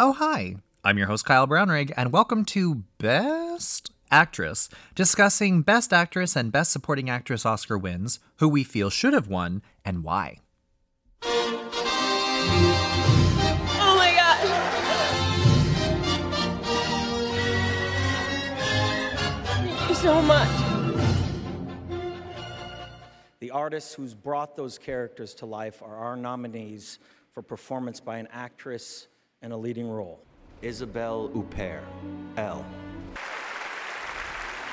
Oh, 0.00 0.12
hi. 0.12 0.54
I'm 0.84 0.96
your 0.96 1.08
host, 1.08 1.24
Kyle 1.24 1.48
Brownrigg, 1.48 1.92
and 1.96 2.12
welcome 2.12 2.44
to 2.44 2.84
Best 2.98 3.90
Actress, 4.12 4.68
discussing 4.94 5.62
Best 5.62 5.92
Actress 5.92 6.36
and 6.36 6.52
Best 6.52 6.70
Supporting 6.70 7.10
Actress 7.10 7.44
Oscar 7.44 7.76
wins, 7.76 8.20
who 8.36 8.48
we 8.48 8.62
feel 8.62 8.90
should 8.90 9.12
have 9.12 9.26
won, 9.26 9.60
and 9.84 10.04
why. 10.04 10.38
Oh 11.24 11.56
my 13.96 14.14
god. 14.14 14.38
Thank 19.46 19.88
you 19.88 19.94
so 19.96 20.22
much. 20.22 20.48
The 23.40 23.50
artists 23.50 23.94
who's 23.94 24.14
brought 24.14 24.54
those 24.54 24.78
characters 24.78 25.34
to 25.34 25.46
life 25.46 25.82
are 25.82 25.96
our 25.96 26.14
nominees 26.14 27.00
for 27.32 27.42
performance 27.42 27.98
by 27.98 28.18
an 28.18 28.28
actress 28.30 29.08
in 29.42 29.52
a 29.52 29.56
leading 29.56 29.88
role. 29.88 30.20
Isabelle 30.62 31.30
Huppert, 31.34 31.82
Elle. 32.36 32.64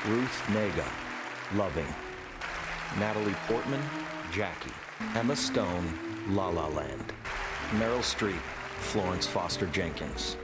Ruth 0.08 0.44
Negga, 0.48 0.86
Loving. 1.56 1.94
Natalie 3.00 3.36
Portman, 3.48 3.82
Jackie. 4.32 4.72
Emma 5.14 5.36
Stone, 5.36 6.00
La 6.30 6.50
La 6.50 6.68
Land. 6.68 7.14
Meryl 7.72 8.00
Streep, 8.00 8.40
Florence 8.80 9.28
Foster 9.28 9.68
Jenkins. 9.68 10.38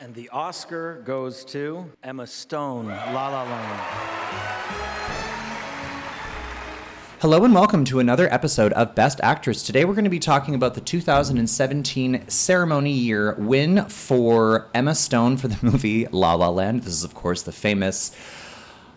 And 0.00 0.14
the 0.14 0.28
Oscar 0.30 1.02
goes 1.04 1.44
to 1.46 1.90
Emma 2.02 2.26
Stone, 2.26 2.86
La 2.86 3.28
La 3.28 3.42
Land. 3.42 4.85
Hello 7.20 7.46
and 7.46 7.54
welcome 7.54 7.86
to 7.86 7.98
another 7.98 8.30
episode 8.30 8.74
of 8.74 8.94
Best 8.94 9.20
Actress. 9.22 9.62
Today 9.62 9.86
we're 9.86 9.94
going 9.94 10.04
to 10.04 10.10
be 10.10 10.18
talking 10.18 10.54
about 10.54 10.74
the 10.74 10.82
2017 10.82 12.28
ceremony 12.28 12.92
year 12.92 13.34
win 13.38 13.86
for 13.86 14.68
Emma 14.74 14.94
Stone 14.94 15.38
for 15.38 15.48
the 15.48 15.58
movie 15.62 16.06
La 16.08 16.34
La 16.34 16.50
Land. 16.50 16.82
This 16.82 16.92
is, 16.92 17.04
of 17.04 17.14
course, 17.14 17.40
the 17.40 17.52
famous 17.52 18.14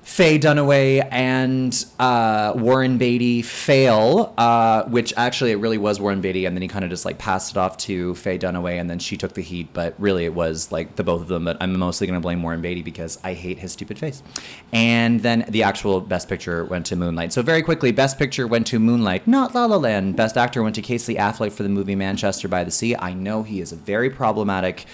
Faye 0.10 0.40
Dunaway 0.40 1.08
and 1.12 1.86
uh, 2.00 2.54
Warren 2.56 2.98
Beatty 2.98 3.44
fail, 3.44 4.34
uh, 4.40 4.84
which 4.86 5.14
actually 5.16 5.52
it 5.52 5.58
really 5.58 5.78
was 5.78 6.02
Warren 6.02 6.20
Beatty, 6.20 6.46
and 6.46 6.58
then 6.58 6.64
he 6.64 6.68
kind 6.68 6.84
of 6.84 6.90
just 6.90 7.06
like 7.06 7.20
passed 7.20 7.52
it 7.52 7.58
off 7.58 7.78
to 7.78 8.16
Faye 8.16 8.40
Dunaway, 8.40 8.82
and 8.82 8.90
then 8.90 8.98
she 8.98 9.16
took 9.16 9.34
the 9.34 9.44
heat. 9.44 9.70
But 9.72 9.94
really, 10.00 10.26
it 10.26 10.34
was 10.34 10.72
like 10.72 10.96
the 10.96 11.04
both 11.04 11.22
of 11.22 11.28
them. 11.28 11.46
But 11.46 11.58
I'm 11.62 11.78
mostly 11.78 12.08
going 12.08 12.20
to 12.20 12.22
blame 12.22 12.42
Warren 12.42 12.60
Beatty 12.60 12.82
because 12.82 13.20
I 13.24 13.34
hate 13.34 13.60
his 13.60 13.72
stupid 13.72 14.00
face. 14.00 14.24
And 14.74 15.22
then 15.22 15.46
the 15.48 15.62
actual 15.62 16.02
Best 16.02 16.28
Picture 16.28 16.66
went 16.66 16.88
to 16.88 16.96
Moonlight. 16.96 17.32
So 17.32 17.44
very 17.44 17.62
quickly, 17.62 17.92
Best 17.92 18.18
Picture 18.18 18.48
went 18.48 18.66
to 18.68 18.80
Moonlight, 18.80 19.28
not 19.28 19.54
La 19.54 19.68
La 19.68 19.78
Land. 19.78 20.16
Best 20.16 20.38
Actor 20.38 20.64
went 20.64 20.74
to 20.76 20.82
Casey 20.82 21.16
Affleck 21.16 21.52
for 21.52 21.62
the 21.62 21.70
movie 21.70 21.96
Manchester 21.96 22.48
by 22.48 22.64
the 22.64 22.72
Sea. 22.72 22.96
I 22.96 23.14
know 23.14 23.44
he 23.44 23.62
is 23.62 23.72
a 23.72 23.78
very 23.78 24.10
problematic 24.10 24.86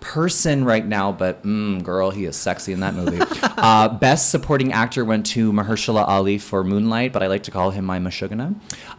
person 0.00 0.64
right 0.64 0.86
now, 0.86 1.12
but 1.12 1.42
mm, 1.42 1.82
girl, 1.82 2.10
he 2.10 2.24
is 2.24 2.36
sexy 2.36 2.72
in 2.72 2.80
that 2.80 2.94
movie. 2.94 3.18
uh, 3.42 3.88
best 3.88 4.30
supporting 4.30 4.72
actor 4.72 5.04
went 5.04 5.26
to 5.26 5.52
Mahershala 5.52 6.06
Ali 6.06 6.38
for 6.38 6.64
Moonlight, 6.64 7.12
but 7.12 7.22
I 7.22 7.26
like 7.26 7.42
to 7.44 7.50
call 7.50 7.70
him 7.70 7.84
my 7.84 7.98
Meshuggah. 7.98 8.54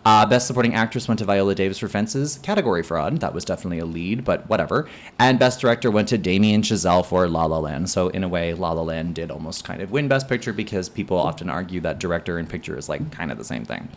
Uh, 0.05 0.25
best 0.25 0.47
supporting 0.47 0.75
actress 0.75 1.08
went 1.08 1.20
to 1.20 1.25
Viola 1.25 1.55
Davis 1.55 1.80
for 1.80 1.88
Fences. 1.88 2.39
Category 2.44 2.83
fraud. 2.83 3.20
That 3.20 3.33
was 3.33 3.45
definitely 3.45 3.80
a 3.80 3.86
lead, 3.86 4.23
but 4.23 4.50
whatever. 4.50 4.89
And 5.17 5.39
best 5.39 5.61
director 5.61 5.89
went 5.92 6.08
to 6.09 6.17
Damien 6.17 6.61
Chazelle 6.61 7.05
for 7.05 7.27
La 7.27 7.45
La 7.45 7.59
Land. 7.59 7.89
So 7.89 8.09
in 8.09 8.23
a 8.23 8.27
way, 8.27 8.53
La 8.53 8.72
La 8.72 8.81
Land 8.81 9.16
did 9.16 9.31
almost 9.31 9.64
kind 9.64 9.81
of 9.81 9.92
win 9.92 10.08
best 10.08 10.27
picture 10.27 10.53
because 10.53 10.89
people 10.89 11.17
often 11.17 11.50
argue 11.50 11.80
that 11.81 12.00
director 12.00 12.38
and 12.38 12.50
picture 12.50 12.77
is 12.77 12.89
like 12.89 13.11
kind 13.11 13.31
of 13.31 13.38
the 13.38 13.45
same 13.45 13.66
thing. 13.66 13.89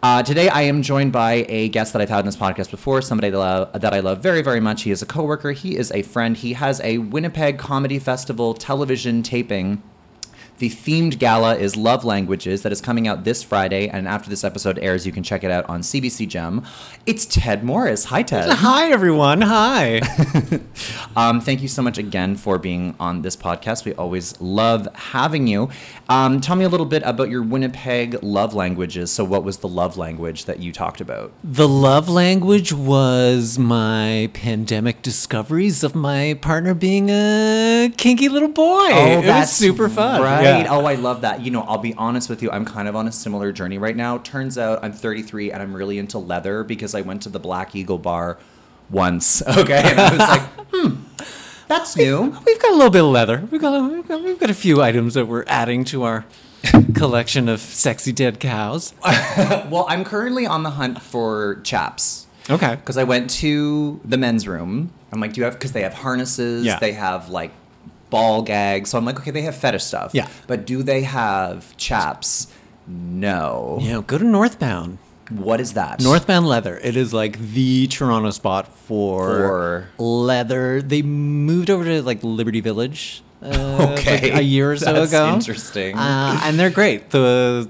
Uh, 0.00 0.22
today, 0.22 0.48
I 0.48 0.62
am 0.62 0.82
joined 0.82 1.10
by 1.10 1.44
a 1.48 1.70
guest 1.70 1.92
that 1.92 2.00
I've 2.00 2.08
had 2.08 2.20
in 2.20 2.26
this 2.26 2.36
podcast 2.36 2.70
before, 2.70 3.02
somebody 3.02 3.30
that, 3.30 3.80
that 3.80 3.92
I 3.92 3.98
love 3.98 4.22
very, 4.22 4.42
very 4.42 4.60
much. 4.60 4.82
He 4.82 4.92
is 4.92 5.02
a 5.02 5.06
coworker, 5.06 5.50
he 5.50 5.76
is 5.76 5.90
a 5.90 6.02
friend. 6.02 6.36
He 6.36 6.52
has 6.52 6.80
a 6.82 6.98
Winnipeg 6.98 7.58
Comedy 7.58 7.98
Festival 7.98 8.54
television 8.54 9.24
taping. 9.24 9.82
The 10.58 10.70
themed 10.70 11.20
gala 11.20 11.54
is 11.54 11.76
Love 11.76 12.04
Languages 12.04 12.62
that 12.62 12.72
is 12.72 12.80
coming 12.80 13.06
out 13.06 13.22
this 13.22 13.44
Friday, 13.44 13.86
and 13.88 14.08
after 14.08 14.28
this 14.28 14.42
episode 14.42 14.76
airs, 14.80 15.06
you 15.06 15.12
can 15.12 15.22
check 15.22 15.44
it 15.44 15.52
out 15.52 15.64
on 15.68 15.82
CBC 15.82 16.26
Gem. 16.26 16.64
It's 17.06 17.24
Ted 17.26 17.62
Morris. 17.62 18.06
Hi, 18.06 18.24
Ted. 18.24 18.50
Hi, 18.58 18.90
everyone. 18.90 19.42
Hi. 19.42 20.00
Um, 21.16 21.40
thank 21.40 21.62
you 21.62 21.68
so 21.68 21.82
much 21.82 21.98
again 21.98 22.36
for 22.36 22.58
being 22.60 22.94
on 23.00 23.22
this 23.22 23.34
podcast. 23.36 23.84
We 23.84 23.92
always 23.94 24.40
love 24.40 24.86
having 24.94 25.48
you. 25.48 25.68
Um, 26.08 26.40
tell 26.40 26.54
me 26.54 26.64
a 26.64 26.68
little 26.68 26.86
bit 26.86 27.02
about 27.04 27.28
your 27.28 27.42
Winnipeg 27.42 28.22
love 28.22 28.54
languages. 28.54 29.10
So, 29.10 29.24
what 29.24 29.42
was 29.42 29.58
the 29.58 29.66
love 29.66 29.96
language 29.96 30.44
that 30.44 30.60
you 30.60 30.72
talked 30.72 31.00
about? 31.00 31.32
the 31.42 31.66
love 31.68 32.08
language 32.08 32.72
was 32.72 33.58
my 33.58 34.30
pandemic 34.32 35.02
discoveries 35.02 35.82
of 35.82 35.96
my 35.96 36.38
partner 36.40 36.72
being 36.72 37.08
a 37.10 37.92
kinky 37.96 38.28
little 38.28 38.48
boy. 38.48 38.88
it 38.90 39.26
was 39.26 39.50
super 39.50 39.88
fun. 39.88 40.22
Right. 40.22 40.42
Yeah. 40.44 40.47
Oh, 40.68 40.84
I 40.84 40.94
love 40.94 41.20
that. 41.22 41.40
You 41.42 41.50
know, 41.50 41.62
I'll 41.62 41.78
be 41.78 41.94
honest 41.94 42.28
with 42.28 42.42
you. 42.42 42.50
I'm 42.50 42.64
kind 42.64 42.88
of 42.88 42.96
on 42.96 43.06
a 43.08 43.12
similar 43.12 43.52
journey 43.52 43.78
right 43.78 43.96
now. 43.96 44.18
Turns 44.18 44.58
out 44.58 44.80
I'm 44.82 44.92
33 44.92 45.52
and 45.52 45.62
I'm 45.62 45.74
really 45.74 45.98
into 45.98 46.18
leather 46.18 46.64
because 46.64 46.94
I 46.94 47.00
went 47.02 47.22
to 47.22 47.28
the 47.28 47.38
Black 47.40 47.74
Eagle 47.76 47.98
bar 47.98 48.38
once. 48.90 49.42
Okay. 49.48 49.82
And 49.84 50.00
I 50.00 50.10
was 50.10 50.18
like, 50.18 50.42
hmm, 50.72 50.94
that's 51.68 51.96
new. 51.96 52.22
We've 52.46 52.60
got 52.60 52.72
a 52.72 52.76
little 52.76 52.90
bit 52.90 53.02
of 53.04 53.10
leather. 53.10 53.46
We've 53.50 53.60
got, 53.60 53.90
we've 53.90 54.06
got, 54.08 54.22
we've 54.22 54.38
got 54.38 54.50
a 54.50 54.54
few 54.54 54.82
items 54.82 55.14
that 55.14 55.26
we're 55.26 55.44
adding 55.46 55.84
to 55.86 56.02
our 56.04 56.24
collection 56.94 57.48
of 57.48 57.60
sexy 57.60 58.12
dead 58.12 58.40
cows. 58.40 58.94
Well, 59.70 59.86
I'm 59.88 60.04
currently 60.04 60.46
on 60.46 60.62
the 60.62 60.70
hunt 60.70 61.00
for 61.02 61.60
chaps. 61.62 62.26
Okay. 62.50 62.74
Because 62.76 62.96
I 62.96 63.04
went 63.04 63.28
to 63.42 64.00
the 64.04 64.16
men's 64.16 64.48
room. 64.48 64.90
I'm 65.12 65.20
like, 65.20 65.34
do 65.34 65.40
you 65.40 65.44
have, 65.44 65.54
because 65.54 65.72
they 65.72 65.82
have 65.82 65.94
harnesses, 65.94 66.64
Yeah. 66.64 66.78
they 66.78 66.92
have 66.92 67.28
like 67.28 67.52
ball 68.10 68.42
gags. 68.42 68.90
So 68.90 68.98
I'm 68.98 69.04
like, 69.04 69.18
okay, 69.20 69.30
they 69.30 69.42
have 69.42 69.56
fetish 69.56 69.84
stuff. 69.84 70.10
Yeah. 70.14 70.28
But 70.46 70.66
do 70.66 70.82
they 70.82 71.02
have 71.02 71.76
chaps? 71.76 72.48
No. 72.86 73.78
You 73.80 73.90
know, 73.92 74.02
go 74.02 74.18
to 74.18 74.24
Northbound. 74.24 74.98
What 75.30 75.60
is 75.60 75.74
that? 75.74 76.00
Northbound 76.00 76.46
Leather. 76.48 76.78
It 76.82 76.96
is 76.96 77.12
like 77.12 77.38
the 77.38 77.86
Toronto 77.88 78.30
spot 78.30 78.66
for, 78.68 79.26
For- 79.28 79.88
leather. 80.02 80.80
They 80.80 81.02
moved 81.02 81.68
over 81.68 81.84
to 81.84 82.02
like 82.02 82.24
Liberty 82.24 82.60
Village. 82.60 83.22
Uh, 83.42 83.94
Okay. 83.98 84.30
like 84.32 84.40
a 84.40 84.42
year 84.42 84.72
or 84.72 84.76
so 84.76 84.92
That's 84.92 85.12
ago. 85.12 85.32
interesting. 85.34 85.96
Uh, 85.96 86.40
and 86.44 86.58
they're 86.58 86.70
great. 86.70 87.10
The 87.10 87.68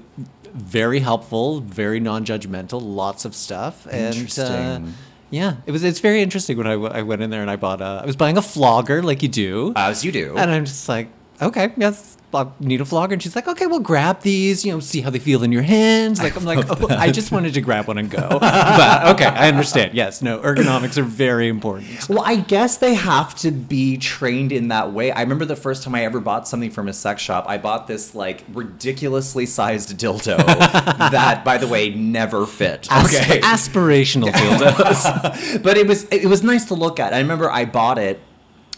very 0.53 0.99
helpful, 0.99 1.59
very 1.59 1.99
non-judgmental, 1.99 2.81
lots 2.81 3.23
of 3.25 3.35
stuff. 3.35 3.85
And, 3.85 4.15
uh, 4.15 4.17
Interesting. 4.17 4.93
Yeah, 5.31 5.57
it 5.65 5.71
was. 5.71 5.83
It's 5.83 5.99
very 5.99 6.21
interesting 6.21 6.57
when 6.57 6.67
I, 6.67 6.71
w- 6.73 6.91
I 6.91 7.01
went 7.01 7.21
in 7.21 7.29
there 7.29 7.41
and 7.41 7.49
I 7.51 7.55
bought. 7.55 7.81
A, 7.81 8.01
I 8.03 8.05
was 8.05 8.15
buying 8.15 8.37
a 8.37 8.41
flogger 8.41 9.01
like 9.03 9.21
you 9.23 9.29
do, 9.29 9.73
As 9.75 10.03
you 10.05 10.11
do. 10.11 10.35
and 10.37 10.49
I'm 10.51 10.65
just 10.65 10.87
like, 10.89 11.07
okay, 11.41 11.71
yes. 11.77 12.17
Need 12.59 12.79
a 12.79 12.85
flogger, 12.85 13.13
and 13.13 13.23
she's 13.23 13.35
like, 13.35 13.47
"Okay, 13.47 13.65
well, 13.65 13.79
grab 13.79 14.21
these. 14.21 14.63
You 14.63 14.73
know, 14.73 14.79
see 14.79 15.01
how 15.01 15.09
they 15.09 15.17
feel 15.17 15.41
in 15.43 15.51
your 15.51 15.63
hands." 15.63 16.21
Like 16.21 16.35
I'm 16.35 16.45
like, 16.45 16.63
oh, 16.69 16.87
I 16.89 17.09
just 17.09 17.31
wanted 17.31 17.55
to 17.55 17.61
grab 17.61 17.87
one 17.87 17.97
and 17.97 18.09
go, 18.09 18.27
but 18.39 19.15
okay, 19.15 19.25
I 19.25 19.47
understand. 19.47 19.95
Yes, 19.95 20.21
no, 20.21 20.37
ergonomics 20.37 20.99
are 20.99 21.03
very 21.03 21.47
important. 21.47 22.07
Well, 22.07 22.21
I 22.23 22.35
guess 22.35 22.77
they 22.77 22.93
have 22.93 23.33
to 23.39 23.49
be 23.49 23.97
trained 23.97 24.51
in 24.51 24.67
that 24.67 24.93
way. 24.93 25.11
I 25.11 25.21
remember 25.21 25.43
the 25.45 25.55
first 25.55 25.81
time 25.81 25.95
I 25.95 26.05
ever 26.05 26.19
bought 26.19 26.47
something 26.47 26.69
from 26.69 26.87
a 26.87 26.93
sex 26.93 27.23
shop. 27.23 27.45
I 27.47 27.57
bought 27.57 27.87
this 27.87 28.13
like 28.13 28.43
ridiculously 28.53 29.47
sized 29.47 29.97
dildo 29.97 30.37
that, 30.45 31.43
by 31.43 31.57
the 31.57 31.67
way, 31.67 31.89
never 31.89 32.45
fit. 32.45 32.87
Okay, 32.91 33.39
aspirational 33.41 34.29
dildos. 34.29 35.63
but 35.63 35.77
it 35.77 35.87
was 35.87 36.03
it 36.11 36.27
was 36.27 36.43
nice 36.43 36.65
to 36.65 36.75
look 36.75 36.99
at. 36.99 37.11
I 37.11 37.17
remember 37.17 37.49
I 37.49 37.65
bought 37.65 37.97
it, 37.97 38.19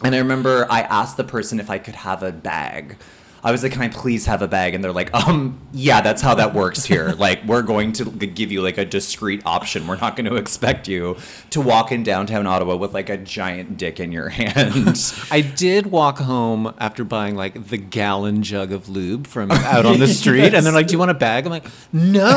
and 0.04 0.16
I 0.16 0.20
remember 0.20 0.68
I 0.70 0.84
asked 0.84 1.18
the 1.18 1.26
person 1.26 1.60
if 1.60 1.70
I 1.70 1.80
could 1.80 1.96
have 1.96 2.24
a 2.24 2.32
bag. 2.32 2.96
I 3.44 3.52
was 3.52 3.64
like, 3.64 3.72
"Can 3.72 3.82
I 3.82 3.88
please 3.88 4.26
have 4.28 4.42
a 4.42 4.48
bag?" 4.48 4.76
And 4.76 4.84
they're 4.84 4.92
like, 4.92 5.14
"Um, 5.14 5.60
yeah, 5.74 6.02
that's 6.02 6.22
how 6.22 6.36
that 6.36 6.54
works 6.54 6.86
here. 6.86 7.10
like, 7.18 7.44
we're 7.46 7.64
going 7.64 7.92
to 7.94 8.06
give 8.06 8.52
you 8.52 8.62
like 8.62 8.78
a 8.78 8.86
discreet 8.86 9.42
option. 9.46 9.88
We're 9.88 9.98
not 9.98 10.16
going 10.16 10.30
to 10.30 10.36
expect 10.36 10.88
you 10.88 11.18
to 11.50 11.62
walk 11.62 11.92
in 11.92 12.04
downtown 12.04 12.46
Ottawa 12.46 12.76
with 12.76 12.94
like 12.94 13.10
a 13.10 13.18
giant 13.18 13.78
dick 13.78 14.00
in 14.00 14.12
your 14.12 14.30
hand." 14.40 15.14
I 15.32 15.42
did 15.42 15.88
walk 15.88 16.20
home 16.20 16.74
after 16.80 17.04
buying 17.04 17.36
like 17.36 17.68
the 17.70 17.78
gallon 17.78 18.44
jug 18.44 18.72
of 18.72 18.90
lube 18.90 19.26
from 19.28 19.52
out 19.52 19.86
on 19.86 20.00
the 20.00 20.08
street, 20.22 20.54
and 20.54 20.66
they're 20.66 20.74
like, 20.74 20.88
"Do 20.88 20.94
you 20.94 21.00
want 21.00 21.12
a 21.12 21.16
bag?" 21.16 21.46
I'm 21.46 21.52
like, 21.52 21.66
"No, 21.92 22.30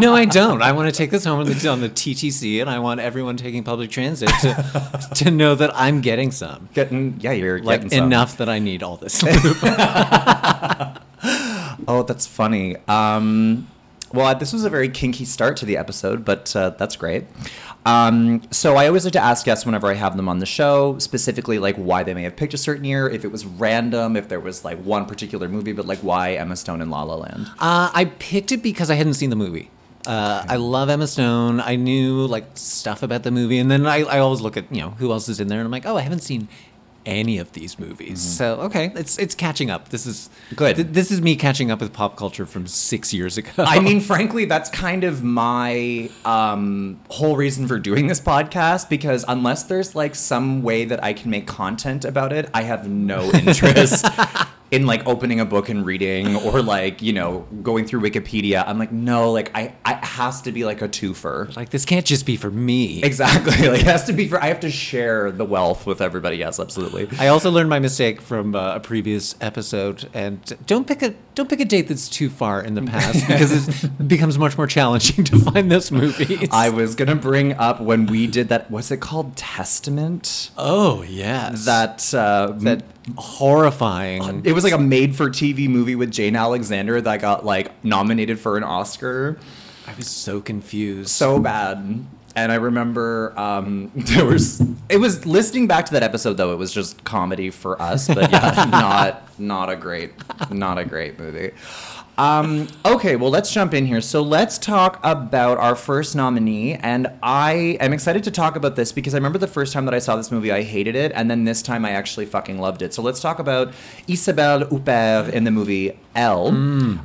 no, 0.00 0.14
I 0.14 0.26
don't. 0.30 0.62
I 0.62 0.72
want 0.72 0.88
to 0.88 0.96
take 0.96 1.10
this 1.10 1.24
home 1.24 1.40
on 1.40 1.46
the, 1.46 1.68
on 1.68 1.80
the 1.80 1.88
TTC, 1.88 2.60
and 2.60 2.70
I 2.70 2.78
want 2.78 3.00
everyone 3.00 3.36
taking 3.36 3.62
public 3.62 3.90
transit 3.90 4.30
to 4.40 5.08
to 5.16 5.30
know 5.30 5.54
that 5.54 5.70
I'm 5.74 6.00
getting 6.00 6.30
some, 6.30 6.68
Getting 6.72 7.18
yeah, 7.20 7.32
you're 7.32 7.58
like 7.62 7.82
getting 7.82 7.98
some. 7.98 8.06
enough 8.06 8.36
that 8.38 8.48
I 8.48 8.58
need 8.58 8.82
all 8.82 8.96
this 8.96 9.22
lube." 9.22 9.65
Oh, 11.88 12.02
that's 12.02 12.26
funny. 12.26 12.76
Um, 12.88 13.68
well, 14.12 14.34
this 14.34 14.52
was 14.52 14.64
a 14.64 14.70
very 14.70 14.88
kinky 14.88 15.24
start 15.24 15.56
to 15.58 15.66
the 15.66 15.76
episode, 15.76 16.24
but 16.24 16.54
uh, 16.56 16.70
that's 16.70 16.96
great. 16.96 17.24
Um, 17.84 18.42
so 18.50 18.76
I 18.76 18.88
always 18.88 19.04
like 19.04 19.12
to 19.12 19.20
ask 19.20 19.44
guests 19.44 19.64
whenever 19.64 19.86
I 19.86 19.94
have 19.94 20.16
them 20.16 20.28
on 20.28 20.38
the 20.40 20.46
show, 20.46 20.98
specifically 20.98 21.58
like 21.58 21.76
why 21.76 22.02
they 22.02 22.14
may 22.14 22.22
have 22.24 22.34
picked 22.34 22.54
a 22.54 22.58
certain 22.58 22.84
year, 22.84 23.08
if 23.08 23.24
it 23.24 23.28
was 23.30 23.44
random, 23.46 24.16
if 24.16 24.28
there 24.28 24.40
was 24.40 24.64
like 24.64 24.78
one 24.78 25.06
particular 25.06 25.48
movie, 25.48 25.72
but 25.72 25.86
like 25.86 25.98
why 26.00 26.32
Emma 26.32 26.56
Stone 26.56 26.80
in 26.82 26.90
La 26.90 27.04
La 27.04 27.14
Land. 27.14 27.46
Uh, 27.60 27.90
I 27.94 28.06
picked 28.18 28.50
it 28.50 28.62
because 28.62 28.90
I 28.90 28.94
hadn't 28.96 29.14
seen 29.14 29.30
the 29.30 29.36
movie. 29.36 29.70
Uh, 30.04 30.44
I 30.48 30.56
love 30.56 30.88
Emma 30.88 31.06
Stone. 31.06 31.60
I 31.60 31.76
knew 31.76 32.26
like 32.26 32.46
stuff 32.54 33.02
about 33.02 33.22
the 33.22 33.30
movie, 33.30 33.58
and 33.58 33.70
then 33.70 33.86
I, 33.86 34.02
I 34.02 34.18
always 34.18 34.40
look 34.40 34.56
at 34.56 34.72
you 34.72 34.80
know 34.80 34.90
who 34.90 35.12
else 35.12 35.28
is 35.28 35.38
in 35.38 35.48
there, 35.48 35.58
and 35.58 35.66
I'm 35.66 35.72
like, 35.72 35.86
oh, 35.86 35.96
I 35.96 36.00
haven't 36.02 36.22
seen 36.22 36.48
any 37.06 37.38
of 37.38 37.52
these 37.52 37.78
movies. 37.78 38.20
So 38.20 38.60
okay, 38.62 38.92
it's 38.94 39.18
it's 39.18 39.34
catching 39.34 39.70
up. 39.70 39.88
This 39.88 40.06
is 40.06 40.28
Good. 40.54 40.76
th- 40.76 40.88
this 40.90 41.10
is 41.10 41.22
me 41.22 41.36
catching 41.36 41.70
up 41.70 41.80
with 41.80 41.92
pop 41.92 42.16
culture 42.16 42.44
from 42.44 42.66
six 42.66 43.14
years 43.14 43.38
ago. 43.38 43.50
I 43.58 43.78
mean, 43.86 44.00
frankly, 44.00 44.44
that's 44.44 44.68
kind 44.68 45.04
of 45.04 45.22
my 45.22 46.10
um, 46.24 47.00
whole 47.08 47.36
reason 47.36 47.66
for 47.66 47.78
doing 47.78 48.08
this 48.08 48.20
podcast 48.20 48.88
because 48.90 49.24
unless 49.28 49.62
there's 49.62 49.94
like 49.94 50.14
some 50.14 50.62
way 50.62 50.84
that 50.84 51.02
I 51.02 51.12
can 51.12 51.30
make 51.30 51.46
content 51.46 52.04
about 52.04 52.32
it, 52.32 52.50
I 52.52 52.62
have 52.62 52.88
no 52.88 53.30
interest 53.34 54.04
in 54.70 54.86
like 54.86 55.06
opening 55.06 55.38
a 55.40 55.44
book 55.44 55.68
and 55.68 55.86
reading 55.86 56.36
or 56.44 56.60
like, 56.62 57.02
you 57.02 57.12
know, 57.12 57.46
going 57.62 57.86
through 57.86 58.00
Wikipedia. 58.00 58.64
I'm 58.66 58.78
like, 58.78 58.92
no, 58.92 59.30
like 59.32 59.50
I, 59.54 59.74
I 59.84 59.92
it 59.94 60.04
has 60.04 60.42
to 60.42 60.52
be 60.52 60.64
like 60.64 60.82
a 60.82 60.88
twofer. 60.88 61.54
like 61.56 61.70
this 61.70 61.84
can't 61.84 62.04
just 62.06 62.26
be 62.26 62.36
for 62.36 62.50
me. 62.50 63.02
Exactly. 63.02 63.52
Like 63.68 63.80
it 63.80 63.86
has 63.86 64.04
to 64.04 64.12
be 64.12 64.28
for 64.28 64.42
I 64.42 64.46
have 64.46 64.60
to 64.60 64.70
share 64.70 65.30
the 65.30 65.44
wealth 65.44 65.86
with 65.86 66.00
everybody. 66.00 66.36
Yes, 66.36 66.58
absolutely. 66.60 67.08
I 67.18 67.28
also 67.28 67.50
learned 67.50 67.68
my 67.70 67.78
mistake 67.78 68.20
from 68.20 68.54
uh, 68.54 68.76
a 68.76 68.80
previous 68.80 69.34
episode, 69.40 70.08
and 70.14 70.40
don't 70.66 70.86
pick 70.86 71.02
a 71.02 71.14
don't 71.34 71.48
pick 71.48 71.60
a 71.60 71.64
date 71.64 71.88
that's 71.88 72.08
too 72.08 72.28
far 72.30 72.62
in 72.62 72.74
the 72.74 72.82
past 72.92 73.26
because 73.26 73.84
it 73.84 74.08
becomes 74.08 74.38
much 74.38 74.56
more 74.56 74.66
challenging 74.66 75.24
to 75.24 75.38
find 75.38 75.70
those 75.70 75.90
movies. 75.90 76.48
I 76.52 76.70
was 76.70 76.94
gonna 76.94 77.14
bring 77.16 77.52
up 77.54 77.80
when 77.80 78.06
we 78.06 78.26
did 78.26 78.48
that. 78.48 78.70
What's 78.70 78.90
it 78.90 78.98
called? 79.00 79.36
Testament. 79.36 80.50
oh 80.56 81.02
yes, 81.02 81.64
That 81.66 82.14
uh, 82.14 82.52
that 82.58 82.95
horrifying. 83.16 84.42
It 84.44 84.52
was 84.52 84.64
like 84.64 84.72
a 84.72 84.78
made-for-TV 84.78 85.68
movie 85.68 85.94
with 85.94 86.10
Jane 86.10 86.36
Alexander 86.36 87.00
that 87.00 87.20
got 87.20 87.44
like 87.44 87.84
nominated 87.84 88.38
for 88.38 88.56
an 88.56 88.64
Oscar. 88.64 89.38
I 89.86 89.94
was 89.94 90.08
so 90.08 90.40
confused. 90.40 91.10
So 91.10 91.38
bad. 91.38 92.04
And 92.34 92.52
I 92.52 92.56
remember 92.56 93.32
um, 93.38 93.90
there 93.94 94.26
was 94.26 94.60
it 94.88 94.98
was 94.98 95.24
listening 95.24 95.66
back 95.66 95.86
to 95.86 95.92
that 95.92 96.02
episode 96.02 96.34
though 96.34 96.52
it 96.52 96.56
was 96.56 96.72
just 96.72 97.02
comedy 97.04 97.50
for 97.50 97.80
us, 97.80 98.08
but 98.08 98.30
yeah, 98.30 98.66
not 98.70 99.38
not 99.38 99.70
a 99.70 99.76
great 99.76 100.12
not 100.50 100.78
a 100.78 100.84
great 100.84 101.18
movie. 101.18 101.52
Um, 102.18 102.68
okay, 102.84 103.16
well 103.16 103.30
let's 103.30 103.52
jump 103.52 103.74
in 103.74 103.84
here. 103.84 104.00
So 104.00 104.22
let's 104.22 104.56
talk 104.56 104.98
about 105.02 105.58
our 105.58 105.76
first 105.76 106.16
nominee, 106.16 106.74
and 106.74 107.08
I 107.22 107.76
am 107.80 107.92
excited 107.92 108.24
to 108.24 108.30
talk 108.30 108.56
about 108.56 108.74
this 108.74 108.90
because 108.90 109.12
I 109.14 109.18
remember 109.18 109.38
the 109.38 109.46
first 109.46 109.72
time 109.74 109.84
that 109.84 109.92
I 109.94 109.98
saw 109.98 110.16
this 110.16 110.30
movie 110.32 110.50
I 110.50 110.62
hated 110.62 110.96
it, 110.96 111.12
and 111.14 111.30
then 111.30 111.44
this 111.44 111.60
time 111.60 111.84
I 111.84 111.90
actually 111.90 112.24
fucking 112.26 112.58
loved 112.58 112.80
it. 112.80 112.94
So 112.94 113.02
let's 113.02 113.20
talk 113.20 113.38
about 113.38 113.74
Isabelle 114.08 114.64
Huppert 114.64 115.30
in 115.32 115.44
the 115.44 115.50
movie 115.50 115.98
Elle, 116.14 116.48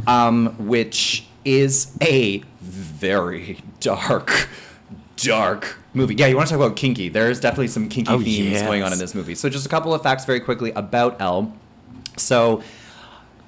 um, 0.08 0.56
which 0.58 1.26
is 1.44 1.98
a 2.02 2.42
very 2.62 3.58
dark 3.82 4.48
dark 5.18 5.78
movie. 5.94 6.16
Yeah, 6.16 6.28
you 6.28 6.36
want 6.38 6.48
to 6.48 6.56
talk 6.56 6.64
about 6.66 6.78
kinky. 6.78 7.10
There's 7.10 7.40
definitely 7.40 7.68
some 7.68 7.90
kinky 7.90 8.12
Oh, 8.14 8.20
themes 8.20 8.52
yes. 8.52 8.62
going 8.64 8.82
on 8.82 8.94
in 8.94 9.00
this 9.00 9.14
movie. 9.14 9.36
So 9.36 9.50
just 9.50 9.66
a 9.66 9.70
couple 9.70 9.94
of 9.94 10.02
facts 10.02 10.24
very 10.26 10.40
quickly 10.40 10.72
about 10.72 11.20
Elle. 11.22 11.54
So 12.18 12.64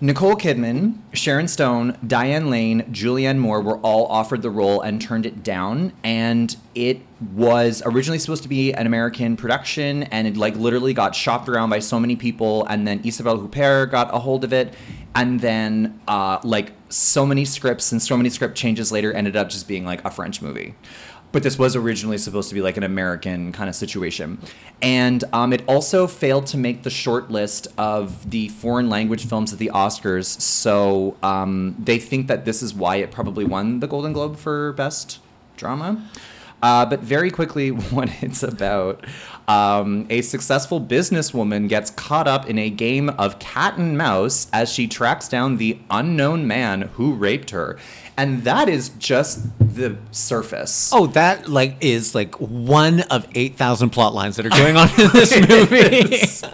Nicole 0.03 0.35
Kidman, 0.35 0.97
Sharon 1.13 1.47
Stone, 1.47 1.97
Diane 2.05 2.49
Lane, 2.49 2.81
Julianne 2.91 3.37
Moore 3.37 3.61
were 3.61 3.77
all 3.77 4.05
offered 4.07 4.41
the 4.41 4.49
role 4.49 4.81
and 4.81 5.01
turned 5.01 5.25
it 5.25 5.43
down. 5.43 5.93
And 6.03 6.53
it 6.75 6.99
was 7.33 7.81
originally 7.85 8.19
supposed 8.19 8.43
to 8.43 8.49
be 8.49 8.73
an 8.73 8.85
American 8.85 9.37
production, 9.37 10.03
and 10.03 10.27
it 10.27 10.35
like 10.35 10.57
literally 10.57 10.93
got 10.93 11.15
shopped 11.15 11.47
around 11.47 11.69
by 11.69 11.79
so 11.79 12.01
many 12.01 12.17
people. 12.17 12.65
And 12.65 12.85
then 12.85 12.99
Isabelle 13.05 13.39
Huppert 13.39 13.91
got 13.91 14.13
a 14.13 14.19
hold 14.19 14.43
of 14.43 14.51
it, 14.51 14.73
and 15.15 15.39
then 15.39 16.01
uh, 16.09 16.39
like 16.43 16.73
so 16.89 17.25
many 17.25 17.45
scripts 17.45 17.93
and 17.93 18.01
so 18.01 18.17
many 18.17 18.29
script 18.29 18.57
changes 18.57 18.91
later 18.91 19.13
ended 19.13 19.37
up 19.37 19.47
just 19.47 19.69
being 19.69 19.85
like 19.85 20.03
a 20.03 20.11
French 20.11 20.41
movie 20.41 20.75
but 21.33 21.43
this 21.43 21.59
was 21.59 21.75
originally 21.75 22.17
supposed 22.17 22.47
to 22.47 22.55
be 22.55 22.61
like 22.61 22.77
an 22.77 22.83
American 22.83 23.51
kind 23.51 23.67
of 23.67 23.75
situation. 23.75 24.37
And 24.81 25.23
um, 25.33 25.51
it 25.51 25.63
also 25.67 26.07
failed 26.07 26.45
to 26.47 26.57
make 26.57 26.83
the 26.83 26.89
short 26.89 27.31
list 27.31 27.67
of 27.77 28.29
the 28.29 28.49
foreign 28.49 28.87
language 28.87 29.27
films 29.27 29.51
at 29.51 29.59
the 29.59 29.71
Oscars. 29.73 30.39
So 30.39 31.17
um, 31.23 31.75
they 31.79 31.97
think 31.97 32.27
that 32.27 32.45
this 32.45 32.61
is 32.61 32.73
why 32.73 32.97
it 32.97 33.11
probably 33.11 33.45
won 33.45 33.79
the 33.79 33.87
Golden 33.87 34.13
Globe 34.13 34.37
for 34.37 34.73
Best 34.73 35.19
Drama. 35.57 36.07
Uh, 36.61 36.85
but 36.85 37.01
very 37.01 37.29
quickly, 37.29 37.69
what 37.71 38.09
it's 38.23 38.43
about 38.43 39.03
um, 39.47 40.05
a 40.09 40.21
successful 40.21 40.79
businesswoman 40.79 41.67
gets 41.67 41.89
caught 41.91 42.27
up 42.27 42.49
in 42.49 42.57
a 42.57 42.69
game 42.69 43.09
of 43.09 43.37
cat 43.39 43.77
and 43.77 43.97
mouse 43.97 44.47
as 44.53 44.71
she 44.71 44.87
tracks 44.87 45.27
down 45.27 45.57
the 45.57 45.77
unknown 45.89 46.47
man 46.47 46.83
who 46.93 47.13
raped 47.13 47.49
her. 47.49 47.77
And 48.15 48.43
that 48.43 48.69
is 48.69 48.89
just 48.99 49.39
the 49.59 49.97
surface. 50.11 50.91
Oh, 50.93 51.07
that 51.07 51.49
like 51.49 51.77
is 51.81 52.13
like 52.13 52.35
one 52.35 53.01
of 53.01 53.27
eight 53.33 53.55
thousand 53.55 53.89
plot 53.89 54.13
lines 54.13 54.35
that 54.35 54.45
are 54.45 54.49
going 54.49 54.77
on 54.77 54.87
in 54.99 55.09
this 55.13 56.43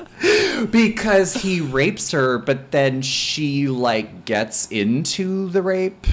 movie. 0.56 0.66
because 0.72 1.34
he 1.34 1.62
rapes 1.62 2.12
her, 2.12 2.38
but 2.38 2.72
then 2.72 3.02
she 3.02 3.68
like 3.68 4.26
gets 4.26 4.68
into 4.72 5.50
the 5.50 5.62
rape. 5.62 6.08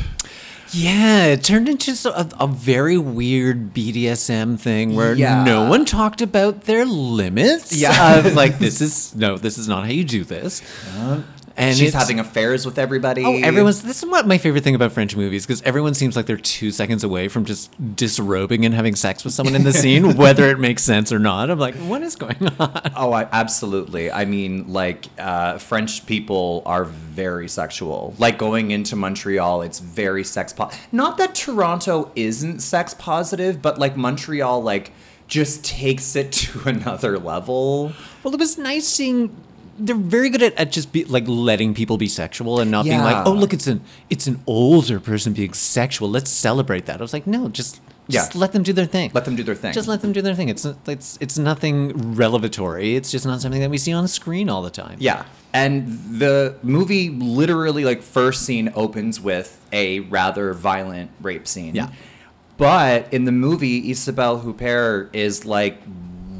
yeah, 0.72 1.26
it 1.26 1.44
turned 1.44 1.68
into 1.68 1.92
a, 2.12 2.28
a 2.40 2.46
very 2.48 2.98
weird 2.98 3.72
BDSM 3.72 4.58
thing 4.58 4.96
where 4.96 5.14
Yeah. 5.14 5.44
no 5.44 5.68
one 5.70 5.84
talked 5.84 6.20
about 6.20 6.62
their 6.62 6.84
limits. 6.84 7.72
Yeah. 7.72 8.16
of, 8.18 8.34
like 8.34 8.58
this 8.58 8.80
is 8.80 9.14
no, 9.14 9.38
this 9.38 9.58
is 9.58 9.68
not 9.68 9.84
how 9.84 9.90
you 9.90 10.04
do 10.04 10.24
this. 10.24 10.60
Uh, 10.98 11.20
and 11.56 11.76
She's 11.76 11.94
having 11.94 12.20
affairs 12.20 12.66
with 12.66 12.78
everybody. 12.78 13.24
Oh, 13.24 13.36
everyone's. 13.36 13.82
This 13.82 14.02
is 14.02 14.08
what 14.08 14.26
my 14.26 14.38
favorite 14.38 14.62
thing 14.62 14.74
about 14.74 14.92
French 14.92 15.16
movies 15.16 15.46
because 15.46 15.62
everyone 15.62 15.94
seems 15.94 16.14
like 16.16 16.26
they're 16.26 16.36
two 16.36 16.70
seconds 16.70 17.02
away 17.02 17.28
from 17.28 17.44
just 17.44 17.70
disrobing 17.96 18.64
and 18.64 18.74
having 18.74 18.94
sex 18.94 19.24
with 19.24 19.32
someone 19.32 19.54
in 19.54 19.64
the 19.64 19.72
scene, 19.82 20.16
whether 20.16 20.50
it 20.50 20.58
makes 20.58 20.82
sense 20.82 21.12
or 21.12 21.18
not. 21.18 21.50
I'm 21.50 21.58
like, 21.58 21.74
what 21.76 22.02
is 22.02 22.14
going 22.16 22.36
on? 22.58 22.90
Oh, 22.94 23.12
I, 23.12 23.26
absolutely. 23.32 24.10
I 24.10 24.24
mean, 24.26 24.72
like, 24.72 25.06
uh, 25.18 25.58
French 25.58 26.04
people 26.06 26.62
are 26.66 26.84
very 26.84 27.48
sexual. 27.48 28.14
Like, 28.18 28.36
going 28.38 28.70
into 28.70 28.96
Montreal, 28.96 29.62
it's 29.62 29.78
very 29.78 30.24
sex 30.24 30.52
po- 30.52 30.70
Not 30.92 31.16
that 31.18 31.34
Toronto 31.34 32.10
isn't 32.16 32.60
sex 32.60 32.94
positive, 32.94 33.62
but, 33.62 33.78
like, 33.78 33.96
Montreal, 33.96 34.62
like, 34.62 34.92
just 35.28 35.64
takes 35.64 36.14
it 36.16 36.32
to 36.42 36.68
another 36.68 37.18
level. 37.18 37.92
Well, 38.22 38.34
it 38.34 38.40
was 38.40 38.58
nice 38.58 38.86
seeing. 38.86 39.34
They're 39.78 39.94
very 39.96 40.30
good 40.30 40.42
at, 40.42 40.54
at 40.54 40.72
just 40.72 40.92
be 40.92 41.04
like 41.04 41.24
letting 41.26 41.74
people 41.74 41.96
be 41.98 42.08
sexual 42.08 42.60
and 42.60 42.70
not 42.70 42.84
being 42.84 42.98
Yeah. 42.98 43.04
like, 43.04 43.26
oh 43.26 43.32
look, 43.32 43.52
it's 43.52 43.66
an 43.66 43.82
it's 44.10 44.26
an 44.26 44.42
older 44.46 44.98
person 45.00 45.32
being 45.32 45.52
sexual. 45.52 46.08
Let's 46.10 46.30
celebrate 46.30 46.86
that. 46.86 47.00
I 47.00 47.02
was 47.02 47.12
like, 47.12 47.26
no, 47.26 47.48
just 47.48 47.80
just 48.08 48.34
Yeah. 48.34 48.40
let 48.40 48.52
them 48.52 48.62
do 48.62 48.72
their 48.72 48.86
thing. 48.86 49.10
Let 49.12 49.24
them 49.24 49.34
do 49.36 49.42
their 49.42 49.54
thing. 49.56 49.72
Just 49.72 49.88
let 49.88 50.00
them 50.00 50.12
do 50.12 50.22
their 50.22 50.34
thing. 50.34 50.48
It's 50.48 50.64
not- 50.64 50.76
it's 50.86 51.18
it's 51.20 51.36
nothing 51.38 52.14
revelatory. 52.14 52.96
It's 52.96 53.10
just 53.10 53.26
not 53.26 53.40
something 53.40 53.60
that 53.60 53.70
we 53.70 53.78
see 53.78 53.92
on 53.92 54.06
screen 54.08 54.48
all 54.48 54.62
the 54.62 54.70
time. 54.70 54.96
Yeah. 55.00 55.24
And 55.52 55.88
the 56.20 56.54
movie 56.62 57.08
literally, 57.10 57.84
like, 57.84 58.02
first 58.02 58.42
scene 58.44 58.70
opens 58.74 59.20
with 59.20 59.58
a 59.72 60.00
rather 60.00 60.52
violent 60.52 61.10
rape 61.22 61.48
scene. 61.48 61.74
Yeah. 61.74 61.88
But 62.58 63.12
in 63.12 63.24
the 63.24 63.32
movie, 63.32 63.90
Isabelle 63.90 64.40
Huppert 64.40 65.08
is, 65.14 65.44
like, 65.46 65.78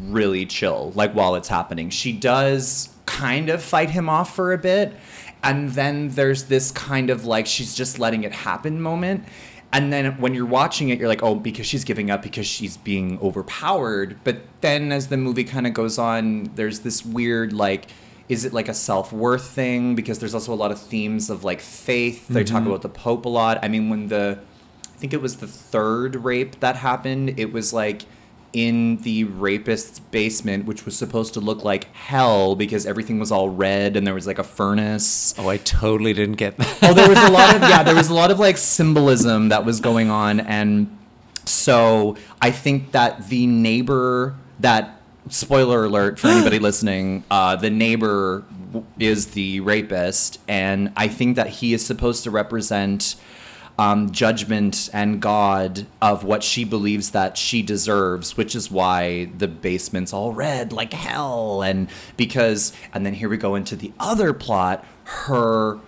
really 0.09 0.45
chill, 0.47 0.93
like, 0.95 1.13
while 1.15 1.35
it's 1.35 1.49
happening. 1.49 1.89
She 1.91 2.13
does 2.13 2.91
kind 3.07 3.49
of 3.49 3.63
fight 3.63 3.91
him 3.91 4.09
off 4.09 4.35
for 4.35 4.53
a 4.53 4.59
bit. 4.59 4.95
And 5.43 5.71
then 5.71 6.09
there's 6.11 6.45
this 6.45 6.71
kind 6.71 7.09
of, 7.09 7.25
like, 7.25 7.47
she's 7.47 7.75
just 7.75 7.99
letting 7.99 8.25
it 8.25 8.33
happen 8.33 8.81
moment. 8.81 9.25
And 9.73 9.93
then 9.93 10.19
when 10.19 10.35
you're 10.35 10.47
watching 10.47 10.89
it, 10.89 10.99
you're 10.99 11.09
like, 11.09 11.23
oh, 11.23 11.35
because 11.35 11.67
she's 11.67 11.85
giving 11.85 12.11
up 12.11 12.23
because 12.23 12.47
she's 12.47 12.77
being 12.77 13.19
overpowered. 13.21 14.19
But 14.25 14.39
then 14.61 14.93
as 14.93 15.09
the 15.09 15.17
movie 15.17 15.45
kind 15.45 15.67
of 15.67 15.75
goes 15.75 15.99
on, 15.99 16.51
there's 16.55 16.81
this 16.81 17.05
weird, 17.05 17.53
like, 17.53 17.87
is 18.29 18.45
it 18.45 18.53
like 18.53 18.69
a 18.69 18.75
self-worth 18.75 19.47
thing 19.47 19.95
because 19.95 20.19
there's 20.19 20.35
also 20.35 20.53
a 20.53 20.57
lot 20.57 20.73
of 20.73 20.81
themes 20.81 21.31
of 21.31 21.45
like 21.45 21.61
faith 21.61 22.27
they 22.29 22.43
talk 22.43 22.61
mm-hmm. 22.61 22.71
about 22.71 22.83
the 22.83 22.89
pope 22.89 23.25
a 23.25 23.29
lot 23.29 23.59
i 23.63 23.69
mean 23.69 23.89
when 23.89 24.09
the 24.09 24.39
i 24.85 24.99
think 24.99 25.13
it 25.13 25.23
was 25.23 25.37
the 25.37 25.47
third 25.47 26.17
rape 26.17 26.59
that 26.61 26.77
happened 26.77 27.39
it 27.39 27.53
was 27.53 27.73
like 27.73 28.03
in 28.57 28.97
the 29.03 29.23
rapist's 29.25 29.99
basement 29.99 30.65
which 30.65 30.87
was 30.87 30.97
supposed 30.97 31.35
to 31.35 31.41
look 31.41 31.63
like 31.63 31.93
hell 31.95 32.57
because 32.57 32.87
everything 32.87 33.19
was 33.19 33.31
all 33.31 33.51
red 33.51 33.97
and 33.97 34.07
there 34.07 34.15
was 34.15 34.27
like 34.27 34.39
a 34.39 34.43
furnace 34.45 35.35
Oh, 35.39 35.49
I 35.49 35.59
totally 35.59 36.15
didn't 36.15 36.37
get 36.37 36.57
that. 36.57 36.79
oh 36.83 36.95
there 36.95 37.07
was 37.09 37.19
a 37.19 37.31
lot 37.31 37.55
of 37.55 37.61
yeah 37.69 37.83
there 37.83 37.95
was 37.95 38.09
a 38.09 38.15
lot 38.15 38.31
of 38.31 38.39
like 38.39 38.57
symbolism 38.57 39.51
that 39.51 39.67
was 39.67 39.81
going 39.81 40.09
on 40.09 40.41
and 40.41 40.89
so 41.45 42.17
i 42.41 42.51
think 42.51 42.93
that 42.93 43.29
the 43.29 43.47
neighbor 43.47 44.35
that 44.61 45.01
spoiler 45.29 45.85
alert 45.85 46.19
for 46.19 46.29
anybody 46.29 46.59
listening 46.71 47.25
uh, 47.31 47.57
the 47.57 47.69
neighbor 47.71 48.43
is 48.99 49.27
the 49.29 49.61
rapist 49.61 50.41
and 50.49 50.91
i 50.97 51.09
think 51.09 51.37
that 51.37 51.49
he 51.49 51.75
is 51.75 51.85
supposed 51.85 52.25
to 52.25 52.31
represent 52.31 53.17
um, 53.79 54.11
judgment 54.11 54.89
and 54.93 55.21
god 55.21 55.87
of 56.01 56.25
what 56.25 56.43
she 56.43 56.65
believes 56.65 57.11
that 57.11 57.37
she 57.37 57.63
deserves 57.63 58.37
which 58.37 58.55
is 58.55 58.71
why 58.71 59.27
the 59.37 59.49
basement's 59.49 60.13
all 60.13 60.33
red 60.33 60.73
like 60.73 60.93
hell 60.93 61.63
and 61.63 61.89
because 62.17 62.73
and 62.95 63.05
then 63.05 63.15
here 63.15 63.29
we 63.29 63.37
go 63.37 63.55
into 63.55 63.77
the 63.77 63.93
other 63.99 64.33
plot 64.33 64.85
her 65.05 65.79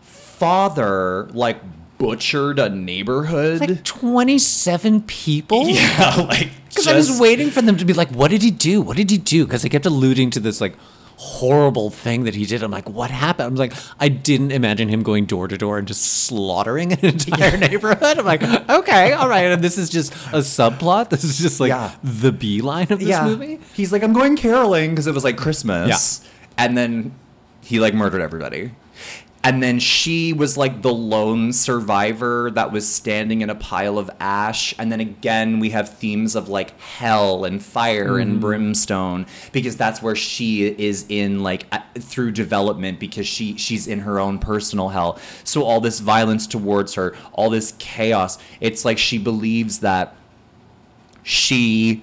father 0.00 1.28
like 1.32 1.58
butchered 1.98 2.58
a 2.58 2.68
neighborhood. 2.68 3.60
Like 3.60 3.84
27 3.84 5.02
people? 5.02 5.66
yeah, 5.68 6.14
like 6.28 6.50
Because 6.68 6.88
I 6.88 6.94
was 6.94 7.18
waiting 7.18 7.50
for 7.50 7.62
them 7.62 7.78
to 7.78 7.86
be 7.86 7.94
like, 7.94 8.10
what 8.10 8.30
did 8.30 8.42
he 8.42 8.50
do? 8.50 8.82
What 8.82 8.98
did 8.98 9.10
he 9.10 9.16
do? 9.16 9.46
Because 9.46 9.62
they 9.62 9.70
kept 9.70 9.86
alluding 9.86 10.30
to 10.32 10.40
this 10.40 10.60
like 10.60 10.74
horrible 11.18 11.90
thing 11.90 12.24
that 12.24 12.34
he 12.34 12.44
did. 12.44 12.62
I'm 12.62 12.70
like, 12.70 12.88
what 12.88 13.10
happened? 13.10 13.46
I'm 13.48 13.54
like, 13.54 13.72
I 13.98 14.08
didn't 14.08 14.52
imagine 14.52 14.88
him 14.88 15.02
going 15.02 15.24
door 15.24 15.48
to 15.48 15.56
door 15.56 15.78
and 15.78 15.88
just 15.88 16.02
slaughtering 16.24 16.92
an 16.92 16.98
entire 17.04 17.56
neighborhood. 17.56 18.18
I'm 18.18 18.24
like, 18.26 18.42
okay, 18.42 19.12
all 19.12 19.28
right. 19.28 19.44
And 19.46 19.62
this 19.64 19.78
is 19.78 19.88
just 19.88 20.12
a 20.32 20.38
subplot. 20.38 21.08
This 21.10 21.24
is 21.24 21.38
just 21.38 21.58
like 21.60 21.70
Yeah. 21.70 21.94
the 22.04 22.32
beeline 22.32 22.92
of 22.92 22.98
this 22.98 23.08
yeah. 23.08 23.24
movie. 23.26 23.60
He's 23.74 23.92
like, 23.92 24.02
I'm 24.02 24.12
going 24.12 24.36
caroling 24.36 24.90
because 24.90 25.06
it 25.06 25.14
was 25.14 25.24
like 25.24 25.36
Christmas. 25.36 26.20
And 26.58 26.76
then 26.76 27.14
he 27.62 27.80
like 27.80 27.94
murdered 27.94 28.20
everybody. 28.20 28.72
And 29.46 29.62
then 29.62 29.78
she 29.78 30.32
was 30.32 30.56
like 30.56 30.82
the 30.82 30.92
lone 30.92 31.52
survivor 31.52 32.50
that 32.50 32.72
was 32.72 32.92
standing 32.92 33.42
in 33.42 33.48
a 33.48 33.54
pile 33.54 33.96
of 33.96 34.10
ash. 34.18 34.74
And 34.76 34.90
then 34.90 34.98
again, 34.98 35.60
we 35.60 35.70
have 35.70 35.88
themes 35.88 36.34
of 36.34 36.48
like 36.48 36.76
hell 36.80 37.44
and 37.44 37.62
fire 37.62 38.18
and 38.18 38.32
mm-hmm. 38.32 38.40
brimstone 38.40 39.26
because 39.52 39.76
that's 39.76 40.02
where 40.02 40.16
she 40.16 40.66
is 40.66 41.06
in 41.08 41.44
like 41.44 41.72
through 41.94 42.32
development 42.32 42.98
because 42.98 43.28
she 43.28 43.56
she's 43.56 43.86
in 43.86 44.00
her 44.00 44.18
own 44.18 44.40
personal 44.40 44.88
hell. 44.88 45.16
So 45.44 45.62
all 45.62 45.80
this 45.80 46.00
violence 46.00 46.48
towards 46.48 46.94
her, 46.94 47.14
all 47.32 47.48
this 47.48 47.72
chaos. 47.78 48.38
It's 48.60 48.84
like 48.84 48.98
she 48.98 49.16
believes 49.16 49.78
that 49.78 50.16
she 51.22 52.02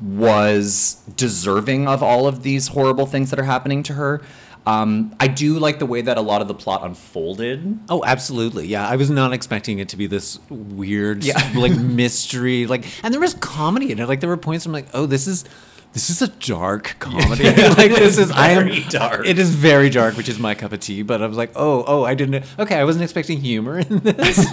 was 0.00 1.00
deserving 1.16 1.86
of 1.86 2.02
all 2.02 2.26
of 2.26 2.42
these 2.42 2.68
horrible 2.68 3.06
things 3.06 3.30
that 3.30 3.38
are 3.38 3.44
happening 3.44 3.84
to 3.84 3.92
her. 3.92 4.20
Um, 4.66 5.14
I 5.20 5.28
do 5.28 5.58
like 5.60 5.78
the 5.78 5.86
way 5.86 6.02
that 6.02 6.18
a 6.18 6.20
lot 6.20 6.42
of 6.42 6.48
the 6.48 6.54
plot 6.54 6.84
unfolded. 6.84 7.78
Oh, 7.88 8.02
absolutely. 8.04 8.66
Yeah, 8.66 8.86
I 8.86 8.96
was 8.96 9.10
not 9.10 9.32
expecting 9.32 9.78
it 9.78 9.88
to 9.90 9.96
be 9.96 10.06
this 10.08 10.40
weird, 10.50 11.22
Yeah. 11.24 11.40
like 11.56 11.72
mystery. 11.76 12.66
Like, 12.66 12.84
and 13.04 13.14
there 13.14 13.20
was 13.20 13.34
comedy 13.34 13.92
in 13.92 14.00
it. 14.00 14.08
Like, 14.08 14.20
there 14.20 14.28
were 14.28 14.36
points 14.36 14.66
where 14.66 14.70
I'm 14.70 14.84
like, 14.84 14.90
oh, 14.94 15.06
this 15.06 15.26
is. 15.26 15.44
This 15.92 16.10
is 16.10 16.20
a 16.20 16.28
dark 16.28 16.96
comedy. 16.98 17.44
like 17.44 17.94
this 17.94 18.18
is 18.18 18.30
I 18.30 18.50
am 18.50 18.68
dark. 18.90 19.24
It 19.26 19.38
is 19.38 19.54
very 19.54 19.88
dark, 19.88 20.18
which 20.18 20.28
is 20.28 20.38
my 20.38 20.54
cup 20.54 20.72
of 20.72 20.80
tea. 20.80 21.00
But 21.00 21.22
I 21.22 21.26
was 21.26 21.38
like, 21.38 21.52
oh, 21.56 21.84
oh, 21.86 22.04
I 22.04 22.14
didn't. 22.14 22.44
Okay, 22.58 22.74
I 22.76 22.84
wasn't 22.84 23.04
expecting 23.04 23.40
humor 23.40 23.78
in 23.78 24.00
this. 24.00 24.46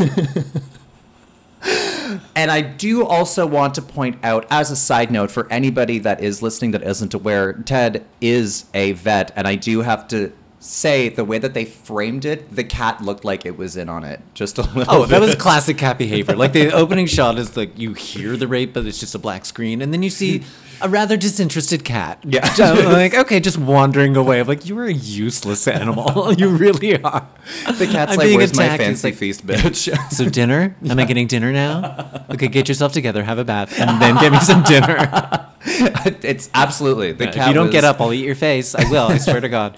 And 2.35 2.51
I 2.51 2.61
do 2.61 3.05
also 3.05 3.45
want 3.47 3.75
to 3.75 3.81
point 3.81 4.17
out, 4.23 4.45
as 4.51 4.69
a 4.69 4.75
side 4.75 5.09
note, 5.11 5.31
for 5.31 5.51
anybody 5.51 5.99
that 5.99 6.21
is 6.21 6.41
listening 6.41 6.71
that 6.71 6.83
isn't 6.83 7.13
aware, 7.13 7.53
Ted 7.53 8.05
is 8.21 8.65
a 8.73 8.91
vet, 8.93 9.31
and 9.35 9.47
I 9.47 9.55
do 9.55 9.81
have 9.81 10.07
to 10.09 10.31
say 10.63 11.09
the 11.09 11.25
way 11.25 11.37
that 11.37 11.53
they 11.53 11.65
framed 11.65 12.23
it, 12.23 12.55
the 12.55 12.63
cat 12.63 13.01
looked 13.01 13.25
like 13.25 13.45
it 13.45 13.57
was 13.57 13.75
in 13.75 13.89
on 13.89 14.05
it, 14.05 14.21
just 14.33 14.57
a 14.57 14.61
oh, 14.61 14.73
little. 14.73 14.95
Oh, 14.95 15.05
that 15.05 15.19
was 15.19 15.35
classic 15.35 15.77
cat 15.77 15.97
behavior. 15.97 16.35
Like 16.35 16.53
the 16.53 16.71
opening 16.73 17.05
shot 17.05 17.37
is 17.37 17.57
like 17.57 17.77
you 17.77 17.93
hear 17.93 18.37
the 18.37 18.47
rape, 18.47 18.73
but 18.73 18.85
it's 18.85 18.99
just 18.99 19.13
a 19.13 19.19
black 19.19 19.45
screen, 19.45 19.81
and 19.81 19.91
then 19.91 20.01
you 20.03 20.09
see 20.09 20.43
a 20.81 20.87
rather 20.87 21.17
disinterested 21.17 21.83
cat. 21.83 22.19
Yeah. 22.25 22.49
Like 22.93 23.13
okay, 23.15 23.39
just 23.39 23.57
wandering 23.57 24.15
away. 24.15 24.39
I'm 24.39 24.47
like 24.47 24.65
you 24.65 24.77
are 24.77 24.85
a 24.85 24.93
useless 24.93 25.67
animal. 25.67 26.33
you 26.37 26.49
really 26.49 27.01
are. 27.03 27.27
the 27.65 27.87
cat's 27.87 28.13
I'm 28.13 28.17
like, 28.17 28.35
"Where's 28.35 28.55
my 28.55 28.65
attacked." 28.65 28.81
It's 28.81 29.01
fancy 29.01 29.07
like, 29.07 29.15
feast, 29.15 29.47
bitch?" 29.47 30.11
So 30.11 30.29
dinner? 30.29 30.75
Am 30.87 30.99
I 30.99 31.05
getting 31.05 31.27
dinner 31.27 31.51
now? 31.51 32.25
Okay, 32.29 32.47
get 32.47 32.67
yourself 32.67 32.93
together, 32.93 33.23
have 33.23 33.39
a 33.39 33.43
bath, 33.43 33.77
and 33.79 34.01
then 34.01 34.15
get 34.15 34.31
me 34.31 34.39
some 34.39 34.63
dinner. 34.63 35.49
it's 35.65 36.49
absolutely 36.53 37.13
the 37.13 37.29
if 37.29 37.35
cat. 37.35 37.47
you 37.47 37.53
don't 37.53 37.67
was- 37.67 37.73
get 37.73 37.83
up, 37.83 37.99
I'll 37.99 38.13
eat 38.13 38.25
your 38.25 38.35
face. 38.35 38.75
I 38.75 38.89
will. 38.89 39.07
I 39.07 39.17
swear 39.17 39.41
to 39.41 39.49
God. 39.49 39.77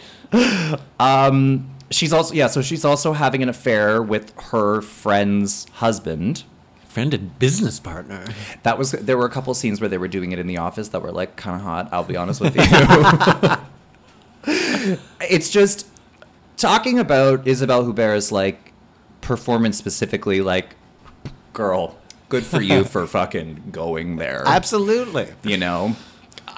Um, 0.99 1.69
she's 1.91 2.13
also 2.13 2.33
yeah. 2.33 2.47
So 2.47 2.61
she's 2.61 2.85
also 2.85 3.13
having 3.13 3.43
an 3.43 3.49
affair 3.49 4.01
with 4.01 4.33
her 4.51 4.81
friend's 4.81 5.67
husband. 5.73 6.43
Friend 6.87 7.13
and 7.13 7.37
business 7.39 7.79
partner. 7.79 8.25
That 8.63 8.77
was 8.77 8.91
there 8.91 9.17
were 9.17 9.25
a 9.25 9.29
couple 9.29 9.53
scenes 9.53 9.81
where 9.81 9.89
they 9.89 9.97
were 9.97 10.07
doing 10.07 10.31
it 10.31 10.39
in 10.39 10.47
the 10.47 10.57
office 10.57 10.89
that 10.89 11.01
were 11.01 11.11
like 11.11 11.35
kind 11.35 11.57
of 11.57 11.61
hot. 11.61 11.89
I'll 11.91 12.03
be 12.03 12.15
honest 12.15 12.39
with 12.39 12.55
you. 12.55 12.63
it's 15.21 15.49
just 15.49 15.87
talking 16.57 16.99
about 16.99 17.45
Isabelle 17.47 17.83
Huppert's 17.83 18.31
like 18.31 18.71
performance 19.21 19.77
specifically. 19.77 20.41
Like, 20.41 20.75
girl, 21.51 21.97
good 22.29 22.45
for 22.45 22.61
you 22.61 22.83
for 22.85 23.05
fucking 23.07 23.69
going 23.71 24.15
there. 24.15 24.43
Absolutely. 24.45 25.27
You 25.43 25.57
know. 25.57 25.95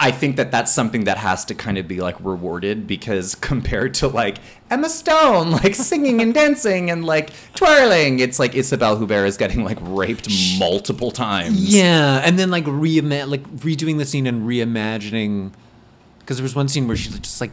I 0.00 0.12
think 0.12 0.36
that 0.36 0.52
that's 0.52 0.72
something 0.72 1.04
that 1.04 1.18
has 1.18 1.44
to 1.46 1.54
kind 1.54 1.76
of 1.76 1.88
be 1.88 2.00
like 2.00 2.16
rewarded 2.20 2.86
because 2.86 3.34
compared 3.50 3.94
to 3.94 4.08
like 4.08 4.38
Emma 4.70 4.88
Stone, 4.88 5.50
like 5.50 5.74
singing 5.74 6.20
and 6.20 6.32
dancing 6.32 6.90
and 6.90 7.04
like 7.04 7.30
twirling, 7.54 8.20
it's 8.20 8.38
like 8.38 8.54
Isabelle 8.54 8.96
Huppert 8.98 9.26
is 9.26 9.36
getting 9.36 9.64
like 9.64 9.78
raped 9.80 10.28
multiple 10.58 11.10
times. 11.10 11.74
Yeah, 11.74 12.20
and 12.24 12.38
then 12.38 12.50
like 12.50 12.64
reima- 12.64 13.28
like 13.28 13.42
redoing 13.56 13.98
the 13.98 14.04
scene 14.04 14.26
and 14.26 14.46
reimagining, 14.48 15.52
because 16.20 16.36
there 16.36 16.44
was 16.44 16.54
one 16.54 16.68
scene 16.68 16.86
where 16.86 16.96
she 16.96 17.10
just 17.10 17.40
like 17.40 17.52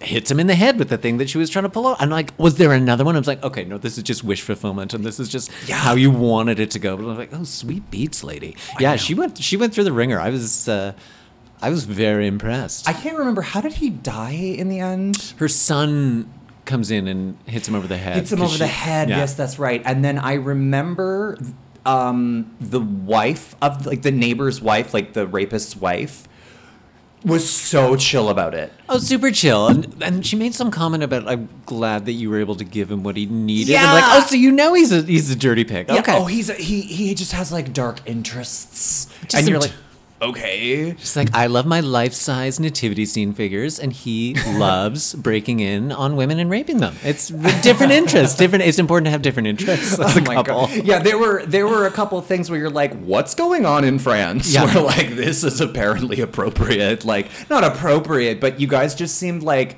hits 0.00 0.30
him 0.30 0.40
in 0.40 0.46
the 0.46 0.54
head 0.54 0.78
with 0.78 0.88
the 0.88 0.98
thing 0.98 1.18
that 1.18 1.28
she 1.30 1.38
was 1.38 1.50
trying 1.50 1.64
to 1.64 1.68
pull 1.68 1.86
out. 1.86 2.00
I'm 2.00 2.10
like, 2.10 2.32
was 2.38 2.56
there 2.56 2.72
another 2.72 3.04
one? 3.04 3.14
I 3.14 3.18
was 3.18 3.28
like, 3.28 3.42
okay, 3.42 3.64
no, 3.64 3.78
this 3.78 3.96
is 3.96 4.04
just 4.04 4.24
wish 4.24 4.42
fulfillment, 4.42 4.94
and 4.94 5.04
this 5.04 5.20
is 5.20 5.28
just 5.28 5.50
how 5.70 5.94
you 5.94 6.10
wanted 6.10 6.58
it 6.60 6.70
to 6.72 6.78
go. 6.78 6.96
But 6.96 7.04
I 7.04 7.08
was 7.08 7.18
like, 7.18 7.30
oh, 7.32 7.44
sweet 7.44 7.90
beats, 7.90 8.24
lady. 8.24 8.56
Yeah, 8.80 8.96
she 8.96 9.14
went 9.14 9.38
she 9.38 9.56
went 9.56 9.74
through 9.74 9.84
the 9.84 9.92
ringer. 9.92 10.18
I 10.20 10.30
was 10.30 10.68
uh, 10.68 10.92
I 11.60 11.70
was 11.70 11.84
very 11.84 12.26
impressed. 12.26 12.88
I 12.88 12.92
can't 12.92 13.16
remember 13.18 13.42
how 13.42 13.60
did 13.60 13.74
he 13.74 13.90
die 13.90 14.30
in 14.32 14.68
the 14.68 14.80
end. 14.80 15.34
Her 15.38 15.48
son 15.48 16.32
comes 16.64 16.90
in 16.90 17.08
and 17.08 17.38
hits 17.46 17.66
him 17.66 17.74
over 17.74 17.86
the 17.86 17.96
head. 17.96 18.16
Hits 18.16 18.30
him 18.32 18.42
over 18.42 18.58
the 18.58 18.66
head. 18.66 19.08
yeah. 19.08 19.18
Yes, 19.18 19.34
that's 19.34 19.58
right. 19.58 19.82
And 19.84 20.04
then 20.04 20.18
I 20.18 20.34
remember 20.34 21.38
um, 21.86 22.54
the 22.60 22.80
wife 22.80 23.56
of 23.62 23.86
like 23.86 24.02
the 24.02 24.10
neighbor's 24.10 24.60
wife, 24.60 24.92
like 24.92 25.14
the 25.14 25.26
rapist's 25.26 25.74
wife, 25.74 26.27
was 27.24 27.48
so 27.48 27.96
chill 27.96 28.28
about 28.28 28.54
it. 28.54 28.72
Oh, 28.88 28.98
super 28.98 29.30
chill. 29.30 29.66
And, 29.68 30.02
and 30.02 30.26
she 30.26 30.36
made 30.36 30.54
some 30.54 30.70
comment 30.70 31.02
about, 31.02 31.26
I'm 31.28 31.48
glad 31.66 32.06
that 32.06 32.12
you 32.12 32.30
were 32.30 32.38
able 32.38 32.54
to 32.56 32.64
give 32.64 32.90
him 32.90 33.02
what 33.02 33.16
he 33.16 33.26
needed. 33.26 33.74
I'm 33.76 33.94
like, 33.94 34.02
Yeah. 34.04 34.10
oh, 34.22 34.26
so 34.26 34.36
you 34.36 34.52
know 34.52 34.74
he's 34.74 34.92
a 34.92 35.02
he's 35.02 35.30
a 35.30 35.36
dirty 35.36 35.64
pig. 35.64 35.88
Yeah, 35.88 35.98
Okay. 36.00 36.16
Oh, 36.16 36.26
he's 36.26 36.48
a, 36.48 36.54
he 36.54 36.80
he 36.82 37.14
just 37.14 37.32
has 37.32 37.50
like 37.52 37.72
dark 37.72 38.00
interests, 38.06 39.06
Just 39.22 39.34
and 39.34 39.44
some 39.44 39.52
you're 39.52 39.60
t- 39.60 39.68
like, 39.68 39.76
okay. 40.20 40.94
She's 40.98 41.16
like, 41.16 41.34
I 41.34 41.46
love 41.46 41.66
my 41.66 41.80
life 41.80 42.12
size 42.12 42.58
nativity 42.60 43.04
scene 43.04 43.32
figures, 43.32 43.78
and 43.78 43.92
he 43.92 44.34
loves 44.58 45.14
breaking 45.14 45.60
in 45.60 45.92
on 45.92 46.16
women 46.16 46.38
and 46.38 46.50
raping 46.50 46.78
them. 46.78 46.96
It's 47.04 47.28
different 47.28 47.92
interests. 47.92 48.36
Different. 48.36 48.64
It's 48.64 48.78
important 48.78 49.06
to 49.06 49.10
have 49.10 49.22
different 49.22 49.48
interests 49.48 49.98
as 49.98 50.00
oh 50.00 50.18
a 50.18 50.22
Oh 50.22 50.24
my 50.24 50.34
couple. 50.34 50.66
God. 50.66 50.84
Yeah, 50.84 50.98
there 50.98 51.18
were 51.18 51.44
there 51.46 51.66
were 51.66 51.86
a 51.86 51.90
couple 51.90 52.20
things 52.22 52.50
where 52.50 52.58
you're 52.58 52.70
like, 52.70 52.94
what's 53.00 53.34
going 53.34 53.66
on 53.66 53.84
in 53.84 53.98
France? 53.98 54.52
Yeah. 54.54 54.64
Where 54.64 54.82
like 54.82 55.10
this 55.16 55.44
is 55.44 55.60
apparently 55.60 56.20
appropriate, 56.20 57.04
like 57.04 57.28
not 57.50 57.64
appropriate, 57.64 58.40
but 58.40 58.60
you 58.60 58.66
guys 58.66 58.94
just 58.94 59.16
seemed 59.16 59.42
like 59.42 59.76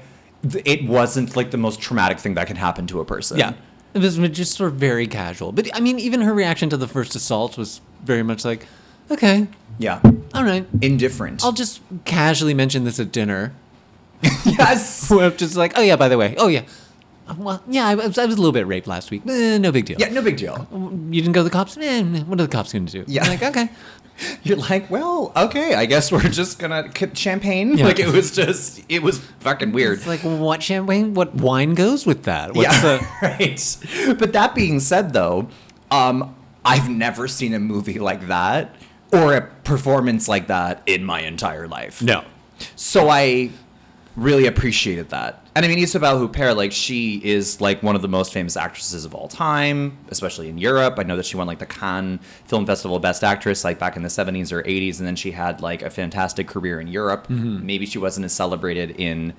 it 0.64 0.84
wasn't 0.86 1.36
like 1.36 1.50
the 1.50 1.58
most 1.58 1.80
traumatic 1.80 2.18
thing 2.18 2.34
that 2.34 2.46
can 2.46 2.56
happen 2.56 2.86
to 2.88 3.00
a 3.00 3.04
person. 3.04 3.38
Yeah. 3.38 3.52
It 3.92 3.98
was 3.98 4.16
just 4.30 4.56
sort 4.56 4.72
of 4.72 4.78
very 4.78 5.06
casual. 5.06 5.52
But 5.52 5.68
I 5.74 5.80
mean, 5.80 5.98
even 5.98 6.20
her 6.20 6.32
reaction 6.32 6.70
to 6.70 6.76
the 6.76 6.86
first 6.86 7.14
assault 7.16 7.58
was 7.58 7.80
very 8.04 8.22
much 8.22 8.44
like, 8.44 8.66
okay, 9.10 9.48
yeah, 9.80 10.00
all 10.34 10.44
right. 10.44 10.66
indifferent. 10.80 11.44
I'll 11.44 11.52
just 11.52 11.80
casually 12.04 12.54
mention 12.54 12.84
this 12.84 13.00
at 13.00 13.10
dinner. 13.10 13.52
yes. 14.44 15.10
I'm 15.10 15.36
just 15.36 15.56
like, 15.56 15.72
oh 15.76 15.82
yeah, 15.82 15.96
by 15.96 16.08
the 16.08 16.18
way, 16.18 16.34
oh 16.38 16.48
yeah, 16.48 16.62
well, 17.36 17.62
yeah, 17.68 17.86
I 17.86 17.94
was, 17.94 18.18
I 18.18 18.26
was 18.26 18.34
a 18.34 18.38
little 18.38 18.52
bit 18.52 18.66
raped 18.66 18.86
last 18.86 19.10
week. 19.10 19.22
Eh, 19.26 19.58
no 19.58 19.72
big 19.72 19.86
deal. 19.86 19.96
Yeah, 19.98 20.08
no 20.10 20.22
big 20.22 20.36
deal. 20.36 20.66
You 20.72 21.22
didn't 21.22 21.32
go 21.32 21.40
to 21.40 21.44
the 21.44 21.50
cops? 21.50 21.76
Eh, 21.76 22.02
what 22.02 22.40
are 22.40 22.46
the 22.46 22.48
cops 22.48 22.72
going 22.72 22.86
to 22.86 22.92
do? 22.92 23.04
Yeah. 23.06 23.24
I'm 23.24 23.30
like, 23.30 23.42
okay. 23.42 23.70
You're 24.42 24.58
like, 24.58 24.90
well, 24.90 25.32
okay, 25.34 25.74
I 25.74 25.86
guess 25.86 26.12
we're 26.12 26.20
just 26.20 26.58
gonna 26.58 26.90
champagne. 27.14 27.78
Yeah. 27.78 27.86
Like 27.86 27.98
it 27.98 28.08
was 28.08 28.32
just, 28.32 28.82
it 28.88 29.02
was 29.02 29.18
fucking 29.40 29.72
weird. 29.72 29.98
It's 29.98 30.06
like, 30.06 30.20
what 30.20 30.62
champagne? 30.62 31.14
What 31.14 31.34
wine 31.36 31.74
goes 31.74 32.04
with 32.04 32.24
that? 32.24 32.54
What's 32.54 32.82
yeah, 32.82 32.98
the? 32.98 33.06
right. 33.22 34.18
But 34.18 34.34
that 34.34 34.54
being 34.54 34.78
said, 34.78 35.14
though, 35.14 35.48
um, 35.90 36.36
I've 36.66 36.90
never 36.90 37.28
seen 37.28 37.54
a 37.54 37.58
movie 37.58 37.98
like 37.98 38.26
that 38.28 38.74
or 39.12 39.34
a 39.34 39.42
performance 39.64 40.28
like 40.28 40.46
that 40.48 40.82
in 40.86 41.04
my 41.04 41.20
entire 41.22 41.66
life. 41.66 42.02
No. 42.02 42.24
So 42.76 43.08
I 43.08 43.50
really 44.16 44.46
appreciated 44.46 45.10
that. 45.10 45.46
And 45.54 45.64
I 45.64 45.68
mean, 45.68 45.78
Isabelle 45.78 46.26
Huppert, 46.26 46.56
like, 46.56 46.70
she 46.72 47.20
is 47.24 47.60
like 47.60 47.82
one 47.82 47.96
of 47.96 48.02
the 48.02 48.08
most 48.08 48.32
famous 48.32 48.56
actresses 48.56 49.04
of 49.04 49.14
all 49.14 49.26
time, 49.26 49.98
especially 50.08 50.48
in 50.48 50.58
Europe. 50.58 50.94
I 50.98 51.02
know 51.02 51.16
that 51.16 51.26
she 51.26 51.36
won 51.36 51.46
like 51.46 51.58
the 51.58 51.66
Cannes 51.66 52.20
Film 52.46 52.66
Festival 52.66 52.98
Best 53.00 53.24
Actress 53.24 53.64
like 53.64 53.78
back 53.78 53.96
in 53.96 54.02
the 54.02 54.08
70s 54.08 54.52
or 54.52 54.62
80s, 54.62 54.98
and 54.98 55.06
then 55.06 55.16
she 55.16 55.32
had 55.32 55.60
like 55.60 55.82
a 55.82 55.90
fantastic 55.90 56.46
career 56.46 56.80
in 56.80 56.86
Europe. 56.86 57.26
Mm-hmm. 57.28 57.66
Maybe 57.66 57.86
she 57.86 57.98
wasn't 57.98 58.26
as 58.26 58.32
celebrated 58.32 58.92
in 58.92 59.34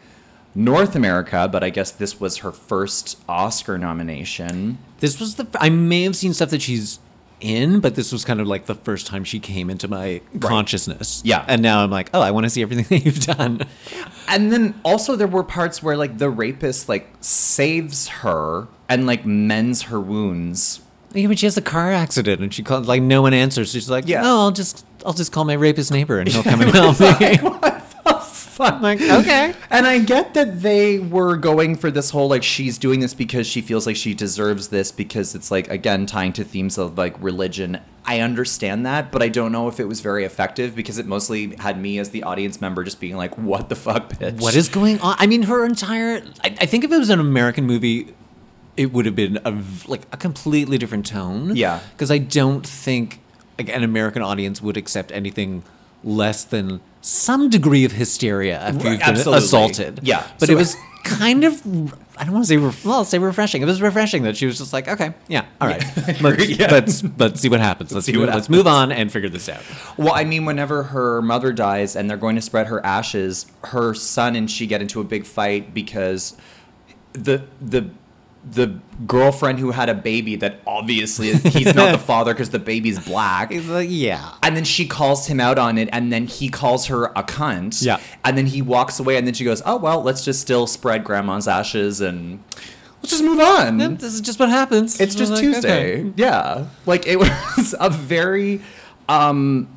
North 0.54 0.96
America, 0.96 1.48
but 1.50 1.64
I 1.64 1.70
guess 1.70 1.92
this 1.92 2.20
was 2.20 2.38
her 2.38 2.52
first 2.52 3.18
Oscar 3.30 3.78
nomination. 3.78 4.80
This 5.00 5.20
was 5.20 5.36
the. 5.36 5.48
I 5.60 5.70
may 5.70 6.04
have 6.04 6.16
seen 6.16 6.34
stuff 6.34 6.50
that 6.50 6.62
she's 6.62 7.00
in, 7.42 7.80
but 7.80 7.96
this 7.96 8.12
was 8.12 8.24
kind 8.24 8.40
of 8.40 8.48
like 8.48 8.66
the 8.68 8.76
first 8.76 9.08
time 9.08 9.24
she 9.24 9.40
came 9.40 9.70
into 9.70 9.88
my 9.88 10.22
consciousness. 10.40 11.22
Yeah. 11.26 11.44
And 11.48 11.62
now 11.62 11.84
I'm 11.84 11.92
like, 11.92 12.10
oh, 12.14 12.22
I 12.22 12.32
want 12.32 12.46
to 12.46 12.50
see 12.50 12.62
everything 12.62 12.86
that 12.90 13.06
you've 13.06 13.20
done. 13.26 13.62
And 14.28 14.52
then 14.52 14.80
also 14.86 15.16
there 15.16 15.28
were 15.28 15.44
parts 15.44 15.82
where 15.84 15.98
like 15.98 16.18
the 16.18 16.30
rapist 16.30 16.88
like 16.88 17.08
saves 17.20 18.08
her 18.08 18.68
and 18.88 19.06
like 19.08 19.26
mends 19.26 19.84
her 19.84 20.00
wounds. 20.00 20.82
Yeah, 21.14 21.28
but 21.28 21.40
she 21.40 21.46
has 21.46 21.58
a 21.58 21.62
car 21.62 21.92
accident 21.92 22.42
and 22.42 22.54
she 22.54 22.64
calls 22.64 22.88
like 22.88 23.02
no 23.02 23.22
one 23.22 23.34
answers. 23.34 23.72
She's 23.72 23.90
like, 23.90 24.08
Yeah. 24.08 24.22
yeah, 24.22 24.32
oh, 24.32 24.40
I'll 24.42 24.52
just 24.52 24.86
I'll 25.06 25.14
just 25.14 25.32
call 25.32 25.44
my 25.46 25.54
rapist 25.54 25.92
neighbor 25.92 26.20
and 26.20 26.30
he'll 26.30 26.44
come 26.52 26.62
and 26.62 26.72
help 26.74 27.00
me. 27.00 27.38
I'm 28.62 28.82
like, 28.82 29.02
okay. 29.20 29.54
And 29.70 29.88
I 29.88 30.00
get 30.00 30.34
that 30.34 30.62
they 30.62 31.00
were 31.00 31.38
going 31.38 31.76
for 31.76 31.92
this 31.92 32.10
whole 32.10 32.28
like 32.30 32.44
she's 32.44 32.78
doing 32.78 33.00
this 33.00 33.14
because 33.14 33.48
she 33.48 33.62
feels 33.62 33.86
like 33.88 33.96
she 33.96 34.14
deserves 34.14 34.70
this 34.70 34.92
because 34.92 35.36
it's 35.36 35.52
like 35.52 35.70
again 35.70 36.06
tying 36.06 36.34
to 36.34 36.44
themes 36.44 36.78
of 36.78 36.98
like 36.98 37.16
religion. 37.22 37.80
I 38.04 38.22
understand 38.22 38.86
that, 38.88 39.12
but 39.12 39.22
I 39.22 39.30
don't 39.30 39.52
know 39.52 39.68
if 39.68 39.80
it 39.80 39.86
was 39.86 40.02
very 40.02 40.26
effective 40.26 40.76
because 40.76 40.98
it 40.98 41.06
mostly 41.06 41.56
had 41.58 41.80
me 41.80 42.00
as 42.00 42.10
the 42.10 42.24
audience 42.24 42.60
member 42.60 42.84
just 42.84 43.00
being 43.00 43.16
like, 43.16 43.38
"What 43.38 43.70
the 43.70 43.76
fuck, 43.76 44.10
bitch? 44.14 44.42
What 44.42 44.56
is 44.56 44.70
going 44.70 45.00
on? 45.02 45.16
I 45.20 45.28
mean, 45.28 45.44
her 45.44 45.64
entire. 45.64 46.24
I, 46.44 46.56
I 46.62 46.66
think 46.66 46.84
if 46.84 46.92
it 46.92 46.98
was 46.98 47.12
an 47.12 47.20
American 47.20 47.66
movie, 47.68 48.16
it 48.78 48.92
would 48.92 49.06
have 49.06 49.16
been 49.16 49.38
a 49.46 49.62
like 49.88 50.02
a 50.12 50.18
completely 50.18 50.78
different 50.78 51.06
tone. 51.06 51.56
Yeah. 51.56 51.80
because 51.94 52.10
I 52.12 52.18
don't 52.18 52.66
think 52.66 53.20
like, 53.58 53.70
an 53.70 53.84
American 53.84 54.22
audience 54.22 54.62
would 54.62 54.78
accept 54.78 55.12
anything 55.12 55.64
less 56.04 56.44
than 56.44 56.82
some 57.02 57.50
degree 57.50 57.84
of 57.86 57.92
hysteria 57.92 58.60
after 58.60 58.90
you've 58.90 59.00
been 59.00 59.02
absolutely. 59.02 59.38
assaulted. 59.46 60.00
Yeah, 60.04 60.28
but 60.40 60.48
so- 60.48 60.54
it 60.54 60.56
was 60.56 60.76
kind 61.04 61.44
of. 61.44 61.62
I 62.18 62.24
don't 62.26 62.34
want 62.34 62.44
to 62.46 62.50
say 62.50 62.58
re- 62.58 62.72
well, 62.86 62.98
I'll 63.00 63.06
say 63.06 63.18
refreshing. 63.18 63.64
It 63.64 63.66
was 63.66 63.82
refreshing 63.82 64.22
that 64.24 64.38
she 64.38 64.46
was 64.46 64.60
just 64.60 64.74
like, 64.74 64.88
okay, 64.88 65.14
yeah, 65.28 65.46
all 65.60 65.68
right, 65.68 65.84
let's, 66.22 66.50
Yeah. 66.50 66.72
let's 66.72 67.04
let's 67.18 67.42
see 67.42 67.50
what 67.50 67.60
happens. 67.60 67.92
Let's 67.92 68.06
see 68.06 68.12
move, 68.14 68.28
what 68.28 68.36
let's 68.36 68.50
move 68.50 68.68
on 68.68 68.92
and 68.92 69.12
figure 69.12 69.30
this 69.30 69.50
out. 69.50 69.64
Well, 69.98 70.14
I 70.14 70.24
mean, 70.24 70.46
whenever 70.46 70.84
her 70.84 71.22
mother 71.24 71.52
dies 71.52 71.96
and 71.96 72.08
they're 72.08 72.18
going 72.18 72.36
to 72.36 72.42
spread 72.42 72.68
her 72.68 72.86
ashes, 72.86 73.48
her 73.64 73.96
son 73.96 74.36
and 74.36 74.52
she 74.52 74.68
get 74.68 74.82
into 74.82 75.02
a 75.02 75.04
big 75.04 75.26
fight 75.26 75.74
because 75.74 76.38
the 77.14 77.44
the 77.60 77.90
the 78.50 78.80
girlfriend 79.06 79.60
who 79.60 79.70
had 79.72 79.88
a 79.88 79.94
baby 79.94 80.36
that 80.38 80.60
obviously 80.66 81.32
he's 81.34 81.76
not 81.76 81.92
the 81.92 81.98
father 82.04 82.34
because 82.34 82.50
the 82.50 82.58
baby's 82.60 82.98
black. 83.06 83.52
He's 83.52 83.68
like, 83.68 83.88
yeah. 83.92 84.34
And 84.42 84.58
then 84.58 84.64
she 84.64 84.88
calls 84.88 85.28
him 85.28 85.40
out 85.40 85.60
on 85.60 85.78
it, 85.78 85.90
and 85.92 86.12
then 86.12 86.26
he 86.26 86.50
calls 86.50 86.88
her 86.88 87.06
a 87.16 87.24
cunt. 87.24 87.84
Yeah. 87.86 88.00
And 88.26 88.36
then 88.38 88.48
he 88.48 88.62
walks 88.64 89.00
away, 89.00 89.18
and 89.18 89.28
then 89.28 89.34
she 89.36 89.44
goes, 89.44 89.62
"Oh 89.66 89.78
well, 89.78 90.02
let's 90.02 90.26
just 90.26 90.42
still 90.42 90.66
spread 90.66 91.04
grandma's 91.04 91.48
ashes 91.48 92.02
and 92.02 92.44
let's 93.02 93.12
just 93.12 93.24
move 93.24 93.40
on." 93.40 93.78
This 93.78 94.14
is 94.14 94.22
just 94.22 94.40
what 94.40 94.50
happens. 94.50 95.00
It's 95.00 95.14
just 95.14 95.32
Like, 95.34 95.42
Tuesday. 95.42 96.00
okay. 96.02 96.14
Yeah. 96.16 96.66
Like 96.88 97.06
it 97.06 97.18
was 97.20 97.76
a 97.80 97.90
very 97.92 98.62
um 99.08 99.68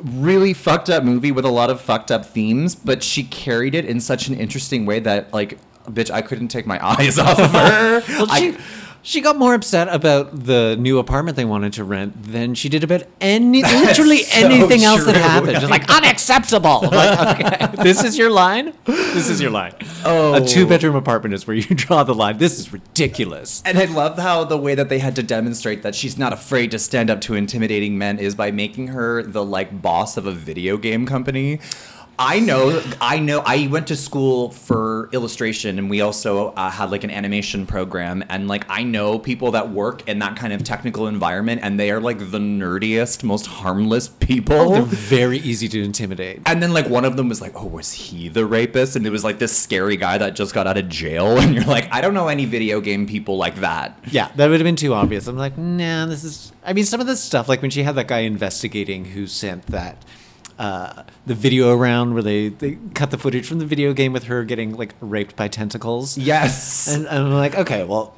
really 0.00 0.52
fucked 0.52 0.90
up 0.90 1.04
movie 1.04 1.30
with 1.32 1.44
a 1.44 1.50
lot 1.50 1.70
of 1.70 1.80
fucked 1.80 2.10
up 2.10 2.24
themes, 2.26 2.74
but 2.74 3.02
she 3.02 3.22
carried 3.24 3.74
it 3.74 3.84
in 3.84 4.00
such 4.00 4.28
an 4.28 4.34
interesting 4.36 4.84
way 4.86 5.00
that 5.00 5.32
like 5.32 5.58
bitch, 5.86 6.10
I 6.10 6.22
couldn't 6.22 6.48
take 6.48 6.66
my 6.66 6.78
eyes 6.98 7.18
off 7.18 7.38
of 7.38 7.50
her. 7.50 8.02
Well, 8.08 8.26
I- 8.30 8.38
she, 8.40 8.56
she 9.04 9.20
got 9.20 9.36
more 9.36 9.52
upset 9.54 9.88
about 9.92 10.44
the 10.44 10.76
new 10.78 11.00
apartment 11.00 11.36
they 11.36 11.44
wanted 11.44 11.72
to 11.72 11.82
rent 11.82 12.22
than 12.22 12.54
she 12.54 12.68
did 12.68 12.84
about 12.84 13.02
any 13.20 13.60
literally 13.62 14.18
so 14.18 14.46
anything 14.46 14.84
else 14.84 15.04
that 15.06 15.16
happened. 15.16 15.54
Just 15.54 15.70
like 15.70 15.90
unacceptable. 15.96 16.82
Like, 16.82 17.40
okay, 17.40 17.82
this 17.82 18.04
is 18.04 18.16
your 18.16 18.30
line. 18.30 18.72
This 18.84 19.28
is 19.28 19.40
your 19.40 19.50
line. 19.50 19.74
Oh. 20.04 20.34
a 20.34 20.46
two 20.46 20.68
bedroom 20.68 20.94
apartment 20.94 21.34
is 21.34 21.48
where 21.48 21.56
you 21.56 21.64
draw 21.64 22.04
the 22.04 22.14
line. 22.14 22.38
This 22.38 22.60
is 22.60 22.72
ridiculous. 22.72 23.60
And 23.64 23.76
I 23.76 23.86
love 23.86 24.18
how 24.20 24.44
the 24.44 24.56
way 24.56 24.76
that 24.76 24.88
they 24.88 25.00
had 25.00 25.16
to 25.16 25.22
demonstrate 25.24 25.82
that 25.82 25.96
she's 25.96 26.16
not 26.16 26.32
afraid 26.32 26.70
to 26.70 26.78
stand 26.78 27.10
up 27.10 27.20
to 27.22 27.34
intimidating 27.34 27.98
men 27.98 28.20
is 28.20 28.36
by 28.36 28.52
making 28.52 28.86
her 28.88 29.24
the 29.24 29.44
like 29.44 29.82
boss 29.82 30.16
of 30.16 30.26
a 30.26 30.32
video 30.32 30.76
game 30.76 31.06
company. 31.06 31.58
I 32.18 32.40
know, 32.40 32.82
I 33.00 33.18
know. 33.18 33.42
I 33.44 33.66
went 33.68 33.86
to 33.88 33.96
school 33.96 34.50
for 34.50 35.08
illustration, 35.12 35.78
and 35.78 35.90
we 35.90 36.00
also 36.00 36.48
uh, 36.50 36.70
had 36.70 36.90
like 36.90 37.04
an 37.04 37.10
animation 37.10 37.66
program. 37.66 38.22
And 38.28 38.48
like, 38.48 38.64
I 38.68 38.82
know 38.82 39.18
people 39.18 39.52
that 39.52 39.70
work 39.70 40.08
in 40.08 40.18
that 40.20 40.36
kind 40.36 40.52
of 40.52 40.62
technical 40.62 41.06
environment, 41.08 41.60
and 41.64 41.80
they 41.80 41.90
are 41.90 42.00
like 42.00 42.18
the 42.18 42.38
nerdiest, 42.38 43.24
most 43.24 43.46
harmless 43.46 44.08
people. 44.08 44.72
They're 44.72 44.82
very 44.82 45.38
easy 45.38 45.68
to 45.68 45.82
intimidate. 45.82 46.42
And 46.46 46.62
then 46.62 46.72
like 46.72 46.88
one 46.88 47.04
of 47.04 47.16
them 47.16 47.28
was 47.28 47.40
like, 47.40 47.52
"Oh, 47.54 47.66
was 47.66 47.92
he 47.92 48.28
the 48.28 48.46
rapist?" 48.46 48.94
And 48.94 49.06
it 49.06 49.10
was 49.10 49.24
like 49.24 49.38
this 49.38 49.56
scary 49.56 49.96
guy 49.96 50.18
that 50.18 50.34
just 50.34 50.54
got 50.54 50.66
out 50.66 50.76
of 50.76 50.88
jail. 50.88 51.38
And 51.42 51.54
you're 51.56 51.64
like, 51.64 51.92
I 51.92 52.00
don't 52.00 52.14
know 52.14 52.28
any 52.28 52.44
video 52.44 52.80
game 52.80 53.06
people 53.06 53.36
like 53.36 53.56
that. 53.56 53.98
Yeah, 54.10 54.30
that 54.36 54.48
would 54.48 54.60
have 54.60 54.64
been 54.64 54.76
too 54.76 54.94
obvious. 54.94 55.26
I'm 55.26 55.36
like, 55.36 55.58
nah, 55.58 56.06
this 56.06 56.22
is. 56.22 56.52
I 56.64 56.72
mean, 56.72 56.84
some 56.84 57.00
of 57.00 57.06
this 57.08 57.22
stuff, 57.22 57.48
like 57.48 57.62
when 57.62 57.70
she 57.70 57.82
had 57.82 57.96
that 57.96 58.06
guy 58.06 58.20
investigating 58.20 59.06
who 59.06 59.26
sent 59.26 59.66
that. 59.66 60.04
Uh, 60.58 61.02
the 61.26 61.34
video 61.34 61.76
around 61.76 62.14
where 62.14 62.22
they, 62.22 62.48
they 62.48 62.78
cut 62.94 63.10
the 63.10 63.18
footage 63.18 63.46
from 63.46 63.58
the 63.58 63.66
video 63.66 63.92
game 63.92 64.12
with 64.12 64.24
her 64.24 64.44
getting 64.44 64.76
like 64.76 64.94
raped 65.00 65.34
by 65.36 65.48
tentacles. 65.48 66.16
Yes. 66.18 66.88
And 66.94 67.08
I'm 67.08 67.32
like, 67.32 67.56
okay, 67.56 67.84
well, 67.84 68.14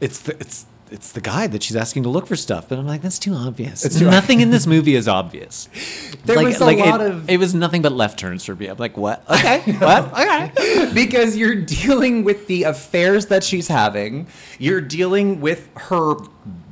it's 0.00 0.20
the 0.20 0.36
it's 0.38 0.66
it's 0.90 1.12
the 1.12 1.20
guy 1.20 1.46
that 1.46 1.62
she's 1.62 1.76
asking 1.76 2.02
to 2.02 2.08
look 2.08 2.26
for 2.26 2.34
stuff, 2.34 2.68
but 2.68 2.78
I'm 2.78 2.86
like, 2.86 3.00
that's 3.00 3.18
too 3.18 3.32
obvious. 3.32 3.84
It's 3.84 3.98
too- 4.00 4.10
nothing 4.10 4.40
in 4.40 4.50
this 4.50 4.66
movie 4.66 4.94
is 4.96 5.08
obvious. 5.08 5.68
There 6.24 6.36
like, 6.36 6.46
was 6.48 6.60
a 6.60 6.64
like 6.66 6.78
lot 6.78 7.00
it, 7.00 7.10
of- 7.10 7.30
it 7.30 7.38
was 7.38 7.54
nothing 7.54 7.80
but 7.80 7.92
left 7.92 8.18
turns 8.18 8.44
for 8.44 8.54
me. 8.54 8.66
I'm 8.66 8.76
like, 8.76 8.96
what? 8.96 9.24
Okay, 9.30 9.72
what? 9.78 10.12
Okay. 10.12 10.90
because 10.94 11.34
you're 11.36 11.54
dealing 11.54 12.24
with 12.24 12.46
the 12.46 12.64
affairs 12.64 13.26
that 13.26 13.42
she's 13.42 13.68
having. 13.68 14.26
You're 14.58 14.82
dealing 14.82 15.40
with 15.40 15.70
her 15.76 16.16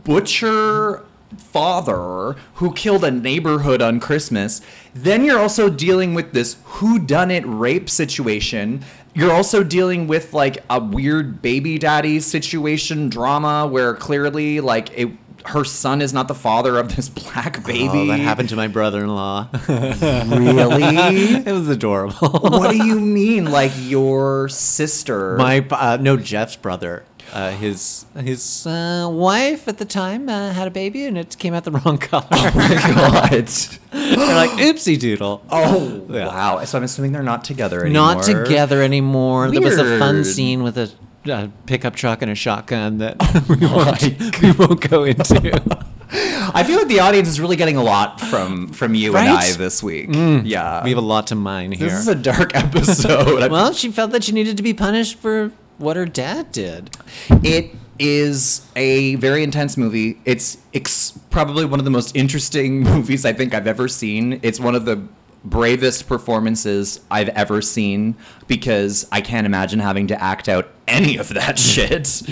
butcher 0.05 1.05
father 1.37 2.37
who 2.55 2.73
killed 2.73 3.05
a 3.05 3.11
neighborhood 3.11 3.83
on 3.83 4.01
Christmas. 4.01 4.61
Then 4.95 5.25
you're 5.25 5.39
also 5.39 5.69
dealing 5.69 6.15
with 6.15 6.33
this 6.33 6.57
who 6.65 6.99
done 6.99 7.31
it 7.31 7.45
rape 7.47 7.91
situation. 7.91 8.85
You're 9.15 9.33
also 9.33 9.63
dealing 9.65 10.07
with 10.07 10.33
like 10.33 10.59
a 10.71 10.81
weird 10.81 11.43
baby 11.43 11.79
daddy 11.79 12.21
situation 12.21 13.09
drama 13.09 13.67
where 13.67 13.95
clearly 13.95 14.61
like 14.61 14.91
it 14.97 15.11
her 15.47 15.65
son 15.65 16.03
is 16.03 16.13
not 16.13 16.29
the 16.29 16.35
father 16.35 16.79
of 16.79 16.95
this 16.95 17.09
black 17.09 17.65
baby. 17.65 17.89
Oh, 17.89 18.07
that 18.09 18.21
happened 18.21 18.51
to 18.51 18.57
my 18.57 18.69
brother-in-law. 18.69 19.49
Really? 19.69 20.85
it 21.47 21.53
was 21.53 21.69
adorable. 21.69 22.29
what 22.29 22.71
do 22.71 22.77
you 22.77 23.01
mean 23.01 23.47
like 23.47 23.73
your 23.77 24.49
sister? 24.49 25.37
My 25.37 25.67
uh, 25.71 25.99
no, 26.01 26.17
Jeff's 26.17 26.57
brother. 26.57 27.05
Uh, 27.33 27.51
his 27.51 28.07
his 28.19 28.67
uh, 28.67 29.09
wife 29.11 29.69
at 29.69 29.79
the 29.79 29.85
time 29.85 30.29
uh, 30.29 30.53
had 30.53 30.67
a 30.67 30.71
baby 30.71 31.05
and 31.05 31.19
it 31.19 31.37
came 31.39 31.53
out 31.55 31.65
the 31.65 31.71
wrong 31.73 31.99
color. 32.11 32.27
Oh 32.31 32.53
my 32.55 32.69
god. 32.95 33.49
They're 33.91 34.35
like, 34.35 34.51
oopsie 34.53 34.99
doodle. 34.99 35.43
Oh 35.51 36.07
Yeah. 36.09 36.27
wow! 36.27 36.65
So 36.65 36.79
I'm 36.79 36.85
assuming 36.85 37.13
they're 37.13 37.23
not 37.23 37.45
together 37.45 37.85
anymore. 37.85 38.15
Not 38.15 38.23
together 38.25 38.83
anymore. 38.83 39.51
There 39.51 39.61
was 39.61 39.79
a 39.79 39.99
fun 39.99 40.25
scene 40.25 40.63
with 40.63 40.79
a, 40.79 40.91
uh 41.31 41.49
pickup 41.67 41.95
truck 41.97 42.23
and 42.23 42.31
a 42.31 42.35
shotgun 42.35 42.99
that 42.99 43.17
we, 43.49 43.57
won't, 43.67 44.43
we 44.43 44.53
won't 44.53 44.89
go 44.89 45.05
into. 45.05 45.85
I 46.11 46.65
feel 46.65 46.79
like 46.79 46.89
the 46.89 47.01
audience 47.01 47.29
is 47.29 47.39
really 47.39 47.57
getting 47.57 47.77
a 47.77 47.83
lot 47.83 48.19
from 48.21 48.69
from 48.73 48.95
you 48.95 49.15
and 49.17 49.29
I 49.29 49.53
this 49.53 49.83
week. 49.83 50.09
Yeah, 50.13 50.83
we 50.83 50.89
have 50.91 50.99
a 50.99 51.03
lot 51.03 51.27
to 51.27 51.35
mine 51.35 51.73
here. 51.73 51.89
this 51.89 51.99
is 52.01 52.09
a 52.09 52.15
dark 52.15 52.55
episode. 52.57 53.51
well, 53.51 53.75
she 53.75 53.91
felt 53.93 54.13
that 54.13 54.25
she 54.25 54.33
needed 54.33 54.57
to 54.57 54.63
be 54.63 54.73
punished 54.73 55.19
for 55.19 55.53
what 55.79 55.97
her 55.97 56.07
dad 56.07 56.53
did. 56.53 56.97
It 57.43 57.75
is 57.99 58.67
a 58.77 59.17
very 59.17 59.43
intense 59.43 59.77
movie. 59.77 60.21
It's 60.25 60.59
ex- 60.75 61.19
probably 61.31 61.65
one 61.65 61.79
of 61.79 61.85
the 61.85 61.91
most 61.91 62.15
interesting 62.15 62.81
movies 62.85 63.25
I 63.25 63.33
think 63.33 63.55
I've 63.55 63.67
ever 63.67 63.89
seen. 63.89 64.41
It's 64.43 64.61
one 64.61 64.75
of 64.75 64.85
the 64.85 65.03
bravest 65.45 66.07
performances 66.09 67.01
I've 67.11 67.29
ever 67.31 67.63
seen 67.63 68.17
because 68.47 69.07
I 69.11 69.21
can't 69.21 69.47
imagine 69.47 69.79
having 69.79 70.09
to 70.09 70.23
act 70.23 70.49
out 70.49 70.69
any 70.87 71.17
of 71.17 71.29
that 71.31 71.59
shit. 71.59 72.23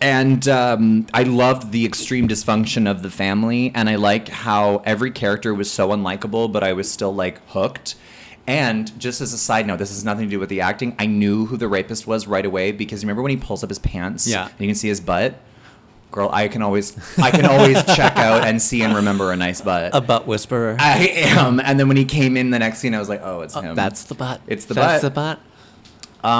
And 0.00 0.46
um, 0.48 1.06
I 1.14 1.22
loved 1.22 1.72
the 1.72 1.86
extreme 1.86 2.28
dysfunction 2.28 2.90
of 2.90 3.02
the 3.02 3.10
family, 3.10 3.72
and 3.74 3.88
I 3.88 3.94
like 3.94 4.28
how 4.28 4.82
every 4.84 5.10
character 5.10 5.54
was 5.54 5.70
so 5.70 5.90
unlikable, 5.90 6.52
but 6.52 6.62
I 6.62 6.74
was 6.74 6.90
still 6.90 7.14
like 7.14 7.40
hooked. 7.48 7.94
And 8.46 8.98
just 9.00 9.20
as 9.20 9.32
a 9.32 9.38
side 9.38 9.66
note, 9.66 9.78
this 9.78 9.88
has 9.90 10.04
nothing 10.04 10.26
to 10.26 10.30
do 10.30 10.38
with 10.38 10.50
the 10.50 10.60
acting. 10.60 10.94
I 10.98 11.06
knew 11.06 11.46
who 11.46 11.56
the 11.56 11.68
rapist 11.68 12.06
was 12.06 12.26
right 12.26 12.44
away 12.44 12.72
because 12.72 13.02
remember 13.02 13.22
when 13.22 13.30
he 13.30 13.36
pulls 13.38 13.62
up 13.64 13.70
his 13.70 13.78
pants? 13.78 14.26
Yeah. 14.26 14.48
and 14.48 14.60
you 14.60 14.66
can 14.66 14.74
see 14.74 14.88
his 14.88 15.00
butt. 15.00 15.40
Girl, 16.10 16.28
I 16.32 16.46
can 16.48 16.62
always, 16.62 16.96
I 17.18 17.30
can 17.30 17.44
always 17.46 17.82
check 17.96 18.16
out 18.16 18.46
and 18.46 18.60
see 18.62 18.82
and 18.82 18.94
remember 18.94 19.32
a 19.32 19.36
nice 19.36 19.60
butt. 19.62 19.94
A 19.94 20.00
butt 20.00 20.26
whisperer. 20.26 20.76
I 20.78 21.08
am. 21.08 21.58
And 21.58 21.80
then 21.80 21.88
when 21.88 21.96
he 21.96 22.04
came 22.04 22.36
in 22.36 22.50
the 22.50 22.58
next 22.58 22.78
scene, 22.78 22.94
I 22.94 22.98
was 23.00 23.08
like, 23.08 23.20
oh, 23.24 23.40
it's 23.40 23.54
him. 23.54 23.74
That's 23.74 24.04
the 24.04 24.14
butt. 24.14 24.40
It's 24.46 24.66
the 24.66 24.74
That's 24.74 25.02
butt. 25.02 25.14
That's 25.14 25.38
the 25.38 25.44
butt. 26.24 26.34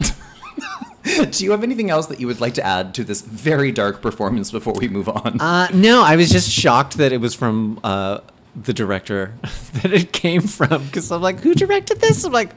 Do 1.30 1.44
you 1.44 1.52
have 1.52 1.62
anything 1.62 1.88
else 1.90 2.06
that 2.06 2.20
you 2.20 2.26
would 2.26 2.40
like 2.40 2.54
to 2.54 2.64
add 2.66 2.94
to 2.94 3.04
this 3.04 3.20
very 3.20 3.70
dark 3.70 4.02
performance 4.02 4.50
before 4.50 4.74
we 4.74 4.88
move 4.88 5.08
on? 5.08 5.40
Uh, 5.40 5.68
no, 5.72 6.02
I 6.02 6.16
was 6.16 6.30
just 6.30 6.50
shocked 6.50 6.96
that 6.98 7.12
it 7.12 7.20
was 7.20 7.32
from 7.34 7.78
uh, 7.84 8.20
the 8.56 8.72
director 8.72 9.34
that 9.74 9.92
it 9.92 10.12
came 10.12 10.42
from 10.42 10.84
because 10.86 11.10
I'm 11.12 11.22
like, 11.22 11.40
who 11.40 11.54
directed 11.54 12.00
this? 12.00 12.24
I'm 12.24 12.32
like, 12.32 12.50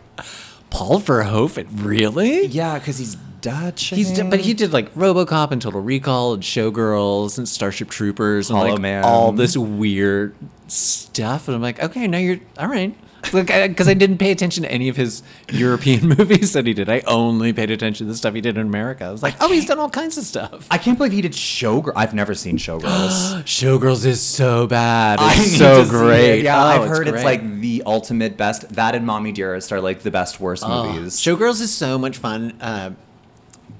Paul 0.69 0.99
Verhoeven, 0.99 1.67
really? 1.83 2.45
yeah, 2.45 2.79
because 2.79 2.97
he's 2.97 3.15
Dutch. 3.41 3.85
He's 3.85 4.12
d- 4.12 4.23
but 4.23 4.41
he 4.41 4.53
did 4.53 4.73
like 4.73 4.93
RoboCop 4.95 5.51
and 5.51 5.62
Total 5.62 5.81
Recall 5.81 6.33
and 6.33 6.43
Showgirls 6.43 7.38
and 7.38 7.47
Starship 7.47 7.89
Troopers 7.89 8.49
and 8.49 8.57
Hollow 8.59 8.71
like 8.71 8.81
Man. 8.81 9.03
all 9.05 9.31
this 9.31 9.55
weird 9.55 10.35
stuff. 10.67 11.47
And 11.47 11.55
I'm 11.55 11.62
like, 11.62 11.81
okay, 11.81 12.05
now 12.07 12.17
you're 12.17 12.39
all 12.57 12.67
right. 12.67 12.95
Because 13.21 13.88
I, 13.88 13.93
didn't 13.93 14.17
pay 14.17 14.32
attention 14.32 14.63
to 14.63 14.71
any 14.71 14.89
of 14.89 14.95
his 14.95 15.23
European 15.51 16.08
movies 16.17 16.53
that 16.53 16.65
he 16.65 16.73
did. 16.73 16.89
I 16.89 17.01
only 17.08 17.53
paid 17.53 17.69
attention 17.71 18.08
to 18.08 18.12
the 18.13 18.17
stuff 18.17 18.34
he 18.34 18.41
did 18.41 18.58
in 18.58 18.65
America. 18.65 19.05
I 19.05 19.12
was 19.12 19.21
like, 19.21 19.36
oh, 19.41 19.51
he's 19.51 19.65
done 19.65 19.77
all 19.79 19.89
kinds 19.89 20.17
of 20.17 20.23
stuff. 20.23 20.67
I 20.71 20.77
can't 20.77 20.97
believe 20.97 21.12
he 21.13 21.21
did 21.21 21.34
Showgirl. 21.34 21.93
I've 21.95 22.13
never 22.13 22.34
seen 22.34 22.58
Showgirls. 22.58 23.43
Showgirls 23.43 24.05
is 24.05 24.21
so 24.21 24.67
bad. 24.67 25.19
It's 25.21 25.55
I 25.55 25.58
so 25.58 25.86
great. 25.89 26.39
it. 26.39 26.43
Yeah, 26.43 26.63
Oh, 26.63 26.67
I've 26.67 26.89
heard 26.89 27.08
it's 27.08 27.23
like 27.23 27.60
the 27.60 27.84
ultimate 27.86 28.38
best. 28.38 28.69
That 28.75 28.95
and 28.95 29.05
Mommy 29.05 29.32
Dearest 29.32 29.71
are 29.71 29.82
like 29.82 30.01
the 30.01 30.12
best 30.12 30.39
worst 30.39 30.63
Oh, 30.65 30.91
movies. 30.91 31.19
Showgirls 31.19 31.62
is 31.62 31.73
so 31.73 31.97
much 31.97 32.17
fun. 32.17 32.53
Uh, 32.62 32.91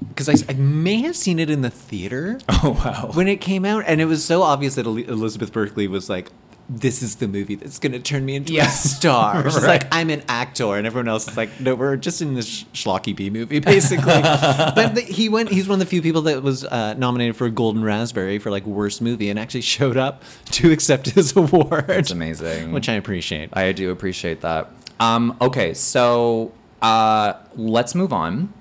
because 0.08 0.30
I, 0.30 0.52
I 0.52 0.54
may 0.56 1.02
have 1.02 1.16
seen 1.16 1.40
it 1.40 1.50
in 1.50 1.62
the 1.62 1.70
theater. 1.70 2.40
Oh 2.62 2.72
wow. 2.84 3.12
when 3.14 3.28
it 3.30 3.40
came 3.40 3.64
out, 3.64 3.84
and 3.88 4.02
it 4.02 4.06
was 4.06 4.24
so 4.26 4.42
obvious 4.42 4.76
that 4.76 4.86
Elizabeth 4.86 5.54
Berkley 5.54 5.88
was 5.88 6.10
like, 6.10 6.30
"This 6.70 7.02
is 7.02 7.16
the 7.16 7.28
movie 7.28 7.56
that's 7.56 7.80
going 7.80 7.92
to 7.94 8.00
turn 8.00 8.26
me 8.26 8.36
into 8.36 8.54
Yeah. 8.54 8.68
a 8.68 8.70
star." 8.70 9.44
She's 9.50 9.56
Right. 9.64 9.82
like, 9.82 9.88
"I'm 9.94 10.10
an 10.10 10.22
actor," 10.30 10.76
and 10.76 10.86
everyone 10.86 11.08
else 11.08 11.28
is 11.28 11.36
like, 11.36 11.60
"No, 11.60 11.74
we're 11.76 11.96
just 11.96 12.22
in 12.22 12.36
this 12.36 12.64
schlocky 12.74 13.16
B 13.16 13.30
movie, 13.30 13.60
basically." 13.76 14.22
but 14.22 14.96
the, 14.96 15.02
he 15.02 15.30
went. 15.30 15.50
He's 15.50 15.68
one 15.68 15.76
of 15.76 15.80
the 15.80 15.90
few 15.90 16.02
people 16.02 16.22
that 16.24 16.44
was 16.44 16.64
uh, 16.66 16.94
nominated 16.94 17.36
for 17.36 17.46
a 17.48 17.52
Golden 17.52 17.84
Raspberry 17.84 18.38
for 18.40 18.52
like 18.52 18.66
worst 18.66 19.02
movie, 19.02 19.30
and 19.30 19.40
actually 19.40 19.62
showed 19.62 19.98
up 19.98 20.24
to 20.52 20.72
accept 20.72 21.08
his 21.10 21.36
award. 21.36 21.86
It's 21.90 22.12
amazing. 22.12 22.72
which 22.72 22.88
I 22.90 22.94
appreciate. 22.94 23.50
I 23.54 23.72
do 23.72 23.92
appreciate 23.92 24.42
that. 24.42 24.72
Um, 25.00 25.36
okay, 25.42 25.74
so 25.74 26.52
uh, 26.82 27.34
let's 27.56 27.96
move 27.96 28.14
on. 28.14 28.54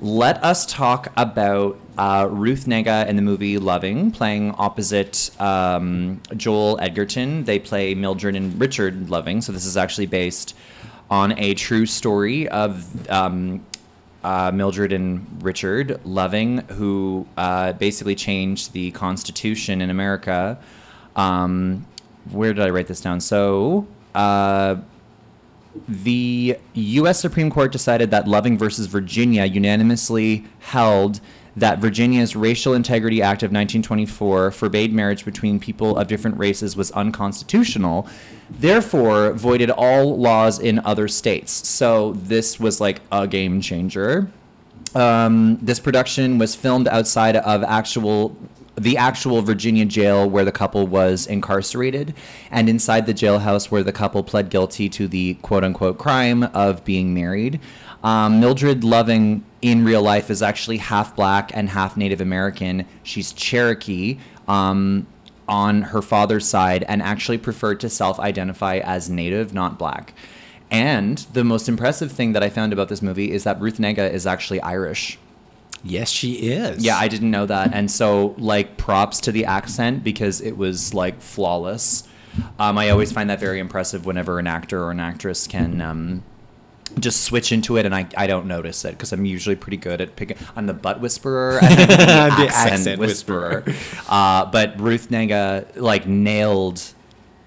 Let 0.00 0.42
us 0.42 0.64
talk 0.66 1.12
about 1.16 1.78
uh, 1.98 2.28
Ruth 2.30 2.64
Negga 2.66 3.06
in 3.06 3.16
the 3.16 3.22
movie 3.22 3.58
Loving, 3.58 4.10
playing 4.10 4.54
opposite 4.58 5.30
um, 5.40 6.20
Joel 6.36 6.78
Edgerton. 6.80 7.44
They 7.44 7.58
play 7.58 7.94
Mildred 7.94 8.34
and 8.34 8.58
Richard 8.60 9.10
Loving. 9.10 9.40
So 9.40 9.52
this 9.52 9.66
is 9.66 9.76
actually 9.76 10.06
based 10.06 10.56
on 11.10 11.38
a 11.38 11.54
true 11.54 11.84
story 11.84 12.48
of 12.48 13.10
um, 13.10 13.64
uh, 14.24 14.50
Mildred 14.54 14.92
and 14.92 15.26
Richard 15.42 16.00
Loving, 16.04 16.58
who 16.68 17.26
uh, 17.36 17.72
basically 17.74 18.14
changed 18.14 18.72
the 18.72 18.90
Constitution 18.92 19.82
in 19.82 19.90
America. 19.90 20.58
Um, 21.16 21.86
where 22.30 22.54
did 22.54 22.64
I 22.64 22.70
write 22.70 22.86
this 22.86 23.00
down? 23.00 23.20
So, 23.20 23.86
uh, 24.14 24.76
the 25.88 26.56
U.S. 26.74 27.20
Supreme 27.20 27.50
Court 27.50 27.72
decided 27.72 28.10
that 28.10 28.28
Loving 28.28 28.58
versus 28.58 28.86
Virginia 28.86 29.44
unanimously 29.44 30.44
held 30.60 31.20
that 31.56 31.78
Virginia's 31.78 32.34
Racial 32.34 32.74
Integrity 32.74 33.20
Act 33.20 33.42
of 33.42 33.48
1924 33.48 34.50
forbade 34.52 34.92
marriage 34.92 35.24
between 35.24 35.60
people 35.60 35.96
of 35.96 36.08
different 36.08 36.38
races 36.38 36.76
was 36.76 36.90
unconstitutional, 36.92 38.08
therefore 38.50 39.32
voided 39.32 39.70
all 39.70 40.18
laws 40.18 40.58
in 40.58 40.78
other 40.80 41.08
states. 41.08 41.52
So 41.68 42.12
this 42.14 42.58
was 42.58 42.80
like 42.80 43.00
a 43.10 43.26
game 43.26 43.60
changer. 43.60 44.30
Um, 44.94 45.58
this 45.60 45.80
production 45.80 46.38
was 46.38 46.54
filmed 46.54 46.88
outside 46.88 47.36
of 47.36 47.62
actual 47.62 48.36
the 48.76 48.96
actual 48.96 49.42
Virginia 49.42 49.84
jail 49.84 50.28
where 50.28 50.44
the 50.44 50.52
couple 50.52 50.86
was 50.86 51.26
incarcerated, 51.26 52.14
and 52.50 52.68
inside 52.68 53.06
the 53.06 53.12
jailhouse 53.12 53.70
where 53.70 53.82
the 53.82 53.92
couple 53.92 54.22
pled 54.22 54.48
guilty 54.48 54.88
to 54.88 55.06
the 55.06 55.34
quote 55.34 55.62
unquote 55.62 55.98
crime 55.98 56.44
of 56.54 56.84
being 56.84 57.12
married. 57.12 57.60
Um, 58.02 58.40
Mildred 58.40 58.84
Loving 58.84 59.44
in 59.60 59.84
real 59.84 60.02
life 60.02 60.30
is 60.30 60.42
actually 60.42 60.78
half 60.78 61.14
black 61.14 61.50
and 61.54 61.68
half 61.68 61.96
Native 61.96 62.20
American. 62.20 62.86
She's 63.02 63.32
Cherokee. 63.32 64.18
Um, 64.48 65.06
on 65.48 65.82
her 65.82 66.02
father's 66.02 66.48
side 66.48 66.84
and 66.88 67.02
actually 67.02 67.38
preferred 67.38 67.80
to 67.80 67.88
self 67.90 68.18
identify 68.18 68.78
as 68.78 69.10
Native, 69.10 69.52
not 69.52 69.78
black. 69.78 70.14
And 70.70 71.18
the 71.34 71.44
most 71.44 71.68
impressive 71.68 72.10
thing 72.10 72.32
that 72.32 72.42
I 72.42 72.48
found 72.48 72.72
about 72.72 72.88
this 72.88 73.02
movie 73.02 73.30
is 73.30 73.44
that 73.44 73.60
Ruth 73.60 73.76
Negga 73.76 74.10
is 74.10 74.26
actually 74.26 74.60
Irish. 74.62 75.18
Yes, 75.84 76.08
she 76.08 76.34
is. 76.34 76.82
Yeah, 76.82 76.96
I 76.96 77.08
didn't 77.08 77.30
know 77.30 77.44
that. 77.44 77.74
And 77.74 77.90
so, 77.90 78.34
like, 78.38 78.78
props 78.78 79.20
to 79.22 79.32
the 79.32 79.44
accent 79.44 80.02
because 80.04 80.40
it 80.40 80.56
was, 80.56 80.94
like, 80.94 81.20
flawless. 81.20 82.04
Um, 82.58 82.78
I 82.78 82.88
always 82.88 83.12
find 83.12 83.28
that 83.28 83.40
very 83.40 83.58
impressive 83.58 84.06
whenever 84.06 84.38
an 84.38 84.46
actor 84.46 84.82
or 84.82 84.92
an 84.92 85.00
actress 85.00 85.46
can 85.46 85.82
um, 85.82 86.22
just 86.98 87.22
switch 87.22 87.52
into 87.52 87.76
it 87.76 87.86
and 87.86 87.94
I, 87.94 88.06
I 88.16 88.26
don't 88.26 88.46
notice 88.46 88.84
it 88.84 88.92
because 88.92 89.12
I'm 89.12 89.24
usually 89.24 89.56
pretty 89.56 89.76
good 89.76 90.00
at 90.00 90.16
picking. 90.16 90.36
I'm 90.56 90.66
the 90.66 90.74
butt 90.74 91.00
whisperer 91.00 91.58
and 91.62 91.78
then 91.78 91.88
the, 91.88 92.46
accent, 92.48 92.72
accent 92.72 93.00
whisperer. 93.00 93.64
Uh, 94.08 94.46
but 94.46 94.80
Ruth 94.80 95.08
Negga, 95.10 95.76
like, 95.76 96.06
nailed 96.06 96.82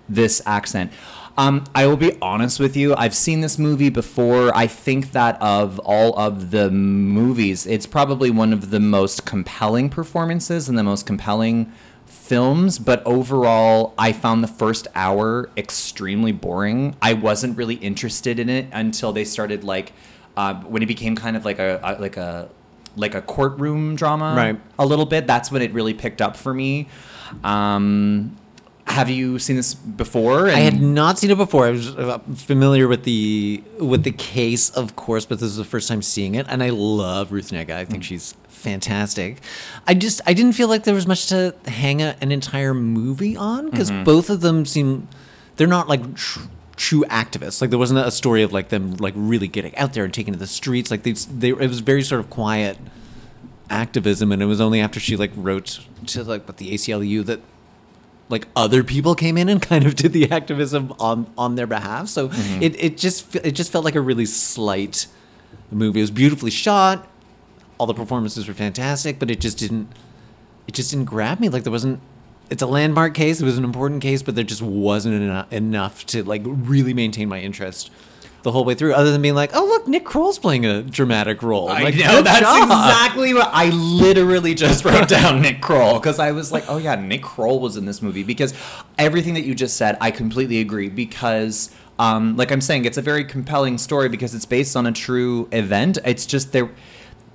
this 0.09 0.41
accent. 0.45 0.91
Um, 1.37 1.65
I 1.75 1.85
will 1.87 1.97
be 1.97 2.17
honest 2.21 2.59
with 2.59 2.77
you. 2.77 2.95
I've 2.95 3.15
seen 3.15 3.41
this 3.41 3.59
movie 3.59 3.89
before. 3.89 4.55
I 4.55 4.67
think 4.67 5.11
that 5.11 5.41
of 5.41 5.79
all 5.79 6.17
of 6.17 6.51
the 6.51 6.71
movies, 6.71 7.67
it's 7.67 7.85
probably 7.85 8.29
one 8.29 8.53
of 8.53 8.69
the 8.71 8.79
most 8.79 9.25
compelling 9.25 9.89
performances 9.89 10.69
and 10.69 10.77
the 10.77 10.83
most 10.83 11.05
compelling 11.05 11.73
films. 12.25 12.79
But 12.79 13.05
overall, 13.05 13.93
I 13.97 14.11
found 14.11 14.43
the 14.43 14.47
first 14.47 14.87
hour 14.95 15.49
extremely 15.55 16.31
boring. 16.31 16.95
I 17.01 17.13
wasn't 17.13 17.57
really 17.57 17.75
interested 17.75 18.39
in 18.39 18.49
it 18.49 18.67
until 18.71 19.13
they 19.13 19.23
started 19.25 19.63
like 19.63 19.93
uh, 20.35 20.55
when 20.63 20.83
it 20.83 20.87
became 20.87 21.15
kind 21.15 21.37
of 21.37 21.45
like 21.45 21.59
a, 21.59 21.79
a 21.83 22.01
like 22.01 22.17
a 22.17 22.49
like 22.97 23.13
a 23.15 23.21
courtroom 23.21 23.95
drama, 23.95 24.33
Right. 24.35 24.59
A 24.79 24.85
little 24.85 25.05
bit. 25.05 25.27
That's 25.27 25.51
when 25.51 25.61
it 25.61 25.73
really 25.73 25.93
picked 25.93 26.21
up 26.21 26.35
for 26.37 26.53
me. 26.53 26.87
Um, 27.43 28.37
have 28.87 29.09
you 29.09 29.39
seen 29.39 29.55
this 29.55 29.73
before? 29.73 30.47
I 30.47 30.59
had 30.59 30.79
not 30.79 31.17
seen 31.19 31.31
it 31.31 31.37
before. 31.37 31.65
I 31.65 31.71
was 31.71 31.95
uh, 31.95 32.19
familiar 32.35 32.87
with 32.87 33.03
the 33.03 33.63
with 33.79 34.03
the 34.03 34.11
case, 34.11 34.69
of 34.69 34.95
course, 34.95 35.25
but 35.25 35.39
this 35.39 35.49
is 35.49 35.57
the 35.57 35.65
first 35.65 35.87
time 35.87 36.01
seeing 36.01 36.35
it, 36.35 36.45
and 36.49 36.61
I 36.61 36.69
love 36.69 37.31
Ruth 37.31 37.49
Negga. 37.51 37.71
I 37.71 37.85
think 37.85 38.03
she's 38.03 38.35
fantastic. 38.65 39.41
I 39.87 39.93
just 39.93 40.19
I 40.25 40.33
didn't 40.33 40.53
feel 40.53 40.67
like 40.67 40.83
there 40.83 40.95
was 40.95 41.07
much 41.07 41.27
to 41.27 41.55
hang 41.65 42.01
a, 42.01 42.17
an 42.19 42.31
entire 42.31 42.73
movie 42.73 43.37
on 43.37 43.69
because 43.69 43.91
mm-hmm. 43.91 44.03
both 44.03 44.29
of 44.29 44.41
them 44.41 44.65
seem 44.65 45.07
they're 45.55 45.67
not 45.67 45.87
like 45.87 46.15
tr- 46.15 46.39
true 46.75 47.05
activists. 47.09 47.61
Like 47.61 47.69
there 47.69 47.79
wasn't 47.79 47.99
a 47.99 48.11
story 48.11 48.41
of 48.41 48.51
like 48.51 48.69
them 48.69 48.95
like 48.95 49.13
really 49.15 49.47
getting 49.47 49.75
out 49.77 49.93
there 49.93 50.03
and 50.03 50.13
taking 50.13 50.33
to 50.33 50.39
the 50.39 50.47
streets. 50.47 50.89
Like 50.89 51.03
they 51.03 51.13
they 51.13 51.49
it 51.49 51.69
was 51.69 51.79
very 51.79 52.01
sort 52.01 52.19
of 52.19 52.29
quiet 52.29 52.77
activism, 53.69 54.31
and 54.31 54.41
it 54.41 54.47
was 54.47 54.59
only 54.59 54.81
after 54.81 54.99
she 54.99 55.15
like 55.15 55.31
wrote 55.35 55.79
to 56.07 56.23
like 56.23 56.47
what 56.47 56.57
the 56.57 56.73
ACLU 56.73 57.23
that 57.25 57.39
like 58.29 58.47
other 58.55 58.83
people 58.83 59.13
came 59.13 59.37
in 59.37 59.47
and 59.47 59.61
kind 59.71 59.85
of 59.85 59.95
did 59.95 60.11
the 60.11 60.31
activism 60.31 60.91
on 60.99 61.31
on 61.37 61.53
their 61.55 61.67
behalf. 61.67 62.07
So 62.07 62.29
mm-hmm. 62.29 62.63
it, 62.63 62.83
it 62.83 62.97
just 62.97 63.35
it 63.35 63.51
just 63.51 63.71
felt 63.71 63.85
like 63.85 63.95
a 63.95 64.01
really 64.01 64.25
slight 64.25 65.05
movie. 65.69 65.99
It 65.99 66.03
was 66.03 66.11
beautifully 66.11 66.51
shot. 66.51 67.07
All 67.77 67.87
the 67.87 67.93
performances 67.93 68.47
were 68.47 68.53
fantastic, 68.53 69.19
but 69.19 69.29
it 69.29 69.39
just 69.41 69.57
didn't 69.57 69.89
it 70.67 70.73
just 70.73 70.91
didn't 70.91 71.05
grab 71.05 71.39
me. 71.39 71.49
Like 71.49 71.63
there 71.63 71.71
wasn't. 71.71 71.99
It's 72.49 72.61
a 72.61 72.67
landmark 72.67 73.15
case. 73.15 73.41
It 73.41 73.45
was 73.45 73.57
an 73.57 73.63
important 73.63 74.03
case, 74.03 74.21
but 74.21 74.35
there 74.35 74.43
just 74.43 74.61
wasn't 74.61 75.15
eno- 75.15 75.47
enough 75.49 76.05
to 76.07 76.23
like 76.23 76.43
really 76.45 76.93
maintain 76.93 77.27
my 77.27 77.39
interest 77.39 77.89
the 78.43 78.51
whole 78.51 78.63
way 78.63 78.75
through. 78.75 78.93
Other 78.93 79.11
than 79.11 79.21
being 79.23 79.33
like, 79.33 79.51
oh 79.55 79.65
look, 79.65 79.87
Nick 79.87 80.05
Kroll's 80.05 80.37
playing 80.37 80.65
a 80.65 80.83
dramatic 80.83 81.41
role. 81.41 81.69
I 81.69 81.81
like, 81.81 81.95
know 81.95 82.21
that's 82.21 82.41
job. 82.41 82.63
exactly 82.63 83.33
what 83.33 83.49
I 83.51 83.69
literally 83.69 84.53
just 84.53 84.85
wrote 84.85 85.07
down. 85.09 85.41
Nick 85.41 85.61
Kroll 85.61 85.95
because 85.95 86.19
I 86.19 86.31
was 86.31 86.51
like, 86.51 86.65
oh 86.67 86.77
yeah, 86.77 86.95
Nick 86.95 87.23
Kroll 87.23 87.59
was 87.59 87.77
in 87.77 87.85
this 87.85 88.01
movie 88.01 88.23
because 88.23 88.53
everything 88.99 89.33
that 89.33 89.45
you 89.45 89.55
just 89.55 89.77
said, 89.77 89.97
I 89.99 90.11
completely 90.11 90.59
agree. 90.59 90.89
Because, 90.89 91.71
um, 91.97 92.37
like 92.37 92.51
I'm 92.51 92.61
saying, 92.61 92.85
it's 92.85 92.97
a 92.97 93.01
very 93.01 93.25
compelling 93.25 93.79
story 93.79 94.07
because 94.09 94.35
it's 94.35 94.45
based 94.45 94.75
on 94.75 94.85
a 94.85 94.91
true 94.91 95.49
event. 95.51 95.97
It's 96.05 96.27
just 96.27 96.51
there, 96.51 96.69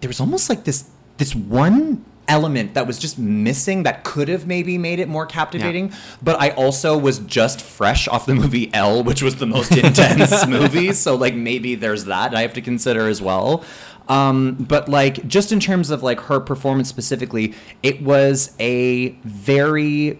there 0.00 0.08
was 0.08 0.20
almost 0.20 0.48
like 0.48 0.64
this 0.64 0.88
this 1.18 1.34
one 1.34 2.04
element 2.28 2.74
that 2.74 2.86
was 2.86 2.98
just 2.98 3.18
missing 3.18 3.82
that 3.82 4.04
could 4.04 4.28
have 4.28 4.46
maybe 4.46 4.78
made 4.78 5.00
it 5.00 5.08
more 5.08 5.26
captivating 5.26 5.92
but 6.22 6.40
i 6.40 6.50
also 6.50 6.96
was 6.96 7.18
just 7.20 7.60
fresh 7.60 8.06
off 8.06 8.24
the 8.24 8.34
movie 8.34 8.72
Elle 8.72 9.02
which 9.02 9.20
was 9.20 9.36
the 9.36 9.46
most 9.46 9.72
intense 9.76 10.46
movie 10.46 10.92
so 10.92 11.16
like 11.16 11.34
maybe 11.34 11.74
there's 11.74 12.04
that 12.04 12.34
i 12.34 12.42
have 12.42 12.52
to 12.54 12.60
consider 12.60 13.08
as 13.08 13.20
well. 13.20 13.64
Um, 14.08 14.54
but 14.54 14.88
like 14.88 15.26
just 15.28 15.52
in 15.52 15.60
terms 15.60 15.90
of 15.90 16.02
like 16.02 16.18
her 16.22 16.40
performance 16.40 16.88
specifically 16.88 17.54
it 17.80 18.02
was 18.02 18.56
a 18.58 19.10
very 19.22 20.18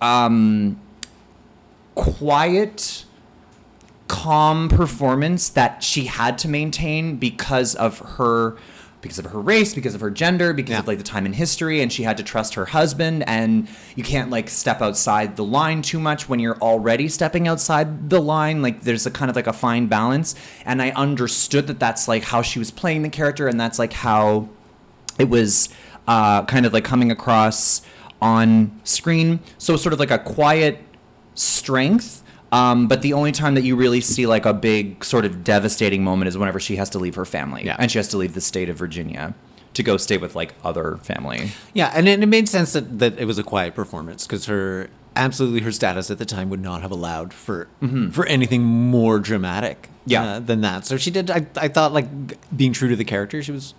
um, 0.00 0.80
quiet 1.94 3.04
calm 4.08 4.68
performance 4.68 5.50
that 5.50 5.82
she 5.82 6.04
had 6.04 6.38
to 6.38 6.48
maintain 6.48 7.16
because 7.16 7.74
of 7.74 7.98
her 7.98 8.56
because 9.06 9.18
of 9.18 9.26
her 9.26 9.40
race 9.40 9.72
because 9.74 9.94
of 9.94 10.00
her 10.00 10.10
gender 10.10 10.52
because 10.52 10.72
Yeah. 10.72 10.80
of 10.80 10.86
like 10.88 10.98
the 10.98 11.04
time 11.04 11.26
in 11.26 11.32
history 11.32 11.80
and 11.80 11.92
she 11.92 12.02
had 12.02 12.16
to 12.16 12.22
trust 12.22 12.54
her 12.54 12.66
husband 12.66 13.24
and 13.28 13.68
you 13.94 14.02
can't 14.02 14.30
like 14.30 14.48
step 14.50 14.82
outside 14.82 15.36
the 15.36 15.44
line 15.44 15.80
too 15.82 15.98
much 16.00 16.28
when 16.28 16.40
you're 16.40 16.58
already 16.58 17.08
stepping 17.08 17.46
outside 17.48 18.10
the 18.10 18.20
line 18.20 18.62
like 18.62 18.82
there's 18.82 19.06
a 19.06 19.10
kind 19.10 19.30
of 19.30 19.36
like 19.36 19.46
a 19.46 19.52
fine 19.52 19.86
balance 19.86 20.34
and 20.64 20.82
i 20.82 20.90
understood 20.90 21.66
that 21.68 21.78
that's 21.78 22.08
like 22.08 22.24
how 22.24 22.42
she 22.42 22.58
was 22.58 22.70
playing 22.70 23.02
the 23.02 23.08
character 23.08 23.46
and 23.48 23.58
that's 23.60 23.78
like 23.78 23.92
how 23.92 24.48
it 25.18 25.28
was 25.28 25.68
uh, 26.08 26.44
kind 26.44 26.66
of 26.66 26.72
like 26.72 26.84
coming 26.84 27.10
across 27.10 27.82
on 28.22 28.70
screen. 28.84 29.40
So 29.58 29.76
sort 29.76 29.92
of 29.92 29.98
like 29.98 30.10
a 30.10 30.18
quiet 30.18 30.78
strength. 31.34 32.15
Um, 32.56 32.88
but 32.88 33.02
the 33.02 33.12
only 33.12 33.32
time 33.32 33.54
that 33.56 33.64
you 33.64 33.76
really 33.76 34.00
see 34.00 34.26
like 34.26 34.46
a 34.46 34.54
big 34.54 35.04
sort 35.04 35.24
of 35.24 35.44
devastating 35.44 36.02
moment 36.02 36.28
is 36.28 36.38
whenever 36.38 36.60
she 36.60 36.76
has 36.76 36.88
to 36.90 36.98
leave 36.98 37.14
her 37.16 37.24
family 37.24 37.64
Yeah. 37.64 37.76
and 37.78 37.90
she 37.90 37.98
has 37.98 38.08
to 38.08 38.16
leave 38.16 38.34
the 38.34 38.40
state 38.40 38.68
of 38.68 38.76
Virginia 38.78 39.34
to 39.74 39.82
go 39.82 39.96
stay 39.96 40.16
with 40.16 40.34
like 40.34 40.54
other 40.64 40.96
family. 41.02 41.50
Yeah, 41.74 41.92
and 41.94 42.08
it, 42.08 42.22
it 42.22 42.26
made 42.26 42.48
sense 42.48 42.72
that, 42.72 42.98
that 42.98 43.18
it 43.18 43.26
was 43.26 43.38
a 43.38 43.42
quiet 43.42 43.74
performance 43.74 44.26
because 44.26 44.46
her 44.46 44.88
absolutely 45.14 45.60
her 45.60 45.72
status 45.72 46.10
at 46.10 46.18
the 46.18 46.24
time 46.26 46.48
would 46.50 46.60
not 46.62 46.82
have 46.82 46.90
allowed 46.90 47.32
for 47.34 47.68
for 48.12 48.24
anything 48.26 48.62
more 48.62 49.18
dramatic 49.18 49.88
Yeah. 50.06 50.24
uh, 50.24 50.40
than 50.40 50.60
that. 50.62 50.86
So 50.86 50.96
she 50.96 51.10
did. 51.10 51.30
I, 51.30 51.46
I 51.56 51.68
thought 51.68 51.92
like 51.92 52.06
being 52.56 52.72
true 52.72 52.88
to 52.88 52.96
the 52.96 53.04
character, 53.04 53.42
she 53.42 53.52
was 53.52 53.74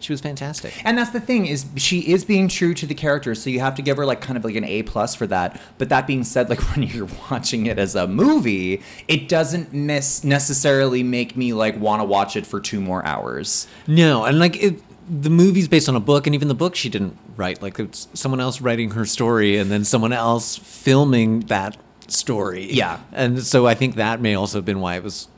she 0.00 0.12
was 0.12 0.20
fantastic. 0.20 0.74
And 0.84 0.96
that's 0.98 1.10
the 1.10 1.20
thing 1.20 1.46
is 1.46 1.66
she 1.76 2.00
is 2.12 2.24
being 2.24 2.48
true 2.48 2.74
to 2.74 2.86
the 2.86 2.94
character, 2.94 3.34
so 3.34 3.50
you 3.50 3.60
have 3.60 3.74
to 3.76 3.82
give 3.82 3.96
her 3.96 4.06
like 4.06 4.20
kind 4.20 4.36
of 4.36 4.44
like 4.44 4.56
an 4.56 4.64
A 4.64 4.82
plus 4.82 5.14
for 5.14 5.26
that. 5.28 5.60
But 5.78 5.90
that 5.90 6.06
being 6.06 6.24
said, 6.24 6.48
like 6.48 6.60
when 6.76 6.82
you're 6.82 7.08
watching 7.30 7.66
it 7.66 7.78
as 7.78 7.94
a 7.94 8.06
movie, 8.06 8.82
it 9.08 9.28
doesn't 9.28 9.72
miss 9.72 10.24
necessarily 10.24 11.02
make 11.02 11.36
me 11.36 11.52
like 11.52 11.78
want 11.78 12.00
to 12.00 12.04
watch 12.04 12.36
it 12.36 12.46
for 12.46 12.60
two 12.60 12.80
more 12.80 13.04
hours. 13.06 13.66
No, 13.86 14.24
and 14.24 14.38
like 14.38 14.56
it, 14.62 14.82
the 15.08 15.30
movie's 15.30 15.68
based 15.68 15.88
on 15.88 15.96
a 15.96 16.00
book, 16.00 16.26
and 16.26 16.34
even 16.34 16.48
the 16.48 16.54
book 16.54 16.74
she 16.74 16.88
didn't 16.88 17.16
write. 17.36 17.62
Like 17.62 17.78
it's 17.78 18.08
someone 18.14 18.40
else 18.40 18.60
writing 18.60 18.92
her 18.92 19.04
story, 19.04 19.56
and 19.56 19.70
then 19.70 19.84
someone 19.84 20.12
else 20.12 20.56
filming 20.56 21.40
that 21.40 21.76
story. 22.08 22.72
Yeah. 22.72 23.00
and 23.12 23.42
so 23.42 23.66
I 23.66 23.74
think 23.74 23.94
that 23.96 24.20
may 24.20 24.34
also 24.34 24.58
have 24.58 24.64
been 24.64 24.80
why 24.80 24.96
it 24.96 25.02
was 25.02 25.28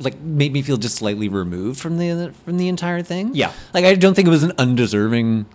like 0.00 0.18
made 0.20 0.52
me 0.52 0.62
feel 0.62 0.76
just 0.76 0.96
slightly 0.96 1.28
removed 1.28 1.80
from 1.80 1.98
the 1.98 2.32
from 2.44 2.56
the 2.58 2.68
entire 2.68 3.02
thing. 3.02 3.30
Yeah. 3.34 3.52
like 3.72 3.84
I 3.84 3.94
don't 3.94 4.14
think 4.14 4.26
it 4.28 4.30
was 4.30 4.42
an 4.42 4.52
undeserving 4.58 5.46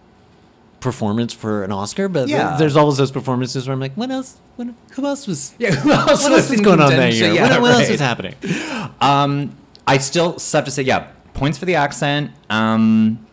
performance 0.80 1.34
for 1.34 1.64
an 1.64 1.72
Oscar, 1.74 2.08
but 2.08 2.30
Yeah. 2.30 2.56
there's 2.58 2.78
always 2.78 2.98
those 2.98 3.12
performances 3.12 3.68
where 3.68 3.74
I'm 3.74 3.82
like, 3.82 3.96
what 3.96 4.10
else? 4.12 4.38
What, 4.56 4.70
who 4.92 5.06
else 5.06 5.28
was? 5.28 5.54
Yeah, 5.60 5.72
who 5.72 5.92
else 5.92 6.24
What 6.24 6.32
was 6.32 6.44
else 6.46 6.52
is 6.52 6.62
going 6.62 6.80
on 6.80 6.92
that 6.92 7.14
year? 7.14 7.34
Yeah, 7.34 7.50
what, 7.50 7.62
what 7.64 7.72
else 7.72 7.90
is 7.90 8.00
happening? 8.00 8.36
Um, 9.02 9.56
I 9.88 9.98
still 9.98 10.34
have 10.54 10.66
to 10.66 10.72
say, 10.72 10.84
yeah, 10.84 11.08
points 11.34 11.58
for 11.58 11.66
the 11.66 11.76
accent. 11.76 12.32
Um, 12.50 13.26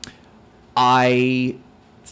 I 0.77 1.57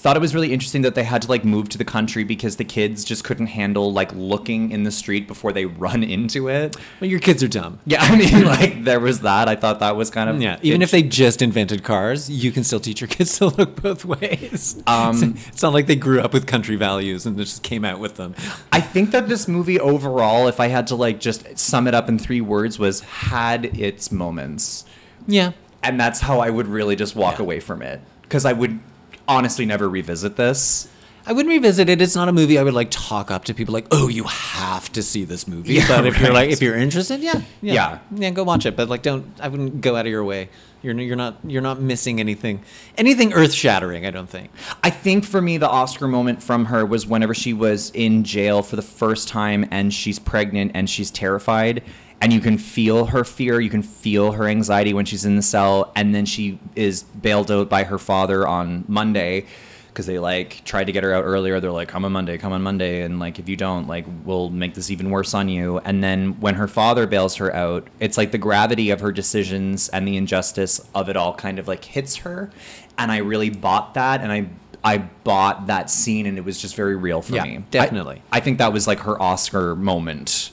thought 0.04 0.16
it 0.16 0.20
was 0.20 0.34
really 0.34 0.52
interesting 0.52 0.82
that 0.82 0.94
they 0.94 1.02
had 1.02 1.22
to 1.22 1.28
like 1.30 1.46
move 1.46 1.66
to 1.70 1.78
the 1.78 1.84
country 1.84 2.24
because 2.24 2.56
the 2.56 2.64
kids 2.64 3.06
just 3.06 3.24
couldn't 3.24 3.46
handle 3.46 3.90
like 3.90 4.12
looking 4.14 4.70
in 4.70 4.82
the 4.82 4.90
street 4.90 5.26
before 5.26 5.50
they 5.50 5.64
run 5.86 6.02
into 6.02 6.46
it. 6.50 6.76
Well, 7.00 7.08
your 7.08 7.20
kids 7.20 7.42
are 7.42 7.48
dumb. 7.48 7.78
Yeah, 7.86 8.02
I 8.02 8.14
mean, 8.14 8.44
like 8.56 8.84
there 8.84 9.00
was 9.00 9.20
that. 9.20 9.48
I 9.48 9.56
thought 9.56 9.80
that 9.80 9.96
was 9.96 10.10
kind 10.10 10.28
of 10.28 10.42
Yeah, 10.42 10.58
even 10.60 10.82
if 10.82 10.90
they 10.90 11.02
just 11.02 11.40
invented 11.40 11.82
cars, 11.84 12.28
you 12.28 12.52
can 12.52 12.64
still 12.64 12.80
teach 12.80 13.00
your 13.00 13.08
kids 13.16 13.38
to 13.38 13.46
look 13.46 13.80
both 13.80 14.04
ways. 14.04 14.82
Um, 14.86 15.36
it's 15.48 15.62
not 15.62 15.72
like 15.72 15.86
they 15.86 15.96
grew 15.96 16.20
up 16.20 16.34
with 16.34 16.46
country 16.46 16.76
values 16.76 17.24
and 17.24 17.38
just 17.38 17.62
came 17.62 17.82
out 17.82 17.98
with 17.98 18.16
them. 18.16 18.34
I 18.72 18.82
think 18.82 19.10
that 19.12 19.26
this 19.30 19.48
movie 19.48 19.80
overall, 19.80 20.48
if 20.48 20.60
I 20.60 20.66
had 20.66 20.86
to 20.88 20.96
like 20.96 21.18
just 21.18 21.58
sum 21.58 21.88
it 21.88 21.94
up 21.94 22.10
in 22.10 22.18
three 22.18 22.42
words, 22.42 22.78
was 22.78 23.00
had 23.00 23.64
its 23.80 24.12
moments. 24.12 24.84
Yeah, 25.26 25.52
and 25.82 25.98
that's 25.98 26.20
how 26.20 26.40
I 26.40 26.50
would 26.50 26.66
really 26.66 26.94
just 26.94 27.16
walk 27.16 27.38
Yeah. 27.38 27.44
away 27.46 27.60
from 27.60 27.80
it 27.80 28.02
because 28.20 28.44
I 28.44 28.52
would 28.52 28.80
honestly 29.28 29.66
never 29.66 29.88
revisit 29.88 30.37
this. 30.37 30.88
I 31.26 31.32
wouldn't 31.32 31.50
revisit 31.50 31.88
it. 31.88 32.02
It's 32.02 32.14
not 32.14 32.28
a 32.28 32.32
movie 32.32 32.58
I 32.58 32.62
would 32.62 32.74
like 32.74 32.88
talk 32.90 33.30
up 33.30 33.44
to 33.46 33.54
people 33.54 33.72
like, 33.72 33.87
"Oh, 33.90 34.08
you 34.08 34.24
have 34.24 34.92
to 34.92 35.02
see 35.02 35.24
this 35.24 35.48
movie." 35.48 35.74
Yeah, 35.74 35.88
but 35.88 36.06
if 36.06 36.20
you're 36.20 36.32
like, 36.34 36.50
if 36.50 36.60
you're 36.60 36.76
interested, 36.76 37.20
yeah, 37.20 37.40
yeah, 37.62 37.72
Yeah. 37.74 37.98
yeah, 38.14 38.30
go 38.30 38.44
watch 38.44 38.66
it. 38.66 38.76
But 38.76 38.90
like, 38.90 39.00
don't. 39.02 39.24
I 39.40 39.48
wouldn't 39.48 39.80
go 39.80 39.96
out 39.96 40.04
of 40.04 40.10
your 40.12 40.22
way. 40.22 40.50
You're 40.82 41.00
you're 41.00 41.16
not 41.16 41.38
you're 41.46 41.62
not 41.62 41.80
missing 41.80 42.20
anything, 42.20 42.62
anything 42.98 43.32
earth 43.32 43.54
shattering. 43.54 44.04
I 44.04 44.10
don't 44.10 44.28
think. 44.28 44.50
I 44.82 44.90
think 44.90 45.24
for 45.24 45.40
me, 45.40 45.56
the 45.56 45.66
Oscar 45.68 46.06
moment 46.06 46.42
from 46.42 46.66
her 46.66 46.84
was 46.84 47.06
whenever 47.06 47.32
she 47.32 47.54
was 47.54 47.90
in 47.94 48.22
jail 48.22 48.62
for 48.62 48.76
the 48.76 48.82
first 48.82 49.26
time 49.28 49.66
and 49.70 49.94
she's 49.94 50.18
pregnant 50.18 50.72
and 50.74 50.90
she's 50.90 51.10
terrified. 51.10 51.82
And 52.24 52.32
you 52.32 52.40
can 52.40 52.56
feel 52.56 53.04
her 53.04 53.22
fear, 53.22 53.60
you 53.60 53.68
can 53.68 53.82
feel 53.82 54.32
her 54.32 54.48
anxiety 54.48 54.94
when 54.94 55.04
she's 55.04 55.26
in 55.26 55.37
the 55.37 55.42
cell. 55.42 55.92
And 55.94 56.14
then 56.14 56.24
she 56.24 56.58
is 56.74 57.02
bailed 57.02 57.50
out 57.50 57.68
by 57.68 57.84
her 57.84 57.98
father 57.98 58.48
on 58.48 58.87
Monday 58.88 59.44
because 59.88 60.06
they 60.06 60.18
like 60.18 60.64
tried 60.64 60.84
to 60.84 60.92
get 60.92 61.04
her 61.04 61.12
out 61.12 61.22
earlier. 61.24 61.60
They're 61.60 61.70
like, 61.70 61.88
come 61.88 62.02
on 62.06 62.12
Monday, 62.12 62.38
come 62.38 62.50
on 62.54 62.62
Monday. 62.62 63.02
And 63.02 63.20
like, 63.20 63.38
if 63.38 63.46
you 63.46 63.56
don't, 63.56 63.87
like, 63.88 64.06
we'll 64.24 64.48
make 64.48 64.72
this 64.72 64.90
even 64.90 65.10
worse 65.10 65.34
on 65.34 65.50
you. 65.50 65.80
And 65.80 66.02
then 66.02 66.40
when 66.40 66.54
her 66.54 66.66
father 66.66 67.06
bails 67.06 67.37
her 67.37 67.54
out, 67.54 67.88
it's 68.00 68.16
like 68.16 68.32
the 68.32 68.38
gravity 68.38 68.88
of 68.88 69.00
her 69.00 69.12
decisions 69.12 69.90
and 69.90 70.08
the 70.08 70.16
injustice 70.16 70.80
of 70.94 71.10
it 71.10 71.18
all 71.18 71.34
kind 71.34 71.58
of 71.58 71.68
like 71.68 71.84
hits 71.84 72.16
her. 72.16 72.50
And 72.96 73.12
I 73.12 73.18
really 73.18 73.50
bought 73.50 73.92
that. 73.94 74.22
And 74.22 74.32
I, 74.32 74.48
I 74.82 74.96
bought 74.96 75.66
that 75.66 75.90
scene 75.90 76.24
and 76.24 76.38
it 76.38 76.44
was 76.44 76.58
just 76.58 76.74
very 76.74 76.96
real 76.96 77.20
for 77.20 77.34
Yeah, 77.34 77.44
me. 77.44 77.64
definitely. 77.70 78.22
I, 78.32 78.38
I 78.38 78.40
think 78.40 78.56
that 78.58 78.72
was 78.72 78.87
like 78.87 79.00
her 79.00 79.20
Oscar 79.20 79.76
moment. 79.76 80.52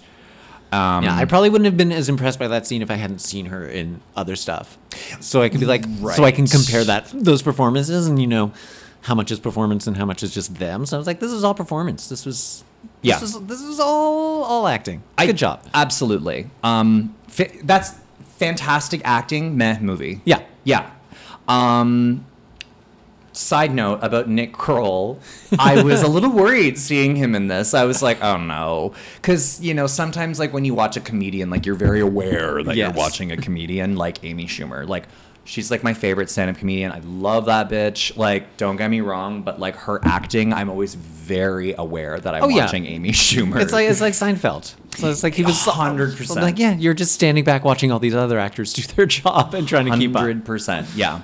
Um, 0.71 1.03
Yeah, 1.03 1.15
I 1.15 1.25
probably 1.25 1.49
wouldn't 1.49 1.65
have 1.65 1.75
been 1.77 1.91
as 1.91 2.07
impressed 2.09 2.39
by 2.39 2.47
that 2.47 2.65
scene 2.65 2.81
if 2.81 2.89
I 2.89 2.95
hadn't 2.95 3.19
seen 3.19 3.47
her 3.47 3.65
in 3.67 3.99
other 4.15 4.35
stuff. 4.35 4.77
So 5.19 5.41
I 5.41 5.49
could 5.49 5.59
be 5.59 5.65
like, 5.65 5.83
so 6.15 6.23
I 6.23 6.31
can 6.31 6.47
compare 6.47 6.83
that 6.85 7.07
those 7.13 7.41
performances, 7.41 8.07
and 8.07 8.19
you 8.19 8.27
know, 8.27 8.51
how 9.01 9.15
much 9.15 9.31
is 9.31 9.39
performance 9.39 9.87
and 9.87 9.97
how 9.97 10.05
much 10.05 10.23
is 10.23 10.33
just 10.33 10.55
them. 10.55 10.85
So 10.85 10.95
I 10.95 10.99
was 10.99 11.07
like, 11.07 11.19
this 11.19 11.31
is 11.31 11.43
all 11.43 11.53
performance. 11.53 12.07
This 12.07 12.25
was, 12.25 12.63
Yeah. 13.01 13.19
this 13.19 13.33
was, 13.33 13.43
this 13.47 13.61
was 13.61 13.79
all 13.79 14.43
all 14.43 14.67
acting. 14.67 15.03
I- 15.17 15.25
Good 15.25 15.37
job. 15.37 15.61
Absolutely. 15.73 16.49
Um, 16.63 17.15
that's 17.63 17.93
fantastic 18.37 19.01
acting. 19.03 19.57
Meh 19.57 19.79
movie. 19.81 20.21
Yeah. 20.25 20.41
Yeah. 20.63 20.89
Um, 21.47 22.25
side 23.33 23.73
note 23.73 23.99
about 24.01 24.27
Nick 24.29 24.53
Kroll, 24.53 25.19
I 25.57 25.81
was 25.83 26.01
a 26.01 26.07
little 26.07 26.31
worried 26.31 26.77
seeing 26.77 27.15
him 27.15 27.33
in 27.35 27.47
this. 27.47 27.73
I 27.73 27.85
was 27.85 28.01
like, 28.01 28.21
oh 28.23 28.37
no, 28.37 28.93
because 29.15 29.61
you 29.61 29.73
know 29.73 29.87
sometimes 29.87 30.39
like 30.39 30.53
when 30.53 30.65
you 30.65 30.73
watch 30.73 30.97
a 30.97 31.01
comedian, 31.01 31.49
like 31.49 31.65
you're 31.65 31.75
very 31.75 31.99
aware 32.01 32.63
that 32.63 32.75
Yes. 32.75 32.93
you're 32.93 32.97
watching 33.03 33.31
a 33.31 33.37
comedian, 33.37 33.95
like 33.95 34.23
Amy 34.23 34.45
Schumer, 34.45 34.87
like. 34.87 35.07
She's 35.43 35.71
like 35.71 35.83
my 35.83 35.95
favorite 35.95 36.29
stand-up 36.29 36.57
comedian. 36.57 36.91
I 36.91 36.99
love 36.99 37.45
that 37.47 37.67
bitch. 37.67 38.15
Like, 38.15 38.57
don't 38.57 38.75
get 38.75 38.91
me 38.91 39.01
wrong, 39.01 39.41
but 39.41 39.59
like 39.59 39.75
her 39.75 39.99
acting, 40.03 40.53
I'm 40.53 40.69
always 40.69 40.93
very 40.93 41.73
aware 41.75 42.19
that 42.19 42.35
I'm 42.35 42.43
Oh, 42.43 42.47
yeah. 42.47 42.65
watching 42.65 42.85
Amy 42.85 43.09
Schumer. 43.11 43.59
It's 43.59 43.73
like 43.73 43.89
it's 43.89 44.01
like 44.01 44.13
Seinfeld. 44.13 44.75
So 44.97 45.09
it's 45.09 45.23
like 45.23 45.33
he 45.33 45.43
was 45.43 45.55
100%. 45.55 46.35
Like 46.35 46.59
yeah, 46.59 46.75
you're 46.75 46.93
just 46.93 47.13
standing 47.13 47.43
back 47.43 47.65
watching 47.65 47.91
all 47.91 47.97
these 47.97 48.13
other 48.13 48.37
actors 48.37 48.71
do 48.71 48.83
their 48.83 49.05
job 49.07 49.55
and 49.55 49.67
trying 49.67 49.87
to 49.87 49.97
keep 49.97 50.11
up. 50.15 50.17
Hundred 50.21 50.45
percent, 50.45 50.87
yeah. 50.95 51.21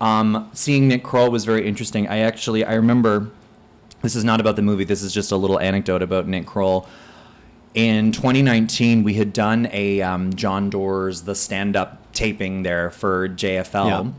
Um, 0.00 0.50
seeing 0.52 0.88
Nick 0.88 1.02
Kroll 1.02 1.30
was 1.30 1.44
very 1.44 1.66
interesting. 1.66 2.08
I 2.08 2.18
actually 2.18 2.64
I 2.64 2.74
remember 2.74 3.30
this 4.02 4.16
is 4.16 4.24
not 4.24 4.40
about 4.40 4.56
the 4.56 4.62
movie. 4.62 4.84
This 4.84 5.02
is 5.02 5.12
just 5.12 5.30
a 5.32 5.36
little 5.36 5.60
anecdote 5.60 6.02
about 6.02 6.26
Nick 6.26 6.46
Kroll. 6.46 6.88
In 7.74 8.10
2019, 8.12 9.04
we 9.04 9.14
had 9.14 9.32
done 9.32 9.68
a 9.72 10.02
um, 10.02 10.32
John 10.34 10.70
Doors 10.70 11.22
the 11.22 11.34
stand 11.34 11.76
up 11.76 12.12
taping 12.12 12.62
there 12.62 12.90
for 12.90 13.28
JFL. 13.28 14.04
Yeah. 14.04 14.12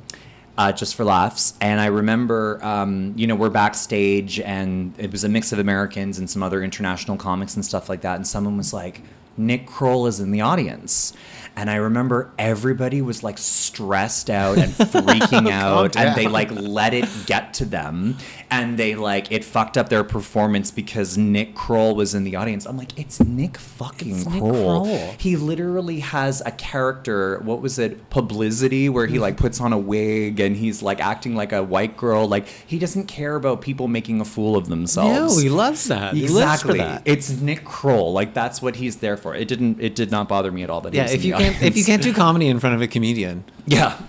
Uh, 0.58 0.72
just 0.72 0.96
for 0.96 1.04
laughs. 1.04 1.56
And 1.60 1.80
I 1.80 1.88
remember, 1.88 2.64
um, 2.64 3.14
you 3.16 3.26
know, 3.26 3.36
we're 3.36 3.50
backstage 3.50 4.40
and 4.40 4.94
it 5.00 5.12
was 5.12 5.24
a 5.24 5.30
mix 5.30 5.52
of 5.52 5.60
Americans 5.60 6.20
and 6.20 6.30
some 6.30 6.44
other 6.44 6.62
international 6.62 7.18
comics 7.18 7.56
and 7.56 7.66
stuff 7.66 7.90
like 7.90 8.02
that. 8.02 8.18
And 8.18 8.28
someone 8.28 8.58
was 8.58 8.72
like, 8.74 9.02
Nick 9.38 9.66
Kroll 9.66 10.08
is 10.08 10.20
in 10.20 10.32
the 10.32 10.42
audience. 10.42 11.14
And 11.54 11.70
I 11.70 11.76
remember 11.76 12.32
everybody 12.40 13.02
was 13.02 13.24
like 13.24 13.38
stressed 13.38 14.30
out 14.30 14.58
and 14.58 14.72
freaking 14.72 15.52
out, 15.52 15.98
and 15.98 16.16
they 16.16 16.28
like 16.28 16.50
let 16.52 16.94
it 16.94 17.08
get 17.26 17.54
to 17.56 17.66
them, 17.66 18.18
and 18.50 18.80
they 18.80 18.96
like 18.96 19.32
it 19.32 19.44
fucked 19.44 19.78
up 19.78 19.90
their 19.90 20.04
performance 20.06 20.72
because 20.72 21.18
Nick 21.18 21.54
Kroll 21.54 21.94
was 21.96 22.16
in 22.16 22.24
the 22.24 22.36
audience. 22.38 22.66
I'm 22.66 22.78
like, 22.78 22.98
it's 22.98 23.20
Nick 23.20 23.58
fucking 23.58 24.16
It's 24.16 24.26
Nick 24.26 24.40
Kroll. 24.40 24.86
Kroll. 24.86 25.16
He 25.20 25.36
literally 25.36 26.00
has 26.00 26.42
a 26.46 26.52
character. 26.52 27.40
What 27.44 27.62
was 27.62 27.78
it? 27.78 28.10
Publicity, 28.10 28.88
where 28.90 29.06
he 29.06 29.20
like 29.20 29.36
puts 29.38 29.60
on 29.60 29.74
a 29.74 29.78
wig 29.78 30.40
and 30.40 30.56
he's 30.56 30.82
like 30.82 31.00
acting 31.02 31.36
like 31.36 31.52
a 31.52 31.62
white 31.62 31.98
girl. 31.98 32.28
Like 32.28 32.48
he 32.48 32.80
doesn't 32.80 33.08
care 33.08 33.36
about 33.36 33.62
people 33.62 33.88
making 33.90 34.22
a 34.22 34.26
fool 34.26 34.56
of 34.56 34.68
themselves. 34.70 35.36
No, 35.36 35.42
he 35.42 35.50
loves 35.50 35.84
that. 35.86 36.14
He 36.16 36.22
lives 36.28 36.62
for 36.62 36.72
Exactly. 36.72 36.78
that. 36.80 37.02
It's 37.06 37.30
Nick 37.30 37.66
Kroll. 37.66 38.14
Like 38.14 38.34
that's 38.34 38.62
what 38.62 38.78
he's 38.78 38.96
there 38.98 39.18
for. 39.18 39.36
It 39.36 39.48
didn't. 39.48 39.82
It 39.82 39.96
did 39.96 40.12
not 40.12 40.28
bother 40.30 40.52
me 40.52 40.64
at 40.64 40.70
all 40.70 40.82
that. 40.82 40.94
he 40.94 40.98
Yeah, 40.98 41.04
was 41.04 41.12
if 41.14 41.22
in 41.22 41.28
you 41.28 41.36
can't 41.42 41.62
if 41.62 41.78
you 41.78 41.84
can't 41.84 42.02
do 42.02 42.14
comedy 42.14 42.48
in 42.48 42.60
front 42.60 42.76
of 42.76 42.82
a 42.82 42.88
comedian, 42.88 43.44
yeah, 43.66 44.00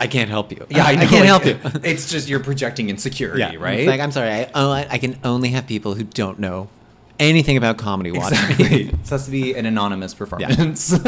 I 0.00 0.06
can't 0.06 0.30
help 0.30 0.50
you. 0.52 0.66
yeah, 0.70 0.84
I, 0.84 0.94
know, 0.94 1.06
can't 1.06 1.26
help 1.26 1.44
you. 1.44 1.58
It's 1.82 2.10
just 2.10 2.28
you're 2.28 2.40
projecting 2.40 2.88
insecurity, 2.90 3.40
Yeah, 3.40 3.54
right? 3.58 3.80
It's 3.80 3.88
like 3.88 4.00
I'm 4.00 4.12
sorry, 4.12 4.30
I, 4.30 4.50
oh, 4.54 4.70
I 4.70 4.86
I 4.90 4.98
can 4.98 5.18
only 5.24 5.50
have 5.50 5.66
people 5.66 5.94
who 5.94 6.04
don't 6.04 6.38
know 6.38 6.68
anything 7.18 7.56
about 7.56 7.78
comedy 7.78 8.10
watching 8.10 8.38
me. 8.38 8.54
Exactly. 8.54 8.84
this 9.02 9.10
has 9.10 9.24
to 9.24 9.30
be 9.30 9.54
an 9.54 9.66
anonymous 9.66 10.14
performance. 10.14 10.92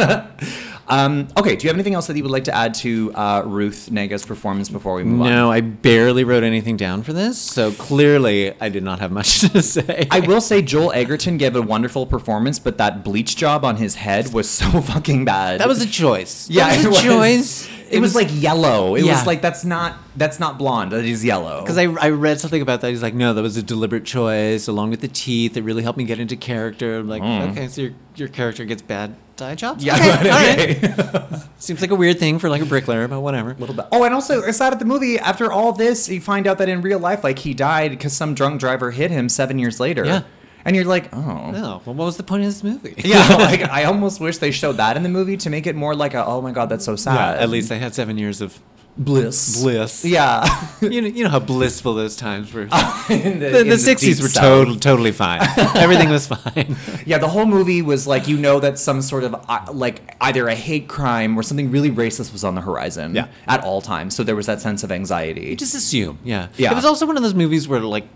um, 0.91 1.29
okay, 1.39 1.57
do 1.57 1.65
you 1.65 1.69
have 1.69 1.77
anything 1.77 1.95
else 1.95 2.07
that 2.09 2.17
you 2.17 2.23
would 2.23 2.33
like 2.33 2.45
to 2.45 2.55
add 2.55 2.75
to 2.75 3.13
uh, 3.15 3.43
Ruth 3.47 3.89
Negga's 3.91 4.27
performance 4.27 4.69
before 4.69 4.95
we 4.95 5.05
move 5.05 5.23
on? 5.23 5.29
No, 5.29 5.51
I 5.51 5.61
barely 5.61 6.25
wrote 6.25 6.43
anything 6.43 6.77
down 6.77 7.03
for 7.03 7.13
this, 7.13 7.39
so 7.39 7.73
clearly 7.73 8.53
I 8.61 8.69
did 8.69 8.83
not 8.83 8.99
have 8.99 9.13
much 9.13 9.41
to 9.53 9.63
say. 9.63 10.09
I 10.11 10.21
will 10.21 10.41
say 10.41 10.63
Joel 10.63 10.93
Edgerton 10.93 11.39
gave 11.39 11.57
a 11.57 11.63
wonderful 11.63 12.07
performance, 12.07 12.59
but 12.59 12.77
that 12.79 13.05
bleach 13.05 13.37
job 13.37 13.65
on 13.65 13.77
his 13.77 13.95
head 13.95 14.33
was 14.33 14.51
so 14.51 14.81
fucking 14.83 15.25
bad. 15.25 15.61
that 15.61 15.69
was 15.69 15.81
a 15.81 15.89
choice. 15.89 16.51
Yeah, 16.51 16.69
that 16.69 16.85
it 16.85 16.89
was 16.89 17.05
a 17.05 17.09
was. 17.09 17.17
choice. 17.17 17.69
It, 17.91 18.01
was, 18.01 18.15
was- 18.15 18.23
like 18.25 18.29
yellow. 18.43 18.95
It 18.95 19.05
Yeah. 19.05 19.13
was 19.17 19.27
like 19.27 19.43
that's 19.43 19.65
not 19.65 19.97
that's 20.17 20.39
not 20.41 20.59
blonde. 20.59 20.93
That 20.93 21.05
is 21.05 21.25
yellow. 21.25 21.61
Because 21.63 21.79
I, 21.79 21.85
I 21.85 22.11
read 22.11 22.41
something 22.41 22.63
about 22.63 22.81
that. 22.83 22.91
He's 22.91 23.03
like, 23.03 23.15
no, 23.15 23.35
that 23.35 23.43
was 23.43 23.57
a 23.57 23.63
deliberate 23.63 24.05
choice, 24.05 24.69
along 24.69 24.91
with 24.91 25.01
the 25.01 25.09
teeth. 25.09 25.57
It 25.57 25.63
really 25.65 25.83
helped 25.83 25.99
me 25.99 26.05
get 26.05 26.19
into 26.21 26.37
character. 26.37 26.99
I'm 26.99 27.09
like, 27.09 27.23
okay, 27.23 27.69
so 27.69 27.83
your, 27.83 27.93
your 28.17 28.29
character 28.29 28.65
gets 28.65 28.83
bad 28.83 29.15
dye 29.37 29.55
jobs? 29.55 29.83
Mm. 29.85 29.87
yeah, 29.87 30.77
Okay, 30.77 30.91
all 30.91 31.31
right. 31.31 31.43
Seems 31.59 31.81
like 31.81 31.91
a 31.91 31.95
weird 31.95 32.19
thing 32.19 32.39
for 32.39 32.49
like 32.49 32.63
a 32.63 32.67
bricklayer, 32.67 33.07
but 33.09 33.21
whatever. 33.21 33.55
little 33.59 33.75
bit. 33.75 33.87
Oh, 33.93 34.05
and 34.05 34.15
also 34.15 34.43
aside 34.43 34.73
of 34.73 34.79
the 34.79 34.85
movie, 34.85 35.19
after 35.19 35.51
all 35.53 35.73
this, 35.73 36.09
you 36.09 36.21
find 36.21 36.47
out 36.47 36.59
that 36.59 36.69
in 36.69 36.81
real 36.83 36.99
life, 36.99 37.23
like 37.25 37.39
he 37.41 37.55
died 37.55 37.91
because 37.91 38.13
some 38.13 38.35
drunk 38.35 38.61
driver 38.61 38.91
hit 38.91 39.11
him 39.11 39.29
seven 39.29 39.59
years 39.59 39.79
later. 39.81 40.05
Yeah. 40.05 40.23
And 40.65 40.77
you're 40.77 40.85
like, 40.85 41.15
oh. 41.15 41.51
No, 41.51 41.83
well, 41.85 41.95
what 41.95 42.05
was 42.05 42.17
the 42.17 42.23
point 42.23 42.43
of 42.43 42.49
this 42.49 42.63
movie? 42.63 42.95
Yeah, 43.11 43.27
like 43.39 43.63
I 43.63 43.85
almost 43.85 44.21
wish 44.21 44.39
they 44.39 44.51
showed 44.51 44.77
that 44.77 44.97
in 44.97 45.03
the 45.03 45.09
movie 45.09 45.37
to 45.39 45.51
make 45.51 45.67
it 45.67 45.75
more 45.75 45.95
like 45.95 46.15
a 46.15 46.25
oh 46.25 46.41
my 46.41 46.53
god 46.53 46.69
that's 46.69 46.85
so 46.85 46.97
sad. 46.97 47.37
Yeah, 47.37 47.43
at 47.43 47.49
least 47.49 47.69
they 47.69 47.79
had 47.79 47.95
seven 47.95 48.19
years 48.19 48.41
of 48.41 48.61
bliss. 48.97 49.63
bliss. 49.63 50.05
Yeah, 50.05 50.45
You 50.81 51.01
know, 51.01 51.09
you 51.09 51.25
know 51.25 51.31
how 51.31 51.41
blissful 51.41 51.95
those 51.95 52.17
times 52.17 52.53
were. 52.53 52.63
in 52.63 52.69
the, 52.69 53.61
in 53.61 53.69
the, 53.69 53.77
deep 53.77 53.99
60s 53.99 54.23
were 54.23 54.29
total, 54.29 54.77
totally 54.77 55.13
fine. 55.13 55.41
Everything 55.77 56.11
was 56.11 56.27
fine. 56.27 56.77
Yeah, 57.07 57.19
the 57.19 57.29
whole 57.29 57.47
movie 57.47 57.83
was 57.83 58.07
like 58.07 58.29
you 58.29 58.37
know 58.37 58.61
that 58.61 58.79
some 58.79 59.03
sort 59.03 59.25
of 59.25 59.35
uh, 59.49 59.67
like 59.73 60.15
either 60.21 60.47
a 60.49 60.55
hate 60.55 60.89
crime 60.89 61.37
or 61.39 61.43
something 61.43 61.71
really 61.71 61.91
racist 61.91 62.33
was 62.33 62.45
on 62.45 62.55
the 62.55 62.61
horizon. 62.61 63.15
Yeah. 63.15 63.29
at 63.47 63.65
all 63.65 63.81
times. 63.81 64.15
So 64.15 64.23
there 64.23 64.37
was 64.37 64.47
that 64.47 64.61
sense 64.61 64.85
of 64.85 64.93
anxiety. 64.93 65.57
Just 65.57 65.75
assume, 65.75 66.19
yeah. 66.23 66.49
Yeah. 66.57 66.73
It 66.73 66.75
was 66.75 66.85
also 66.85 67.07
one 67.07 67.17
of 67.17 67.23
those 67.23 67.35
movies 67.35 67.67
where, 67.67 67.81
like, 67.81 68.07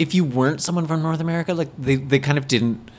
if 0.00 0.14
you 0.14 0.24
weren't 0.24 0.60
someone 0.62 0.86
from 0.86 1.02
North 1.02 1.20
America, 1.20 1.54
like 1.54 1.68
they, 1.78 1.96
they 1.96 2.18
kind 2.18 2.38
of 2.38 2.48
didn't. 2.48 2.90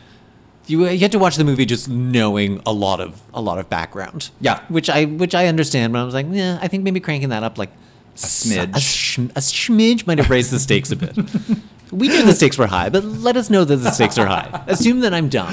You, 0.68 0.88
you 0.88 1.00
had 1.00 1.12
to 1.12 1.20
watch 1.20 1.36
the 1.36 1.44
movie 1.44 1.66
just 1.66 1.90
knowing 1.90 2.62
a 2.66 2.72
lot 2.72 3.02
of 3.02 3.20
a 3.34 3.42
lot 3.42 3.58
of 3.58 3.70
background. 3.70 4.30
Yeah. 4.40 4.62
which 4.70 4.90
I 4.90 5.06
which 5.06 5.34
I 5.36 5.48
understand, 5.48 5.92
but 5.92 6.00
I 6.00 6.04
was 6.04 6.14
like, 6.14 6.28
yeah, 6.30 6.60
I 6.62 6.68
think 6.68 6.84
maybe 6.84 7.00
cranking 7.00 7.30
that 7.30 7.44
up 7.44 7.58
like 7.58 7.72
a 8.16 8.18
smidge. 8.18 8.76
a, 8.76 8.80
shm- 8.80 9.32
a 9.36 9.40
smidge 9.40 10.06
might 10.08 10.20
have 10.20 10.30
raised 10.30 10.52
the 10.52 10.60
stakes 10.60 10.92
a 10.92 10.96
bit. 10.96 11.18
we 11.92 12.08
knew 12.08 12.24
the 12.24 12.34
stakes 12.34 12.58
were 12.58 12.68
high, 12.68 12.90
but 12.90 13.04
let 13.04 13.36
us 13.36 13.50
know 13.50 13.66
that 13.66 13.78
the 13.78 13.92
stakes 13.92 14.18
are 14.20 14.28
high. 14.28 14.64
Assume 14.68 15.00
that 15.02 15.14
I'm 15.14 15.28
dumb. 15.28 15.50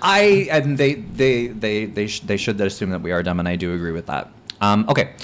I 0.00 0.46
and 0.50 0.78
they 0.78 0.94
they 0.94 1.48
they 1.48 1.86
they 1.86 2.06
sh- 2.06 2.20
they 2.20 2.36
should 2.36 2.60
assume 2.60 2.90
that 2.90 3.02
we 3.02 3.10
are 3.10 3.22
dumb, 3.22 3.40
and 3.40 3.48
I 3.48 3.56
do 3.56 3.74
agree 3.74 3.92
with 3.92 4.06
that. 4.06 4.30
Um, 4.60 4.86
okay, 4.88 5.14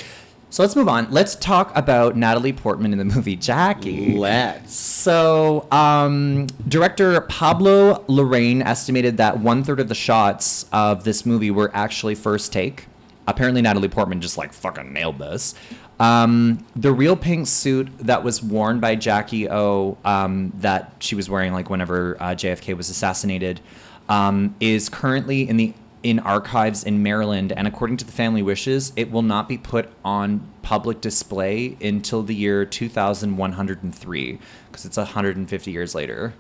so 0.59 0.65
let's 0.65 0.75
move 0.75 0.89
on. 0.89 1.09
Let's 1.13 1.37
talk 1.37 1.71
about 1.77 2.17
Natalie 2.17 2.53
Portman 2.53 2.91
in 2.91 2.99
the 2.99 3.05
movie 3.05 3.37
Jackie. 3.37 4.17
Let's. 4.17 4.75
So, 4.75 5.69
um, 5.71 6.49
director 6.67 7.21
Pablo 7.21 8.05
Larraín 8.09 8.67
estimated 8.67 9.19
that 9.19 9.39
one 9.39 9.63
third 9.63 9.79
of 9.79 9.87
the 9.87 9.95
shots 9.95 10.67
of 10.73 11.05
this 11.05 11.25
movie 11.25 11.53
were 11.53 11.71
actually 11.75 12.17
first 12.17 12.53
take. 12.53 12.89
Apparently, 13.29 13.63
Natalie 13.63 13.87
Portman 13.87 14.21
just 14.21 14.37
like 14.37 14.53
fucking 14.53 14.93
nailed 14.93 15.21
this. 15.21 15.55
Um, 16.01 16.67
the 16.75 16.91
real 16.91 17.15
pink 17.15 17.47
suit 17.47 17.97
that 17.99 18.25
was 18.25 18.43
worn 18.43 18.81
by 18.81 18.97
Jackie 18.97 19.49
O, 19.49 19.97
um, 20.05 20.53
that 20.57 20.93
she 20.99 21.15
was 21.15 21.31
wearing 21.31 21.53
like 21.53 21.71
whenever 21.71 22.17
uh, 22.19 22.31
JFK 22.31 22.77
was 22.77 22.91
assassinated, 22.91 23.61
um, 24.09 24.57
is 24.59 24.89
currently 24.89 25.49
in 25.49 25.57
the 25.57 25.73
in 26.11 26.19
archives 26.21 26.85
in 26.85 27.03
Maryland, 27.03 27.53
and 27.53 27.67
according 27.67 27.97
to 27.99 28.05
the 28.05 28.13
family 28.13 28.43
wishes, 28.43 28.93
it 28.97 29.11
will 29.11 29.23
not 29.23 29.49
be 29.49 29.59
put 29.59 29.89
on 30.05 30.41
public 30.63 31.01
display 31.01 31.77
until 31.83 32.23
the 32.23 32.35
year 32.35 32.65
2103, 32.65 34.39
because 34.71 34.85
it's 34.85 34.97
150 34.97 35.71
years 35.71 35.95
later. 35.95 36.35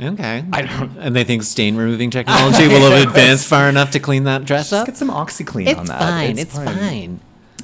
Okay. 0.00 0.44
I 0.52 0.62
don't- 0.62 0.96
And 0.98 1.14
they 1.16 1.24
think 1.24 1.42
stain 1.42 1.76
removing 1.76 2.10
technology 2.10 2.68
will 2.68 2.90
have 2.90 3.08
advanced 3.08 3.46
far 3.46 3.68
enough 3.68 3.90
to 3.92 3.98
clean 4.00 4.24
that 4.24 4.44
dress 4.44 4.70
Just 4.70 4.80
up. 4.80 4.86
get 4.86 4.96
some 4.96 5.10
OxiClean 5.10 5.66
It's 5.66 5.78
on 5.78 5.86
that. 5.86 5.98
fine. 5.98 6.38
It's, 6.38 6.54
fine. 6.54 7.20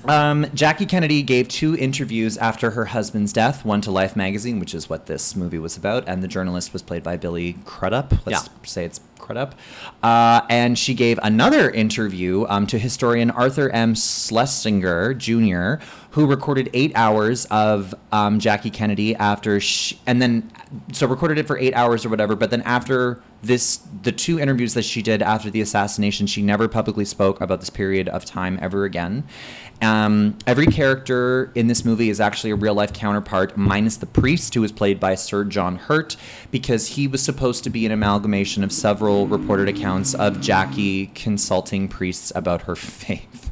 Um, 0.07 0.47
Jackie 0.53 0.85
Kennedy 0.85 1.23
gave 1.23 1.49
two 1.49 1.77
interviews 1.77 2.37
after 2.37 2.73
her 2.73 2.87
husband's 2.87 3.33
death, 3.33 3.65
one 3.65 3.81
to 3.83 3.91
Life 3.91 4.17
magazine, 4.17 4.59
which 4.59 4.75
is 4.75 4.91
what 4.91 5.07
this 5.07 5.35
movie 5.37 5.59
was 5.59 5.77
about, 5.79 6.05
and 6.09 6.23
the 6.23 6.29
journalist 6.29 6.73
was 6.75 6.83
played 6.83 7.03
by 7.03 7.17
Billy 7.17 7.57
Crudup. 7.65 8.13
Let's 8.27 8.47
Yeah. 8.47 8.53
say 8.65 8.85
it's 8.85 9.01
Crudup. 9.25 9.55
Uh, 10.03 10.43
and 10.51 10.79
she 10.79 10.95
gave 10.95 11.19
another 11.23 11.71
interview 11.71 12.45
um, 12.49 12.67
to 12.67 12.79
historian 12.79 13.31
Arthur 13.31 13.71
M. 13.71 13.95
Schlesinger 13.95 15.15
Jr., 15.15 15.83
who 16.11 16.27
recorded 16.27 16.71
eight 16.75 16.93
hours 16.95 17.47
of 17.47 17.95
um, 18.13 18.39
Jackie 18.39 18.71
Kennedy 18.71 19.17
after 19.17 19.59
she, 19.59 19.99
and 20.07 20.23
then, 20.23 20.49
so 20.93 21.09
recorded 21.09 21.39
it 21.39 21.47
for 21.47 21.59
eight 21.59 21.75
hours 21.75 22.05
or 22.05 22.09
whatever, 22.09 22.37
but 22.37 22.51
then 22.51 22.63
after 22.63 23.21
this, 23.43 23.79
the 24.03 24.13
two 24.13 24.39
interviews 24.39 24.75
that 24.75 24.85
she 24.85 25.03
did 25.03 25.23
after 25.23 25.51
the 25.51 25.61
assassination, 25.61 26.27
she 26.27 26.43
never 26.43 26.69
publicly 26.69 27.05
spoke 27.05 27.41
about 27.41 27.61
this 27.61 27.71
period 27.71 28.09
of 28.09 28.25
time 28.25 28.59
ever 28.63 28.85
again. 28.85 29.25
Um, 29.83 30.39
every 30.47 30.67
character 30.67 31.51
in 31.55 31.67
this 31.67 31.85
movie 31.85 32.09
is 32.09 32.21
actually 32.21 32.51
a 32.51 32.57
real 32.57 32.75
life 32.75 32.93
counterpart, 32.93 33.57
minus 33.57 33.97
the 33.97 34.07
priest, 34.07 34.55
who 34.55 34.61
was 34.61 34.73
played 34.73 34.99
by 34.99 35.15
Sir 35.15 35.45
John 35.45 35.77
Hurt, 35.77 36.17
because 36.51 36.89
he 36.89 37.07
was 37.07 37.23
supposed 37.23 37.65
to 37.65 37.71
be 37.71 37.85
an 37.85 37.93
amalgamation 37.93 38.65
of 38.65 38.73
several 38.73 39.27
reported 39.27 39.69
accounts 39.69 40.15
of 40.15 40.41
Jackie 40.41 41.09
consulting 41.09 41.89
priests 41.89 42.33
about 42.35 42.63
her 42.63 42.77
faith. 42.77 43.51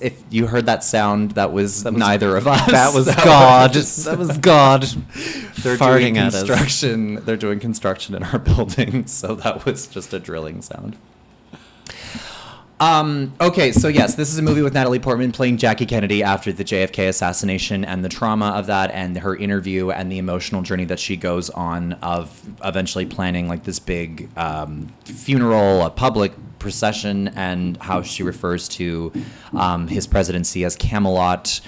If 0.00 0.22
you 0.30 0.46
heard 0.46 0.66
that 0.66 0.84
sound, 0.84 1.32
that 1.32 1.52
was, 1.52 1.84
neither 1.84 2.36
of 2.36 2.46
us. 2.46 2.70
That 2.70 2.94
was 2.94 3.06
God. 3.24 3.72
that 3.74 4.18
was 4.18 4.38
God 4.38 4.82
They're 4.82 5.76
farting 5.76 6.14
doing 6.14 6.14
construction. 6.14 7.14
They're 7.24 7.36
doing 7.36 7.60
construction 7.60 8.14
in 8.14 8.22
our 8.22 8.38
building, 8.38 9.06
so 9.06 9.34
that 9.36 9.64
was 9.64 9.86
just 9.86 10.12
a 10.12 10.18
drilling 10.18 10.62
sound. 10.62 10.96
Um, 12.84 13.32
okay, 13.40 13.72
so 13.72 13.88
yes, 13.88 14.14
this 14.14 14.30
is 14.30 14.36
a 14.36 14.42
movie 14.42 14.60
with 14.60 14.74
Natalie 14.74 14.98
Portman 14.98 15.32
playing 15.32 15.56
Jackie 15.56 15.86
Kennedy 15.86 16.22
after 16.22 16.52
the 16.52 16.62
JFK 16.62 17.08
assassination 17.08 17.82
and 17.82 18.04
the 18.04 18.10
trauma 18.10 18.48
of 18.48 18.66
that 18.66 18.90
and 18.90 19.16
her 19.16 19.34
interview 19.34 19.90
and 19.90 20.12
the 20.12 20.18
emotional 20.18 20.60
journey 20.60 20.84
that 20.84 20.98
she 20.98 21.16
goes 21.16 21.48
on 21.48 21.94
of 21.94 22.46
eventually 22.62 23.06
planning 23.06 23.48
like 23.48 23.64
this 23.64 23.78
big 23.78 24.28
um, 24.36 24.88
funeral, 25.06 25.80
a 25.80 25.88
public 25.88 26.34
procession, 26.58 27.28
and 27.28 27.78
how 27.78 28.02
she 28.02 28.22
refers 28.22 28.68
to 28.68 29.10
um, 29.54 29.88
his 29.88 30.06
presidency 30.06 30.62
as 30.62 30.76
Camelot. 30.76 31.62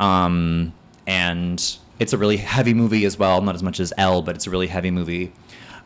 Um, 0.00 0.72
and 1.06 1.76
it's 1.98 2.14
a 2.14 2.16
really 2.16 2.38
heavy 2.38 2.72
movie 2.72 3.04
as 3.04 3.18
well, 3.18 3.42
not 3.42 3.54
as 3.54 3.62
much 3.62 3.80
as 3.80 3.92
Elle, 3.98 4.22
but 4.22 4.34
it's 4.34 4.46
a 4.46 4.50
really 4.50 4.68
heavy 4.68 4.90
movie. 4.90 5.30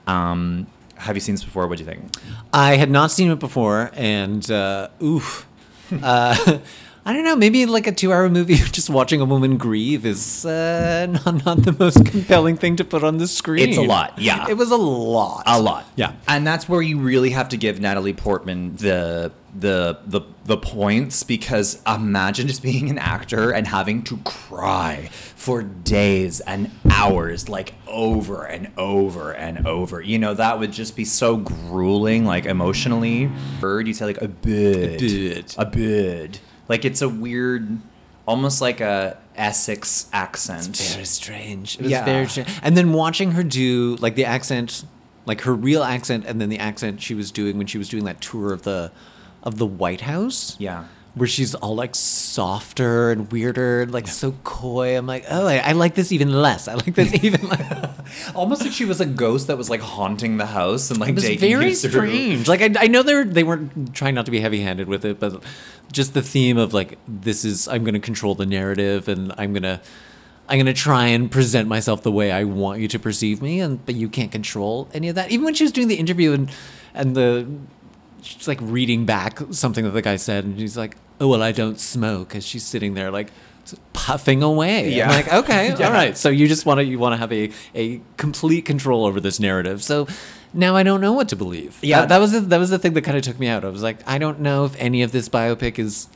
Um, 0.07 0.69
have 0.99 1.17
you 1.17 1.21
seen 1.21 1.35
this 1.35 1.45
before? 1.45 1.67
What 1.67 1.79
do 1.79 1.85
you 1.85 1.91
think? 1.91 2.11
I 2.53 2.77
had 2.77 2.91
not 2.91 3.11
seen 3.11 3.31
it 3.31 3.39
before, 3.39 3.91
and 3.95 4.49
uh, 4.51 4.89
oof. 5.03 5.47
Uh, 6.03 6.59
I 7.09 7.15
don't 7.15 7.25
know. 7.25 7.37
Maybe 7.37 7.65
like 7.65 7.87
a 7.87 7.93
two-hour 7.93 8.29
movie 8.29 8.61
of 8.61 8.71
just 8.71 8.91
watching 8.91 9.23
a 9.23 9.25
woman 9.25 9.57
grieve 9.57 10.05
is 10.05 10.45
uh, 10.45 11.07
not, 11.07 11.43
not 11.47 11.63
the 11.63 11.75
most 11.79 12.05
compelling 12.05 12.59
thing 12.59 12.77
to 12.77 12.85
put 12.85 13.03
on 13.03 13.17
the 13.17 13.27
screen. 13.27 13.67
It's 13.67 13.79
a 13.79 13.83
lot, 13.83 14.19
yeah. 14.19 14.47
It 14.47 14.59
was 14.59 14.71
a 14.71 14.77
lot. 14.77 15.45
A 15.47 15.59
lot. 15.59 15.87
Yeah. 15.97 16.13
And 16.29 16.47
that's 16.47 16.69
where 16.69 16.83
you 16.83 16.99
really 16.99 17.31
have 17.31 17.49
to 17.49 17.57
give 17.57 17.81
Natalie 17.81 18.13
Portman 18.13 18.77
the 18.77 19.33
the 19.55 19.99
the 20.05 20.21
the 20.45 20.59
points 20.59 21.23
because 21.23 21.83
imagine 21.87 22.47
just 22.47 22.63
being 22.63 22.91
an 22.91 22.99
actor 22.99 23.53
and 23.53 23.67
having 23.67 24.03
to 24.03 24.19
cry 24.19 25.09
for 25.35 25.63
days 25.63 26.41
and 26.41 26.71
hours 26.91 27.49
like 27.49 27.73
over 27.87 28.45
and 28.45 28.71
over 28.77 29.33
and 29.33 29.67
over. 29.67 30.03
You 30.03 30.19
know, 30.19 30.35
that 30.35 30.59
would 30.59 30.73
just 30.73 30.95
be 30.95 31.07
so 31.07 31.39
grueling 31.39 32.27
like 32.27 32.45
emotionally. 32.45 33.31
Bird, 33.63 33.89
you 33.89 33.95
say 33.95 34.05
like 34.05 34.21
a 34.21 34.29
bird. 34.29 34.99
bird. 35.01 35.55
A 35.57 35.65
bird. 35.65 36.39
Like 36.69 36.85
it's 36.85 37.03
a 37.03 37.09
weird 37.09 37.79
almost 38.27 38.61
like 38.61 38.81
a 38.81 39.17
Essex 39.37 40.07
accent. 40.13 40.69
It's 40.69 40.93
Very 40.95 41.05
strange. 41.07 41.77
It 41.77 41.83
was 41.83 41.91
Yeah. 41.91 42.05
very 42.05 42.27
strange. 42.29 42.49
And 42.63 42.77
then 42.77 42.93
watching 42.93 43.33
her 43.33 43.43
do 43.43 43.97
like 44.01 44.15
the 44.17 44.25
accent, 44.27 44.85
like 45.27 45.43
her 45.43 45.55
real 45.55 45.83
accent, 45.83 46.25
and 46.27 46.41
then 46.41 46.49
the 46.49 46.59
accent 46.59 47.01
she 47.01 47.15
was 47.15 47.31
doing 47.31 47.57
when 47.57 47.67
she 47.67 47.79
was 47.79 47.89
doing 47.89 48.05
that 48.05 48.21
tour 48.21 48.53
of 48.53 48.63
the 48.63 48.91
of 49.43 49.57
the 49.59 49.67
White 49.67 50.03
House. 50.03 50.57
Yeah. 50.59 50.85
Where 51.19 51.27
she's 51.29 51.55
all 51.57 51.75
like 51.75 51.95
softer 51.95 53.11
and 53.11 53.31
weirder, 53.31 53.83
and 53.83 53.93
like 53.93 54.07
so 54.09 54.33
coy. 54.45 54.97
I'm 54.97 55.07
like, 55.07 55.25
oh, 55.29 55.47
I, 55.47 55.57
I 55.59 55.73
like 55.73 55.95
this 55.95 56.13
even 56.13 56.33
less. 56.33 56.69
I 56.69 56.75
like 56.75 56.95
this 56.95 57.13
even 57.25 57.49
less. 57.49 58.33
Almost 58.35 58.63
like 58.63 58.73
she 58.73 58.85
was 58.85 59.01
a 59.01 59.07
ghost 59.07 59.49
that 59.49 59.59
was 59.59 59.69
like 59.69 59.81
haunting 59.81 60.37
the 60.37 60.47
house 60.47 60.91
and 60.91 61.01
like 61.01 61.11
It 61.11 61.15
was 61.17 61.25
taking 61.25 61.41
very 61.51 61.69
you 61.71 61.75
through- 61.75 61.91
strange. 61.91 62.49
Like 62.49 62.63
I, 62.63 62.85
I 62.85 62.87
know 62.87 63.03
they 63.03 63.15
were 63.15 63.25
they 63.25 63.43
weren't 63.45 63.95
trying 63.95 64.15
not 64.15 64.25
to 64.27 64.31
be 64.31 64.41
heavy 64.41 64.61
handed 64.61 64.89
with 64.89 65.05
it, 65.05 65.19
but 65.21 65.43
just 65.93 66.15
the 66.15 66.23
theme 66.23 66.57
of 66.57 66.73
like 66.73 66.99
this 67.09 67.45
is 67.45 67.67
I'm 67.69 67.83
going 67.85 67.95
to 67.95 68.01
control 68.01 68.35
the 68.35 68.47
narrative 68.47 69.09
and 69.09 69.33
I'm 69.39 69.53
gonna 69.53 69.81
I'm 70.49 70.59
gonna 70.59 70.73
try 70.73 71.07
and 71.09 71.31
present 71.31 71.69
myself 71.69 72.03
the 72.03 72.13
way 72.13 72.33
I 72.33 72.45
want 72.45 72.81
you 72.81 72.89
to 72.89 72.99
perceive 72.99 73.43
me, 73.43 73.61
and 73.61 73.85
but 73.85 73.95
you 73.97 74.09
can't 74.09 74.31
control 74.33 74.89
any 74.95 75.09
of 75.09 75.17
that. 75.17 75.31
Even 75.31 75.45
when 75.45 75.55
she 75.55 75.65
was 75.65 75.73
doing 75.73 75.89
the 75.89 75.97
interview 75.97 76.33
and 76.33 76.51
and 76.95 77.15
the 77.15 77.47
she's 78.23 78.49
like 78.49 78.59
reading 78.63 79.05
back 79.07 79.41
something 79.51 79.85
that 79.85 79.91
the 79.91 80.03
guy 80.03 80.17
said, 80.17 80.45
and 80.45 80.59
she's 80.59 80.77
like, 80.77 80.97
"Oh 81.21 81.29
well, 81.29 81.43
I 81.43 81.53
don't 81.53 81.79
smoke," 81.81 82.35
as 82.35 82.45
she's 82.47 82.65
sitting 82.65 82.95
there 82.95 83.11
like 83.11 83.31
puffing 83.93 84.43
away. 84.43 84.91
Yeah. 84.95 85.11
I'm 85.11 85.15
like, 85.15 85.33
okay, 85.33 85.75
Yeah. 85.79 85.87
all 85.89 85.93
right. 85.93 86.17
So 86.17 86.31
you 86.31 86.49
just 86.49 86.65
want 86.65 86.79
to 86.79 86.85
you 86.85 86.99
want 86.99 87.13
to 87.13 87.17
have 87.19 87.33
a 87.33 87.51
a 87.75 88.01
complete 88.17 88.65
control 88.65 89.05
over 89.05 89.21
this 89.21 89.39
narrative. 89.39 89.83
So 89.83 90.07
now 90.55 90.75
I 90.75 90.83
don't 90.83 91.01
know 91.03 91.13
what 91.13 91.29
to 91.29 91.37
believe. 91.37 91.77
Yeah. 91.83 92.01
that, 92.01 92.09
that 92.09 92.19
was 92.19 92.33
the, 92.33 92.41
that 92.41 92.59
was 92.59 92.71
the 92.71 92.79
thing 92.79 92.95
that 92.95 93.03
kind 93.03 93.19
of 93.19 93.23
took 93.23 93.39
me 93.39 93.47
out. 93.49 93.65
I 93.65 93.69
was 93.69 93.83
like, 93.83 93.99
I 94.09 94.17
don't 94.19 94.41
know 94.41 94.65
if 94.65 94.75
any 94.79 95.03
of 95.03 95.13
this 95.13 95.29
biopic 95.29 95.79
is 95.79 96.09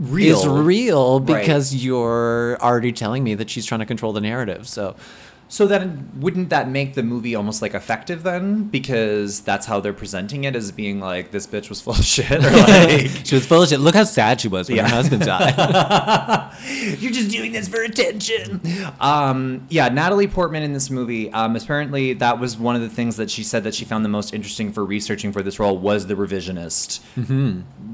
Real. 0.00 0.38
is 0.38 0.46
real 0.46 1.20
Right. 1.20 1.40
because 1.40 1.74
you're 1.74 2.56
already 2.60 2.92
telling 2.92 3.22
me 3.24 3.34
that 3.36 3.48
she's 3.50 3.64
trying 3.66 3.80
to 3.80 3.86
control 3.86 4.12
the 4.12 4.20
narrative. 4.20 4.66
So 4.68 4.96
So 5.50 5.66
then, 5.66 6.10
wouldn't 6.20 6.50
that 6.50 6.68
make 6.68 6.92
the 6.92 7.02
movie 7.02 7.34
almost 7.34 7.62
like 7.62 7.72
effective 7.72 8.22
then? 8.22 8.64
Because 8.64 9.40
that's 9.40 9.64
how 9.64 9.80
they're 9.80 9.94
presenting 9.94 10.44
it 10.44 10.54
as 10.54 10.70
being 10.72 11.00
like 11.00 11.30
this 11.30 11.46
bitch 11.46 11.70
was 11.70 11.80
full 11.80 11.94
of 11.94 12.04
shit, 12.04 12.30
or 12.30 12.50
like 12.50 13.08
she 13.24 13.34
was 13.34 13.46
full 13.46 13.62
of 13.62 13.68
shit. 13.70 13.80
Look 13.80 13.94
how 13.94 14.04
sad 14.04 14.42
she 14.42 14.48
was 14.48 14.68
when 14.68 14.76
Yeah. 14.76 14.88
her 14.88 14.94
husband 14.94 15.22
died. 15.24 15.54
you're 17.00 17.12
just 17.12 17.30
doing 17.30 17.52
this 17.52 17.66
for 17.66 17.80
attention. 17.82 18.60
Um, 19.00 19.66
yeah, 19.70 19.88
Natalie 19.88 20.28
Portman 20.28 20.62
in 20.62 20.74
this 20.74 20.90
movie. 20.90 21.32
Um, 21.32 21.56
apparently, 21.56 22.12
that 22.14 22.38
was 22.38 22.58
one 22.58 22.76
of 22.76 22.82
the 22.82 22.90
things 22.90 23.16
that 23.16 23.30
she 23.30 23.42
said 23.42 23.64
that 23.64 23.74
she 23.74 23.86
found 23.86 24.04
the 24.04 24.08
most 24.10 24.34
interesting 24.34 24.70
for 24.72 24.84
researching 24.84 25.32
for 25.32 25.42
this 25.42 25.58
role 25.58 25.78
was 25.78 26.06
the 26.08 26.14
revisionist 26.14 27.00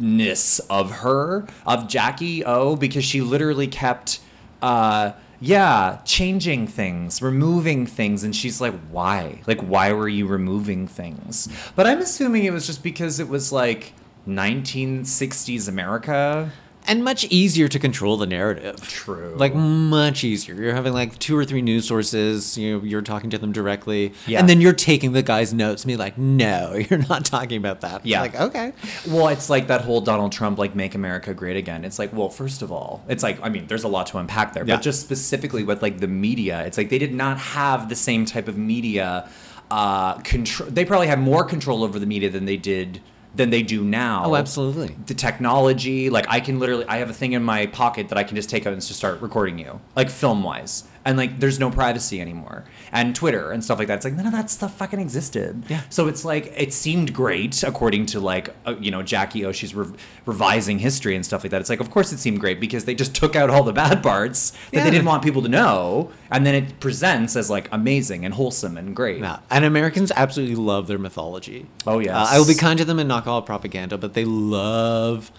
ness 0.01 0.59
of 0.71 0.91
her 0.91 1.47
of 1.67 1.87
Jackie 1.89 2.45
O 2.45 2.75
because 2.77 3.05
she 3.05 3.21
literally 3.21 3.69
kept. 3.69 4.19
Uh, 4.61 5.13
yeah, 5.45 5.99
changing 6.07 6.67
things, 6.67 7.21
removing 7.21 7.85
things, 7.85 8.25
and 8.25 8.35
she's 8.35 8.63
like, 8.63 8.73
"Why? 8.91 9.43
Like, 9.47 9.61
why 9.61 9.93
were 9.93 10.09
you 10.09 10.27
removing 10.27 10.89
things?" 10.89 11.49
But 11.77 11.87
I'm 11.87 12.01
assuming 12.01 12.45
it 12.45 12.53
was 12.53 12.67
just 12.67 12.83
because 12.83 13.21
it 13.21 13.29
was 13.29 13.53
like 13.53 13.93
1960s 14.27 15.69
America. 15.69 16.51
And 16.87 17.03
much 17.03 17.25
easier 17.25 17.69
to 17.69 17.79
control 17.79 18.17
the 18.17 18.27
narrative. 18.27 18.81
True. 18.89 19.35
Like 19.37 19.55
much 19.55 20.23
easier. 20.25 20.55
You're 20.55 20.75
having 20.75 20.93
like 20.93 21.19
two 21.19 21.37
or 21.37 21.45
three 21.45 21.63
news 21.63 21.87
sources. 21.89 22.59
You 22.59 22.79
know, 22.79 22.85
you're 22.85 23.03
talking 23.03 23.31
to 23.31 23.39
them 23.39 23.53
directly, 23.53 24.13
Yeah. 24.27 24.41
and 24.41 24.49
then 24.49 24.61
you're 24.61 24.73
taking 24.73 25.13
the 25.13 25.23
guy's 25.23 25.55
notes 25.55 25.83
and 25.85 25.89
be 25.89 25.97
like, 25.97 26.19
"No, 26.19 26.75
you're 26.91 27.05
not 27.09 27.25
talking 27.25 27.57
about 27.57 27.81
that." 27.83 28.05
Yeah. 28.05 28.21
like 28.21 28.35
okay. 28.39 28.73
Well, 29.09 29.29
it's 29.29 29.49
like 29.49 29.69
that 29.69 29.81
whole 29.83 30.01
Donald 30.01 30.33
Trump, 30.33 30.59
like, 30.59 30.75
make 30.75 30.95
America 30.95 31.33
great 31.35 31.57
again. 31.57 31.85
It's 31.85 31.99
like, 31.99 32.13
well, 32.13 32.29
first 32.29 32.63
of 32.63 32.71
all, 32.71 33.03
it's 33.09 33.23
like, 33.23 33.39
I 33.43 33.49
mean, 33.49 33.67
there's 33.67 33.85
a 33.85 33.89
lot 33.89 34.07
to 34.09 34.19
unpack 34.19 34.53
there, 34.53 34.65
Yeah. 34.67 34.77
but 34.77 34.83
just 34.83 35.01
specifically 35.01 35.65
with 35.65 35.83
like 35.83 36.01
the 36.01 36.09
media, 36.09 36.65
it's 36.67 36.77
like 36.79 36.91
they 36.91 36.99
did 36.99 37.15
not 37.15 37.39
have 37.39 37.89
the 37.89 37.97
same 37.97 38.25
type 38.27 38.49
of 38.49 38.57
media 38.59 39.29
uh, 39.71 40.15
control. 40.19 40.69
They 40.71 40.85
probably 40.85 41.07
had 41.07 41.19
more 41.19 41.45
control 41.45 41.83
over 41.83 41.99
the 41.99 42.07
media 42.07 42.31
than 42.31 42.45
they 42.45 42.57
did 42.59 43.01
than 43.35 43.51
they 43.51 43.63
do 43.63 43.83
now. 43.83 44.25
Oh, 44.27 44.37
absolutely. 44.37 44.97
The 45.07 45.15
technology, 45.15 46.09
like, 46.11 46.27
I 46.29 46.41
can 46.41 46.59
literally, 46.61 46.85
I 46.87 46.99
have 46.99 47.11
a 47.11 47.15
thing 47.15 47.33
in 47.33 47.43
my 47.43 47.67
pocket 47.67 48.09
that 48.11 48.19
I 48.19 48.23
can 48.23 48.37
just 48.37 48.49
take 48.49 48.67
out 48.67 48.73
and 48.73 48.81
just 48.81 48.97
start 48.97 49.21
recording 49.21 49.59
you, 49.59 49.81
like, 49.97 50.09
film 50.09 50.43
wise. 50.43 50.85
And 51.07 51.19
like, 51.19 51.39
there's 51.39 51.59
no 51.61 51.71
privacy 51.71 52.21
anymore, 52.21 52.65
and 52.91 53.15
Twitter 53.15 53.51
and 53.53 53.63
stuff 53.63 53.79
like 53.79 53.89
that. 53.89 53.97
It's 53.97 54.05
like 54.07 54.15
none 54.15 54.25
of 54.27 54.33
that 54.33 54.49
stuff 54.51 54.75
fucking 54.79 54.99
existed. 55.01 55.65
Yeah. 55.69 55.83
So 55.91 56.09
it's 56.09 56.25
like 56.25 56.53
it 56.57 56.73
seemed 56.73 57.13
great 57.13 57.63
according 57.63 58.07
to 58.07 58.21
like 58.21 58.55
uh, 58.65 58.75
you 58.81 58.91
know 58.91 59.03
Jackie 59.03 59.45
O. 59.45 59.53
She's 59.53 59.75
re- 59.75 59.93
revising 60.25 60.79
history 60.79 61.15
and 61.15 61.25
stuff 61.25 61.45
like 61.45 61.51
that. 61.51 61.61
It's 61.61 61.69
like 61.69 61.81
of 61.81 61.91
course 61.91 62.11
it 62.13 62.19
seemed 62.19 62.41
great 62.41 62.59
because 62.59 62.87
they 62.87 62.95
just 62.95 63.15
took 63.21 63.37
out 63.37 63.51
all 63.51 63.63
the 63.65 63.73
bad 63.73 64.03
parts 64.03 64.51
that 64.51 64.59
Yeah. 64.73 64.85
they 64.85 64.91
didn't 64.93 65.07
want 65.07 65.23
people 65.23 65.43
to 65.43 65.49
know, 65.49 66.11
and 66.31 66.47
then 66.47 66.55
it 66.55 66.81
presents 66.81 67.37
as 67.37 67.51
like 67.51 67.69
amazing 67.71 68.25
and 68.25 68.33
wholesome 68.35 68.79
and 68.79 68.97
great. 68.97 69.21
Yeah, 69.21 69.41
and 69.51 69.65
Americans 69.65 70.11
absolutely 70.17 70.57
love 70.57 70.87
their 70.87 70.99
mythology. 70.99 71.67
Oh, 71.87 71.99
yeah 71.99 72.19
Uh, 72.23 72.27
I 72.31 72.39
will 72.39 72.47
be 72.47 72.55
kind 72.55 72.79
to 72.79 72.85
them 72.87 72.99
and 72.99 73.11
call 73.25 73.41
it 73.41 73.47
propaganda, 73.47 73.99
but 73.99 74.15
they 74.15 74.25
love 74.25 75.31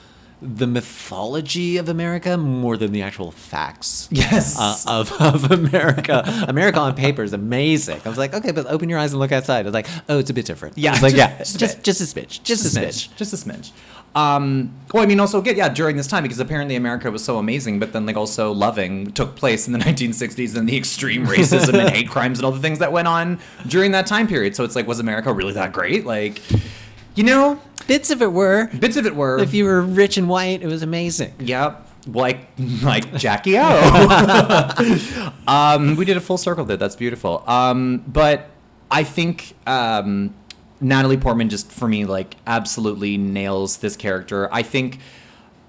the 0.42 0.68
mythology 0.68 1.78
of 1.78 1.88
America 1.90 2.38
more 2.38 2.78
than 2.78 2.92
the 2.92 3.02
actual 3.02 3.32
facts. 3.32 4.08
Yes. 4.12 4.58
Uh, 4.60 4.78
of, 4.88 5.12
of 5.22 5.52
America. 5.52 6.24
America 6.48 6.80
on 6.80 6.94
paper 6.96 7.24
is 7.24 7.34
amazing. 7.34 8.02
I 8.06 8.10
was 8.10 8.18
like, 8.18 8.34
okay, 8.34 8.52
but 8.52 8.66
open 8.68 8.90
your 8.90 9.00
eyes 9.00 9.14
and 9.14 9.20
look 9.20 9.32
outside. 9.32 9.66
It's 9.66 9.74
like, 9.74 9.88
oh, 10.10 10.20
it's 10.20 10.30
a 10.30 10.34
bit 10.34 10.46
different. 10.46 10.78
Yeah, 10.78 10.94
It's 10.94 11.02
like, 11.02 11.16
just- 11.16 11.32
yeah, 11.32 11.38
just 11.38 11.56
a 11.56 11.58
just, 11.58 11.84
just, 11.84 12.02
a 12.02 12.04
smidge. 12.04 12.44
Just, 12.44 12.66
a 12.66 12.80
smidge. 12.80 13.16
just 13.16 13.34
a 13.34 13.38
smidge. 13.38 13.72
Um, 14.14 14.72
well, 14.94 15.04
I 15.04 15.08
mean, 15.08 15.20
also, 15.20 15.42
good, 15.42 15.58
yeah, 15.58 15.68
during 15.68 15.98
this 15.98 16.08
time, 16.08 16.24
because 16.24 16.40
apparently 16.40 16.78
America 16.78 17.12
was 17.12 17.22
so 17.24 17.38
amazing, 17.38 17.80
but 17.80 17.92
then, 17.92 18.06
like, 18.06 18.16
also 18.16 18.52
loving 18.54 19.12
took 19.12 19.36
place 19.36 19.68
in 19.68 19.74
the 19.74 19.80
1960s 19.86 20.56
and 20.56 20.70
the 20.70 20.78
extreme 20.78 21.26
racism 21.28 21.74
and 21.80 21.90
hate 21.90 22.10
crimes 22.10 22.40
and 22.40 22.46
all 22.46 22.52
the 22.54 22.62
things 22.62 22.80
that 22.80 22.92
went 22.94 23.08
on 23.10 23.40
during 23.68 23.92
that 23.92 24.06
time 24.08 24.28
period. 24.28 24.56
So 24.56 24.64
it's 24.64 24.76
like, 24.76 24.88
was 24.88 25.00
America 25.00 25.34
really 25.34 25.54
that 25.54 25.74
great? 25.74 26.06
Like, 26.06 26.42
you 27.16 27.24
know, 27.24 27.60
Bits 27.88 28.10
of 28.10 28.22
it 28.22 28.32
were. 28.32 28.68
bits 28.68 28.98
of 28.98 29.06
it 29.06 29.16
were. 29.16 29.40
If 29.40 29.54
you 29.54 29.66
were 29.66 29.82
rich 29.82 30.18
and 30.18 30.28
white, 30.28 30.62
it 30.62 30.68
was 30.68 30.82
amazing. 30.82 31.34
Yep. 31.40 31.88
Like 32.08 32.48
like 32.84 33.16
Jackie 33.16 33.58
O. 33.58 35.32
um, 35.48 35.96
we 35.96 36.06
did 36.06 36.18
a 36.18 36.22
full 36.22 36.38
circle 36.38 36.64
there. 36.66 36.78
That's 36.78 36.96
beautiful. 36.96 37.44
Um, 37.48 38.04
but 38.08 38.50
I 38.92 39.04
think 39.04 39.56
um, 39.66 40.36
Natalie 40.80 41.18
Portman 41.18 41.50
just 41.50 41.72
for 41.72 41.88
me 41.88 42.06
like 42.06 42.36
absolutely 42.46 43.18
nails 43.18 43.78
this 43.78 43.96
character. 43.96 44.54
I 44.54 44.62
think 44.62 45.00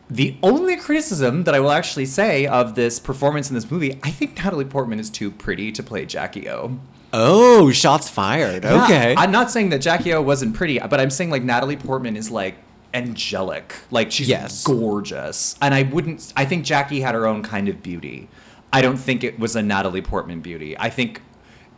the 0.08 0.36
only 0.42 0.76
criticism 0.76 1.44
that 1.44 1.54
I 1.54 1.60
will 1.60 1.72
actually 1.72 2.06
say 2.06 2.46
of 2.46 2.74
this 2.74 3.00
performance 3.00 3.48
in 3.48 3.54
this 3.54 3.70
movie, 3.70 3.98
I 4.02 4.10
think 4.10 4.36
Natalie 4.36 4.64
Portman 4.64 5.00
is 5.00 5.10
too 5.10 5.30
pretty 5.30 5.72
to 5.72 5.82
play 5.82 6.06
Jackie 6.06 6.48
O. 6.48 6.78
Oh, 7.18 7.70
shots 7.70 8.10
fired. 8.10 8.64
Yeah, 8.64 8.84
Okay. 8.84 9.14
I'm 9.16 9.30
not 9.30 9.50
saying 9.50 9.70
that 9.70 9.78
Jackie 9.78 10.12
O 10.12 10.20
wasn't 10.20 10.54
pretty, 10.54 10.78
but 10.78 11.00
I'm 11.00 11.08
saying 11.10 11.30
like 11.30 11.42
Natalie 11.42 11.76
Portman 11.76 12.14
is 12.14 12.30
like 12.30 12.56
angelic. 12.92 13.74
Like 13.90 14.12
she's 14.12 14.28
Yes. 14.28 14.62
gorgeous. 14.64 15.56
And 15.62 15.72
I 15.74 15.84
wouldn't 15.84 16.32
I 16.36 16.44
think 16.44 16.64
Jackie 16.64 17.00
had 17.00 17.14
her 17.14 17.26
own 17.26 17.42
kind 17.42 17.68
of 17.68 17.82
beauty. 17.82 18.28
I 18.72 18.82
don't 18.82 18.98
think 18.98 19.24
it 19.24 19.38
was 19.38 19.56
a 19.56 19.62
Natalie 19.62 20.02
Portman 20.02 20.40
beauty. 20.40 20.76
I 20.78 20.90
think 20.90 21.22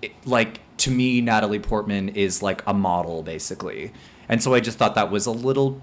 it, 0.02 0.10
like 0.26 0.60
to 0.78 0.90
me 0.90 1.20
Natalie 1.20 1.60
Portman 1.60 2.08
is 2.10 2.42
like 2.42 2.62
a 2.66 2.74
model 2.74 3.22
basically. 3.22 3.92
And 4.28 4.42
so 4.42 4.54
I 4.54 4.60
just 4.60 4.76
thought 4.78 4.94
that 4.96 5.10
was 5.10 5.26
a 5.26 5.30
little 5.30 5.80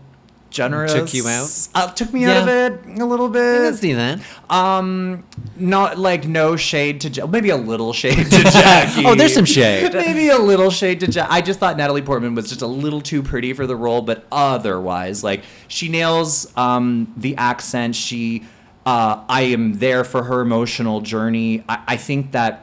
generous. 0.56 0.94
Took 0.94 1.14
you 1.14 1.28
out? 1.28 1.68
Uh, 1.76 1.92
took 1.94 2.12
me 2.12 2.26
out 2.26 2.44
of 2.44 2.48
it 2.50 3.00
a 3.00 3.06
little 3.06 3.30
bit. 3.30 3.62
I 3.62 3.66
can 3.70 3.74
see 3.76 3.94
that. 3.94 4.20
Um, 4.50 5.24
not 5.56 6.00
like 6.00 6.28
no 6.28 6.56
shade 6.56 7.02
to 7.02 7.10
Ja- 7.10 7.28
maybe 7.28 7.50
a 7.52 7.58
little 7.58 7.94
shade 7.94 8.16
to 8.32 8.44
Jackie. 8.52 9.06
Oh, 9.06 9.14
there's 9.16 9.34
some 9.34 9.46
shade. 9.46 9.94
maybe 9.94 10.30
a 10.30 10.38
little 10.40 10.72
shade 10.72 11.00
to 11.02 11.08
Jackie. 11.08 11.32
I 11.32 11.42
just 11.42 11.60
thought 11.60 11.78
Natalie 11.78 12.02
Portman 12.02 12.34
was 12.36 12.48
just 12.50 12.62
a 12.62 12.68
little 12.68 13.02
too 13.02 13.22
pretty 13.22 13.54
for 13.54 13.68
the 13.68 13.76
role, 13.76 14.02
but 14.02 14.26
otherwise, 14.32 15.24
like 15.24 15.44
she 15.68 15.90
nails 15.90 16.52
um 16.58 17.14
the 17.18 17.36
accent. 17.38 17.96
She, 17.96 18.44
uh, 18.86 19.24
I 19.30 19.42
am 19.44 19.76
there 19.80 20.04
for 20.04 20.24
her 20.24 20.42
emotional 20.42 21.02
journey. 21.02 21.64
I, 21.70 21.84
I 21.90 21.98
think 21.98 22.32
that. 22.32 22.62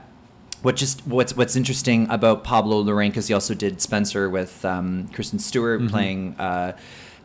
What 0.62 0.76
just 0.76 1.04
what's 1.08 1.36
what's 1.36 1.56
interesting 1.56 2.08
about 2.08 2.44
Pablo 2.44 2.84
Larraín 2.84 3.08
because 3.08 3.26
he 3.26 3.34
also 3.34 3.52
did 3.52 3.80
Spencer 3.82 4.30
with 4.30 4.64
um, 4.64 5.08
Kristen 5.12 5.40
Stewart 5.40 5.80
Mm-hmm. 5.80 5.88
playing 5.90 6.36
uh, 6.38 6.76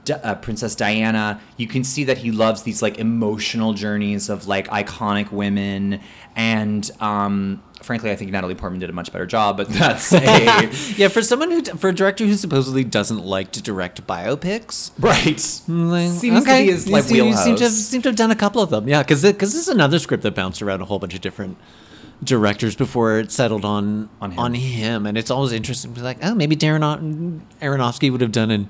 D- 0.08 0.14
uh, 0.14 0.36
Princess 0.36 0.76
Diana. 0.76 1.40
You 1.58 1.68
can 1.68 1.84
see 1.84 2.04
that 2.06 2.18
he 2.20 2.32
loves 2.32 2.64
these 2.64 2.82
like 2.82 2.98
emotional 2.98 3.74
journeys 3.74 4.30
of 4.30 4.48
like 4.48 4.68
iconic 4.70 5.32
women, 5.32 6.00
and 6.36 6.90
um, 7.00 7.62
frankly, 7.82 8.10
I 8.12 8.16
think 8.16 8.32
Natalie 8.32 8.56
Portman 8.56 8.80
did 8.80 8.90
a 8.90 8.94
much 8.94 9.12
better 9.12 9.26
job. 9.26 9.58
But 9.58 9.70
that's 9.70 10.12
a 10.14 10.70
Yeah, 10.98 11.08
for 11.10 11.22
someone 11.22 11.52
who, 11.52 11.64
for 11.64 11.90
a 11.90 11.94
director 11.96 12.26
who 12.26 12.36
supposedly 12.36 12.84
doesn't 12.84 13.24
like 13.24 13.52
to 13.54 13.62
direct 13.62 14.06
biopics, 14.08 14.92
right. 15.00 15.26
like, 15.68 16.10
Seems 16.20 16.44
to 16.44 16.46
be 16.46 16.66
his 16.72 16.88
like 16.88 17.04
seem, 17.04 17.18
you 17.18 17.24
wheelhouse. 17.26 17.44
seem 17.44 17.56
to 17.58 17.64
have 17.64 17.74
seem 17.74 18.02
to 18.04 18.10
have 18.10 18.16
done 18.16 18.32
a 18.32 18.36
couple 18.36 18.62
of 18.62 18.70
them. 18.70 18.88
Yeah, 18.88 19.04
because 19.04 19.22
because 19.24 19.54
this 19.54 19.62
is 19.62 19.68
another 19.70 20.00
script 20.00 20.24
that 20.24 20.34
bounced 20.36 20.62
around 20.62 20.82
a 20.82 20.86
whole 20.86 21.00
bunch 21.00 21.14
of 21.14 21.22
different 21.22 21.58
directors 22.24 22.76
before 22.76 23.20
it 23.20 23.32
settled 23.32 23.64
on 23.64 24.10
On 24.22 24.32
him. 24.32 24.40
on 24.40 24.54
him, 24.56 25.06
and 25.06 25.18
it's 25.18 25.30
always 25.30 25.52
interesting 25.52 25.94
to 25.94 26.00
be 26.00 26.04
like, 26.04 26.18
oh, 26.24 26.34
maybe 26.34 26.56
Darren 26.56 27.42
Aronofsky 27.62 28.12
would 28.12 28.22
have 28.22 28.32
done 28.32 28.50
an 28.50 28.70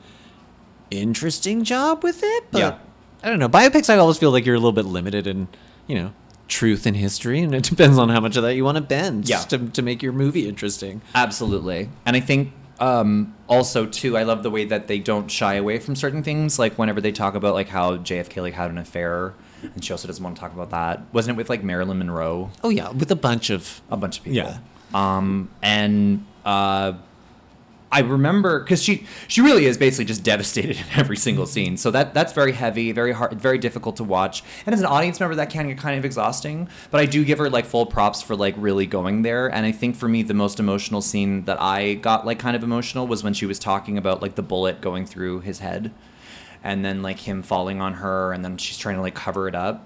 interesting 0.92 1.64
job 1.64 2.04
with 2.04 2.22
it. 2.24 2.46
But 2.52 2.60
Yeah. 2.60 2.78
I 3.24 3.30
don't 3.30 3.40
know. 3.40 3.50
Biopics, 3.50 3.90
I 3.90 3.98
always 3.98 4.18
feel 4.18 4.32
like 4.32 4.46
you're 4.46 4.56
a 4.56 4.60
little 4.60 4.72
bit 4.72 4.86
limited 4.86 5.26
in 5.28 5.48
you 5.88 5.96
know 5.96 6.14
truth 6.48 6.86
and 6.86 6.96
history, 6.96 7.40
and 7.42 7.54
it 7.56 7.64
depends 7.70 7.98
on 7.98 8.10
how 8.10 8.20
much 8.20 8.38
of 8.38 8.44
that 8.44 8.56
you 8.56 8.64
want 8.64 8.76
to 8.78 8.82
bend 8.82 9.28
Yeah. 9.28 9.40
to 9.40 9.58
to 9.70 9.82
make 9.82 10.02
your 10.04 10.14
movie 10.14 10.48
interesting. 10.48 11.02
Absolutely. 11.16 11.90
And 12.06 12.16
I 12.16 12.20
think 12.20 12.54
um, 12.80 13.34
also 13.50 13.88
too, 13.88 14.16
I 14.18 14.22
love 14.24 14.44
the 14.44 14.52
way 14.52 14.64
that 14.66 14.88
they 14.88 15.00
don't 15.00 15.30
shy 15.32 15.56
away 15.56 15.80
from 15.80 15.96
certain 15.96 16.22
things. 16.22 16.60
Like 16.60 16.78
whenever 16.78 17.02
they 17.02 17.12
talk 17.12 17.34
about 17.34 17.56
like 17.56 17.70
how 17.70 17.98
JFK 17.98 18.42
like 18.44 18.54
had 18.54 18.70
an 18.70 18.78
affair, 18.78 19.34
and 19.64 19.84
she 19.84 19.92
also 19.92 20.08
doesn't 20.08 20.24
want 20.24 20.36
to 20.36 20.40
talk 20.40 20.54
about 20.54 20.70
that. 20.70 21.02
Wasn't 21.12 21.36
it 21.36 21.38
with 21.38 21.50
like 21.50 21.64
Marilyn 21.64 21.98
Monroe? 21.98 22.52
Oh 22.64 22.70
yeah, 22.70 22.90
with 22.92 23.10
a 23.12 23.16
bunch 23.16 23.50
of 23.50 23.82
A 23.90 23.98
bunch 23.98 24.20
of 24.20 24.24
people. 24.26 24.38
Yeah. 24.38 24.60
Um, 24.94 25.50
and 25.64 26.24
uh, 26.46 26.94
I 27.90 28.02
remember 28.02 28.60
because 28.60 28.84
she 28.84 29.06
she 29.30 29.40
really 29.42 29.66
is 29.66 29.78
basically 29.78 30.06
just 30.06 30.22
devastated 30.24 30.76
in 30.78 30.86
every 30.96 31.16
single 31.18 31.46
scene. 31.46 31.78
So 31.78 31.90
that 31.92 32.14
that's 32.14 32.34
very 32.34 32.52
heavy, 32.52 32.92
very 32.92 33.14
hard, 33.14 33.40
very 33.40 33.58
difficult 33.58 33.96
to 33.98 34.04
watch. 34.04 34.44
And 34.66 34.74
as 34.74 34.82
an 34.82 34.86
audience 34.88 35.20
member, 35.22 35.36
that 35.36 35.50
can 35.50 35.68
get 35.70 35.78
kind 35.78 35.98
of 35.98 36.04
exhausting. 36.04 36.68
But 36.92 37.00
I 37.00 37.06
do 37.06 37.24
give 37.24 37.38
her 37.38 37.50
like 37.50 37.66
full 37.66 37.86
props 37.86 38.22
for 38.22 38.36
like 38.36 38.56
really 38.58 38.86
going 38.86 39.22
there. 39.22 39.48
And 39.48 39.66
I 39.66 39.72
think 39.72 39.96
for 39.96 40.10
me, 40.10 40.22
the 40.22 40.34
most 40.34 40.60
emotional 40.60 41.02
scene 41.02 41.46
that 41.46 41.62
I 41.62 41.94
got 41.94 42.26
like 42.26 42.40
kind 42.40 42.56
of 42.58 42.64
emotional 42.64 43.08
was 43.08 43.24
when 43.24 43.34
she 43.34 43.46
was 43.46 43.58
talking 43.58 43.98
about 43.98 44.22
like 44.22 44.36
the 44.36 44.44
bullet 44.44 44.82
going 44.82 45.06
through 45.06 45.40
his 45.42 45.60
head, 45.60 45.92
and 46.64 46.84
then 46.84 47.02
like 47.02 47.20
him 47.20 47.42
falling 47.42 47.80
on 47.80 47.94
her, 47.96 48.34
and 48.34 48.44
then 48.44 48.58
she's 48.58 48.78
trying 48.78 48.96
to 48.96 49.02
like 49.02 49.16
cover 49.16 49.48
it 49.48 49.56
up. 49.56 49.86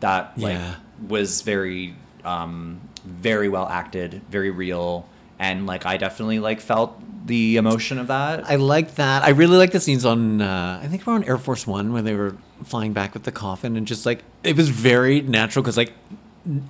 That 0.00 0.38
like 0.38 0.54
Yeah. 0.54 0.76
was 1.06 1.42
very 1.42 1.96
um 2.24 2.80
very 3.04 3.48
well 3.48 3.68
acted 3.68 4.22
very 4.30 4.50
real 4.50 5.08
and 5.40 5.66
like 5.66 5.84
i 5.86 5.96
definitely 5.96 6.38
like 6.38 6.60
felt 6.60 7.00
the 7.24 7.56
emotion 7.56 7.98
of 7.98 8.08
that. 8.08 8.48
I 8.50 8.56
like 8.56 8.96
that. 8.96 9.22
I 9.22 9.30
really 9.30 9.56
like 9.56 9.72
the 9.72 9.80
scenes 9.80 10.04
on. 10.04 10.40
Uh, 10.40 10.80
I 10.82 10.86
think 10.88 11.06
we're 11.06 11.14
on 11.14 11.24
Air 11.24 11.38
Force 11.38 11.66
One 11.66 11.92
when 11.92 12.04
they 12.04 12.14
were 12.14 12.36
flying 12.64 12.92
back 12.92 13.14
with 13.14 13.24
the 13.24 13.32
coffin, 13.32 13.76
and 13.76 13.86
just 13.86 14.06
like 14.06 14.22
it 14.42 14.56
was 14.56 14.68
very 14.68 15.20
natural 15.20 15.62
because 15.62 15.76
like 15.76 15.92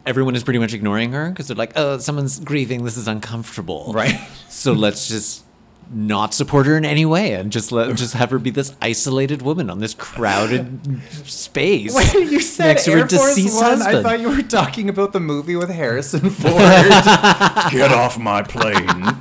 everyone 0.04 0.36
is 0.36 0.44
pretty 0.44 0.58
much 0.58 0.74
ignoring 0.74 1.12
her 1.12 1.30
because 1.30 1.48
they're 1.48 1.56
like, 1.56 1.72
oh, 1.76 1.98
someone's 1.98 2.40
grieving. 2.40 2.84
This 2.84 2.96
is 2.96 3.08
uncomfortable. 3.08 3.92
Right. 3.94 4.20
So 4.52 4.74
let's 4.74 5.08
just 5.08 5.44
not 5.90 6.34
support 6.34 6.66
her 6.66 6.76
in 6.76 6.84
any 6.84 7.04
way 7.04 7.32
and 7.34 7.50
just 7.50 7.72
let 7.72 7.94
just 7.96 8.14
have 8.14 8.30
her 8.30 8.38
be 8.38 8.50
this 8.50 8.74
isolated 8.80 9.42
woman 9.42 9.70
on 9.70 9.78
this 9.80 9.94
crowded 9.94 11.00
space. 11.26 11.94
Wait, 11.94 12.30
you 12.30 12.38
said 12.40 12.66
next 12.66 12.84
to 12.84 12.92
her 12.92 12.98
Air 12.98 13.08
Force 13.08 13.34
deceased 13.34 13.56
One? 13.60 13.82
I 13.82 14.02
thought 14.02 14.20
you 14.20 14.28
were 14.28 14.42
talking 14.42 14.88
about 14.88 15.12
the 15.12 15.20
movie 15.20 15.56
with 15.56 15.70
Harrison 15.70 16.30
Ford. 16.30 16.54
Get 17.72 17.92
off 17.92 18.18
my 18.18 18.42
plane. 18.42 19.16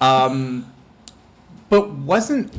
Um, 0.00 0.72
but 1.68 1.90
wasn't 1.90 2.52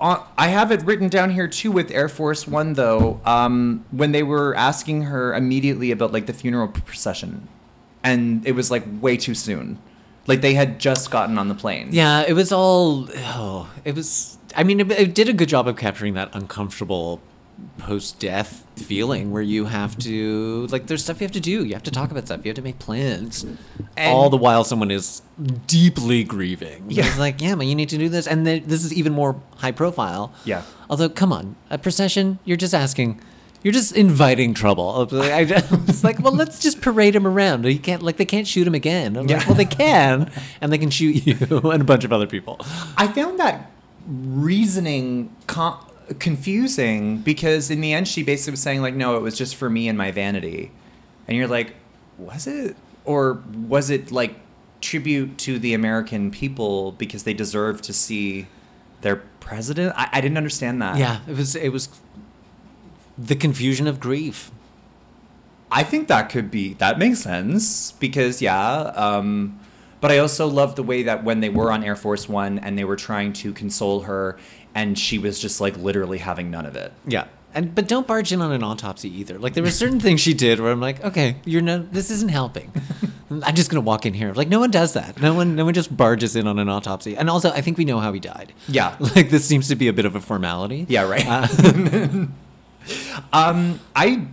uh, 0.00 0.22
I 0.38 0.48
have 0.48 0.72
it 0.72 0.82
written 0.82 1.08
down 1.08 1.30
here 1.30 1.46
too 1.46 1.70
with 1.70 1.90
Air 1.90 2.08
Force 2.08 2.48
One 2.48 2.72
though? 2.72 3.20
Um, 3.24 3.84
when 3.90 4.12
they 4.12 4.22
were 4.22 4.54
asking 4.54 5.02
her 5.02 5.34
immediately 5.34 5.90
about 5.90 6.12
like 6.12 6.26
the 6.26 6.32
funeral 6.32 6.68
procession, 6.68 7.48
and 8.02 8.44
it 8.46 8.52
was 8.52 8.70
like 8.70 8.82
way 9.00 9.16
too 9.16 9.34
soon. 9.34 9.78
Like 10.26 10.40
they 10.40 10.54
had 10.54 10.78
just 10.78 11.10
gotten 11.10 11.38
on 11.38 11.48
the 11.48 11.54
plane. 11.54 11.88
Yeah, 11.92 12.24
it 12.26 12.32
was 12.32 12.50
all. 12.50 13.08
Oh, 13.14 13.70
it 13.84 13.94
was. 13.94 14.38
I 14.56 14.64
mean, 14.64 14.80
it, 14.80 14.90
it 14.90 15.14
did 15.14 15.28
a 15.28 15.32
good 15.32 15.48
job 15.48 15.68
of 15.68 15.76
capturing 15.76 16.14
that 16.14 16.34
uncomfortable 16.34 17.20
post-death 17.78 18.66
feeling 18.76 19.30
where 19.30 19.42
you 19.42 19.64
have 19.66 19.96
to 19.98 20.66
like 20.70 20.86
there's 20.86 21.02
stuff 21.04 21.20
you 21.20 21.24
have 21.24 21.32
to 21.32 21.40
do 21.40 21.64
you 21.64 21.72
have 21.74 21.82
to 21.82 21.90
talk 21.90 22.10
about 22.10 22.24
stuff 22.26 22.40
you 22.44 22.48
have 22.50 22.56
to 22.56 22.62
make 22.62 22.78
plans 22.78 23.44
all 23.98 24.30
the 24.30 24.36
while 24.36 24.64
someone 24.64 24.90
is 24.90 25.20
deeply 25.66 26.24
grieving 26.24 26.84
Yeah. 26.88 27.06
it's 27.06 27.18
like 27.18 27.40
yeah 27.40 27.54
but 27.54 27.66
you 27.66 27.74
need 27.74 27.88
to 27.90 27.98
do 27.98 28.08
this 28.08 28.26
and 28.26 28.46
then 28.46 28.62
this 28.66 28.84
is 28.84 28.92
even 28.94 29.12
more 29.12 29.40
high 29.56 29.72
profile 29.72 30.32
Yeah. 30.44 30.62
although 30.88 31.08
come 31.08 31.32
on 31.32 31.56
a 31.70 31.78
procession 31.78 32.38
you're 32.44 32.56
just 32.56 32.74
asking 32.74 33.20
you're 33.62 33.74
just 33.74 33.94
inviting 33.94 34.54
trouble. 34.54 35.06
I 35.12 35.40
it's 35.86 36.02
like, 36.02 36.18
well, 36.18 36.32
let's 36.34 36.60
just 36.60 36.80
parade 36.80 37.14
him 37.14 37.26
around. 37.26 37.66
You 37.66 37.78
can't, 37.78 38.00
like, 38.02 38.16
they 38.16 38.24
can't 38.24 38.46
shoot 38.46 38.66
him 38.66 38.74
again. 38.74 39.18
I'm 39.18 39.26
like, 39.26 39.42
Yeah. 39.42 39.46
well, 39.46 39.54
they 39.54 39.66
can, 39.66 40.30
and 40.62 40.72
they 40.72 40.78
can 40.78 40.88
shoot 40.88 41.26
you 41.26 41.36
and 41.70 41.82
a 41.82 41.84
bunch 41.84 42.04
of 42.04 42.10
other 42.10 42.26
people. 42.26 42.56
I 42.96 43.06
found 43.08 43.38
that 43.38 43.70
reasoning 44.06 45.36
com- 45.46 45.78
confusing 46.18 47.18
because 47.18 47.70
in 47.70 47.80
the 47.80 47.92
end 47.92 48.08
she 48.08 48.22
basically 48.22 48.52
was 48.52 48.60
saying 48.62 48.82
like 48.82 48.94
no 48.94 49.16
it 49.16 49.22
was 49.22 49.36
just 49.38 49.54
for 49.54 49.70
me 49.70 49.88
and 49.88 49.96
my 49.96 50.10
vanity 50.10 50.70
and 51.28 51.36
you're 51.36 51.46
like 51.46 51.74
was 52.18 52.46
it 52.46 52.76
or 53.04 53.42
was 53.66 53.90
it 53.90 54.10
like 54.10 54.34
tribute 54.80 55.38
to 55.38 55.58
the 55.58 55.72
american 55.72 56.30
people 56.30 56.92
because 56.92 57.22
they 57.22 57.34
deserve 57.34 57.80
to 57.80 57.92
see 57.92 58.46
their 59.02 59.16
president 59.38 59.94
i, 59.96 60.08
I 60.12 60.20
didn't 60.20 60.36
understand 60.36 60.82
that 60.82 60.96
Yeah, 60.98 61.20
it 61.28 61.36
was, 61.36 61.54
it 61.54 61.68
was 61.68 61.88
the 63.20 63.36
confusion 63.36 63.86
of 63.86 64.00
grief. 64.00 64.50
I 65.70 65.84
think 65.84 66.08
that 66.08 66.30
could 66.30 66.50
be 66.50 66.74
that 66.74 66.98
makes 66.98 67.20
sense 67.20 67.92
because 67.92 68.42
yeah. 68.42 68.92
Um, 68.96 69.60
but 70.00 70.10
I 70.10 70.18
also 70.18 70.46
love 70.46 70.74
the 70.74 70.82
way 70.82 71.02
that 71.04 71.22
when 71.22 71.40
they 71.40 71.50
were 71.50 71.70
on 71.70 71.84
Air 71.84 71.94
Force 71.94 72.28
One 72.28 72.58
and 72.58 72.76
they 72.78 72.84
were 72.84 72.96
trying 72.96 73.32
to 73.34 73.52
console 73.52 74.00
her, 74.00 74.38
and 74.74 74.98
she 74.98 75.18
was 75.18 75.38
just 75.38 75.60
like 75.60 75.76
literally 75.76 76.18
having 76.18 76.50
none 76.50 76.66
of 76.66 76.76
it. 76.76 76.92
Yeah. 77.06 77.26
And 77.52 77.74
but 77.74 77.88
don't 77.88 78.06
barge 78.06 78.32
in 78.32 78.40
on 78.40 78.52
an 78.52 78.62
autopsy 78.62 79.08
either. 79.18 79.38
Like 79.38 79.54
there 79.54 79.62
were 79.64 79.70
certain 79.70 79.98
things 80.06 80.20
she 80.20 80.34
did 80.34 80.60
where 80.60 80.70
I'm 80.70 80.80
like, 80.80 81.02
okay, 81.04 81.36
you're 81.44 81.62
no, 81.62 81.78
this 81.78 82.10
isn't 82.10 82.30
helping. 82.30 82.72
I'm 83.42 83.54
just 83.54 83.70
gonna 83.70 83.80
walk 83.80 84.06
in 84.06 84.14
here. 84.14 84.32
Like 84.32 84.48
no 84.48 84.60
one 84.60 84.70
does 84.70 84.92
that. 84.94 85.20
No 85.20 85.34
one, 85.34 85.56
no 85.56 85.64
one 85.64 85.74
just 85.74 85.96
barges 85.96 86.36
in 86.36 86.46
on 86.46 86.58
an 86.58 86.68
autopsy. 86.68 87.16
And 87.16 87.28
also, 87.30 87.50
I 87.50 87.60
think 87.60 87.78
we 87.78 87.84
know 87.84 87.98
how 88.00 88.12
he 88.12 88.20
died. 88.20 88.52
Yeah. 88.68 88.96
Like 89.16 89.30
this 89.30 89.44
seems 89.44 89.68
to 89.68 89.76
be 89.76 89.88
a 89.88 89.92
bit 89.92 90.04
of 90.04 90.14
a 90.14 90.20
formality. 90.20 90.86
Yeah, 90.88 91.08
right. 91.08 91.24
Uh, 91.26 92.26
Um, 93.32 93.78
I 93.94 94.26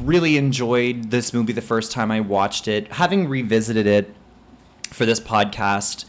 really 0.00 0.36
enjoyed 0.36 1.10
this 1.10 1.32
movie 1.32 1.52
the 1.52 1.62
first 1.62 1.92
time 1.92 2.10
I 2.10 2.20
watched 2.20 2.68
it. 2.68 2.92
Having 2.92 3.28
revisited 3.28 3.86
it 3.86 4.14
for 4.90 5.06
this 5.06 5.20
podcast, 5.20 6.04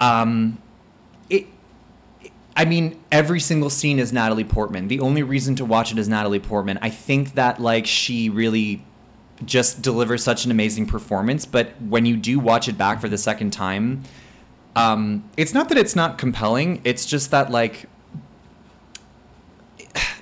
um. 0.00 0.58
I 2.58 2.64
mean, 2.64 2.98
every 3.12 3.38
single 3.38 3.70
scene 3.70 4.00
is 4.00 4.12
Natalie 4.12 4.42
Portman. 4.42 4.88
The 4.88 4.98
only 4.98 5.22
reason 5.22 5.54
to 5.56 5.64
watch 5.64 5.92
it 5.92 5.98
is 5.98 6.08
Natalie 6.08 6.40
Portman. 6.40 6.76
I 6.82 6.90
think 6.90 7.34
that 7.34 7.60
like 7.60 7.86
she 7.86 8.28
really 8.28 8.84
just 9.44 9.80
delivers 9.80 10.24
such 10.24 10.44
an 10.44 10.50
amazing 10.50 10.86
performance. 10.86 11.46
But 11.46 11.80
when 11.80 12.04
you 12.04 12.16
do 12.16 12.40
watch 12.40 12.66
it 12.66 12.76
back 12.76 13.00
for 13.00 13.08
the 13.08 13.16
second 13.16 13.52
time, 13.52 14.02
um, 14.74 15.30
it's 15.36 15.54
not 15.54 15.68
that 15.68 15.78
it's 15.78 15.94
not 15.94 16.18
compelling. 16.18 16.80
It's 16.82 17.06
just 17.06 17.30
that 17.30 17.48
like 17.52 17.86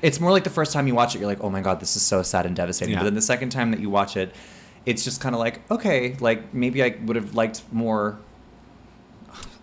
it's 0.03 0.21
more 0.21 0.31
like 0.31 0.45
the 0.45 0.51
first 0.51 0.75
time 0.75 0.87
you 0.87 0.95
watch 0.95 1.15
it, 1.15 1.21
you're 1.21 1.29
like, 1.29 1.43
oh 1.43 1.49
my 1.49 1.63
god, 1.63 1.81
this 1.81 1.97
is 1.97 2.03
so 2.03 2.23
sad 2.23 2.45
and 2.45 2.55
devastating. 2.55 2.93
Yeah. 2.93 3.01
But 3.01 3.05
then 3.05 3.15
the 3.15 3.23
second 3.23 3.49
time 3.49 3.71
that 3.71 3.81
you 3.81 3.89
watch 3.89 4.15
it, 4.15 4.35
it's 4.85 5.03
just 5.03 5.23
kind 5.23 5.35
of 5.35 5.39
like, 5.39 5.69
okay, 5.71 6.17
like 6.21 6.53
maybe 6.53 6.83
I 6.83 6.99
would 7.07 7.17
have 7.17 7.35
liked 7.35 7.63
more 7.73 8.19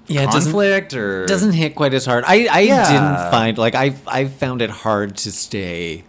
yeah, 0.08 0.22
it 0.24 0.32
doesn't 0.32 0.52
conflict 0.52 0.94
or 0.94 1.26
doesn't 1.26 1.54
hit 1.54 1.76
quite 1.76 1.94
as 1.94 2.06
hard. 2.06 2.24
I 2.28 2.48
I 2.52 2.60
Yeah. 2.62 2.84
didn't 2.92 3.32
find 3.32 3.58
like 3.58 3.76
I 3.76 3.96
I 4.08 4.26
found 4.26 4.62
it 4.62 4.70
hard 4.70 5.18
to 5.18 5.32
stay 5.32 6.04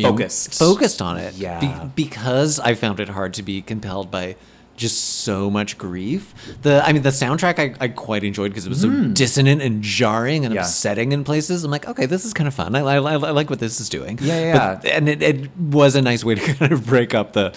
Focused. 0.00 0.58
focused 0.58 1.00
on 1.00 1.16
it. 1.18 1.34
Yeah. 1.34 1.88
because 1.94 2.60
I 2.60 2.74
found 2.74 3.00
it 3.00 3.08
hard 3.08 3.34
to 3.34 3.42
be 3.42 3.62
compelled 3.62 4.10
by 4.10 4.36
just 4.76 5.22
so 5.24 5.48
much 5.50 5.78
grief. 5.78 6.34
The 6.60 6.82
I 6.86 6.92
mean 6.92 7.00
the 7.02 7.08
soundtrack 7.08 7.58
I, 7.58 7.74
I 7.82 7.88
quite 7.88 8.22
enjoyed 8.22 8.50
because 8.50 8.66
it 8.66 8.68
was 8.68 8.82
so 8.82 8.90
dissonant 8.90 9.62
and 9.62 9.82
jarring 9.82 10.44
and 10.44 10.52
Hmm. 10.52 10.56
Yeah. 10.56 10.62
upsetting 10.66 11.12
in 11.12 11.24
places. 11.24 11.64
I'm 11.64 11.70
like, 11.70 11.88
okay, 11.88 12.04
this 12.04 12.26
is 12.26 12.34
kind 12.34 12.46
of 12.46 12.52
fun. 12.52 12.74
I, 12.76 12.80
I, 12.80 12.96
I 12.98 13.16
like 13.16 13.48
what 13.48 13.58
this 13.58 13.80
is 13.80 13.88
doing. 13.88 14.18
Yeah, 14.20 14.38
yeah, 14.38 14.74
But- 14.74 14.84
and 14.90 15.08
it, 15.08 15.22
it 15.22 15.56
was 15.56 15.96
a 15.96 16.02
nice 16.02 16.22
way 16.24 16.34
to 16.34 16.52
kind 16.54 16.72
of 16.72 16.84
break 16.86 17.14
up 17.14 17.32
the 17.32 17.54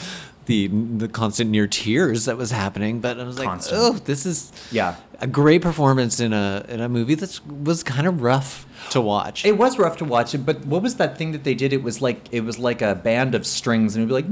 the 0.49 0.67
the 0.67 1.07
constant 1.07 1.51
near 1.51 1.67
tears 1.67 2.25
that 2.25 2.35
was 2.35 2.49
happening. 2.49 2.99
But 3.01 3.19
I 3.19 3.23
was 3.23 3.37
like, 3.37 3.47
Constant. 3.47 3.79
oh, 3.79 3.91
this 3.93 4.25
is 4.25 4.51
Yeah. 4.71 4.95
a 5.21 5.27
great 5.27 5.61
performance 5.61 6.19
in 6.19 6.33
a 6.33 6.65
in 6.67 6.81
a 6.81 6.89
movie 6.89 7.13
that 7.15 7.39
was 7.63 7.83
kind 7.83 8.07
of 8.07 8.23
rough 8.23 8.65
to 8.89 8.99
watch. 8.99 9.45
It 9.45 9.57
was 9.59 9.77
rough 9.77 9.97
to 9.97 10.05
watch 10.05 10.33
it, 10.33 10.39
but 10.39 10.65
what 10.65 10.81
was 10.81 10.95
that 10.95 11.17
thing 11.19 11.33
that 11.33 11.43
they 11.43 11.53
did? 11.53 11.71
It 11.71 11.83
was 11.83 12.01
like 12.01 12.27
it 12.31 12.41
was 12.43 12.57
like 12.57 12.81
a 12.81 12.95
band 12.95 13.35
of 13.35 13.45
strings, 13.45 13.95
and 13.95 14.01
it'd 14.01 14.09
be 14.09 14.13
like, 14.21 14.25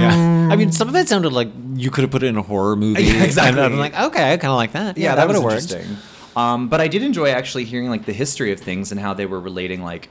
yeah, 0.00 0.48
I 0.50 0.56
mean, 0.56 0.72
some 0.72 0.88
of 0.88 0.96
it 0.96 1.08
sounded 1.08 1.32
like 1.34 1.48
you 1.74 1.90
could 1.90 2.02
have 2.02 2.10
put 2.10 2.22
it 2.22 2.28
in 2.28 2.38
a 2.38 2.42
horror 2.42 2.74
movie. 2.74 3.02
Yeah, 3.04 3.22
exactly. 3.28 3.62
And 3.62 3.74
I'm 3.74 3.78
like, 3.78 3.98
okay, 4.00 4.32
I 4.32 4.36
kind 4.38 4.50
of 4.50 4.56
like 4.56 4.72
that. 4.72 4.96
Yeah, 4.96 5.10
yeah, 5.10 5.14
that, 5.14 5.26
that, 5.28 5.42
would 5.42 5.54
have 5.54 5.78
worked. 5.78 5.96
Um, 6.36 6.68
but 6.68 6.80
I 6.80 6.88
did 6.88 7.02
enjoy 7.02 7.28
actually 7.30 7.64
hearing 7.64 7.90
like 7.90 8.06
the 8.06 8.12
history 8.14 8.52
of 8.52 8.60
things 8.60 8.92
and 8.92 9.00
how 9.00 9.12
they 9.12 9.26
were 9.26 9.40
relating 9.40 9.82
like 9.82 10.08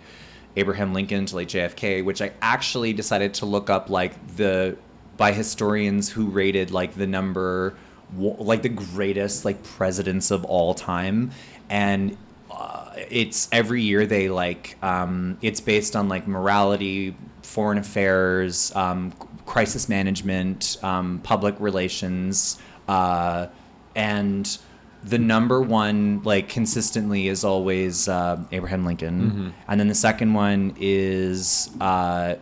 Abraham 0.58 0.94
Lincoln 0.94 1.26
to 1.26 1.36
like 1.36 1.48
JFK, 1.48 2.04
which 2.06 2.22
I 2.22 2.34
actually 2.42 2.94
decided 2.94 3.34
to 3.36 3.46
look 3.46 3.70
up 3.70 3.90
like 3.90 4.14
the 4.36 4.78
by 5.18 5.32
historians 5.32 6.10
who 6.10 6.28
rated 6.28 6.72
like 6.72 6.94
the 6.94 7.08
number 7.08 7.76
like 8.16 8.62
the 8.62 8.70
greatest 8.70 9.44
like 9.44 9.62
presidents 9.64 10.32
of 10.32 10.46
all 10.46 10.74
time. 10.74 11.32
And 11.70 12.18
uh, 12.50 12.94
it's 13.10 13.50
every 13.52 13.82
year 13.82 14.06
they 14.06 14.30
like 14.30 14.78
um, 14.82 15.38
it's 15.42 15.60
based 15.60 15.96
on 15.96 16.08
like 16.08 16.28
morality 16.28 17.16
foreign 17.42 17.78
affairs 17.78 18.74
um, 18.76 19.12
crisis 19.46 19.90
management 19.90 20.78
um, 20.84 21.20
public 21.24 21.56
relations 21.60 22.60
uh, 22.88 23.48
and 23.96 24.58
the 25.04 25.18
number 25.18 25.62
one 25.62 26.22
like 26.24 26.50
consistently 26.50 27.28
is 27.28 27.44
always 27.44 28.08
uh, 28.08 28.42
abraham 28.52 28.86
lincoln. 28.86 29.54
And 29.68 29.80
then 29.80 29.88
the 29.88 29.96
second 29.96 30.34
one 30.34 30.76
is 30.80 31.70
uh, 31.80 32.36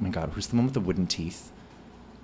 my 0.00 0.08
god 0.08 0.30
who's 0.34 0.46
the 0.48 0.56
one 0.56 0.64
with 0.64 0.74
the 0.74 0.80
wooden 0.80 1.06
teeth 1.06 1.50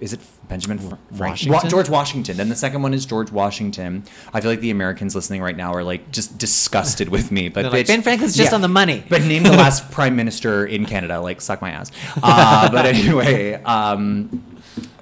is 0.00 0.14
it 0.14 0.20
Benjamin 0.48 0.98
Washington? 1.18 1.52
Wa- 1.52 1.68
George 1.68 1.90
Washington. 1.90 2.38
Then 2.38 2.48
the 2.48 2.56
second 2.56 2.80
one 2.80 2.94
is 2.94 3.04
George 3.04 3.30
Washington. 3.30 4.04
I 4.32 4.40
feel 4.40 4.50
like 4.50 4.60
the 4.60 4.70
Americans 4.70 5.14
listening 5.14 5.42
right 5.42 5.56
now 5.56 5.74
are 5.74 5.84
like 5.84 6.10
just 6.10 6.38
disgusted 6.38 7.10
with 7.10 7.30
me. 7.30 7.50
But 7.50 7.66
like, 7.66 7.84
bitch- 7.84 7.88
"Ben 7.88 8.00
Franklin's 8.00 8.34
just 8.34 8.54
on 8.54 8.62
the 8.62 8.68
money." 8.68 9.04
But 9.10 9.22
name 9.24 9.42
the 9.42 9.50
last 9.50 9.90
prime 9.92 10.16
minister 10.16 10.64
in 10.64 10.86
Canada. 10.86 11.20
Like 11.20 11.42
suck 11.42 11.60
my 11.60 11.70
ass. 11.70 11.90
Uh, 12.22 12.70
but 12.72 12.86
anyway, 12.86 13.62
um, 13.62 14.42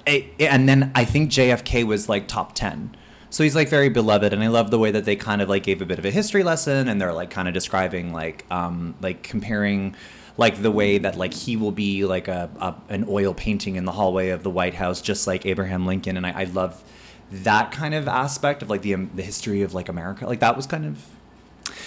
it- 0.05 0.25
and 0.37 0.67
then 0.67 0.91
I 0.93 1.05
think 1.05 1.31
JFK 1.31 1.85
was 1.85 2.09
like 2.09 2.27
top 2.27 2.53
ten. 2.53 2.93
So 3.29 3.43
he's 3.43 3.55
like 3.55 3.69
very 3.69 3.87
beloved, 3.87 4.33
and 4.33 4.43
I 4.43 4.47
love 4.47 4.69
the 4.69 4.79
way 4.79 4.91
that 4.91 5.05
they 5.05 5.15
kind 5.15 5.41
of 5.41 5.47
like 5.47 5.63
gave 5.63 5.81
a 5.81 5.85
bit 5.85 5.97
of 5.99 6.03
a 6.03 6.11
history 6.11 6.43
lesson, 6.43 6.89
and 6.89 6.99
they're 6.99 7.13
like 7.13 7.29
kind 7.29 7.47
of 7.47 7.53
describing 7.53 8.11
like 8.11 8.45
um, 8.51 8.95
like 9.01 9.23
comparing 9.23 9.95
like 10.39 10.61
the 10.61 10.71
way 10.71 10.97
that 10.97 11.17
like 11.17 11.33
he 11.33 11.53
will 11.57 11.71
be 11.85 12.05
like 12.05 12.27
a, 12.27 12.49
a 12.59 12.69
an 12.93 13.05
oil 13.07 13.33
painting 13.33 13.75
in 13.75 13.83
the 13.85 13.91
hallway 13.91 14.29
of 14.29 14.41
the 14.43 14.49
White 14.49 14.73
House, 14.75 15.01
just 15.01 15.27
like 15.27 15.45
Abraham 15.45 15.85
Lincoln, 15.85 16.15
and 16.17 16.25
I, 16.25 16.31
I 16.41 16.43
love 16.45 16.81
that 17.31 17.71
kind 17.71 17.93
of 17.93 18.07
aspect 18.07 18.61
of 18.63 18.69
like 18.69 18.81
the 18.81 18.93
um, 18.95 19.11
the 19.13 19.23
history 19.23 19.61
of 19.61 19.73
like 19.73 19.89
America. 19.89 20.25
Like 20.25 20.39
that 20.39 20.55
was 20.55 20.65
kind 20.65 20.85
of 20.85 21.05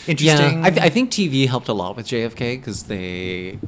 interesting. 0.07 0.61
Yeah, 0.61 0.67
I, 0.67 0.71
th- 0.71 0.83
I 0.83 0.89
think 0.91 1.11
TV 1.11 1.49
helped 1.49 1.69
a 1.69 1.73
lot 1.73 1.97
with 1.97 2.07
JFK 2.07 2.59
because 2.61 2.85
they 2.85 3.59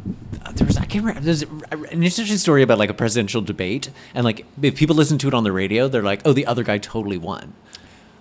uh, 0.44 0.52
there 0.52 0.66
was 0.66 0.76
I 0.76 0.84
can't 0.84 1.04
remember 1.04 1.20
there's 1.20 1.42
an 1.42 2.02
interesting 2.02 2.36
story 2.38 2.62
about 2.62 2.78
like 2.78 2.90
a 2.90 2.94
presidential 2.94 3.40
debate 3.40 3.90
and 4.14 4.24
like 4.24 4.44
if 4.62 4.76
people 4.76 4.94
listen 4.96 5.18
to 5.18 5.28
it 5.28 5.34
on 5.34 5.44
the 5.44 5.52
radio 5.52 5.88
they're 5.88 6.02
like 6.02 6.20
oh 6.24 6.32
the 6.32 6.46
other 6.46 6.62
guy 6.62 6.78
totally 6.78 7.18
won 7.18 7.54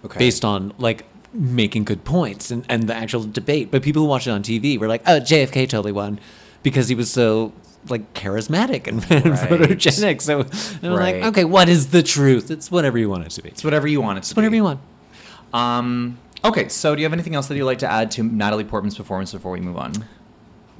Okay. 0.05 0.19
based 0.19 0.43
on 0.43 0.73
like 0.79 1.05
making 1.33 1.83
good 1.85 2.03
points 2.03 2.51
and, 2.51 2.65
and 2.67 2.89
the 2.89 2.93
actual 2.93 3.23
debate. 3.23 3.71
But 3.71 3.83
people 3.83 4.01
who 4.01 4.07
watch 4.09 4.27
it 4.27 4.31
on 4.31 4.43
TV 4.43 4.77
were 4.77 4.87
like, 4.89 5.01
oh, 5.07 5.19
JFK 5.21 5.67
totally 5.69 5.93
won 5.93 6.19
because 6.63 6.87
he 6.89 6.95
was 6.95 7.11
so 7.11 7.53
like 7.89 8.13
charismatic 8.13 8.87
and, 8.87 9.05
and 9.11 9.25
Right. 9.31 9.49
photogenic. 9.49 10.21
So 10.21 10.41
and 10.41 10.93
I'm 10.93 10.99
like, 10.99 11.15
okay, 11.15 11.43
what 11.45 11.69
is 11.69 11.91
the 11.91 12.01
truth? 12.01 12.49
It's 12.49 12.71
whatever 12.71 12.97
you 12.97 13.09
want 13.09 13.25
it 13.25 13.31
to 13.31 13.41
be. 13.43 13.49
It's 13.49 13.63
whatever 13.63 13.87
you 13.87 14.01
want 14.01 14.17
it 14.17 14.21
to 14.21 14.25
It's 14.25 14.35
whatever 14.35 14.55
you 14.55 14.63
want. 14.63 14.79
Um, 15.53 16.17
okay, 16.43 16.67
so 16.69 16.95
do 16.95 17.01
you 17.01 17.05
have 17.05 17.13
anything 17.13 17.35
else 17.35 17.47
that 17.47 17.55
you'd 17.57 17.65
like 17.65 17.79
to 17.79 17.91
add 17.91 18.09
to 18.11 18.23
Natalie 18.23 18.63
Portman's 18.63 18.97
performance 18.97 19.31
before 19.33 19.51
we 19.51 19.59
move 19.59 19.77
on? 19.77 19.91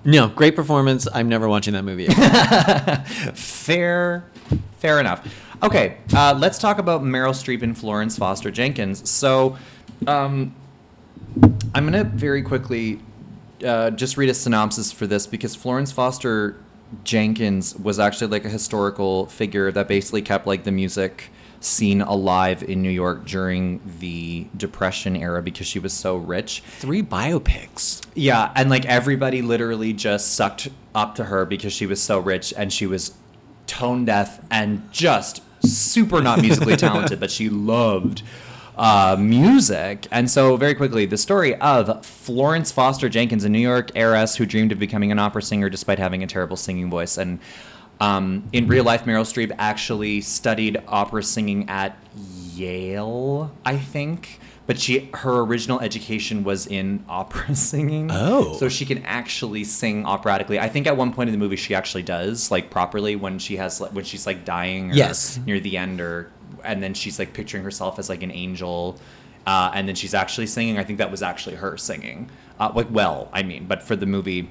No, 0.06 0.28
great 0.30 0.56
performance. 0.56 1.08
I'm 1.14 1.30
never 1.30 1.48
watching 1.48 1.74
that 1.74 1.84
movie. 1.84 2.06
again. 2.08 3.04
Fair, 3.36 4.26
fair 4.80 5.00
enough. 5.00 5.26
Okay, 5.64 5.98
uh, 6.14 6.36
let's 6.38 6.58
talk 6.58 6.78
about 6.78 7.04
Meryl 7.04 7.32
Streep 7.32 7.62
and 7.62 7.78
Florence 7.78 8.18
Foster 8.18 8.52
Jenkins. 8.52 9.10
So, 9.10 9.58
um, 10.06 10.54
I'm 11.74 11.86
gonna 11.86 12.04
very 12.04 12.42
quickly 12.42 13.00
uh, 13.64 13.92
just 13.92 14.18
read 14.18 14.30
a 14.30 14.34
synopsis 14.34 14.92
for 14.92 15.08
this 15.08 15.28
because 15.28 15.56
Florence 15.56 15.92
Foster 15.92 16.58
Jenkins 17.04 17.76
was 17.76 18.00
actually 18.00 18.28
like 18.28 18.46
a 18.46 18.50
historical 18.50 19.26
figure 19.28 19.72
that 19.72 19.88
basically 19.88 20.22
kept 20.22 20.46
like 20.46 20.64
the 20.64 20.72
music 20.72 21.32
scene 21.60 22.02
alive 22.02 22.62
in 22.62 22.82
New 22.82 22.90
York 22.90 23.26
during 23.26 23.82
the 24.00 24.46
Depression 24.56 25.16
era 25.16 25.42
because 25.42 25.66
she 25.66 25.80
was 25.80 25.94
so 25.94 26.18
rich. 26.18 26.62
Three 26.62 27.02
biopics. 27.02 28.06
Yeah, 28.14 28.52
and 28.56 28.70
like 28.70 28.86
everybody 28.86 29.42
literally 29.42 29.94
just 29.94 30.34
sucked 30.34 30.70
up 30.94 31.16
to 31.16 31.26
her 31.26 31.46
because 31.46 31.74
she 31.74 31.86
was 31.86 32.02
so 32.02 32.20
rich 32.20 32.54
and 32.56 32.72
she 32.72 32.86
was 32.86 33.14
tone 33.66 34.06
deaf 34.06 34.42
and 34.52 34.92
just 34.92 35.42
super 35.66 36.22
not 36.22 36.42
musically 36.42 36.76
talented, 36.78 37.20
but 37.20 37.32
she 37.32 37.50
loved 37.50 38.24
uh, 38.78 39.16
music. 39.20 40.08
And 40.12 40.30
so, 40.30 40.58
very 40.58 40.76
quickly, 40.76 41.06
the 41.06 41.18
story 41.18 41.56
of 41.56 42.06
Florence 42.06 42.72
Foster 42.72 43.10
Jenkins, 43.10 43.44
a 43.44 43.50
New 43.50 43.60
York 43.60 43.92
heiress 43.96 44.36
who 44.36 44.46
dreamed 44.46 44.72
of 44.72 44.80
becoming 44.80 45.12
an 45.12 45.20
opera 45.20 45.42
singer 45.42 45.70
despite 45.70 46.00
having 46.00 46.24
a 46.24 46.28
terrible 46.28 46.58
singing 46.58 46.90
voice. 46.90 47.18
And 47.18 47.40
um, 48.00 48.48
in 48.52 48.68
real 48.68 48.84
life, 48.84 49.06
Meryl 49.06 49.24
Streep 49.24 49.56
actually 49.60 50.22
studied 50.22 50.82
opera 50.88 51.24
singing 51.24 51.70
at 51.70 51.98
Yale, 52.54 53.52
I 53.66 53.78
think. 53.78 54.40
But 54.66 54.80
she, 54.80 55.10
her 55.14 55.42
original 55.42 55.82
education 55.82 56.44
was 56.46 56.68
in 56.68 57.04
opera 57.10 57.54
singing. 57.56 58.10
Oh. 58.12 58.54
so 58.58 58.70
she 58.70 58.86
can 58.86 59.04
actually 59.04 59.64
sing 59.66 60.06
operatically. 60.06 60.60
I 60.60 60.70
think 60.70 60.88
at 60.88 60.96
one 60.96 61.12
point 61.14 61.28
in 61.30 61.34
the 61.34 61.38
movie 61.40 61.58
she 61.58 61.76
actually 61.76 62.04
does 62.04 62.50
like 62.50 62.70
properly 62.70 63.16
when 63.18 63.40
she 63.40 63.58
has 63.58 63.80
when 63.80 64.06
she's 64.06 64.26
like 64.26 64.46
dying 64.46 64.92
or 64.92 64.96
Yes. 64.96 65.38
near 65.46 65.60
the 65.60 65.76
end 65.78 66.00
or 66.00 66.32
and 66.64 66.82
then 66.82 66.94
she's 66.94 67.20
like 67.20 67.34
picturing 67.34 67.64
herself 67.64 68.00
as 68.00 68.08
like 68.10 68.24
an 68.24 68.32
angel. 68.32 68.98
Uh, 69.46 69.70
and 69.74 69.86
then 69.90 69.96
she's 69.96 70.14
actually 70.14 70.48
singing. 70.48 70.78
I 70.78 70.86
think 70.86 71.00
that 71.00 71.12
was 71.12 71.22
actually 71.22 71.56
her 71.56 71.76
singing, 71.76 72.30
uh, 72.62 72.72
like 72.74 72.88
well, 72.90 73.28
I 73.34 73.44
mean, 73.44 73.66
but 73.68 73.84
for 73.84 73.98
the 73.98 74.06
movie, 74.06 74.50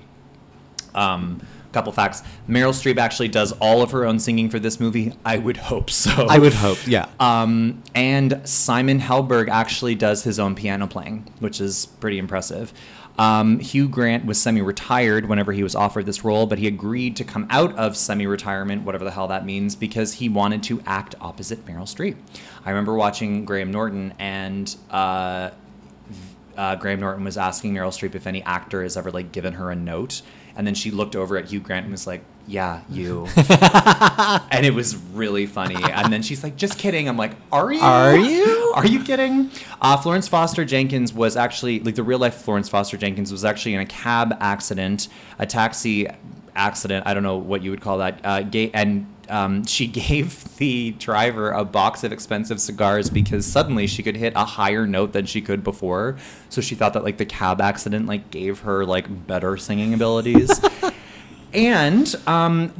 um, 0.94 1.40
couple 1.72 1.92
facts: 1.92 2.22
Meryl 2.48 2.72
Streep 2.72 2.98
actually 2.98 3.28
does 3.28 3.52
all 3.52 3.82
of 3.82 3.90
her 3.90 4.04
own 4.04 4.18
singing 4.18 4.48
for 4.50 4.58
this 4.58 4.78
movie. 4.78 5.12
I 5.24 5.38
would 5.38 5.56
hope 5.56 5.90
so. 5.90 6.26
I 6.28 6.38
would 6.38 6.54
hope, 6.54 6.78
yeah. 6.86 7.08
Um, 7.20 7.82
and 7.94 8.40
Simon 8.44 9.00
Helberg 9.00 9.48
actually 9.48 9.94
does 9.94 10.24
his 10.24 10.38
own 10.38 10.54
piano 10.54 10.86
playing, 10.86 11.32
which 11.40 11.60
is 11.60 11.86
pretty 11.86 12.18
impressive. 12.18 12.72
Um, 13.18 13.58
Hugh 13.60 13.88
Grant 13.88 14.24
was 14.24 14.40
semi 14.40 14.62
retired 14.62 15.28
whenever 15.28 15.52
he 15.52 15.62
was 15.62 15.74
offered 15.74 16.06
this 16.06 16.24
role, 16.24 16.46
but 16.46 16.58
he 16.58 16.66
agreed 16.66 17.16
to 17.16 17.24
come 17.24 17.46
out 17.50 17.76
of 17.76 17.96
semi 17.96 18.26
retirement, 18.26 18.84
whatever 18.84 19.04
the 19.04 19.10
hell 19.10 19.28
that 19.28 19.44
means, 19.44 19.76
because 19.76 20.14
he 20.14 20.28
wanted 20.28 20.62
to 20.64 20.82
act 20.86 21.14
opposite 21.20 21.64
Meryl 21.66 21.82
Streep. 21.82 22.16
I 22.64 22.70
remember 22.70 22.94
watching 22.94 23.44
Graham 23.44 23.70
Norton, 23.70 24.14
and 24.18 24.74
uh, 24.90 25.50
uh, 26.56 26.76
Graham 26.76 27.00
Norton 27.00 27.24
was 27.24 27.36
asking 27.36 27.74
Meryl 27.74 27.88
Streep 27.88 28.14
if 28.14 28.26
any 28.26 28.42
actor 28.44 28.82
has 28.82 28.96
ever 28.96 29.10
like 29.10 29.30
given 29.30 29.54
her 29.54 29.70
a 29.70 29.76
note, 29.76 30.22
and 30.56 30.66
then 30.66 30.74
she 30.74 30.90
looked 30.90 31.16
over 31.16 31.36
at 31.36 31.46
Hugh 31.46 31.60
Grant 31.60 31.84
and 31.84 31.92
was 31.92 32.06
like, 32.06 32.22
"Yeah, 32.46 32.82
you," 32.90 33.26
and 33.36 34.66
it 34.66 34.74
was 34.74 34.96
really 34.96 35.46
funny. 35.46 35.76
And 35.82 36.12
then 36.12 36.22
she's 36.22 36.42
like, 36.42 36.56
"Just 36.56 36.78
kidding." 36.78 37.08
I'm 37.08 37.16
like, 37.16 37.32
"Are 37.50 37.72
you? 37.72 37.80
Are 37.80 38.16
you? 38.16 38.72
Are 38.74 38.86
you 38.86 39.02
kidding?" 39.02 39.50
Uh, 39.80 39.96
Florence 39.96 40.28
Foster 40.28 40.64
Jenkins 40.64 41.12
was 41.12 41.36
actually 41.36 41.80
like 41.80 41.94
the 41.94 42.02
real 42.02 42.18
life 42.18 42.34
Florence 42.34 42.68
Foster 42.68 42.96
Jenkins 42.96 43.32
was 43.32 43.44
actually 43.44 43.74
in 43.74 43.80
a 43.80 43.86
cab 43.86 44.36
accident, 44.40 45.08
a 45.38 45.46
taxi 45.46 46.06
accident. 46.54 47.06
I 47.06 47.14
don't 47.14 47.22
know 47.22 47.36
what 47.38 47.62
you 47.62 47.70
would 47.70 47.80
call 47.80 47.98
that. 47.98 48.20
Uh, 48.24 48.42
ga- 48.42 48.70
and 48.74 49.06
um, 49.28 49.64
she 49.64 49.86
gave 49.86 50.56
the 50.56 50.92
driver 50.92 51.50
a 51.50 51.64
box 51.64 52.04
of 52.04 52.12
expensive 52.12 52.60
cigars 52.60 53.10
because 53.10 53.46
suddenly 53.46 53.86
she 53.86 54.02
could 54.02 54.16
hit 54.16 54.32
a 54.36 54.44
higher 54.44 54.86
note 54.86 55.12
than 55.12 55.26
she 55.26 55.40
could 55.40 55.64
before. 55.64 56.16
So 56.48 56.60
she 56.60 56.74
thought 56.74 56.92
that 56.94 57.04
like 57.04 57.18
the 57.18 57.26
cab 57.26 57.60
accident 57.60 58.06
like 58.06 58.30
gave 58.30 58.60
her 58.60 58.84
like 58.84 59.26
better 59.26 59.56
singing 59.56 59.94
abilities. 59.94 60.60
and 61.52 62.14
um, 62.26 62.72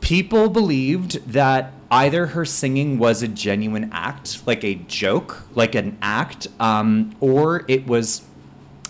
people 0.00 0.48
believed 0.48 1.32
that 1.32 1.72
either 1.90 2.26
her 2.26 2.44
singing 2.44 2.98
was 2.98 3.22
a 3.22 3.28
genuine 3.28 3.90
act, 3.92 4.46
like 4.46 4.62
a 4.64 4.74
joke, 4.74 5.44
like 5.54 5.74
an 5.74 5.96
act, 6.02 6.46
um, 6.60 7.14
or 7.20 7.64
it 7.68 7.86
was 7.86 8.22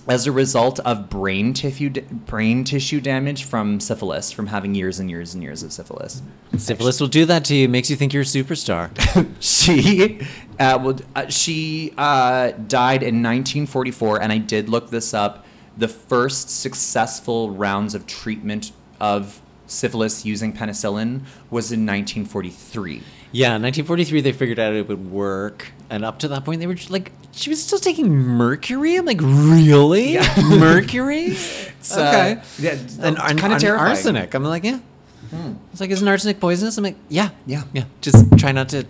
as 0.09 0.27
a 0.27 0.33
result 0.33 0.81
of 0.81 1.11
brain 1.11 1.53
tissue 1.53 1.91
brain 1.91 2.65
tissue 2.65 3.01
damage 3.01 3.45
from 3.45 3.79
syphilis, 3.79 4.33
from 4.33 4.47
having 4.47 4.75
years 4.75 4.99
and 4.99 5.11
years 5.11 5.35
and 5.35 5.43
years 5.43 5.63
of 5.63 5.73
syphilis. 5.73 6.23
Syphilis 6.57 7.01
will 7.01 7.09
do 7.09 7.25
that 7.27 7.45
to 7.47 7.55
you. 7.55 7.69
Makes 7.69 7.91
you 7.91 7.97
think 7.97 8.13
you're 8.13 8.23
a 8.23 8.27
superstar. 8.27 8.91
she 9.41 10.21
uh, 10.59 10.79
well, 10.83 10.99
uh, 11.15 11.29
she 11.29 11.93
uh, 11.97 12.51
died 12.53 13.03
in 13.03 13.23
1944, 13.23 14.23
and 14.23 14.33
I 14.33 14.39
did 14.39 14.69
look 14.69 14.91
this 14.91 15.15
up. 15.15 15.45
The 15.77 15.89
first 15.89 16.51
successful 16.51 17.51
rounds 17.51 17.95
of 17.95 18.07
treatment 18.07 18.73
of 19.01 19.41
syphilis 19.67 20.25
using 20.25 20.53
penicillin 20.53 21.21
was 21.51 21.71
in 21.71 21.87
1943. 21.87 23.03
Yeah, 23.31 23.57
in 23.57 23.63
1943 23.63 24.21
they 24.23 24.33
figured 24.33 24.59
out 24.59 24.73
it 24.73 24.89
would 24.89 25.11
work, 25.11 25.73
and 25.91 26.05
up 26.05 26.19
to 26.21 26.29
that 26.29 26.45
point 26.45 26.61
they 26.61 26.67
were 26.67 26.75
just 26.75 26.91
like, 26.91 27.13
she 27.33 27.51
was 27.51 27.63
still 27.63 27.79
taking 27.79 28.09
mercury. 28.13 28.97
I'm 28.97 29.07
like, 29.07 29.21
really? 29.21 30.19
mercury? 30.49 31.37
It's, 31.79 31.97
uh, 31.97 32.43
yeah, 32.59 32.73
and, 33.01 33.17
and, 33.19 33.39
kinda 33.41 33.59
terrifying. 33.59 33.91
arsenic. 33.91 34.35
I'm 34.35 34.43
like, 34.45 34.65
yeah. 34.65 34.81
It's 35.73 35.81
like, 35.81 35.91
isn't 35.91 36.07
arsenic 36.09 36.41
poisonous? 36.41 36.77
I'm 36.77 36.85
like, 36.85 36.97
yeah, 37.09 37.31
Yeah. 37.47 37.63
yeah. 37.73 37.85
Just 38.01 38.37
try 38.39 38.51
not 38.53 38.69
to. 38.71 38.85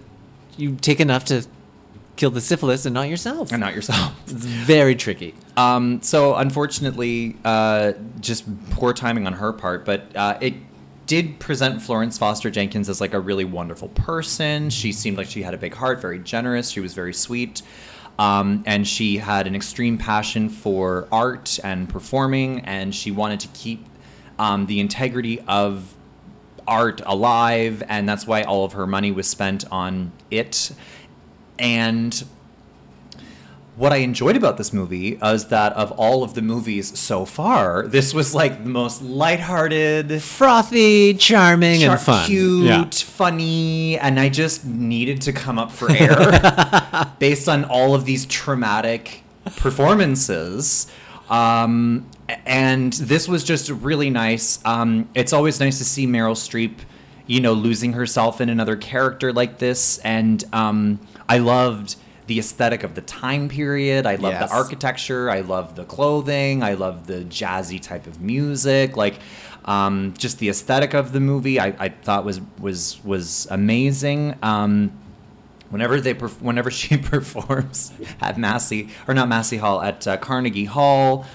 You 0.57 0.75
take 0.75 0.99
enough 0.99 1.27
to 1.27 1.47
kill 2.17 2.31
the 2.31 2.41
syphilis 2.41 2.87
and 2.87 2.95
not 2.95 3.09
yourself. 3.09 3.53
and 3.53 3.61
not 3.61 3.75
yourself. 3.75 4.13
It's 4.25 4.33
very 4.45 4.97
tricky. 4.97 5.35
Um, 5.57 6.01
so 6.03 6.35
unfortunately, 6.35 7.37
uh, 7.45 7.93
just 8.21 8.45
poor 8.71 8.93
timing 8.95 9.27
on 9.27 9.35
her 9.35 9.53
part, 9.53 9.85
but 9.85 10.17
uh, 10.17 10.39
it 10.41 10.55
did 11.09 11.41
present 11.41 11.81
Florence 11.83 12.19
Foster 12.19 12.51
Jenkins 12.51 12.89
as 12.89 13.01
like 13.01 13.15
a 13.15 13.19
really 13.19 13.47
wonderful 13.47 13.89
person. 13.89 14.69
She 14.69 14.93
seemed 14.93 15.17
like 15.17 15.27
she 15.27 15.43
had 15.43 15.55
a 15.55 15.59
big 15.59 15.75
heart, 15.75 16.01
very 16.01 16.19
generous. 16.19 16.69
She 16.69 16.81
was 16.81 16.93
very 16.95 17.15
sweet. 17.15 17.63
Um, 18.19 18.63
and 18.67 18.87
she 18.87 19.17
had 19.17 19.47
an 19.47 19.57
extreme 19.57 19.97
passion 19.97 20.49
for 20.51 21.09
art 21.11 21.59
and 21.65 21.89
performing, 21.89 22.61
and 22.61 22.95
she 22.95 23.11
wanted 23.11 23.41
to 23.41 23.49
keep 23.49 23.87
um, 24.39 24.67
the 24.67 24.81
integrity 24.81 25.41
of 25.49 25.95
art 26.67 27.01
alive, 27.07 27.83
and 27.89 28.09
that's 28.09 28.27
why 28.27 28.43
all 28.43 28.65
of 28.65 28.73
her 28.73 28.87
money 28.87 29.11
was 29.11 29.27
spent 29.27 29.65
on 29.73 30.13
it. 30.31 30.73
And 31.59 32.23
what 33.79 33.93
I 33.93 33.97
enjoyed 33.99 34.37
about 34.37 34.57
this 34.59 34.73
movie 34.73 35.19
is 35.23 35.47
that 35.47 35.73
of 35.75 35.93
all 35.93 36.25
of 36.25 36.35
the 36.35 36.43
movies 36.43 36.99
so 36.99 37.25
far, 37.25 37.87
this 37.87 38.13
was 38.13 38.35
like 38.35 38.65
the 38.65 38.69
most 38.71 39.01
lighthearted, 39.03 40.21
Frothy, 40.21 41.15
charming, 41.15 41.81
char- 41.81 41.93
and 41.93 42.01
fun. 42.01 42.27
cute, 42.27 42.65
Yeah. 42.67 42.85
funny, 42.91 43.97
and 43.99 44.19
I 44.19 44.29
just 44.31 44.65
needed 44.65 45.21
to 45.23 45.33
come 45.33 45.59
up 45.59 45.71
for 45.71 45.91
air 45.93 47.13
based 47.21 47.49
on 47.49 47.65
all 47.67 47.95
of 47.95 48.05
these 48.05 48.27
traumatic 48.27 49.23
performances. 49.57 50.87
Um, 51.31 52.07
and 52.47 52.93
this 52.95 53.29
was 53.29 53.45
just 53.45 53.71
really 53.71 54.11
nice. 54.11 54.59
Um, 54.65 55.09
it's 55.15 55.33
always 55.33 55.61
nice 55.61 55.79
to 55.79 55.85
see 55.85 56.07
Meryl 56.07 56.33
Streep, 56.35 56.75
you 57.27 57.41
know, 57.41 57.53
losing 57.53 57.93
herself 57.93 58.41
in 58.41 58.49
another 58.49 58.77
character 58.77 59.33
like 59.33 59.59
this. 59.59 59.99
And 59.99 60.43
um, 60.53 61.01
I 61.29 61.39
loved 61.39 61.97
the 62.29 62.39
aesthetic 62.39 62.85
of 62.85 62.95
the 62.95 63.01
time 63.01 63.49
period. 63.49 64.07
I 64.07 64.15
love 64.15 64.33
Yes. 64.33 64.49
the 64.51 64.55
architecture. 64.57 65.29
I 65.31 65.41
love 65.41 65.75
the 65.75 65.85
clothing. 65.85 66.63
I 66.63 66.75
love 66.75 67.07
the 67.09 67.25
jazzy 67.25 67.81
type 67.83 68.07
of 68.07 68.21
music. 68.21 68.97
Like, 68.97 69.19
um, 69.65 70.15
just 70.17 70.39
the 70.39 70.49
aesthetic 70.49 70.95
of 70.95 71.13
the 71.13 71.21
movie, 71.21 71.59
I, 71.61 71.75
I 71.79 71.89
thought 71.89 72.25
was 72.25 72.41
was 72.61 73.01
was 73.05 73.49
amazing. 73.51 74.37
Um, 74.43 74.93
whenever 75.71 76.01
they 76.01 76.15
perf- 76.15 76.41
whenever 76.41 76.71
she 76.81 76.97
performs 76.97 77.93
at 78.21 78.39
Massey 78.39 78.89
or 79.07 79.13
not 79.15 79.29
Massey 79.29 79.57
Hall 79.59 79.83
at 79.83 80.07
uh, 80.07 80.17
Carnegie 80.19 80.65
Hall. 80.67 81.27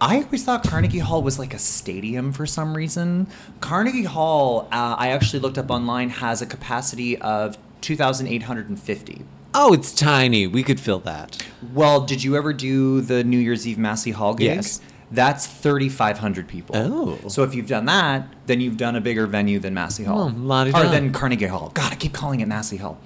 I 0.00 0.22
always 0.22 0.42
thought 0.44 0.64
Carnegie 0.64 0.98
Hall 0.98 1.22
was 1.22 1.38
like 1.38 1.54
a 1.54 1.58
stadium 1.60 2.32
for 2.32 2.44
some 2.44 2.76
reason. 2.76 3.28
Carnegie 3.60 4.02
Hall, 4.02 4.68
uh, 4.72 4.96
I 4.98 5.08
actually 5.10 5.38
looked 5.40 5.58
up 5.58 5.70
online, 5.70 6.10
has 6.10 6.42
a 6.42 6.46
capacity 6.46 7.16
of 7.18 7.56
2,850, 7.82 9.22
Oh, 9.54 9.72
it's 9.72 9.92
tiny. 9.92 10.46
We 10.46 10.62
could 10.62 10.80
fill 10.80 11.00
that. 11.00 11.44
Well, 11.74 12.00
did 12.00 12.24
you 12.24 12.36
ever 12.36 12.52
do 12.52 13.00
the 13.00 13.22
New 13.24 13.38
Year's 13.38 13.66
Eve 13.66 13.78
Massey 13.78 14.10
Hall 14.10 14.34
gig? 14.34 14.46
Yes. 14.56 14.80
That's 15.10 15.46
3,500 15.46 16.48
people. 16.48 16.74
Oh. 16.76 17.28
So 17.28 17.42
if 17.42 17.54
you've 17.54 17.66
done 17.66 17.84
that, 17.84 18.26
then 18.46 18.60
you've 18.62 18.78
done 18.78 18.96
a 18.96 19.00
bigger 19.00 19.26
venue 19.26 19.58
than 19.58 19.74
Massey 19.74 20.04
Hall. 20.04 20.32
Oh, 20.34 20.68
or 20.68 20.88
than 20.88 21.12
Carnegie 21.12 21.46
Hall. 21.46 21.70
God, 21.74 21.92
I 21.92 21.96
keep 21.96 22.14
calling 22.14 22.40
it 22.40 22.48
Massey 22.48 22.78
Hall. 22.78 22.98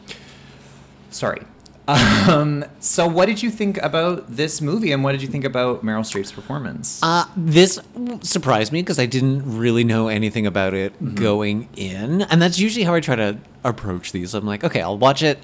Sorry. 1.10 1.42
Um, 1.88 2.64
so 2.80 3.06
what 3.06 3.26
did 3.26 3.42
you 3.42 3.50
think 3.50 3.78
about 3.78 4.28
this 4.28 4.60
movie 4.60 4.90
and 4.90 5.04
what 5.04 5.12
did 5.12 5.22
you 5.22 5.28
think 5.28 5.44
about 5.44 5.84
Meryl 5.84 6.00
Streep's 6.00 6.32
performance? 6.32 7.00
Uh, 7.02 7.24
this 7.36 7.80
surprised 8.22 8.72
me 8.72 8.82
because 8.82 8.98
I 8.98 9.06
didn't 9.06 9.58
really 9.58 9.84
know 9.84 10.08
anything 10.08 10.46
about 10.46 10.74
it 10.74 10.92
Mm-hmm. 10.94 11.14
going 11.14 11.68
in, 11.76 12.22
and 12.22 12.40
that's 12.42 12.58
usually 12.58 12.84
how 12.84 12.94
I 12.94 13.00
try 13.00 13.14
to 13.16 13.38
approach 13.64 14.10
these. 14.12 14.34
I'm 14.34 14.46
like, 14.46 14.64
okay, 14.64 14.80
I'll 14.80 14.98
watch 14.98 15.22
it, 15.22 15.38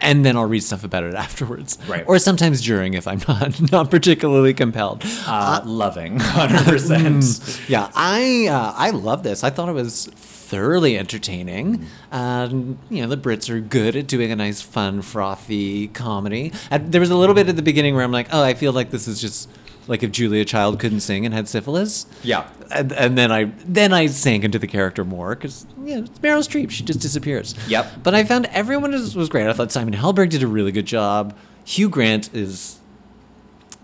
and 0.00 0.24
then 0.24 0.36
I'll 0.36 0.46
read 0.46 0.62
stuff 0.62 0.84
about 0.84 1.04
it 1.04 1.14
afterwards, 1.26 1.78
Right. 1.88 2.04
Or 2.06 2.18
sometimes 2.18 2.60
during 2.60 2.94
if 2.94 3.06
I'm 3.08 3.20
not 3.26 3.72
not 3.72 3.90
particularly 3.90 4.54
compelled. 4.54 5.02
uh, 5.26 5.60
loving, 5.64 6.18
100%. 6.82 7.68
Yeah, 7.68 7.90
I 7.94 8.46
uh, 8.48 8.72
I 8.76 8.90
love 8.90 9.22
this. 9.22 9.42
I 9.44 9.50
thought 9.50 9.68
it 9.68 9.72
was 9.72 10.06
thoroughly 10.14 10.96
entertaining. 10.98 11.86
Um, 12.12 12.78
you 12.90 13.02
know, 13.02 13.08
the 13.08 13.16
Brits 13.16 13.50
are 13.50 13.60
good 13.60 13.96
at 13.96 14.06
doing 14.06 14.30
a 14.32 14.36
nice, 14.36 14.62
fun, 14.62 15.02
frothy 15.02 15.88
comedy. 15.88 16.52
And 16.70 16.90
there 16.92 17.00
was 17.00 17.10
a 17.10 17.16
little 17.16 17.34
bit 17.34 17.48
at 17.48 17.56
the 17.56 17.62
beginning 17.62 17.94
where 17.94 18.04
I'm 18.04 18.12
like, 18.12 18.28
oh, 18.32 18.42
I 18.42 18.54
feel 18.54 18.72
like 18.72 18.90
this 18.90 19.06
is 19.08 19.20
just 19.20 19.50
like 19.88 20.02
if 20.02 20.12
Julia 20.12 20.44
Child 20.44 20.78
couldn't 20.78 21.00
sing 21.00 21.24
and 21.24 21.34
had 21.34 21.48
syphilis. 21.48 22.06
Yeah. 22.22 22.48
and, 22.70 22.92
and 22.92 23.18
then 23.18 23.32
I 23.32 23.44
then 23.66 23.92
I 23.92 24.06
sank 24.06 24.44
into 24.44 24.58
the 24.58 24.68
character 24.68 25.04
more 25.04 25.34
because 25.34 25.66
yeah, 25.82 25.98
it's 25.98 26.18
Meryl 26.20 26.46
Streep. 26.46 26.70
She 26.70 26.84
just 26.84 27.00
disappears. 27.00 27.54
Yep. 27.66 28.04
But 28.04 28.14
I 28.14 28.22
found 28.24 28.46
everyone 28.46 28.92
was, 28.92 29.16
was 29.16 29.28
great. 29.28 29.48
I 29.48 29.52
thought 29.52 29.72
Simon 29.72 29.94
Helberg 29.94 30.30
did 30.30 30.42
a 30.42 30.46
really 30.46 30.70
good 30.70 30.86
job. 30.86 31.36
Hugh 31.64 31.88
Grant 31.88 32.32
is 32.34 32.78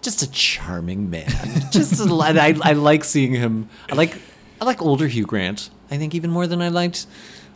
just 0.03 0.23
a 0.23 0.31
charming 0.31 1.11
man. 1.11 1.31
just 1.73 1.99
a, 1.99 2.13
I, 2.13 2.55
I 2.63 2.73
like 2.75 3.03
seeing 3.05 3.33
him. 3.33 3.69
I 3.91 3.95
like 3.95 4.21
I 4.61 4.65
like 4.67 4.83
older 4.83 5.09
Hugh 5.09 5.27
Grant. 5.27 5.71
I 5.91 5.97
think 5.97 6.15
even 6.15 6.31
more 6.31 6.47
than 6.47 6.61
I 6.63 6.69
liked, 6.69 7.07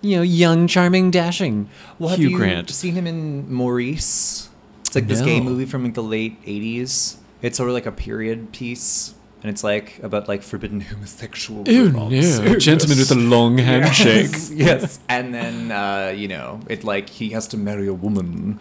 you 0.01 0.17
know, 0.17 0.23
young, 0.23 0.67
charming, 0.67 1.11
dashing 1.11 1.69
Well, 1.99 2.11
have 2.11 2.19
Hugh 2.19 2.31
you 2.31 2.37
Grant. 2.37 2.71
seen 2.71 2.95
him 2.95 3.07
in 3.07 3.53
Maurice? 3.53 4.49
It's 4.81 4.95
like 4.95 5.07
this 5.07 5.21
gay 5.21 5.41
movie 5.41 5.67
from 5.67 5.85
like 5.85 5.93
the 5.95 6.03
late 6.03 6.43
'80s. 6.45 7.18
It's 7.43 7.57
sort 7.57 7.69
of 7.69 7.75
like 7.75 7.87
a 7.87 7.93
period 7.93 8.53
piece, 8.53 9.15
and 9.43 9.51
it's 9.51 9.63
like 9.63 10.01
about 10.03 10.29
like 10.29 10.43
forbidden 10.43 10.81
homosexual. 10.93 11.65
romance. 11.65 12.39
a 12.39 12.57
gentleman 12.59 12.99
with 12.99 13.11
a 13.11 13.15
long 13.15 13.59
Yes, 13.59 14.51
yes. 14.55 15.01
And 15.09 15.35
then 15.35 15.71
uh, 15.71 16.13
you 16.17 16.29
know, 16.29 16.61
it 16.69 16.85
like 16.85 17.09
he 17.09 17.31
has 17.31 17.47
to 17.49 17.57
marry 17.57 17.87
a 17.87 17.95
woman, 17.95 18.59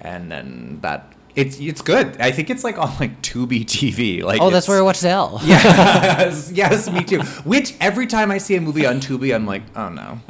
and 0.00 0.30
then 0.30 0.78
that 0.82 1.12
it's 1.36 1.60
it's 1.60 1.82
good. 1.82 2.16
I 2.18 2.32
think 2.32 2.50
it's 2.50 2.64
like 2.64 2.78
on 2.78 2.92
like 2.98 3.20
Tubi 3.22 3.64
TV. 3.64 4.22
Like 4.22 4.40
Oh, 4.40 4.50
that's 4.50 4.66
where 4.66 4.78
I 4.78 4.82
watched 4.82 5.04
Elle. 5.04 5.40
yes, 5.44 6.50
yes, 6.52 6.90
me 6.90 7.04
too. 7.04 7.20
Which 7.44 7.74
every 7.80 8.06
time 8.06 8.30
I 8.30 8.38
see 8.38 8.56
a 8.56 8.60
movie 8.60 8.86
on 8.86 9.00
Tubi, 9.00 9.34
I'm 9.34 9.46
like, 9.46 9.62
oh 9.76 9.90
no, 9.90 10.20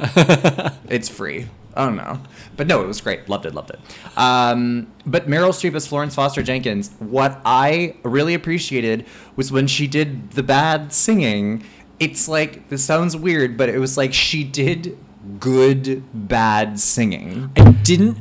it's 0.89 1.07
free. 1.09 1.47
Oh 1.77 1.89
no, 1.91 2.19
but 2.57 2.67
no, 2.67 2.81
it 2.81 2.87
was 2.87 2.99
great. 2.99 3.29
Loved 3.29 3.45
it, 3.45 3.53
loved 3.53 3.69
it. 3.69 3.79
Um, 4.17 4.91
but 5.05 5.27
Meryl 5.27 5.49
Streep 5.49 5.75
as 5.75 5.85
Florence 5.87 6.15
Foster 6.15 6.41
Jenkins. 6.43 6.91
What 6.99 7.39
I 7.45 7.95
really 8.03 8.33
appreciated 8.33 9.05
was 9.35 9.51
when 9.51 9.67
she 9.67 9.87
did 9.87 10.31
the 10.31 10.43
bad 10.43 10.91
singing. 10.91 11.63
It's 11.99 12.27
like 12.27 12.69
this 12.69 12.83
sounds 12.83 13.15
weird, 13.15 13.57
but 13.57 13.69
it 13.69 13.77
was 13.77 13.95
like 13.97 14.13
she 14.13 14.43
did 14.43 14.97
good 15.39 16.03
bad 16.13 16.79
singing. 16.79 17.51
I 17.57 17.71
didn't 17.71 18.17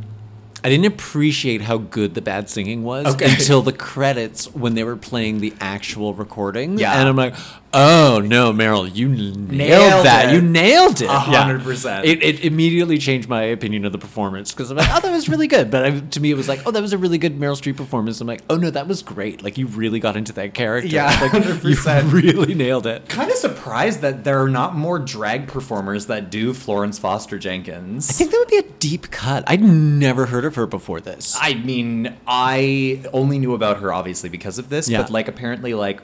I 0.64 0.68
didn't 0.68 0.86
appreciate 0.86 1.60
how 1.60 1.78
good 1.78 2.14
the 2.14 2.20
bad 2.22 2.50
singing 2.50 2.82
was 2.82 3.06
Okay. 3.14 3.30
until 3.30 3.62
the 3.62 3.72
credits 3.72 4.52
when 4.52 4.74
they 4.74 4.82
were 4.82 4.96
playing 4.96 5.38
the 5.40 5.54
actual 5.60 6.12
recording. 6.12 6.76
Yeah. 6.78 6.98
And 6.98 7.08
I'm 7.08 7.14
like, 7.14 7.34
oh 7.74 8.20
no, 8.24 8.52
Meryl, 8.52 8.92
you 8.94 9.08
nailed, 9.08 9.50
Nailed 9.50 10.06
that. 10.06 10.28
it. 10.28 10.34
You 10.34 10.40
nailed 10.42 11.00
it. 11.02 11.08
A 11.08 11.18
hundred 11.18 11.62
percent. 11.62 12.04
It, 12.06 12.22
it 12.22 12.44
immediately 12.44 12.98
changed 12.98 13.28
my 13.28 13.42
opinion 13.42 13.84
of 13.84 13.92
the 13.92 13.98
performance 13.98 14.52
because 14.52 14.70
I'm 14.70 14.76
like, 14.76 14.88
oh, 14.90 15.00
that 15.00 15.12
was 15.12 15.28
really 15.28 15.46
good. 15.46 15.70
But 15.70 15.84
I, 15.84 16.00
to 16.00 16.20
me, 16.20 16.30
it 16.30 16.34
was 16.36 16.48
like, 16.48 16.60
oh, 16.66 16.70
that 16.70 16.80
was 16.82 16.92
a 16.92 16.98
really 16.98 17.18
good 17.18 17.38
Meryl 17.38 17.60
Streep 17.60 17.76
performance. 17.76 18.20
I'm 18.20 18.26
like, 18.26 18.42
oh 18.48 18.56
no, 18.56 18.70
that 18.70 18.86
was 18.88 19.02
great. 19.02 19.42
Like 19.42 19.58
you 19.58 19.66
really 19.66 20.00
got 20.00 20.16
into 20.16 20.32
that 20.34 20.54
character. 20.54 20.88
Yeah, 20.88 21.06
like, 21.20 21.32
100%. 21.32 22.12
Really 22.16 22.54
nailed 22.54 22.86
it. 22.86 23.08
Kind 23.08 23.30
of 23.30 23.36
surprised 23.36 24.00
that 24.00 24.24
there 24.24 24.40
are 24.42 24.48
not 24.48 24.74
more 24.74 24.98
drag 24.98 25.48
performers 25.48 26.06
that 26.06 26.30
do 26.30 26.54
Florence 26.54 26.98
Foster 26.98 27.38
Jenkins. 27.38 28.08
I 28.08 28.12
think 28.12 28.30
that 28.30 28.38
would 28.38 28.48
be 28.48 28.56
a 28.58 28.62
deep 28.78 29.10
cut. 29.10 29.44
I'd 29.46 29.62
never 29.62 30.26
heard 30.26 30.44
of 30.44 30.54
her 30.54 30.66
before 30.66 31.00
this. 31.00 31.36
I 31.40 31.54
mean, 31.54 32.14
I 32.26 33.02
only 33.12 33.38
knew 33.38 33.54
about 33.54 33.80
her 33.80 33.92
obviously 33.92 34.28
because 34.28 34.58
of 34.58 34.68
this, 34.68 34.88
Yeah. 34.88 35.02
but 35.02 35.10
like 35.10 35.28
apparently, 35.28 35.74
like, 35.74 36.00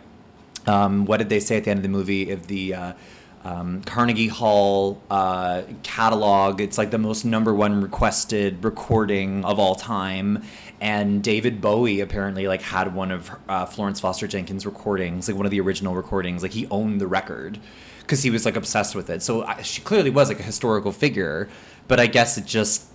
um, 0.66 1.06
what 1.06 1.18
did 1.18 1.28
they 1.28 1.40
say 1.40 1.56
at 1.56 1.64
the 1.64 1.70
end 1.70 1.78
of 1.78 1.82
the 1.82 1.88
movie? 1.88 2.30
If 2.30 2.46
the 2.46 2.74
uh, 2.74 2.92
um, 3.44 3.82
Carnegie 3.82 4.28
Hall 4.28 5.02
uh, 5.10 5.62
catalog, 5.82 6.60
it's 6.60 6.78
like 6.78 6.90
the 6.90 6.98
most 6.98 7.24
number 7.24 7.52
one 7.52 7.80
requested 7.80 8.62
recording 8.64 9.44
of 9.44 9.58
all 9.58 9.74
time. 9.74 10.42
And 10.80 11.22
David 11.22 11.60
Bowie 11.60 12.00
apparently 12.00 12.46
like 12.48 12.62
had 12.62 12.94
one 12.94 13.10
of 13.10 13.30
uh, 13.48 13.66
Florence 13.66 14.00
Foster 14.00 14.26
Jenkins' 14.26 14.66
recordings, 14.66 15.28
like 15.28 15.36
one 15.36 15.46
of 15.46 15.50
the 15.50 15.60
original 15.60 15.94
recordings. 15.94 16.42
Like 16.42 16.52
he 16.52 16.66
owned 16.68 17.00
the 17.00 17.06
record 17.06 17.58
because 18.00 18.22
he 18.22 18.30
was 18.30 18.44
like 18.44 18.56
obsessed 18.56 18.94
with 18.94 19.10
it. 19.10 19.22
So 19.22 19.44
I, 19.44 19.62
she 19.62 19.80
clearly 19.80 20.10
was 20.10 20.28
like 20.28 20.40
a 20.40 20.44
historical 20.44 20.92
figure, 20.92 21.48
but 21.88 21.98
I 21.98 22.06
guess 22.06 22.36
it 22.36 22.46
just 22.46 22.86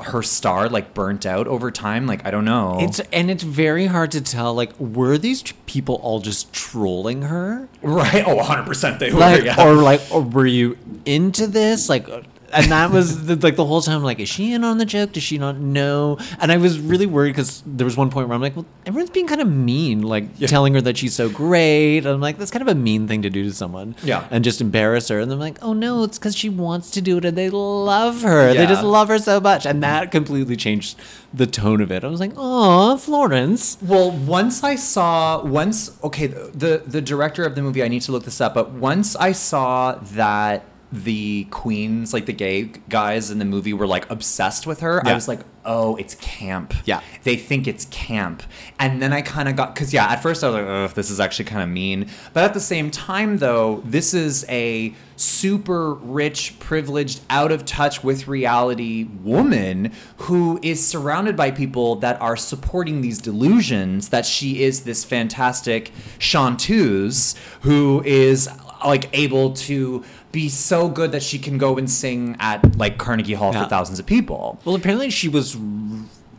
her 0.00 0.22
star 0.22 0.68
like 0.68 0.94
burnt 0.94 1.26
out 1.26 1.46
over 1.46 1.70
time. 1.70 2.06
Like 2.06 2.26
I 2.26 2.30
don't 2.30 2.44
know. 2.44 2.78
It's 2.80 3.00
and 3.12 3.30
it's 3.30 3.42
very 3.42 3.86
hard 3.86 4.12
to 4.12 4.20
tell. 4.20 4.54
Like, 4.54 4.78
were 4.78 5.18
these 5.18 5.42
people 5.66 5.96
all 5.96 6.20
just 6.20 6.52
trolling 6.52 7.22
her, 7.22 7.68
right. 7.82 8.24
Oh, 8.26 8.36
100 8.36 8.64
percent 8.66 8.98
they 8.98 9.12
were. 9.12 9.20
like, 9.20 9.44
yeah. 9.44 9.62
or 9.62 9.74
like, 9.74 10.00
or 10.10 10.22
were 10.22 10.46
you 10.46 10.78
into 11.04 11.46
this? 11.46 11.88
Like, 11.88 12.08
and 12.52 12.66
that 12.72 12.90
was 12.90 13.26
the, 13.26 13.36
like 13.36 13.56
the 13.56 13.64
whole 13.64 13.82
time. 13.82 14.02
Like, 14.02 14.20
is 14.20 14.28
she 14.28 14.52
in 14.52 14.64
on 14.64 14.78
the 14.78 14.84
joke? 14.84 15.12
Does 15.12 15.22
she 15.22 15.38
not 15.38 15.56
know? 15.56 16.18
And 16.40 16.50
I 16.50 16.56
was 16.56 16.78
really 16.80 17.06
worried 17.06 17.32
because 17.32 17.62
there 17.66 17.84
was 17.84 17.96
one 17.96 18.10
point 18.10 18.28
where 18.28 18.34
I'm 18.34 18.40
like, 18.40 18.56
well, 18.56 18.66
everyone's 18.86 19.10
being 19.10 19.26
kind 19.26 19.40
of 19.40 19.48
mean, 19.48 20.02
like 20.02 20.38
telling 20.38 20.74
her 20.74 20.80
that 20.80 20.96
she's 20.96 21.14
so 21.14 21.28
great. 21.28 21.98
And 21.98 22.08
I'm 22.08 22.20
like, 22.20 22.38
that's 22.38 22.50
kind 22.50 22.62
of 22.62 22.68
a 22.68 22.74
mean 22.74 23.08
thing 23.08 23.22
to 23.22 23.30
do 23.30 23.44
to 23.44 23.52
someone. 23.52 23.94
Yeah. 24.02 24.26
and 24.30 24.44
just 24.44 24.60
embarrass 24.60 25.08
her. 25.08 25.20
And 25.20 25.30
I'm 25.30 25.38
like, 25.38 25.58
oh 25.62 25.72
no, 25.72 26.04
it's 26.04 26.18
because 26.18 26.36
she 26.36 26.48
wants 26.48 26.90
to 26.92 27.02
do 27.02 27.18
it, 27.18 27.24
and 27.24 27.36
they 27.36 27.50
love 27.50 28.22
her. 28.22 28.54
They 28.54 28.66
just 28.66 28.82
love 28.82 29.08
her 29.08 29.18
so 29.18 29.40
much, 29.40 29.66
and 29.66 29.82
that 29.82 30.10
completely 30.10 30.56
changed 30.56 30.98
the 31.32 31.46
tone 31.46 31.80
of 31.80 31.92
it. 31.92 32.04
I 32.04 32.08
was 32.08 32.20
like, 32.20 32.32
oh, 32.36 32.96
Florence. 32.96 33.78
Well, 33.82 34.10
once 34.10 34.64
I 34.64 34.76
saw 34.76 35.42
once 35.44 35.96
okay, 36.02 36.26
the, 36.26 36.50
the 36.54 36.82
the 36.86 37.00
director 37.02 37.44
of 37.44 37.54
the 37.54 37.62
movie, 37.62 37.82
I 37.82 37.88
need 37.88 38.02
to 38.02 38.12
look 38.12 38.24
this 38.24 38.40
up, 38.40 38.54
but 38.54 38.70
once 38.70 39.16
I 39.16 39.32
saw 39.32 39.94
that 40.12 40.64
the 40.90 41.44
queens, 41.50 42.14
like 42.14 42.26
the 42.26 42.32
gay 42.32 42.70
guys 42.88 43.30
in 43.30 43.38
the 43.38 43.44
movie 43.44 43.74
were 43.74 43.86
like 43.86 44.10
obsessed 44.10 44.66
with 44.66 44.80
her, 44.80 45.06
I 45.06 45.14
was 45.14 45.28
like, 45.28 45.40
"Oh, 45.64 45.96
it's 45.96 46.14
camp." 46.14 46.72
Yeah. 46.86 47.00
They 47.24 47.36
think 47.36 47.68
it's 47.68 47.84
camp. 47.86 48.42
And 48.78 49.02
then 49.02 49.12
I 49.12 49.20
kind 49.20 49.48
of 49.48 49.56
got 49.56 49.74
cuz 49.76 49.92
yeah, 49.92 50.06
at 50.06 50.22
first 50.22 50.42
I 50.42 50.48
was 50.48 50.54
like, 50.54 50.66
"Ugh, 50.66 50.94
this 50.94 51.10
is 51.10 51.20
actually 51.20 51.44
kind 51.44 51.62
of 51.62 51.68
mean." 51.68 52.06
But 52.32 52.44
at 52.44 52.54
the 52.54 52.60
same 52.60 52.90
time 52.90 53.38
though, 53.38 53.82
this 53.84 54.14
is 54.14 54.46
a 54.48 54.94
super 55.16 55.94
rich, 55.94 56.58
privileged, 56.58 57.20
out 57.28 57.52
of 57.52 57.66
touch 57.66 58.02
with 58.02 58.26
reality 58.26 59.04
woman 59.22 59.92
who 60.18 60.58
is 60.62 60.86
surrounded 60.86 61.36
by 61.36 61.50
people 61.50 61.96
that 61.96 62.20
are 62.22 62.36
supporting 62.36 63.02
these 63.02 63.18
delusions 63.18 64.08
that 64.08 64.24
she 64.24 64.62
is 64.62 64.82
this 64.84 65.04
fantastic 65.04 65.92
chanteuse 66.18 67.34
who 67.62 68.02
is 68.06 68.48
like 68.84 69.08
able 69.12 69.52
to 69.52 70.04
be 70.42 70.48
so 70.48 70.88
good 70.88 71.10
that 71.12 71.22
she 71.22 71.38
can 71.46 71.58
go 71.58 71.70
and 71.78 71.88
sing 71.90 72.36
at 72.38 72.58
like 72.76 72.94
Carnegie 73.04 73.34
Hall 73.40 73.52
Yeah. 73.52 73.62
for 73.64 73.68
thousands 73.68 73.98
of 73.98 74.06
people. 74.06 74.42
Well, 74.64 74.74
apparently 74.80 75.10
she 75.10 75.28
was 75.28 75.56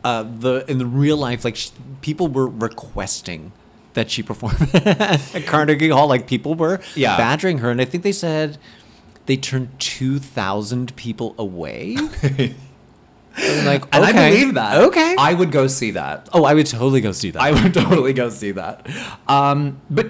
uh, 0.04 0.22
the 0.44 0.64
in 0.70 0.78
the 0.78 0.86
real 0.86 1.18
life 1.28 1.44
like 1.44 1.56
sh 1.56 1.70
people 2.00 2.26
were 2.28 2.48
requesting 2.68 3.52
that 3.96 4.10
she 4.10 4.22
perform 4.22 4.56
at 4.74 5.44
Carnegie 5.46 5.90
Hall. 5.96 6.08
Like 6.14 6.24
people 6.34 6.54
were 6.54 6.76
Yeah. 6.94 7.16
badgering 7.18 7.58
her, 7.58 7.70
and 7.70 7.80
I 7.80 7.84
think 7.90 8.02
they 8.04 8.12
said 8.26 8.56
they 9.26 9.36
turned 9.36 9.68
two 9.78 10.18
thousand 10.18 10.96
people 10.96 11.34
away. 11.46 11.96
Like, 13.70 13.84
And 13.94 14.04
I 14.04 14.10
okay, 14.10 14.30
believe 14.30 14.54
that. 14.54 14.72
Okay. 14.88 15.14
I 15.16 15.32
would 15.34 15.52
go 15.52 15.66
see 15.68 15.92
that. 15.92 16.28
oh, 16.32 16.44
I 16.44 16.52
would 16.52 16.66
totally 16.66 17.00
go 17.00 17.12
see 17.12 17.30
that. 17.30 17.40
I 17.40 17.52
would 17.52 17.72
totally 17.82 18.12
go 18.12 18.28
see 18.28 18.50
that. 18.52 18.86
Um, 19.28 19.80
but 19.88 20.08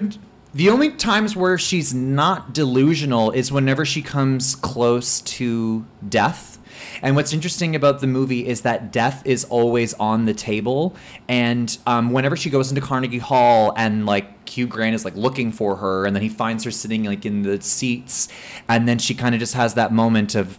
the 0.53 0.69
only 0.69 0.91
times 0.91 1.35
where 1.35 1.57
she's 1.57 1.93
not 1.93 2.53
delusional 2.53 3.31
is 3.31 3.51
whenever 3.51 3.85
she 3.85 4.01
comes 4.01 4.55
close 4.55 5.21
to 5.21 5.85
death. 6.07 6.59
And 7.01 7.15
what's 7.15 7.31
interesting 7.33 7.75
about 7.75 8.01
the 8.01 8.07
movie 8.07 8.47
is 8.47 8.61
that 8.61 8.91
death 8.91 9.21
is 9.25 9.45
always 9.45 9.93
on 9.95 10.25
the 10.25 10.33
table. 10.33 10.95
And 11.27 11.75
um, 11.87 12.11
whenever 12.11 12.35
she 12.35 12.49
goes 12.49 12.69
into 12.69 12.81
Carnegie 12.81 13.19
Hall 13.19 13.73
and 13.77 14.05
like 14.05 14.49
Hugh 14.49 14.67
Grant 14.67 14.95
is 14.95 15.05
like 15.05 15.15
looking 15.15 15.51
for 15.51 15.77
her, 15.77 16.05
and 16.05 16.15
then 16.15 16.23
he 16.23 16.29
finds 16.29 16.63
her 16.63 16.71
sitting 16.71 17.03
like 17.05 17.25
in 17.25 17.43
the 17.43 17.61
seats, 17.61 18.27
and 18.67 18.87
then 18.87 18.99
she 18.99 19.13
kind 19.13 19.33
of 19.33 19.39
just 19.39 19.53
has 19.53 19.75
that 19.75 19.93
moment 19.93 20.35
of, 20.35 20.57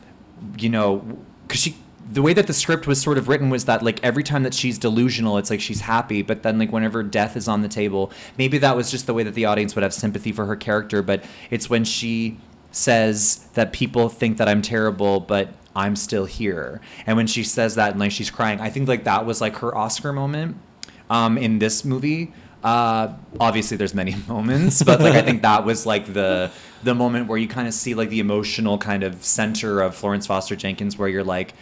you 0.59 0.69
know, 0.69 1.05
because 1.47 1.61
she 1.61 1.77
the 2.13 2.21
way 2.21 2.35
that 2.35 2.47
the 2.47 2.53
script 2.53 2.87
was 2.87 3.01
sort 3.01 3.17
of 3.17 3.27
written 3.27 3.49
was 3.49 3.65
that 3.65 3.83
like 3.83 4.03
every 4.05 4.23
time 4.23 4.43
that 4.43 4.53
she's 4.53 4.79
delusional, 4.79 5.39
it's 5.39 5.49
like 5.49 5.61
she's 5.61 5.81
happy, 5.81 6.21
but 6.21 6.43
then 6.43 6.59
like 6.59 6.71
whenever 6.71 7.03
death 7.03 7.37
is 7.37 7.49
on 7.49 7.63
the 7.63 7.69
table, 7.69 8.13
maybe 8.37 8.59
that 8.59 8.77
was 8.77 8.91
just 8.91 9.07
the 9.07 9.15
way 9.15 9.23
that 9.23 9.35
the 9.35 9.47
audience 9.47 9.75
would 9.75 9.83
have 9.83 9.95
sympathy 9.95 10.31
for 10.31 10.45
her 10.45 10.57
character. 10.57 11.03
But 11.03 11.25
it's 11.51 11.71
when 11.71 11.85
she 11.85 12.39
says 12.71 13.47
that 13.55 13.73
people 13.73 14.11
think 14.11 14.37
that 14.37 14.49
I'm 14.49 14.61
terrible, 14.61 15.21
but 15.21 15.55
I'm 15.75 15.97
still 15.97 16.27
here, 16.27 16.83
and 17.07 17.17
when 17.17 17.27
she 17.27 17.45
says 17.45 17.77
that 17.77 17.93
and 17.93 18.01
like 18.01 18.13
she's 18.13 18.31
crying, 18.31 18.61
I 18.61 18.69
think 18.69 18.89
like 18.89 19.05
that 19.05 19.25
was 19.25 19.41
like 19.41 19.57
her 19.57 19.75
Oscar 19.75 20.13
moment 20.13 20.57
um, 21.09 21.39
in 21.39 21.61
this 21.61 21.83
movie. 21.83 22.33
Uh, 22.63 23.15
obviously, 23.41 23.79
there's 23.79 23.95
many 23.95 24.15
moments, 24.29 24.83
but 24.83 25.01
like 25.01 25.15
I 25.15 25.23
think 25.23 25.41
that 25.43 25.65
was 25.65 25.87
like 25.87 26.13
the 26.13 26.51
the 26.83 26.95
moment 26.95 27.29
where 27.29 27.39
you 27.39 27.49
kind 27.49 27.67
of 27.67 27.73
see 27.73 27.95
like 27.95 28.11
the 28.11 28.21
emotional 28.21 28.77
kind 28.77 29.03
of 29.03 29.25
center 29.25 29.81
of 29.81 29.95
Florence 29.95 30.27
Foster 30.27 30.57
Jenkins, 30.57 30.99
where 30.99 31.09
you're 31.09 31.25
like, 31.25 31.55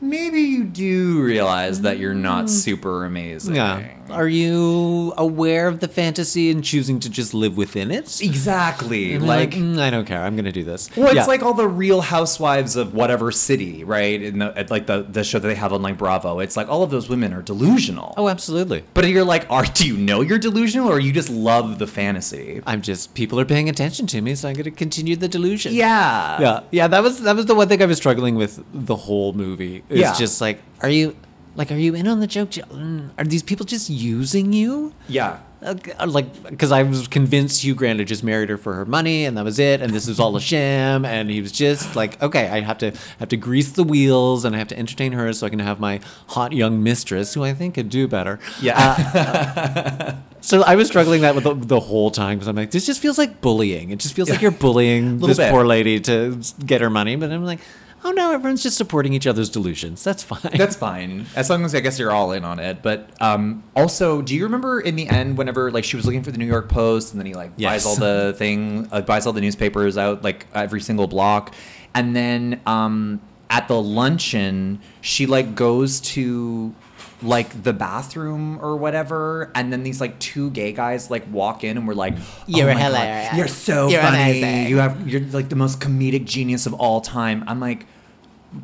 maybe 0.00 0.40
you 0.40 0.64
do 0.64 1.22
realize 1.22 1.80
that 1.82 1.98
you're 1.98 2.14
not 2.14 2.50
super 2.50 3.04
amazing. 3.04 3.56
Yeah. 3.56 3.90
Are 4.10 4.28
you 4.28 5.14
aware 5.16 5.66
of 5.66 5.80
the 5.80 5.88
fantasy 5.88 6.50
and 6.50 6.62
choosing 6.62 7.00
to 7.00 7.08
just 7.08 7.32
live 7.32 7.56
within 7.56 7.90
it? 7.90 8.20
Exactly. 8.20 9.18
Like, 9.18 9.54
like, 9.54 9.62
"Mm, 9.62 9.78
I 9.80 9.88
don't 9.88 10.04
care. 10.04 10.20
I'm 10.22 10.36
going 10.36 10.44
to 10.44 10.52
do 10.52 10.62
this. 10.62 10.90
well, 10.94 11.06
it's 11.06 11.14
Yeah. 11.16 11.24
like 11.24 11.42
all 11.42 11.54
the 11.54 11.66
Real 11.66 12.02
Housewives 12.02 12.76
of 12.76 12.92
whatever 12.92 13.32
city, 13.32 13.82
right? 13.82 14.20
In 14.20 14.40
the, 14.40 14.56
at, 14.58 14.70
like 14.70 14.86
the 14.86 15.02
the 15.08 15.24
show 15.24 15.38
that 15.38 15.48
they 15.48 15.54
have 15.54 15.72
on 15.72 15.80
like 15.80 15.96
Bravo. 15.96 16.40
It's 16.40 16.56
like 16.56 16.68
all 16.68 16.82
of 16.82 16.90
those 16.90 17.08
women 17.08 17.32
are 17.32 17.40
delusional. 17.40 18.12
Oh, 18.18 18.28
absolutely. 18.28 18.84
But 18.92 19.08
you're 19.08 19.24
like, 19.24 19.46
are 19.50 19.64
do 19.64 19.86
you 19.86 19.96
know 19.96 20.20
you're 20.20 20.38
delusional, 20.38 20.88
or 20.90 20.98
you 21.00 21.12
just 21.12 21.30
love 21.30 21.78
the 21.78 21.86
fantasy? 21.86 22.60
I'm 22.66 22.82
just 22.82 23.14
people 23.14 23.40
are 23.40 23.44
paying 23.46 23.68
attention 23.70 24.06
to 24.08 24.20
me, 24.20 24.34
so 24.34 24.48
I'm 24.48 24.54
going 24.54 24.64
to 24.64 24.70
continue 24.70 25.16
the 25.16 25.28
delusion. 25.28 25.72
Yeah. 25.72 26.40
yeah, 26.40 26.60
yeah. 26.70 26.88
That 26.88 27.02
was 27.02 27.22
that 27.22 27.36
was 27.36 27.46
the 27.46 27.54
one 27.54 27.68
thing 27.68 27.80
I 27.82 27.86
was 27.86 27.96
struggling 27.96 28.34
with 28.34 28.62
the 28.74 28.96
whole 28.96 29.32
movie. 29.32 29.82
It's 29.88 30.00
Yeah. 30.00 30.14
just 30.14 30.40
like, 30.40 30.60
are 30.80 30.88
you 30.90 31.16
like, 31.56 31.70
are 31.70 31.76
you 31.76 31.94
in 31.94 32.08
on 32.08 32.20
the 32.20 32.26
joke? 32.26 32.50
Mm, 32.50 33.10
Are 33.16 33.24
these 33.24 33.42
people 33.42 33.64
just 33.66 33.88
using 33.88 34.52
you? 34.52 34.92
Yeah. 35.08 35.38
Uh, 35.62 35.74
like, 36.06 36.42
because 36.50 36.72
I 36.72 36.82
was 36.82 37.08
convinced 37.08 37.62
Hugh 37.64 37.74
Grant 37.74 37.98
had 37.98 38.06
just 38.08 38.22
married 38.22 38.50
her 38.50 38.58
for 38.58 38.74
her 38.74 38.84
money, 38.84 39.24
and 39.24 39.34
that 39.38 39.44
was 39.46 39.58
it, 39.58 39.80
and 39.80 39.94
this 39.94 40.08
is 40.08 40.20
all 40.20 40.36
a 40.36 40.40
sham, 40.40 41.06
and 41.06 41.30
he 41.30 41.40
was 41.40 41.52
just 41.52 41.96
like, 41.96 42.20
okay, 42.22 42.48
I 42.48 42.60
have 42.60 42.76
to 42.78 42.92
have 43.18 43.30
to 43.30 43.38
grease 43.38 43.72
the 43.72 43.82
wheels, 43.84 44.44
and 44.44 44.54
I 44.54 44.58
have 44.58 44.68
to 44.68 44.78
entertain 44.78 45.12
her, 45.12 45.32
so 45.32 45.46
I 45.46 45.50
can 45.50 45.60
have 45.60 45.80
my 45.80 46.00
hot 46.26 46.52
young 46.52 46.82
mistress, 46.82 47.32
who 47.32 47.44
I 47.44 47.54
think 47.54 47.76
could 47.76 47.88
do 47.88 48.06
better. 48.08 48.40
Yeah. 48.60 50.16
So 50.44 50.60
I 50.62 50.74
was 50.76 50.88
struggling 50.88 51.22
that 51.22 51.34
with 51.34 51.44
the, 51.44 51.54
the 51.54 51.80
whole 51.80 52.10
time 52.10 52.36
because 52.36 52.48
I'm 52.48 52.56
like, 52.56 52.70
this 52.70 52.84
just 52.84 53.00
feels 53.00 53.16
like 53.16 53.40
bullying. 53.40 53.88
It 53.92 53.98
just 53.98 54.12
feels 54.14 54.28
like 54.28 54.42
you're 54.42 54.50
bullying 54.50 55.18
this 55.20 55.38
bit. 55.38 55.50
poor 55.50 55.64
lady 55.64 56.00
to 56.00 56.38
get 56.66 56.82
her 56.82 56.90
money. 56.90 57.16
But 57.16 57.30
I'm 57.32 57.46
like, 57.46 57.60
oh 58.04 58.10
no, 58.10 58.32
everyone's 58.32 58.62
just 58.62 58.76
supporting 58.76 59.12
each 59.14 59.26
other's 59.26 59.48
delusions. 59.48 60.04
That's 60.04 60.22
fine. 60.22 60.40
That's 60.56 60.76
fine. 60.76 61.26
As 61.34 61.48
long 61.50 61.64
as 61.64 61.74
I 61.74 61.80
guess 61.80 61.98
you're 61.98 62.12
all 62.12 62.32
in 62.32 62.44
on 62.44 62.58
it. 62.58 62.82
But 62.82 63.08
um, 63.20 63.62
also, 63.74 64.20
do 64.22 64.34
you 64.34 64.44
remember 64.44 64.80
in 64.80 64.94
the 64.96 65.08
end 65.08 65.38
whenever 65.38 65.70
like 65.70 65.84
she 65.84 65.96
was 65.96 66.04
looking 66.04 66.22
for 66.22 66.30
the 66.30 66.38
New 66.38 66.46
York 66.46 66.68
Post 66.68 67.12
and 67.12 67.20
then 67.20 67.26
he 67.26 67.34
like 67.34 67.52
Yes. 67.56 67.72
buys 67.72 67.86
all 67.86 67.96
the 67.96 68.34
thing, 68.36 68.88
uh, 68.92 69.00
buys 69.00 69.26
all 69.26 69.32
the 69.32 69.40
newspapers 69.40 69.96
out 69.96 70.22
like 70.22 70.46
every 70.54 70.80
single 70.80 71.06
block, 71.06 71.54
and 71.94 72.14
then 72.14 72.60
um, 72.66 73.20
at 73.50 73.68
the 73.68 73.80
luncheon 73.80 74.80
she 75.00 75.26
like 75.26 75.54
goes 75.54 76.00
to 76.00 76.74
like 77.22 77.62
the 77.62 77.72
bathroom 77.72 78.58
or 78.60 78.76
whatever 78.76 79.50
and 79.54 79.72
then 79.72 79.82
these 79.82 79.98
like 80.00 80.18
two 80.18 80.50
gay 80.50 80.72
guys 80.72 81.10
like 81.10 81.24
walk 81.32 81.64
in 81.64 81.78
and 81.78 81.88
we're 81.88 81.94
like 81.94 82.14
You're 82.46 82.70
oh 82.70 82.74
my 82.74 82.80
God, 82.90 83.36
you're 83.36 83.48
so 83.48 83.88
You're 83.88 84.02
funny 84.02 84.40
amazing." 84.40 84.66
you 84.68 84.76
have 84.78 85.08
you're 85.08 85.22
like 85.22 85.48
the 85.48 85.56
most 85.56 85.80
comedic 85.80 86.26
genius 86.26 86.66
of 86.66 86.74
all 86.74 87.00
time 87.00 87.42
i'm 87.46 87.60
like 87.60 87.86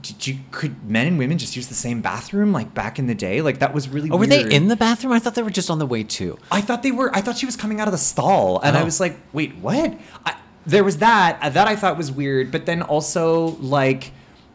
did 0.02 0.26
you 0.26 0.38
could 0.50 0.88
men 0.88 1.06
and 1.06 1.18
women 1.18 1.38
just 1.38 1.56
use 1.56 1.66
the 1.68 1.74
same 1.74 2.00
bathroom 2.00 2.52
like 2.52 2.72
back 2.74 2.98
in 2.98 3.06
the 3.06 3.14
day? 3.14 3.42
Like 3.42 3.58
that 3.60 3.74
was 3.74 3.88
really. 3.88 4.10
oh, 4.10 4.16
were 4.16 4.26
they 4.26 4.42
in 4.54 4.68
the 4.68 4.76
bathroom? 4.76 5.12
I 5.12 5.18
thought 5.18 5.34
they 5.34 5.42
were 5.42 5.50
just 5.50 5.70
on 5.70 5.78
the 5.78 5.86
way 5.86 6.02
too. 6.04 6.38
I 6.50 6.60
thought 6.60 6.82
they 6.82 6.92
were. 6.92 7.14
I 7.14 7.20
thought 7.20 7.36
she 7.38 7.46
was 7.46 7.56
coming 7.56 7.80
out 7.80 7.88
of 7.88 7.92
the 7.92 7.98
stall, 7.98 8.60
and 8.60 8.76
I 8.76 8.82
Oh. 8.82 8.84
was 8.84 9.00
like, 9.00 9.18
wait, 9.32 9.56
what? 9.56 9.98
I, 10.26 10.36
there 10.66 10.84
was 10.84 10.98
that. 10.98 11.38
uh, 11.42 11.48
That 11.50 11.66
I 11.68 11.76
thought 11.76 11.96
was 11.96 12.10
weird, 12.12 12.50
but 12.50 12.66
then 12.66 12.82
also 12.82 13.56
like. 13.60 14.12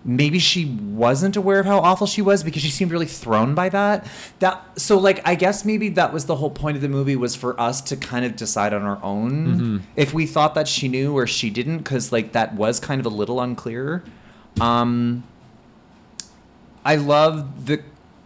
Maybe 0.08 0.38
she 0.38 0.66
wasn't 0.66 1.36
aware 1.36 1.60
of 1.60 1.66
how 1.66 1.80
awful 1.80 2.06
she 2.06 2.22
was 2.22 2.44
because 2.44 2.62
she 2.62 2.70
seemed 2.70 2.92
really 2.92 3.08
thrown 3.08 3.56
by 3.56 3.70
that. 3.70 4.06
That 4.38 4.64
so 4.80 5.00
like 5.00 5.20
I 5.28 5.34
guess 5.34 5.66
maybe 5.66 5.90
that 5.90 6.14
was 6.14 6.26
the 6.26 6.36
whole 6.36 6.52
point 6.52 6.76
of 6.76 6.84
the 6.84 6.90
movie 6.90 7.16
was 7.16 7.36
for 7.36 7.60
us 7.60 7.82
to 7.82 7.98
kind 7.98 8.24
of 8.24 8.36
decide 8.36 8.72
on 8.72 8.84
our 8.84 9.04
own 9.04 9.32
Mm-hmm. 9.48 9.78
if 9.96 10.14
we 10.14 10.28
thought 10.28 10.54
that 10.54 10.68
she 10.68 10.88
knew 10.90 11.18
or 11.18 11.26
she 11.26 11.50
didn't 11.50 11.80
because 11.80 12.12
like 12.12 12.34
that 12.34 12.54
was 12.54 12.80
kind 12.80 13.00
of 13.02 13.08
a 13.08 13.16
little 13.16 13.42
unclear. 13.42 14.04
Um, 14.62 15.24
I 16.84 16.96
love 16.96 17.66
the 17.66 17.82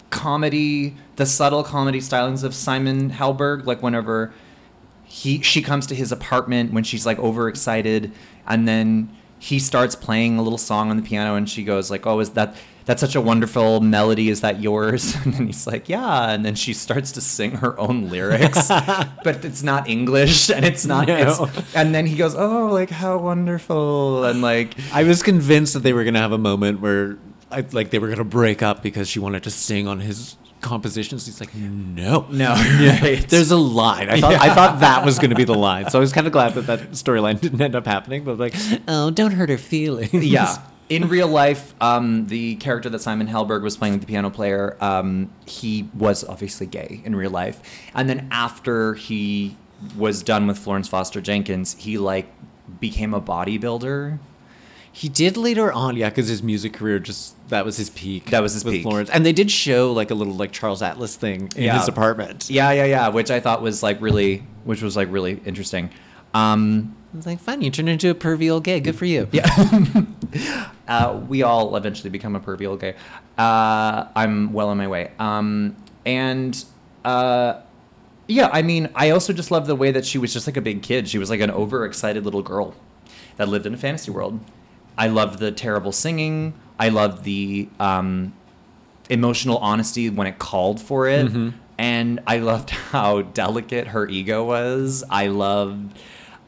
comedy, 0.10 0.96
the 1.16 1.26
subtle 1.26 1.64
comedy 1.64 2.00
stylings 2.00 2.44
of 2.44 2.54
Simon 2.54 3.12
Helberg. 3.12 3.66
Like 3.66 3.82
whenever 3.82 4.34
he 5.06 5.42
she 5.42 5.62
comes 5.62 5.88
to 5.88 5.96
his 5.96 6.12
apartment 6.12 6.74
when 6.74 6.84
she's 6.84 7.06
like 7.06 7.20
overexcited, 7.20 8.12
and 8.48 8.68
then 8.68 9.16
he 9.40 9.58
starts 9.60 9.96
playing 9.96 10.38
a 10.38 10.42
little 10.42 10.58
song 10.58 10.90
on 10.90 10.98
the 10.98 11.04
piano, 11.04 11.36
and 11.36 11.50
she 11.50 11.64
goes 11.64 11.90
like, 11.90 12.06
"Oh, 12.06 12.20
is 12.20 12.32
that?" 12.32 12.56
That's 12.90 13.02
such 13.02 13.14
a 13.14 13.22
wonderful 13.22 13.82
melody. 13.82 14.30
Is 14.30 14.42
that 14.42 14.62
yours? 14.62 15.16
And 15.24 15.34
then 15.36 15.46
he's 15.46 15.68
like, 15.68 15.90
"Yeah." 15.90 16.32
And 16.32 16.44
then 16.44 16.56
she 16.56 16.74
starts 16.74 17.12
to 17.12 17.22
sing 17.22 17.52
her 17.52 17.80
own 17.80 18.10
lyrics, 18.10 18.68
but 19.24 19.46
it's 19.46 19.62
not 19.62 19.88
English, 19.88 20.50
and 20.50 20.66
it's 20.66 20.88
not. 20.88 21.08
No. 21.08 21.16
It's, 21.46 21.76
and 21.76 21.94
then 21.94 22.08
he 22.08 22.16
goes, 22.16 22.34
"Oh, 22.34 22.66
like 22.72 22.90
how 22.90 23.20
wonderful!" 23.20 24.26
And 24.26 24.42
like, 24.42 24.74
I 24.92 25.04
was 25.04 25.22
convinced 25.22 25.76
that 25.76 25.84
they 25.84 25.94
were 25.94 26.04
gonna 26.04 26.18
have 26.18 26.32
a 26.32 26.40
moment 26.40 26.82
where, 26.82 27.20
I, 27.52 27.64
like, 27.72 27.92
they 27.92 28.00
were 28.00 28.10
gonna 28.10 28.24
break 28.24 28.64
up 28.64 28.82
because 28.82 29.08
she 29.08 29.20
wanted 29.20 29.44
to 29.44 29.52
sing 29.52 29.88
on 29.88 30.00
his 30.00 30.36
compositions. 30.62 31.28
He's 31.28 31.40
like, 31.40 31.54
no, 31.54 32.26
no, 32.32 32.54
right. 33.04 33.24
There's 33.30 33.52
a 33.52 33.56
line. 33.56 34.10
I 34.10 34.20
thought 34.20 34.34
I 34.34 34.56
thought 34.56 34.80
that 34.80 35.06
was 35.06 35.20
going 35.20 35.30
to 35.30 35.36
be 35.36 35.44
the 35.46 35.54
line. 35.54 35.92
So 35.92 36.00
I 36.00 36.02
was 36.02 36.12
kind 36.12 36.26
of 36.28 36.34
glad 36.34 36.56
that 36.56 36.68
that 36.68 36.92
storyline 36.94 37.40
didn't 37.40 37.62
end 37.62 37.76
up 37.76 37.86
happening. 37.86 38.24
But 38.24 38.40
like, 38.40 38.56
oh, 38.88 39.12
don't 39.12 39.32
hurt 39.32 39.50
her 39.50 39.58
feelings. 39.60 40.12
yeah. 40.14 40.58
In 40.90 41.08
real 41.08 41.28
life, 41.28 41.76
um, 41.82 42.26
the 42.28 42.56
character 42.56 42.90
that 42.90 43.00
Simon 43.00 43.28
Helberg 43.28 43.62
was 43.62 43.78
playing, 43.78 44.00
the 44.00 44.06
piano 44.08 44.30
player, 44.32 44.76
um, 44.82 45.30
he 45.46 45.88
was 45.94 46.24
obviously 46.24 46.66
gay 46.66 47.02
in 47.06 47.16
real 47.16 47.30
life. 47.30 47.62
And 47.94 48.10
then 48.10 48.28
after 48.32 48.96
he 48.96 49.56
was 49.96 50.24
done 50.24 50.48
with 50.48 50.58
Florence 50.58 50.88
Foster 50.88 51.22
Jenkins, 51.22 51.76
he 51.78 51.98
like 52.00 52.28
became 52.80 53.14
a 53.14 53.22
bodybuilder. 53.22 54.18
He 54.92 55.08
did 55.08 55.38
later 55.38 55.72
on, 55.72 55.96
yeah, 55.96 56.10
because 56.10 56.28
his 56.28 56.42
music 56.42 56.74
career 56.74 56.98
just 56.98 57.36
that 57.50 57.64
was 57.64 57.78
his 57.78 57.92
peak. 57.92 58.32
That 58.32 58.42
was 58.42 58.54
his 58.54 58.66
with 58.66 58.74
peak. 58.74 58.84
Florence, 58.84 59.10
and 59.12 59.24
they 59.24 59.32
did 59.32 59.52
show 59.52 59.92
like 59.94 60.10
a 60.10 60.16
little 60.16 60.34
like 60.34 60.52
Charles 60.52 60.82
Atlas 60.82 61.16
thing 61.16 61.50
in 61.56 61.64
Yeah. 61.66 61.78
his 61.78 61.88
apartment. 61.88 62.50
Yeah, 62.50 62.72
yeah, 62.72 62.86
yeah. 62.86 63.08
Which 63.10 63.30
I 63.30 63.40
thought 63.40 63.62
was 63.62 63.84
like 63.84 64.02
really, 64.02 64.40
which 64.64 64.82
was 64.82 64.98
like 64.98 65.10
really 65.12 65.40
interesting. 65.46 65.92
Um, 66.34 66.96
It's 67.16 67.26
like, 67.28 67.40
fine, 67.40 67.62
you 67.62 67.70
turned 67.72 67.90
into 67.90 68.10
a 68.10 68.16
pervy 68.16 68.52
old 68.52 68.64
gay. 68.64 68.80
Good 68.80 68.96
for 68.96 69.06
you. 69.06 69.28
Yeah. 69.32 69.48
uh, 70.90 71.22
we 71.28 71.44
all 71.44 71.76
eventually 71.78 72.10
become 72.10 72.36
a 72.36 72.40
pervy 72.40 72.68
old 72.68 72.82
gay. 72.82 72.96
Uh, 73.38 74.08
I'm 74.16 74.52
well 74.52 74.70
on 74.70 74.78
my 74.78 74.88
way. 74.88 75.12
Um, 75.20 75.78
and 76.06 76.62
uh, 77.06 77.62
yeah, 78.28 78.50
I 78.52 78.64
mean, 78.64 78.90
I 78.96 79.12
also 79.12 79.32
just 79.32 79.52
love 79.52 79.68
the 79.68 79.76
way 79.76 79.92
that 79.92 80.06
she 80.06 80.18
was 80.18 80.34
just 80.34 80.48
like 80.48 80.58
a 80.58 80.62
big 80.62 80.82
kid. 80.82 81.08
She 81.08 81.18
was 81.18 81.30
like 81.30 81.40
an 81.40 81.52
overexcited 81.52 82.26
little 82.26 82.42
girl 82.42 82.74
that 83.38 83.48
lived 83.48 83.66
in 83.66 83.74
a 83.74 83.78
fantasy 83.78 84.12
world. 84.12 84.40
I 84.98 85.08
loved 85.08 85.40
the 85.40 85.52
terrible 85.52 85.92
singing. 85.92 86.54
I 86.78 86.90
loved 86.90 87.24
the 87.24 87.70
um, 87.80 88.34
emotional 89.10 89.58
honesty 89.60 90.10
when 90.10 90.28
it 90.28 90.40
called 90.40 90.82
for 90.82 91.08
it. 91.08 91.32
And 91.78 92.20
I 92.28 92.38
loved 92.40 92.70
how 92.92 93.22
delicate 93.22 93.88
her 93.88 94.08
ego 94.08 94.44
was. 94.44 95.04
I 95.10 95.28
loved 95.28 95.98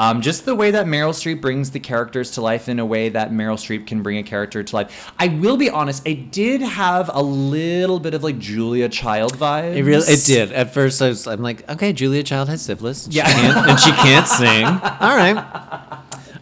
um, 0.02 0.22
just 0.22 0.45
the 0.45 0.56
way 0.56 0.72
that 0.72 0.86
Meryl 0.88 1.12
Streep 1.14 1.41
brings 1.41 1.70
the 1.72 1.80
characters 1.80 2.32
to 2.32 2.41
life 2.41 2.68
in 2.68 2.80
a 2.80 2.86
way 2.86 3.10
that 3.10 3.32
Meryl 3.32 3.56
Streep 3.58 3.86
can 3.86 4.02
bring 4.02 4.18
a 4.18 4.24
character 4.24 4.64
to 4.64 4.76
life. 4.76 5.12
I 5.20 5.28
will 5.28 5.58
be 5.58 5.70
honest, 5.70 6.08
it 6.08 6.32
did 6.32 6.62
have 6.62 7.10
a 7.14 7.22
little 7.22 7.99
bit 7.99 8.14
of 8.16 8.24
like 8.24 8.39
Julia 8.39 8.89
Child 8.89 9.34
vibes. 9.38 9.76
It 9.76 9.84
really, 9.84 10.08
it 10.12 10.24
did. 10.26 10.52
At 10.54 10.74
first, 10.74 11.02
I 11.02 11.10
was, 11.10 11.28
I'm 11.28 11.41
like, 11.43 11.70
okay, 11.70 11.93
Julia 11.93 12.24
Child 12.24 12.49
has 12.49 12.62
syphilis. 12.64 13.06
and 13.06 13.14
she 13.14 13.18
Yeah. 13.20 13.32
can't- 13.32 13.70
and 13.70 13.80
she 13.80 13.91
can't 13.91 14.28
sing. 14.41 14.66
All 14.66 15.16
right. 15.16 15.38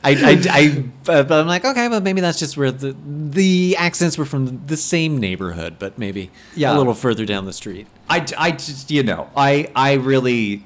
I, 0.01 0.11
I, 0.11 0.41
I, 0.49 0.83
but 1.03 1.29
I'm 1.31 1.47
like, 1.47 1.65
okay, 1.65 1.89
but 1.89 2.03
maybe 2.03 2.21
that's 2.21 2.39
just 2.39 2.55
where 2.55 2.71
the 2.71 2.95
the 3.03 3.75
accents 3.77 4.17
were 4.17 4.23
from 4.25 4.65
the 4.67 4.77
same 4.77 5.17
neighborhood, 5.17 5.75
but 5.77 5.97
maybe 5.99 6.31
Yeah. 6.55 6.73
a 6.73 6.77
little 6.77 6.93
further 6.93 7.25
down 7.25 7.45
the 7.45 7.51
street. 7.53 7.85
I, 8.09 8.25
I 8.37 8.51
just 8.51 8.89
you 8.91 9.03
know 9.03 9.29
I 9.35 9.69
I 9.75 9.93
really 9.95 10.63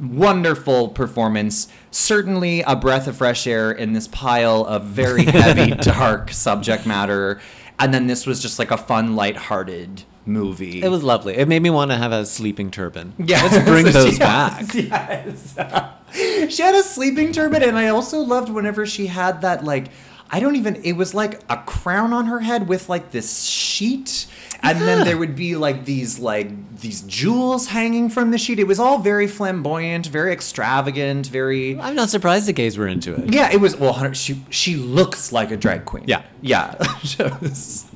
wonderful 0.00 0.88
performance 0.88 1.68
certainly 1.90 2.60
a 2.62 2.76
breath 2.76 3.06
of 3.08 3.16
fresh 3.16 3.46
air 3.46 3.70
in 3.72 3.92
this 3.92 4.08
pile 4.08 4.64
of 4.64 4.84
very 4.84 5.24
heavy 5.24 5.70
dark 5.82 6.30
subject 6.30 6.86
matter 6.86 7.40
and 7.78 7.92
then 7.92 8.06
this 8.06 8.26
was 8.26 8.40
just 8.40 8.58
like 8.58 8.70
a 8.70 8.76
fun 8.76 9.16
light-hearted 9.16 10.02
movie 10.24 10.82
It 10.82 10.88
was 10.88 11.04
lovely. 11.04 11.36
It 11.36 11.46
made 11.46 11.62
me 11.62 11.70
want 11.70 11.90
to 11.92 11.96
have 11.96 12.10
a 12.10 12.26
sleeping 12.26 12.70
turban. 12.72 13.12
yeah 13.18 13.42
let's 13.42 13.58
bring 13.68 13.84
those 13.86 14.18
Yes, 14.18 15.54
back. 15.54 15.94
yes 16.14 16.54
she 16.54 16.62
had 16.62 16.74
a 16.74 16.82
sleeping 16.82 17.32
turban 17.32 17.62
and 17.62 17.76
i 17.78 17.88
also 17.88 18.20
loved 18.20 18.48
whenever 18.48 18.86
she 18.86 19.06
had 19.06 19.42
that 19.42 19.64
like 19.64 19.88
I 20.30 20.40
don't 20.40 20.56
even. 20.56 20.76
It 20.76 20.92
was 20.92 21.14
like 21.14 21.40
a 21.48 21.58
crown 21.58 22.12
on 22.12 22.26
her 22.26 22.40
head 22.40 22.68
with 22.68 22.88
like 22.88 23.12
this 23.12 23.44
sheet, 23.44 24.26
and 24.62 24.80
then 24.80 25.04
there 25.04 25.16
would 25.16 25.36
be 25.36 25.56
like 25.56 25.84
these 25.84 26.18
like 26.18 26.78
these 26.80 27.02
jewels 27.02 27.68
hanging 27.68 28.08
from 28.08 28.30
the 28.32 28.38
sheet. 28.38 28.58
It 28.58 28.66
was 28.66 28.80
all 28.80 28.98
very 28.98 29.26
flamboyant, 29.26 30.06
very 30.06 30.32
extravagant, 30.32 31.26
very. 31.28 31.78
I'm 31.78 31.94
not 31.94 32.10
surprised 32.10 32.46
the 32.46 32.52
gays 32.52 32.76
were 32.76 32.88
into 32.88 33.14
it. 33.14 33.32
Yeah, 33.32 33.52
it 33.52 33.60
was. 33.60 33.76
Well, 33.76 34.12
she 34.12 34.42
she 34.50 34.76
looks 34.76 35.32
like 35.32 35.50
a 35.50 35.56
drag 35.56 35.84
queen. 35.84 36.04
Yeah. 36.06 36.22
yeah. 36.40 36.74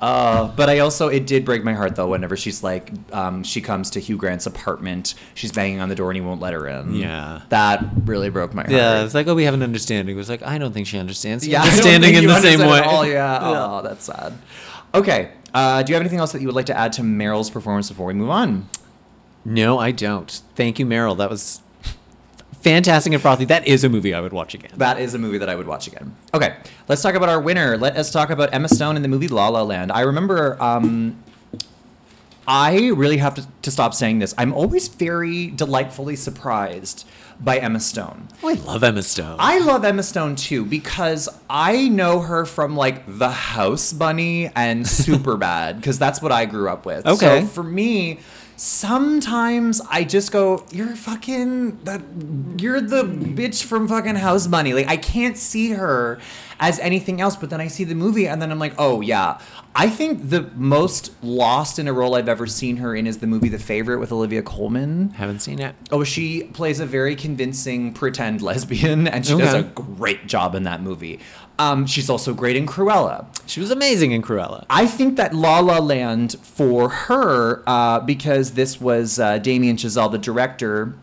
Uh, 0.00 0.48
but 0.56 0.68
I 0.68 0.78
also 0.78 1.08
it 1.08 1.26
did 1.26 1.44
break 1.44 1.62
my 1.64 1.74
heart 1.74 1.96
though 1.96 2.08
whenever 2.08 2.36
she's 2.36 2.62
like 2.62 2.90
um, 3.12 3.42
she 3.42 3.60
comes 3.60 3.90
to 3.90 4.00
Hugh 4.00 4.16
Grant's 4.16 4.46
apartment, 4.46 5.14
she's 5.34 5.52
banging 5.52 5.80
on 5.80 5.88
the 5.88 5.94
door 5.94 6.10
and 6.10 6.16
he 6.16 6.20
won't 6.20 6.40
let 6.40 6.54
her 6.54 6.66
in. 6.66 6.94
Yeah. 6.94 7.42
that 7.50 7.84
really 8.04 8.30
broke 8.30 8.54
my 8.54 8.62
heart. 8.62 8.72
Yeah, 8.72 9.04
it's 9.04 9.14
like, 9.14 9.26
oh, 9.26 9.34
we 9.34 9.44
have 9.44 9.54
an 9.54 9.62
understanding. 9.62 10.14
It 10.14 10.18
was 10.18 10.28
like, 10.28 10.42
I 10.42 10.58
don't 10.58 10.72
think 10.72 10.86
she 10.86 10.98
understands. 10.98 11.46
Yeah, 11.46 11.62
understanding 11.64 12.14
in 12.14 12.26
the 12.26 12.40
same 12.40 12.60
way. 12.60 12.80
all, 12.80 13.06
yeah. 13.06 13.38
Oh, 13.42 13.82
that's 13.82 14.04
sad. 14.04 14.32
Okay. 14.94 15.32
Uh, 15.52 15.82
do 15.82 15.90
you 15.90 15.94
have 15.94 16.02
anything 16.02 16.18
else 16.18 16.32
that 16.32 16.40
you 16.40 16.48
would 16.48 16.56
like 16.56 16.66
to 16.66 16.76
add 16.76 16.92
to 16.94 17.02
Meryl's 17.02 17.50
performance 17.50 17.88
before 17.88 18.06
we 18.06 18.14
move 18.14 18.30
on? 18.30 18.68
No, 19.44 19.78
I 19.78 19.90
don't. 19.92 20.30
Thank 20.54 20.78
you, 20.78 20.86
Meryl. 20.86 21.16
That 21.16 21.30
was 21.30 21.60
fantastic 22.60 23.12
and 23.12 23.22
frothy. 23.22 23.44
That 23.44 23.66
is 23.66 23.84
a 23.84 23.88
movie 23.88 24.14
I 24.14 24.20
would 24.20 24.32
watch 24.32 24.54
again. 24.54 24.72
That 24.76 24.98
is 24.98 25.14
a 25.14 25.18
movie 25.18 25.38
that 25.38 25.48
I 25.48 25.54
would 25.54 25.66
watch 25.66 25.86
again. 25.86 26.14
Okay, 26.34 26.56
let's 26.88 27.02
talk 27.02 27.14
about 27.14 27.28
our 27.28 27.40
winner. 27.40 27.76
Let 27.76 27.96
us 27.96 28.10
talk 28.10 28.30
about 28.30 28.52
Emma 28.52 28.68
Stone 28.68 28.96
in 28.96 29.02
the 29.02 29.08
movie 29.08 29.28
La 29.28 29.48
La 29.48 29.62
Land. 29.62 29.92
I 29.92 30.00
remember. 30.02 30.60
Um, 30.62 31.22
I 32.48 32.90
really 32.90 33.16
have 33.16 33.34
to, 33.34 33.46
to 33.62 33.70
stop 33.72 33.92
saying 33.92 34.20
this. 34.20 34.32
I'm 34.38 34.52
always 34.52 34.86
very 34.86 35.48
delightfully 35.48 36.14
surprised 36.14 37.04
by 37.40 37.58
Emma 37.58 37.80
Stone. 37.80 38.28
Oh, 38.42 38.48
I 38.48 38.54
love 38.54 38.82
Emma 38.84 39.02
Stone. 39.02 39.36
I 39.38 39.58
love 39.58 39.84
Emma 39.84 40.02
Stone 40.02 40.36
too 40.36 40.64
because 40.64 41.28
I 41.48 41.88
know 41.88 42.20
her 42.20 42.44
from 42.44 42.76
like 42.76 43.04
The 43.06 43.30
House 43.30 43.92
Bunny 43.92 44.50
and 44.54 44.84
Superbad 44.86 45.76
because 45.76 45.98
that's 45.98 46.20
what 46.22 46.32
I 46.32 46.46
grew 46.46 46.68
up 46.68 46.86
with. 46.86 47.06
Okay. 47.06 47.42
So 47.42 47.46
for 47.46 47.62
me, 47.62 48.20
sometimes 48.56 49.80
I 49.90 50.04
just 50.04 50.32
go, 50.32 50.64
"You're 50.70 50.96
fucking 50.96 51.84
that. 51.84 52.02
You're 52.58 52.80
the 52.80 53.04
bitch 53.04 53.64
from 53.64 53.88
fucking 53.88 54.16
House 54.16 54.46
Bunny." 54.46 54.72
Like 54.72 54.88
I 54.88 54.96
can't 54.96 55.36
see 55.36 55.70
her 55.70 56.18
as 56.58 56.78
anything 56.78 57.20
else. 57.20 57.36
But 57.36 57.50
then 57.50 57.60
I 57.60 57.68
see 57.68 57.84
the 57.84 57.94
movie 57.94 58.26
and 58.28 58.40
then 58.40 58.50
I'm 58.50 58.58
like, 58.58 58.74
"Oh 58.78 59.00
yeah." 59.00 59.38
I 59.78 59.90
think 59.90 60.30
the 60.30 60.50
most 60.54 61.12
lost 61.22 61.78
in 61.78 61.86
a 61.86 61.92
role 61.92 62.14
I've 62.14 62.30
ever 62.30 62.46
seen 62.46 62.78
her 62.78 62.96
in 62.96 63.06
is 63.06 63.18
the 63.18 63.26
movie 63.26 63.50
The 63.50 63.58
Favorite 63.58 63.98
with 63.98 64.10
Olivia 64.10 64.40
Colman. 64.40 65.10
Haven't 65.10 65.40
seen 65.40 65.58
it. 65.58 65.74
Oh, 65.92 66.02
she 66.02 66.44
plays 66.44 66.80
a 66.80 66.86
very 66.86 67.14
convincing 67.26 67.92
pretend 67.92 68.40
lesbian, 68.40 69.08
and 69.08 69.26
she 69.26 69.36
does 69.36 69.52
a 69.52 69.64
great 69.64 70.28
job 70.28 70.54
in 70.54 70.62
that 70.62 70.80
movie. 70.80 71.18
Um, 71.58 71.86
she's 71.86 72.08
also 72.08 72.32
great 72.32 72.54
in 72.54 72.66
Cruella. 72.66 73.26
She 73.46 73.58
was 73.58 73.70
amazing 73.72 74.12
in 74.12 74.22
Cruella. 74.22 74.64
I 74.70 74.86
think 74.86 75.16
that 75.16 75.34
La 75.34 75.58
La 75.58 75.78
Land 75.78 76.36
for 76.40 76.88
her, 76.88 77.64
uh, 77.66 78.00
because 78.00 78.52
this 78.52 78.80
was 78.80 79.18
uh, 79.18 79.38
Damien 79.38 79.76
Chazelle, 79.76 80.12
the 80.12 80.18
director, 80.18 80.94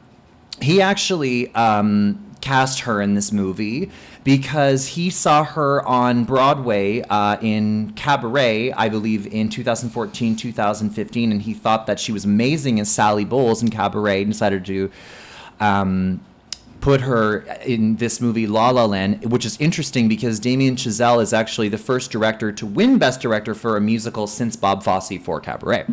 he 0.62 0.82
actually 0.82 1.54
um, 1.56 2.24
cast 2.40 2.82
her 2.82 3.02
in 3.02 3.16
this 3.16 3.32
movie 3.32 3.92
because 4.24 4.88
he 4.88 5.10
saw 5.10 5.44
her 5.44 5.86
on 5.86 6.24
Broadway 6.24 7.02
uh, 7.10 7.38
in 7.42 7.92
Cabaret, 7.94 8.72
I 8.72 8.88
believe, 8.88 9.28
in 9.28 9.50
2014, 9.50 10.38
2015, 10.38 11.32
and 11.32 11.42
he 11.42 11.54
thought 11.54 11.88
that 11.88 12.00
she 12.00 12.14
was 12.14 12.24
amazing 12.24 12.80
as 12.80 12.90
Sally 12.90 13.26
Bowles 13.26 13.62
in 13.62 13.70
Cabaret 13.70 14.22
and 14.22 14.32
decided 14.32 14.64
to. 14.66 14.90
Um, 15.64 16.22
put 16.84 17.00
her 17.00 17.40
in 17.66 17.96
this 17.96 18.20
movie 18.20 18.46
La 18.46 18.70
La 18.70 18.84
Land, 18.84 19.32
which 19.32 19.46
is 19.46 19.58
interesting 19.62 20.10
because 20.10 20.38
Damien 20.38 20.76
Chazelle 20.76 21.22
is 21.24 21.32
actually 21.32 21.70
the 21.70 21.78
first 21.78 22.12
director 22.12 22.52
to 22.52 22.66
win 22.66 22.98
Best 22.98 23.22
Director 23.22 23.56
for 23.56 23.78
a 23.78 23.82
musical 23.82 24.28
since 24.28 24.58
Bob 24.58 24.84
Fosse 24.84 25.18
for 25.24 25.40
Cabaret. 25.40 25.86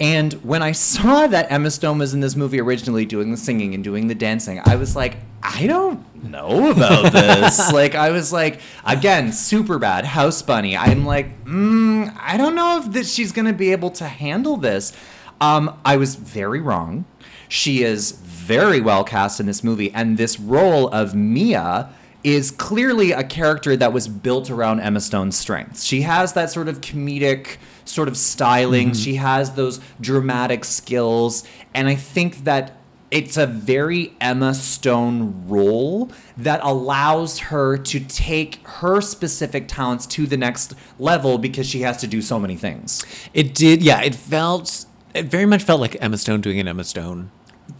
And 0.00 0.32
when 0.42 0.62
I 0.62 0.72
saw 0.72 1.26
that 1.26 1.52
Emma 1.52 1.70
Stone 1.70 1.98
was 1.98 2.14
in 2.14 2.20
this 2.20 2.34
movie 2.36 2.58
originally 2.58 3.04
doing 3.04 3.30
the 3.30 3.36
singing 3.36 3.74
and 3.74 3.84
doing 3.84 4.08
the 4.08 4.14
dancing, 4.14 4.62
I 4.64 4.76
was 4.76 4.96
like, 4.96 5.18
I 5.42 5.66
don't 5.66 6.24
know 6.24 6.70
about 6.70 7.12
this. 7.12 7.70
like, 7.72 7.94
I 7.94 8.10
was 8.10 8.32
like, 8.32 8.60
again, 8.84 9.30
super 9.30 9.78
bad, 9.78 10.06
House 10.06 10.40
Bunny. 10.40 10.74
I'm 10.74 11.04
like, 11.04 11.44
mm, 11.44 12.12
I 12.18 12.38
don't 12.38 12.54
know 12.54 12.78
if 12.78 12.92
this, 12.92 13.12
she's 13.12 13.30
going 13.30 13.46
to 13.46 13.52
be 13.52 13.72
able 13.72 13.90
to 13.90 14.08
handle 14.08 14.56
this. 14.56 14.94
Um, 15.40 15.78
I 15.84 15.98
was 15.98 16.14
very 16.14 16.60
wrong. 16.60 17.04
She 17.48 17.82
is 17.82 18.12
very 18.44 18.80
well 18.80 19.04
cast 19.04 19.40
in 19.40 19.46
this 19.46 19.64
movie, 19.64 19.90
and 19.92 20.18
this 20.18 20.38
role 20.38 20.88
of 20.88 21.14
Mia 21.14 21.88
is 22.22 22.50
clearly 22.50 23.12
a 23.12 23.22
character 23.22 23.76
that 23.76 23.92
was 23.92 24.08
built 24.08 24.50
around 24.50 24.80
Emma 24.80 25.00
Stone's 25.00 25.36
strengths. 25.36 25.84
She 25.84 26.02
has 26.02 26.32
that 26.34 26.50
sort 26.50 26.68
of 26.68 26.80
comedic 26.80 27.56
sort 27.84 28.08
of 28.08 28.16
styling. 28.16 28.88
Mm-hmm. 28.88 29.02
She 29.02 29.16
has 29.16 29.54
those 29.54 29.80
dramatic 30.00 30.64
skills, 30.64 31.44
and 31.74 31.88
I 31.88 31.94
think 31.94 32.44
that 32.44 32.76
it's 33.10 33.36
a 33.36 33.46
very 33.46 34.12
Emma 34.20 34.54
Stone 34.54 35.46
role 35.46 36.10
that 36.36 36.60
allows 36.62 37.38
her 37.38 37.76
to 37.76 38.00
take 38.00 38.66
her 38.66 39.00
specific 39.00 39.68
talents 39.68 40.06
to 40.06 40.26
the 40.26 40.36
next 40.36 40.74
level 40.98 41.38
because 41.38 41.68
she 41.68 41.82
has 41.82 41.98
to 41.98 42.06
do 42.06 42.20
so 42.20 42.40
many 42.40 42.56
things. 42.56 43.04
It 43.32 43.54
did, 43.54 43.82
yeah. 43.82 44.02
It 44.02 44.14
felt, 44.14 44.86
it 45.14 45.26
very 45.26 45.46
much 45.46 45.62
felt 45.62 45.80
like 45.80 45.96
Emma 46.00 46.18
Stone 46.18 46.40
doing 46.40 46.58
an 46.58 46.66
Emma 46.66 46.84
Stone 46.84 47.30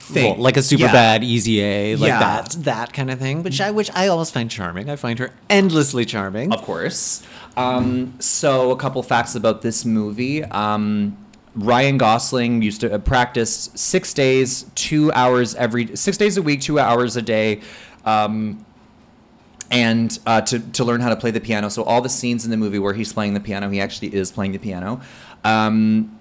Thing. 0.00 0.34
role, 0.34 0.42
like 0.42 0.56
a 0.58 0.62
super 0.62 0.82
Yeah. 0.84 0.92
bad 0.92 1.24
Easy 1.24 1.60
A, 1.62 1.96
like 1.96 2.08
Yeah. 2.08 2.18
that, 2.18 2.50
that 2.64 2.92
kind 2.92 3.10
of 3.10 3.18
thing. 3.18 3.42
Which 3.42 3.58
I, 3.60 3.70
which 3.70 3.90
I 3.94 4.08
almost 4.08 4.34
find 4.34 4.50
charming. 4.50 4.90
I 4.90 4.96
find 4.96 5.18
her 5.18 5.30
endlessly 5.48 6.04
charming. 6.04 6.52
Of 6.52 6.60
course. 6.62 7.22
Um, 7.56 8.12
so, 8.18 8.70
a 8.70 8.76
couple 8.76 9.02
facts 9.02 9.34
about 9.34 9.62
this 9.62 9.84
movie. 9.86 10.44
Um, 10.44 11.16
Ryan 11.56 11.96
Gosling 11.98 12.60
used 12.62 12.80
to 12.82 12.92
uh, 12.94 12.98
practice 12.98 13.70
six 13.74 14.12
days, 14.12 14.66
two 14.74 15.10
hours 15.12 15.54
every 15.54 15.96
six 15.96 16.16
days 16.18 16.36
a 16.36 16.42
week, 16.42 16.60
two 16.60 16.78
hours 16.78 17.16
a 17.16 17.22
day. 17.22 17.60
Um, 18.04 18.66
and 19.70 20.18
uh, 20.26 20.40
to, 20.42 20.58
to 20.72 20.84
learn 20.84 21.00
how 21.00 21.08
to 21.08 21.16
play 21.16 21.30
the 21.30 21.40
piano. 21.40 21.68
So 21.70 21.82
all 21.82 22.00
the 22.00 22.08
scenes 22.08 22.44
in 22.44 22.50
the 22.50 22.56
movie 22.56 22.78
where 22.78 22.92
he's 22.94 23.12
playing 23.12 23.34
the 23.34 23.40
piano, 23.40 23.70
he 23.70 23.80
actually 23.80 24.14
is 24.14 24.30
playing 24.30 24.52
the 24.52 24.58
piano. 24.58 25.00
Um, 25.44 26.18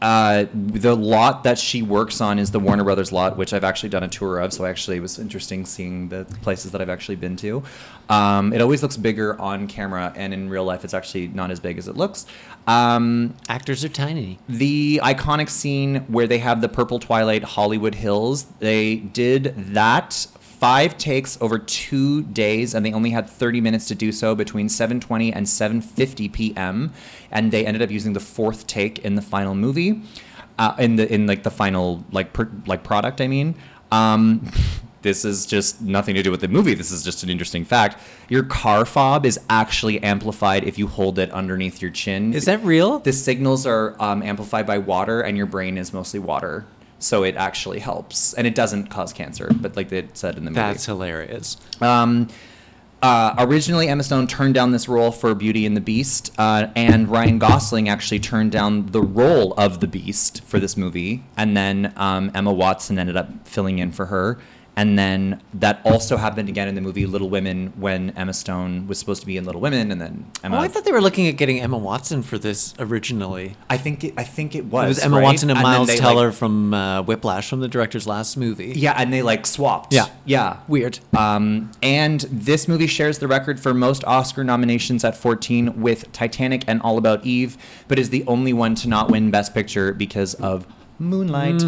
uh, 0.00 0.46
the 0.52 0.94
lot 0.94 1.42
that 1.44 1.58
she 1.58 1.82
works 1.82 2.20
on 2.20 2.38
is 2.38 2.50
the 2.50 2.60
Warner 2.60 2.84
Brothers 2.84 3.10
lot, 3.10 3.36
which 3.36 3.52
I've 3.52 3.64
actually 3.64 3.88
done 3.88 4.04
a 4.04 4.08
tour 4.08 4.38
of. 4.38 4.52
So 4.52 4.64
actually, 4.64 4.98
it 4.98 5.00
was 5.00 5.18
interesting 5.18 5.64
seeing 5.64 6.08
the 6.08 6.24
places 6.42 6.70
that 6.72 6.80
I've 6.80 6.88
actually 6.88 7.16
been 7.16 7.36
to. 7.36 7.62
Um, 8.08 8.52
it 8.52 8.60
always 8.60 8.82
looks 8.82 8.96
bigger 8.96 9.38
on 9.40 9.66
camera, 9.66 10.12
and 10.14 10.32
in 10.32 10.48
real 10.48 10.64
life, 10.64 10.84
it's 10.84 10.94
actually 10.94 11.28
not 11.28 11.50
as 11.50 11.60
big 11.60 11.78
as 11.78 11.88
it 11.88 11.96
looks. 11.96 12.26
Um, 12.66 13.34
Actors 13.48 13.84
are 13.84 13.88
tiny. 13.88 14.38
the 14.48 15.00
iconic 15.02 15.48
scene 15.48 15.96
where 16.08 16.26
they 16.26 16.38
have 16.38 16.60
the 16.60 16.68
purple 16.68 16.98
twilight 16.98 17.42
Hollywood 17.42 17.94
Hills, 17.94 18.44
they 18.60 18.96
did 18.96 19.54
that 19.56 20.26
five 20.58 20.98
takes 20.98 21.40
over 21.40 21.58
two 21.58 22.22
days 22.22 22.74
and 22.74 22.84
they 22.84 22.92
only 22.92 23.10
had 23.10 23.28
30 23.28 23.60
minutes 23.60 23.86
to 23.86 23.94
do 23.94 24.10
so 24.10 24.34
between 24.34 24.66
7.20 24.68 25.32
and 25.34 25.46
7.50 25.46 26.32
p.m 26.32 26.92
and 27.30 27.52
they 27.52 27.66
ended 27.66 27.82
up 27.82 27.90
using 27.90 28.12
the 28.12 28.20
fourth 28.20 28.66
take 28.66 28.98
in 29.00 29.14
the 29.14 29.22
final 29.22 29.54
movie 29.54 30.02
uh, 30.58 30.74
in 30.78 30.96
the 30.96 31.12
in 31.12 31.26
like 31.26 31.42
the 31.44 31.50
final 31.50 32.04
like 32.10 32.32
per, 32.32 32.50
like 32.66 32.82
product 32.82 33.20
i 33.20 33.28
mean. 33.28 33.54
Um 33.90 34.50
this 35.02 35.24
is 35.24 35.46
just 35.46 35.80
nothing 35.80 36.14
to 36.14 36.22
do 36.22 36.30
with 36.30 36.40
the 36.40 36.48
movie. 36.48 36.74
This 36.74 36.90
is 36.90 37.04
just 37.04 37.22
an 37.22 37.30
interesting 37.30 37.64
fact. 37.64 37.98
Your 38.28 38.42
car 38.42 38.84
fob 38.84 39.24
is 39.24 39.38
actually 39.48 40.02
amplified 40.02 40.64
if 40.64 40.78
you 40.78 40.86
hold 40.86 41.18
it 41.18 41.30
underneath 41.30 41.80
your 41.80 41.90
chin. 41.90 42.34
Is 42.34 42.46
that 42.46 42.62
real? 42.64 42.98
the 42.98 43.12
signals 43.12 43.66
are 43.66 43.94
um, 44.00 44.22
amplified 44.22 44.66
by 44.66 44.78
water, 44.78 45.20
and 45.20 45.36
your 45.36 45.46
brain 45.46 45.78
is 45.78 45.92
mostly 45.92 46.20
water, 46.20 46.66
so 46.98 47.22
it 47.24 47.36
actually 47.36 47.78
helps, 47.80 48.34
and 48.34 48.46
it 48.46 48.54
doesn't 48.54 48.86
cause 48.88 49.12
cancer. 49.12 49.50
But 49.54 49.76
like 49.76 49.88
they 49.88 50.08
said 50.14 50.36
in 50.36 50.44
the 50.44 50.50
movie, 50.50 50.60
That's 50.60 50.86
hilarious. 50.86 51.56
um, 51.80 52.28
uh, 53.00 53.34
originally, 53.38 53.86
Emma 53.86 54.02
Stone 54.02 54.26
turned 54.26 54.54
down 54.54 54.72
this 54.72 54.88
role 54.88 55.12
for 55.12 55.32
Beauty 55.32 55.64
and 55.66 55.76
the 55.76 55.80
Beast, 55.80 56.32
uh, 56.36 56.66
and 56.74 57.08
Ryan 57.08 57.38
Gosling 57.38 57.88
actually 57.88 58.18
turned 58.18 58.50
down 58.50 58.86
the 58.86 59.00
role 59.02 59.52
of 59.54 59.78
the 59.78 59.86
Beast 59.86 60.42
for 60.44 60.58
this 60.58 60.76
movie, 60.76 61.22
and 61.36 61.56
then 61.56 61.92
um, 61.96 62.32
Emma 62.34 62.52
Watson 62.52 62.98
ended 62.98 63.16
up 63.16 63.46
filling 63.46 63.78
in 63.78 63.92
for 63.92 64.06
her. 64.06 64.38
And 64.78 64.96
then 64.96 65.42
that 65.54 65.80
also 65.84 66.16
happened 66.16 66.48
again 66.48 66.68
in 66.68 66.76
the 66.76 66.80
movie 66.80 67.04
Little 67.04 67.28
Women 67.28 67.72
when 67.74 68.10
Emma 68.10 68.32
Stone 68.32 68.86
was 68.86 68.96
supposed 68.96 69.20
to 69.22 69.26
be 69.26 69.36
in 69.36 69.44
Little 69.44 69.60
Women, 69.60 69.90
and 69.90 70.00
then 70.00 70.30
Emma. 70.44 70.56
Oh, 70.56 70.60
I 70.60 70.68
thought 70.68 70.84
they 70.84 70.92
were 70.92 71.00
looking 71.00 71.26
at 71.26 71.36
getting 71.36 71.60
Emma 71.60 71.76
Watson 71.76 72.22
for 72.22 72.38
this 72.38 72.74
originally. 72.78 73.56
I 73.68 73.76
think 73.76 74.04
it, 74.04 74.14
I 74.16 74.22
think 74.22 74.54
it 74.54 74.66
was. 74.66 74.84
It 74.84 74.88
was 74.88 74.98
Emma 75.00 75.16
right? 75.16 75.24
Watson 75.24 75.50
and, 75.50 75.56
then 75.56 75.64
Miles 75.64 75.88
they, 75.88 75.94
like, 75.94 76.00
Teller 76.00 76.30
from 76.30 76.72
uh, 76.72 77.02
Whiplash 77.02 77.50
from 77.50 77.58
the 77.58 77.66
director's 77.66 78.06
last 78.06 78.36
movie. 78.36 78.72
Yeah, 78.76 78.94
and 78.96 79.12
they 79.12 79.20
like 79.20 79.46
swapped. 79.46 79.92
Yeah. 79.92 80.06
Yeah. 80.24 80.60
Weird. 80.68 81.00
Um, 81.16 81.72
and 81.82 82.20
this 82.30 82.68
movie 82.68 82.86
shares 82.86 83.18
the 83.18 83.26
record 83.26 83.58
for 83.58 83.74
most 83.74 84.04
Oscar 84.04 84.44
nominations 84.44 85.02
at 85.02 85.16
14 85.16 85.80
with 85.80 86.12
Titanic 86.12 86.62
and 86.68 86.80
All 86.82 86.98
About 86.98 87.26
Eve, 87.26 87.58
but 87.88 87.98
is 87.98 88.10
the 88.10 88.22
only 88.28 88.52
one 88.52 88.76
to 88.76 88.88
not 88.88 89.10
win 89.10 89.32
Best 89.32 89.54
Picture 89.54 89.92
because 89.92 90.34
of 90.34 90.68
Moonlight. 91.00 91.64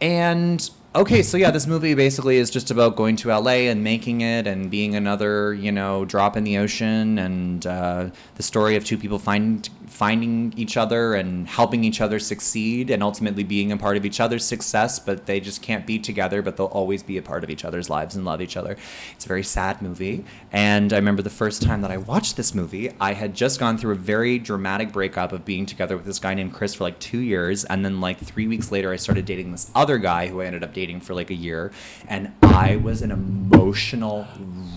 And 0.00 0.70
okay, 0.96 1.22
so 1.22 1.36
yeah, 1.36 1.50
this 1.50 1.66
movie 1.66 1.94
basically 1.94 2.38
is 2.38 2.50
just 2.50 2.70
about 2.70 2.96
going 2.96 3.16
to 3.16 3.28
LA 3.28 3.68
and 3.68 3.84
making 3.84 4.22
it 4.22 4.46
and 4.46 4.70
being 4.70 4.94
another, 4.94 5.52
you 5.52 5.70
know, 5.70 6.06
drop 6.06 6.36
in 6.36 6.44
the 6.44 6.56
ocean 6.56 7.18
and 7.18 7.66
uh, 7.66 8.08
the 8.36 8.42
story 8.42 8.76
of 8.76 8.84
two 8.84 8.96
people 8.96 9.18
find, 9.18 9.68
finding 9.86 10.54
each 10.56 10.76
other 10.76 11.14
and 11.14 11.46
helping 11.48 11.84
each 11.84 12.00
other 12.00 12.18
succeed 12.18 12.90
and 12.90 13.02
ultimately 13.02 13.44
being 13.44 13.72
a 13.72 13.76
part 13.76 13.98
of 13.98 14.06
each 14.06 14.20
other's 14.20 14.44
success, 14.44 14.98
but 14.98 15.26
they 15.26 15.38
just 15.38 15.60
can't 15.60 15.86
be 15.86 15.98
together, 15.98 16.40
but 16.40 16.56
they'll 16.56 16.66
always 16.66 17.02
be 17.02 17.18
a 17.18 17.22
part 17.22 17.44
of 17.44 17.50
each 17.50 17.64
other's 17.64 17.90
lives 17.90 18.16
and 18.16 18.24
love 18.24 18.40
each 18.40 18.56
other. 18.56 18.76
It's 19.12 19.26
a 19.26 19.28
very 19.28 19.44
sad 19.44 19.82
movie. 19.82 20.24
And 20.50 20.94
I 20.94 20.96
remember 20.96 21.20
the 21.20 21.30
first 21.30 21.60
time 21.60 21.82
that 21.82 21.90
I 21.90 21.98
watched 21.98 22.38
this 22.38 22.54
movie, 22.54 22.90
I 23.00 23.12
had 23.12 23.34
just 23.34 23.60
gone 23.60 23.76
through 23.76 23.92
a 23.92 23.98
very 23.98 24.38
dramatic 24.38 24.92
breakup 24.92 25.32
of 25.32 25.44
being 25.44 25.66
together 25.66 25.96
with 25.96 26.06
this 26.06 26.18
guy 26.18 26.32
named 26.32 26.54
Chris 26.54 26.74
for 26.74 26.84
like 26.84 26.98
two 26.98 27.20
years. 27.20 27.64
And 27.64 27.84
then, 27.84 28.00
like, 28.00 28.18
three 28.18 28.46
weeks 28.46 28.72
later, 28.72 28.92
I 28.92 28.96
started 28.96 29.26
dating 29.26 29.52
this 29.52 29.70
other 29.74 29.98
guy 29.98 30.28
who 30.28 30.40
I 30.40 30.46
ended 30.46 30.64
up 30.64 30.72
dating 30.72 30.85
for 31.00 31.14
like 31.14 31.30
a 31.30 31.34
year. 31.34 31.72
And 32.08 32.32
I 32.42 32.76
was 32.76 33.02
an 33.02 33.10
emotional 33.10 34.26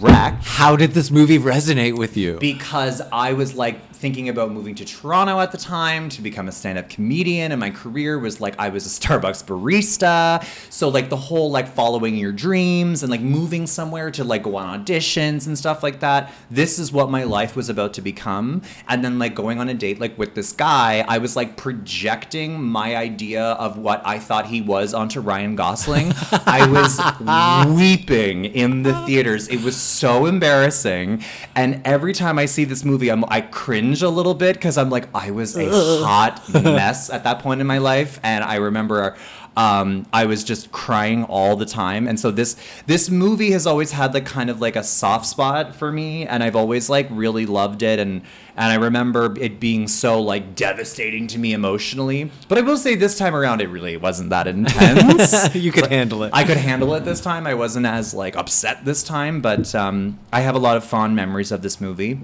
wreck 0.02 0.36
How 0.42 0.76
did 0.76 0.92
this 0.92 1.12
movie 1.12 1.38
resonate 1.40 1.98
with 1.98 2.18
you? 2.18 2.38
because 2.40 3.02
I 3.12 3.34
was 3.34 3.54
like 3.56 3.89
thinking 4.00 4.30
about 4.30 4.50
moving 4.50 4.74
to 4.76 4.86
Toronto 4.86 5.42
at 5.42 5.52
the 5.52 5.58
time 5.58 6.08
to 6.08 6.22
become 6.22 6.48
a 6.48 6.54
stand-up 6.54 6.88
comedian 6.88 7.52
and 7.52 7.60
my 7.60 7.70
career 7.70 8.18
was 8.18 8.40
like 8.40 8.56
I 8.58 8.70
was 8.70 8.86
a 8.86 8.90
Starbucks 9.02 9.44
barista. 9.44 10.42
So 10.72 10.88
like 10.88 11.10
the 11.10 11.18
whole 11.18 11.52
like 11.52 11.68
following 11.68 12.16
your 12.16 12.32
dreams 12.32 13.04
and 13.04 13.12
like 13.12 13.20
moving 13.20 13.68
somewhere 13.68 14.10
to 14.12 14.24
like 14.24 14.44
go 14.44 14.56
on 14.56 14.86
auditions 14.86 15.48
and 15.48 15.58
stuff 15.58 15.84
like 15.84 16.00
that 16.00 16.34
this 16.50 16.80
is 16.80 16.94
what 16.94 17.10
my 17.10 17.26
life 17.26 17.58
was 17.58 17.68
about 17.68 17.94
to 17.96 18.02
become. 18.02 18.62
And 18.88 19.04
then 19.04 19.20
like 19.20 19.36
going 19.36 19.60
on 19.60 19.68
a 19.68 19.74
date 19.74 20.00
like 20.00 20.18
with 20.18 20.34
this 20.34 20.54
guy 20.54 21.04
I 21.06 21.18
was 21.18 21.36
like 21.36 21.58
projecting 21.58 22.64
my 22.64 22.96
idea 22.96 23.44
of 23.44 23.78
what 23.78 24.02
I 24.06 24.18
thought 24.18 24.46
he 24.46 24.62
was 24.62 24.94
onto 24.94 25.20
Ryan 25.20 25.58
Gosling. 25.58 26.14
I 26.46 26.66
was 26.72 27.76
weeping 27.76 28.46
in 28.46 28.84
the 28.84 28.98
oh. 28.98 29.06
theaters. 29.06 29.50
It 29.50 29.62
was 29.62 29.76
so 29.76 30.26
embarrassing. 30.26 31.22
And 31.54 31.82
every 31.84 32.14
time 32.14 32.40
I 32.40 32.46
see 32.46 32.64
this 32.64 32.86
movie 32.86 33.10
I'm 33.10 33.26
I 33.28 33.42
cringe 33.42 33.89
a 34.02 34.10
little 34.10 34.34
bit 34.34 34.56
because 34.56 34.78
I'm 34.78 34.90
like 34.90 35.08
I 35.14 35.32
was 35.32 35.58
a 35.58 35.70
hot 36.04 36.42
mess 36.54 37.10
at 37.10 37.24
that 37.24 37.40
point 37.40 37.62
in 37.62 37.68
my 37.68 37.78
life 37.78 38.20
and 38.24 38.44
I 38.44 38.56
remember 38.56 39.16
um, 39.58 40.06
I 40.14 40.26
was 40.26 40.44
just 40.44 40.72
crying 40.72 41.26
all 41.26 41.56
the 41.56 41.66
time 41.66 42.08
and 42.08 42.20
so 42.20 42.32
this 42.32 42.56
this 42.86 43.10
movie 43.10 43.52
has 43.52 43.68
always 43.68 43.92
had 43.92 44.14
like 44.14 44.26
kind 44.26 44.50
of 44.50 44.62
like 44.62 44.76
a 44.76 44.84
soft 44.84 45.26
spot 45.26 45.76
for 45.76 45.92
me 45.92 46.26
and 46.26 46.44
I've 46.44 46.56
always 46.56 46.90
like 46.90 47.08
really 47.10 47.46
loved 47.46 47.84
it 47.84 48.00
and 48.00 48.22
and 48.56 48.72
I 48.72 48.76
remember 48.76 49.36
it 49.40 49.60
being 49.60 49.88
so 49.88 50.22
like 50.22 50.56
devastating 50.56 51.28
to 51.28 51.40
me 51.40 51.54
emotionally 51.54 52.32
but 52.48 52.58
I 52.58 52.62
will 52.62 52.78
say 52.78 52.96
this 52.96 53.18
time 53.18 53.36
around 53.36 53.62
it 53.62 53.68
really 53.70 53.98
wasn't 53.98 54.30
that 54.30 54.48
intense 54.48 55.54
you 55.56 55.72
could 55.72 55.88
handle 55.88 56.24
it. 56.24 56.32
I 56.34 56.44
could 56.44 56.58
handle 56.58 56.94
it 56.94 57.06
this 57.06 57.22
time. 57.22 57.46
I 57.48 57.54
wasn't 57.54 57.86
as 57.86 58.14
like 58.14 58.36
upset 58.36 58.86
this 58.86 59.04
time, 59.04 59.42
but 59.42 59.74
um, 59.76 60.20
I 60.32 60.42
have 60.42 60.56
a 60.56 60.60
lot 60.60 60.78
of 60.78 60.84
fond 60.84 61.16
memories 61.16 61.52
of 61.52 61.62
this 61.62 61.82
movie, 61.82 62.20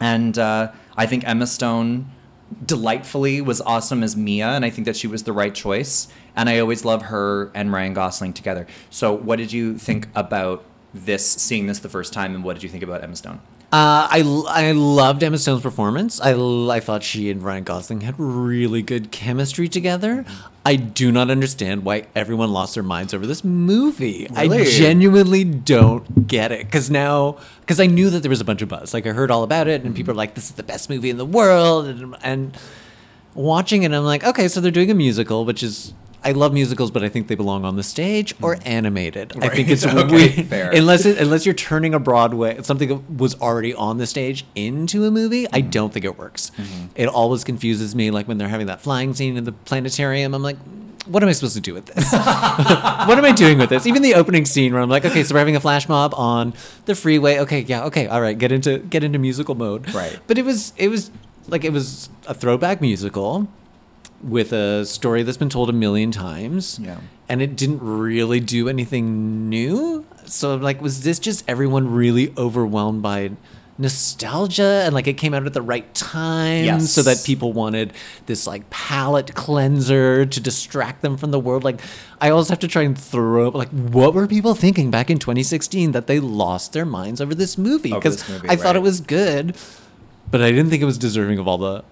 and 0.00 0.36
uh, 0.38 0.72
I 0.96 1.06
think 1.06 1.26
Emma 1.26 1.46
Stone 1.46 2.10
delightfully 2.64 3.40
was 3.40 3.60
awesome 3.60 4.02
as 4.02 4.16
Mia, 4.16 4.48
and 4.48 4.64
I 4.64 4.70
think 4.70 4.86
that 4.86 4.96
she 4.96 5.06
was 5.06 5.24
the 5.24 5.32
right 5.32 5.54
choice. 5.54 6.08
And 6.34 6.48
I 6.48 6.58
always 6.58 6.84
love 6.84 7.02
her 7.02 7.50
and 7.54 7.72
Ryan 7.72 7.94
Gosling 7.94 8.32
together. 8.32 8.66
So, 8.90 9.12
what 9.12 9.36
did 9.36 9.52
you 9.52 9.78
think 9.78 10.08
about 10.14 10.64
this? 10.94 11.26
Seeing 11.26 11.66
this 11.66 11.80
the 11.80 11.88
first 11.88 12.12
time, 12.12 12.34
and 12.34 12.44
what 12.44 12.54
did 12.54 12.62
you 12.62 12.68
think 12.68 12.82
about 12.82 13.02
Emma 13.02 13.16
Stone? 13.16 13.40
Uh, 13.76 14.08
I, 14.10 14.42
I 14.48 14.72
loved 14.72 15.22
Emma 15.22 15.36
Stone's 15.36 15.60
performance. 15.60 16.18
I 16.18 16.32
I 16.32 16.80
thought 16.80 17.02
she 17.02 17.28
and 17.28 17.42
Ryan 17.42 17.62
Gosling 17.62 18.00
had 18.00 18.14
really 18.16 18.80
good 18.80 19.10
chemistry 19.10 19.68
together. 19.68 20.24
I 20.64 20.76
do 20.76 21.12
not 21.12 21.30
understand 21.30 21.84
why 21.84 22.06
everyone 22.14 22.54
lost 22.54 22.72
their 22.72 22.82
minds 22.82 23.12
over 23.12 23.26
this 23.26 23.44
movie. 23.44 24.28
I 24.34 24.64
genuinely 24.64 25.44
don't 25.44 26.26
get 26.26 26.52
it. 26.52 26.64
Because 26.64 26.90
now, 26.90 27.36
because 27.60 27.78
I 27.78 27.84
knew 27.84 28.08
that 28.08 28.20
there 28.20 28.30
was 28.30 28.40
a 28.40 28.46
bunch 28.46 28.62
of 28.62 28.70
buzz. 28.70 28.94
Like, 28.94 29.06
I 29.06 29.10
heard 29.10 29.30
all 29.30 29.42
about 29.42 29.68
it, 29.68 29.84
and 29.84 29.94
people 29.94 30.12
are 30.12 30.16
like, 30.16 30.34
this 30.34 30.48
is 30.48 30.52
the 30.52 30.62
best 30.62 30.88
movie 30.88 31.10
in 31.10 31.18
the 31.18 31.26
world. 31.26 31.86
And, 31.86 32.16
and 32.22 32.58
watching 33.34 33.82
it, 33.82 33.92
I'm 33.92 34.04
like, 34.04 34.24
okay, 34.24 34.48
so 34.48 34.62
they're 34.62 34.70
doing 34.70 34.90
a 34.90 34.94
musical, 34.94 35.44
which 35.44 35.62
is. 35.62 35.92
I 36.24 36.32
love 36.32 36.52
musicals, 36.52 36.90
but 36.90 37.04
I 37.04 37.08
think 37.08 37.28
they 37.28 37.34
belong 37.34 37.64
on 37.64 37.76
the 37.76 37.82
stage 37.82 38.34
or 38.42 38.56
hmm. 38.56 38.62
animated. 38.64 39.32
I 39.40 39.48
think 39.48 39.68
it's 39.68 39.86
Okay, 39.96 40.04
weird. 40.12 40.46
fair. 40.46 40.70
Unless 40.70 41.06
it, 41.06 41.18
unless 41.18 41.46
you're 41.46 41.54
turning 41.54 41.94
a 41.94 41.98
Broadway 41.98 42.60
something 42.62 42.88
that 42.88 43.10
was 43.10 43.34
already 43.40 43.74
on 43.74 43.98
the 43.98 44.06
stage 44.06 44.44
into 44.54 45.04
a 45.04 45.10
movie, 45.10 45.46
I 45.52 45.60
hmm. 45.60 45.70
don't 45.70 45.92
think 45.92 46.04
it 46.04 46.18
works. 46.18 46.50
Hmm. 46.56 46.86
It 46.94 47.06
always 47.06 47.44
confuses 47.44 47.94
me. 47.94 48.10
Like 48.10 48.28
when 48.28 48.38
they're 48.38 48.48
having 48.48 48.66
that 48.66 48.80
flying 48.80 49.14
scene 49.14 49.36
in 49.36 49.44
the 49.44 49.52
planetarium, 49.52 50.34
I'm 50.34 50.42
like, 50.42 50.56
what 51.06 51.22
am 51.22 51.28
I 51.28 51.32
supposed 51.32 51.54
to 51.54 51.60
do 51.60 51.74
with 51.74 51.86
this? 51.86 52.12
what 52.12 53.18
am 53.18 53.24
I 53.24 53.32
doing 53.32 53.58
with 53.58 53.70
this? 53.70 53.86
Even 53.86 54.02
the 54.02 54.14
opening 54.14 54.44
scene 54.44 54.72
where 54.72 54.82
I'm 54.82 54.88
like, 54.88 55.04
okay, 55.04 55.22
so 55.22 55.34
we're 55.34 55.38
having 55.38 55.56
a 55.56 55.60
flash 55.60 55.88
mob 55.88 56.14
on 56.14 56.52
the 56.86 56.94
freeway. 56.94 57.38
Okay, 57.40 57.60
yeah, 57.60 57.84
okay, 57.84 58.06
all 58.06 58.20
right, 58.20 58.36
get 58.36 58.52
into 58.52 58.78
get 58.78 59.04
into 59.04 59.18
musical 59.18 59.54
mode. 59.54 59.92
Right. 59.94 60.18
But 60.26 60.38
it 60.38 60.44
was 60.44 60.72
it 60.76 60.88
was 60.88 61.10
like 61.48 61.64
it 61.64 61.72
was 61.72 62.10
a 62.26 62.34
throwback 62.34 62.80
musical 62.80 63.46
with 64.22 64.52
a 64.52 64.84
story 64.86 65.22
that's 65.22 65.36
been 65.38 65.50
told 65.50 65.68
a 65.70 65.72
million 65.72 66.10
times. 66.10 66.78
Yeah. 66.80 66.98
And 67.28 67.42
it 67.42 67.56
didn't 67.56 67.80
really 67.80 68.40
do 68.40 68.68
anything 68.68 69.48
new. 69.48 70.06
So 70.26 70.54
like, 70.56 70.80
was 70.80 71.02
this 71.02 71.18
just 71.18 71.44
everyone 71.48 71.90
really 71.92 72.32
overwhelmed 72.38 73.02
by 73.02 73.32
nostalgia 73.78 74.82
and 74.86 74.94
like 74.94 75.06
it 75.06 75.14
came 75.18 75.34
out 75.34 75.44
at 75.44 75.52
the 75.52 75.60
right 75.60 75.94
time 75.94 76.64
Yes. 76.64 76.90
so 76.90 77.02
that 77.02 77.22
people 77.26 77.52
wanted 77.52 77.92
this 78.24 78.46
like 78.46 78.68
palate 78.70 79.34
cleanser 79.34 80.24
to 80.24 80.40
distract 80.40 81.02
them 81.02 81.18
from 81.18 81.30
the 81.30 81.38
world 81.38 81.62
like 81.62 81.82
i 82.18 82.30
always 82.30 82.48
have 82.48 82.58
to 82.60 82.68
try 82.68 82.80
and 82.82 82.98
throw 82.98 83.48
up 83.48 83.54
like 83.54 83.68
what 83.68 84.14
were 84.14 84.26
people 84.26 84.54
thinking 84.54 84.90
back 84.90 85.10
in 85.10 85.18
2016 85.18 85.92
that 85.92 86.06
they 86.06 86.18
lost 86.18 86.72
their 86.72 86.86
minds 86.86 87.20
over 87.20 87.34
this 87.34 87.58
movie 87.58 87.92
because 87.92 88.22
i 88.48 88.56
thought 88.56 88.76
it 88.76 88.82
was 88.82 89.02
good 89.02 89.54
but 90.30 90.40
i 90.40 90.50
didn't 90.50 90.70
think 90.70 90.80
it 90.80 90.86
was 90.86 90.96
deserving 90.96 91.38
of 91.38 91.46
all 91.46 91.58
the 91.58 91.84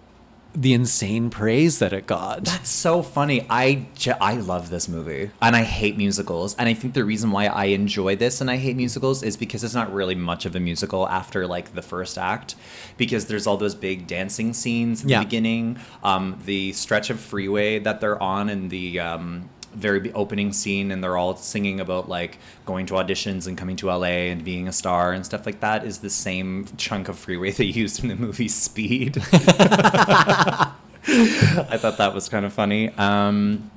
the 0.57 0.73
insane 0.73 1.31
praise 1.31 1.81
that 1.81 1.93
it 1.93 2.07
got 2.07 2.45
That's 2.45 2.71
so 2.71 3.03
funny. 3.03 3.45
I 3.51 3.87
ju- 3.97 4.13
I 4.21 4.35
love 4.35 4.71
this 4.71 4.89
movie, 4.89 5.31
and 5.43 5.57
I 5.57 5.63
hate 5.65 5.97
musicals. 5.97 6.55
And 6.57 6.69
I 6.69 6.75
think 6.75 6.95
the 6.95 7.05
reason 7.05 7.33
why 7.33 7.47
I 7.47 7.65
enjoy 7.67 8.15
this 8.15 8.41
and 8.41 8.49
I 8.49 8.57
hate 8.57 8.77
musicals 8.77 9.25
is 9.25 9.37
because 9.37 9.65
it's 9.65 9.75
not 9.75 9.93
really 9.93 10.15
much 10.15 10.47
of 10.47 10.55
a 10.55 10.61
musical 10.61 11.09
after 11.09 11.47
like 11.49 11.75
the 11.75 11.83
first 11.83 12.17
act, 12.19 12.55
because 12.97 13.27
there's 13.27 13.47
all 13.49 13.57
those 13.57 13.75
big 13.75 14.07
dancing 14.07 14.53
scenes 14.53 15.03
in 15.03 15.09
Yeah. 15.09 15.19
the 15.19 15.25
beginning, 15.25 15.79
um, 16.05 16.39
the 16.47 16.73
stretch 16.73 17.11
of 17.11 17.19
freeway 17.19 17.81
that 17.81 18.01
they're 18.01 18.23
on, 18.23 18.49
and 18.49 18.71
the 18.71 19.01
um, 19.01 19.49
very 19.75 20.13
opening 20.13 20.53
scene, 20.53 20.91
and 20.91 21.03
they're 21.03 21.17
all 21.17 21.37
singing 21.37 21.81
about 21.81 22.09
like 22.09 22.39
going 22.67 22.87
to 22.87 22.95
auditions 22.95 23.47
and 23.47 23.57
coming 23.59 23.77
to 23.77 23.87
LA 23.89 24.31
and 24.31 24.45
being 24.45 24.69
a 24.69 24.73
star 24.73 25.13
and 25.13 25.25
stuff 25.25 25.47
like 25.47 25.61
that. 25.61 25.85
Is 25.85 25.99
the 25.99 26.11
same 26.11 26.67
chunk 26.77 27.09
of 27.09 27.19
freeway 27.19 27.51
they 27.51 27.65
used 27.65 28.03
in 28.03 28.09
the 28.09 28.17
movie 28.17 28.49
Speed. 28.49 29.19
I 31.07 31.77
thought 31.77 31.99
that 31.99 32.15
was 32.15 32.29
kind 32.29 32.47
of 32.47 32.53
funny. 32.53 32.89
Um, 32.97 33.71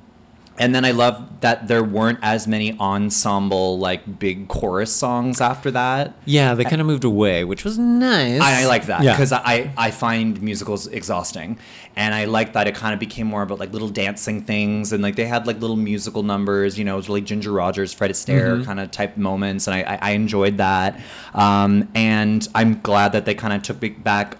and 0.58 0.74
then 0.74 0.84
I 0.84 0.90
love 0.90 1.40
that 1.40 1.68
there 1.68 1.84
weren't 1.84 2.18
as 2.22 2.46
many 2.48 2.76
ensemble 2.78 3.78
like 3.78 4.18
big 4.18 4.48
chorus 4.48 4.92
songs 4.92 5.40
after 5.40 5.70
that. 5.70 6.14
yeah 6.24 6.54
they 6.54 6.64
kind 6.64 6.80
of 6.80 6.86
moved 6.86 7.04
away 7.04 7.44
which 7.44 7.64
was 7.64 7.78
nice 7.78 8.40
I, 8.40 8.62
I 8.62 8.66
like 8.66 8.86
that 8.86 9.02
Yeah. 9.02 9.12
because 9.12 9.32
I, 9.32 9.72
I 9.76 9.90
find 9.90 10.40
musicals 10.42 10.86
exhausting, 10.88 11.58
and 11.96 12.14
I 12.14 12.24
like 12.26 12.52
that 12.54 12.66
it 12.66 12.74
kind 12.74 12.92
of 12.94 13.00
became 13.00 13.26
more 13.26 13.42
about 13.42 13.58
like 13.58 13.72
little 13.72 13.88
dancing 13.88 14.42
things, 14.42 14.92
and 14.92 15.02
like 15.02 15.16
they 15.16 15.26
had 15.26 15.46
like 15.46 15.60
little 15.60 15.76
musical 15.76 16.22
numbers, 16.22 16.78
you 16.78 16.84
know, 16.84 16.94
it 16.94 16.96
was 16.96 17.08
really 17.08 17.20
Ginger 17.22 17.52
Rogers, 17.52 17.92
Fred 17.92 18.10
Astaire 18.10 18.38
Mm-hmm. 18.56 18.64
kind 18.64 18.80
of 18.80 18.90
type 18.90 19.16
moments, 19.16 19.66
and 19.66 19.74
I, 19.74 19.82
I, 19.94 19.98
I 20.02 20.10
enjoyed 20.12 20.56
that. 20.58 21.00
Um, 21.34 21.88
and 21.94 22.46
I'm 22.54 22.80
glad 22.80 23.12
that 23.12 23.24
they 23.24 23.34
kind 23.34 23.52
of 23.54 23.62
took 23.62 23.78
back, 24.02 24.36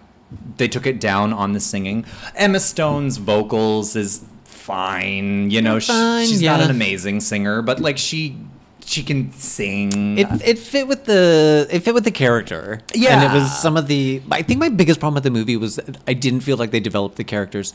they 0.57 0.69
took 0.69 0.86
it 0.86 1.01
down 1.01 1.32
on 1.32 1.53
the 1.53 1.61
singing. 1.61 2.05
Emma 2.36 2.61
Stone's 2.61 3.16
vocals 3.19 3.97
is 3.97 4.24
fine, 4.69 5.51
you 5.51 5.62
know, 5.62 5.78
she- 5.78 5.93
fine, 5.93 6.27
she's 6.27 6.43
not 6.43 6.61
an 6.61 6.70
amazing 6.70 7.20
singer, 7.20 7.62
but 7.62 7.81
like 7.81 7.99
she 7.99 8.36
she 8.85 9.03
can 9.03 9.32
sing. 9.32 10.19
It, 10.19 10.28
it 10.51 10.59
fit 10.59 10.86
with 10.89 11.05
the 11.05 11.66
it 11.70 11.81
fit 11.85 11.95
with 11.95 12.05
the 12.05 12.11
character. 12.24 12.81
Yeah, 12.95 13.20
and 13.23 13.23
it 13.28 13.32
was 13.39 13.47
some 13.65 13.77
of 13.77 13.86
the. 13.86 14.23
I 14.31 14.43
think 14.43 14.61
my 14.61 14.69
biggest 14.70 14.99
problem 15.01 15.15
with 15.15 15.24
the 15.24 15.31
movie 15.31 15.57
was 15.57 15.77
that 15.77 15.97
I 16.07 16.15
didn't 16.15 16.40
feel 16.40 16.57
like 16.57 16.70
they 16.70 16.81
developed 16.81 17.16
the 17.16 17.24
characters 17.24 17.74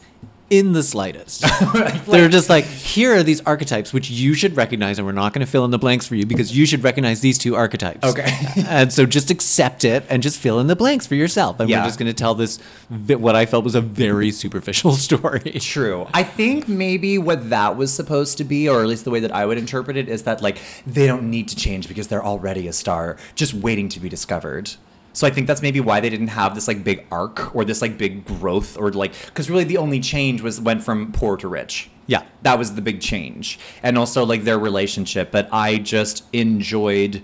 in 0.50 0.74
the 0.74 0.84
slightest. 0.84 1.44
They're 2.06 2.30
just 2.30 2.50
like, 2.50 2.66
here 2.66 3.16
are 3.16 3.24
these 3.24 3.42
archetypes 3.42 3.94
which 3.94 4.10
you 4.10 4.34
should 4.34 4.56
recognize, 4.56 5.00
and 5.00 5.06
we're 5.06 5.14
not 5.14 5.34
going 5.34 5.46
to 5.46 5.52
fill 5.52 5.66
in 5.66 5.72
the 5.72 5.80
blanks 5.80 6.08
for 6.08 6.16
you 6.16 6.26
because 6.26 6.56
you 6.56 6.66
should 6.66 6.84
recognize 6.84 7.22
these 7.22 7.38
two 7.38 7.56
archetypes. 7.56 8.04
Okay. 8.04 8.30
and 8.68 8.92
so 8.92 9.06
just 9.06 9.32
accept 9.32 9.84
it 9.84 10.04
and 10.10 10.22
just 10.22 10.40
fill 10.40 10.60
in 10.60 10.68
the 10.68 10.76
blanks 10.76 11.08
for 11.08 11.16
yourself. 11.16 11.60
And 11.60 11.70
Yeah. 11.70 11.82
we're 11.82 11.88
just 11.88 12.00
going 12.00 12.10
to 12.10 12.14
tell 12.14 12.36
this 12.36 12.60
what 12.90 13.36
I 13.36 13.46
felt 13.46 13.64
was 13.64 13.76
a 13.76 13.82
very 13.82 14.30
mm-hmm. 14.30 14.36
superficial 14.36 14.92
story. 14.94 15.40
True. 15.60 16.08
I 16.14 16.24
think 16.24 16.68
maybe 16.68 17.18
what 17.18 17.50
that 17.50 17.78
was 17.78 17.94
supposed 17.94 18.38
to 18.38 18.44
be, 18.44 18.70
or 18.70 18.82
at 18.82 18.88
least 18.88 19.06
the 19.06 19.12
way 19.12 19.20
that 19.22 19.32
I 19.34 19.46
would 19.46 19.58
interpret 19.58 19.98
it, 19.98 20.10
is 20.10 20.24
that 20.24 20.42
like 20.42 20.60
they 20.86 21.08
don't 21.08 21.30
need 21.30 21.48
to 21.50 21.56
change 21.56 21.88
because 21.88 22.08
they're 22.08 22.24
already 22.24 22.68
a 22.68 22.74
star, 22.74 23.18
just 23.36 23.54
waiting 23.54 23.90
to 23.90 24.00
be 24.00 24.10
discovered. 24.10 24.72
So 25.14 25.28
I 25.28 25.30
think 25.30 25.46
that's 25.48 25.62
maybe 25.62 25.80
why 25.80 26.00
they 26.00 26.10
didn't 26.10 26.30
have 26.30 26.56
this 26.56 26.68
like 26.68 26.84
big 26.84 27.06
arc 27.12 27.56
or 27.56 27.64
this 27.64 27.82
like 27.82 27.98
big 27.98 28.26
growth 28.26 28.78
or 28.78 28.92
like 28.92 29.14
because 29.28 29.50
really 29.50 29.64
the 29.64 29.78
only 29.78 30.00
change 30.00 30.42
was 30.42 30.60
went 30.60 30.84
from 30.84 31.12
poor 31.12 31.38
to 31.38 31.48
rich. 31.48 31.90
Yeah. 32.08 32.24
that 32.42 32.60
was 32.60 32.76
the 32.76 32.82
big 32.82 33.00
change, 33.00 33.60
and 33.82 33.98
also 33.98 34.26
like 34.26 34.44
their 34.44 34.60
relationship. 34.60 35.32
But 35.32 35.48
I 35.54 35.78
just 35.78 36.24
enjoyed. 36.34 37.24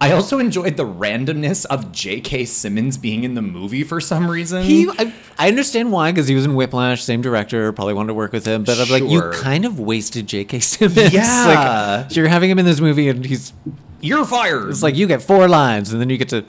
I 0.00 0.12
also 0.12 0.38
enjoyed 0.38 0.76
the 0.76 0.84
randomness 0.86 1.66
of 1.66 1.90
J.K. 1.90 2.44
Simmons 2.44 2.96
being 2.96 3.24
in 3.24 3.34
the 3.34 3.42
movie 3.42 3.82
for 3.82 4.00
some 4.00 4.30
reason. 4.30 4.62
He, 4.62 4.88
I, 4.88 5.12
I 5.36 5.48
understand 5.48 5.90
why, 5.90 6.12
because 6.12 6.28
he 6.28 6.36
was 6.36 6.44
in 6.44 6.54
Whiplash, 6.54 7.02
same 7.02 7.20
director, 7.20 7.72
probably 7.72 7.94
wanted 7.94 8.08
to 8.08 8.14
work 8.14 8.30
with 8.32 8.46
him. 8.46 8.62
But 8.62 8.78
I'm 8.78 8.88
like, 8.90 9.10
you 9.10 9.28
kind 9.32 9.64
of 9.64 9.80
wasted 9.80 10.28
J.K. 10.28 10.60
Simmons. 10.60 11.12
Yeah. 11.12 12.04
like, 12.08 12.14
you're 12.14 12.28
having 12.28 12.48
him 12.48 12.60
in 12.60 12.64
this 12.64 12.80
movie, 12.80 13.08
and 13.08 13.24
he's 13.24 13.52
You're 14.00 14.24
fired. 14.24 14.68
it's 14.68 14.84
like 14.84 14.94
you 14.94 15.08
get 15.08 15.20
four 15.20 15.48
lines, 15.48 15.92
and 15.92 16.00
then 16.00 16.10
you 16.10 16.16
get 16.16 16.28
to 16.28 16.44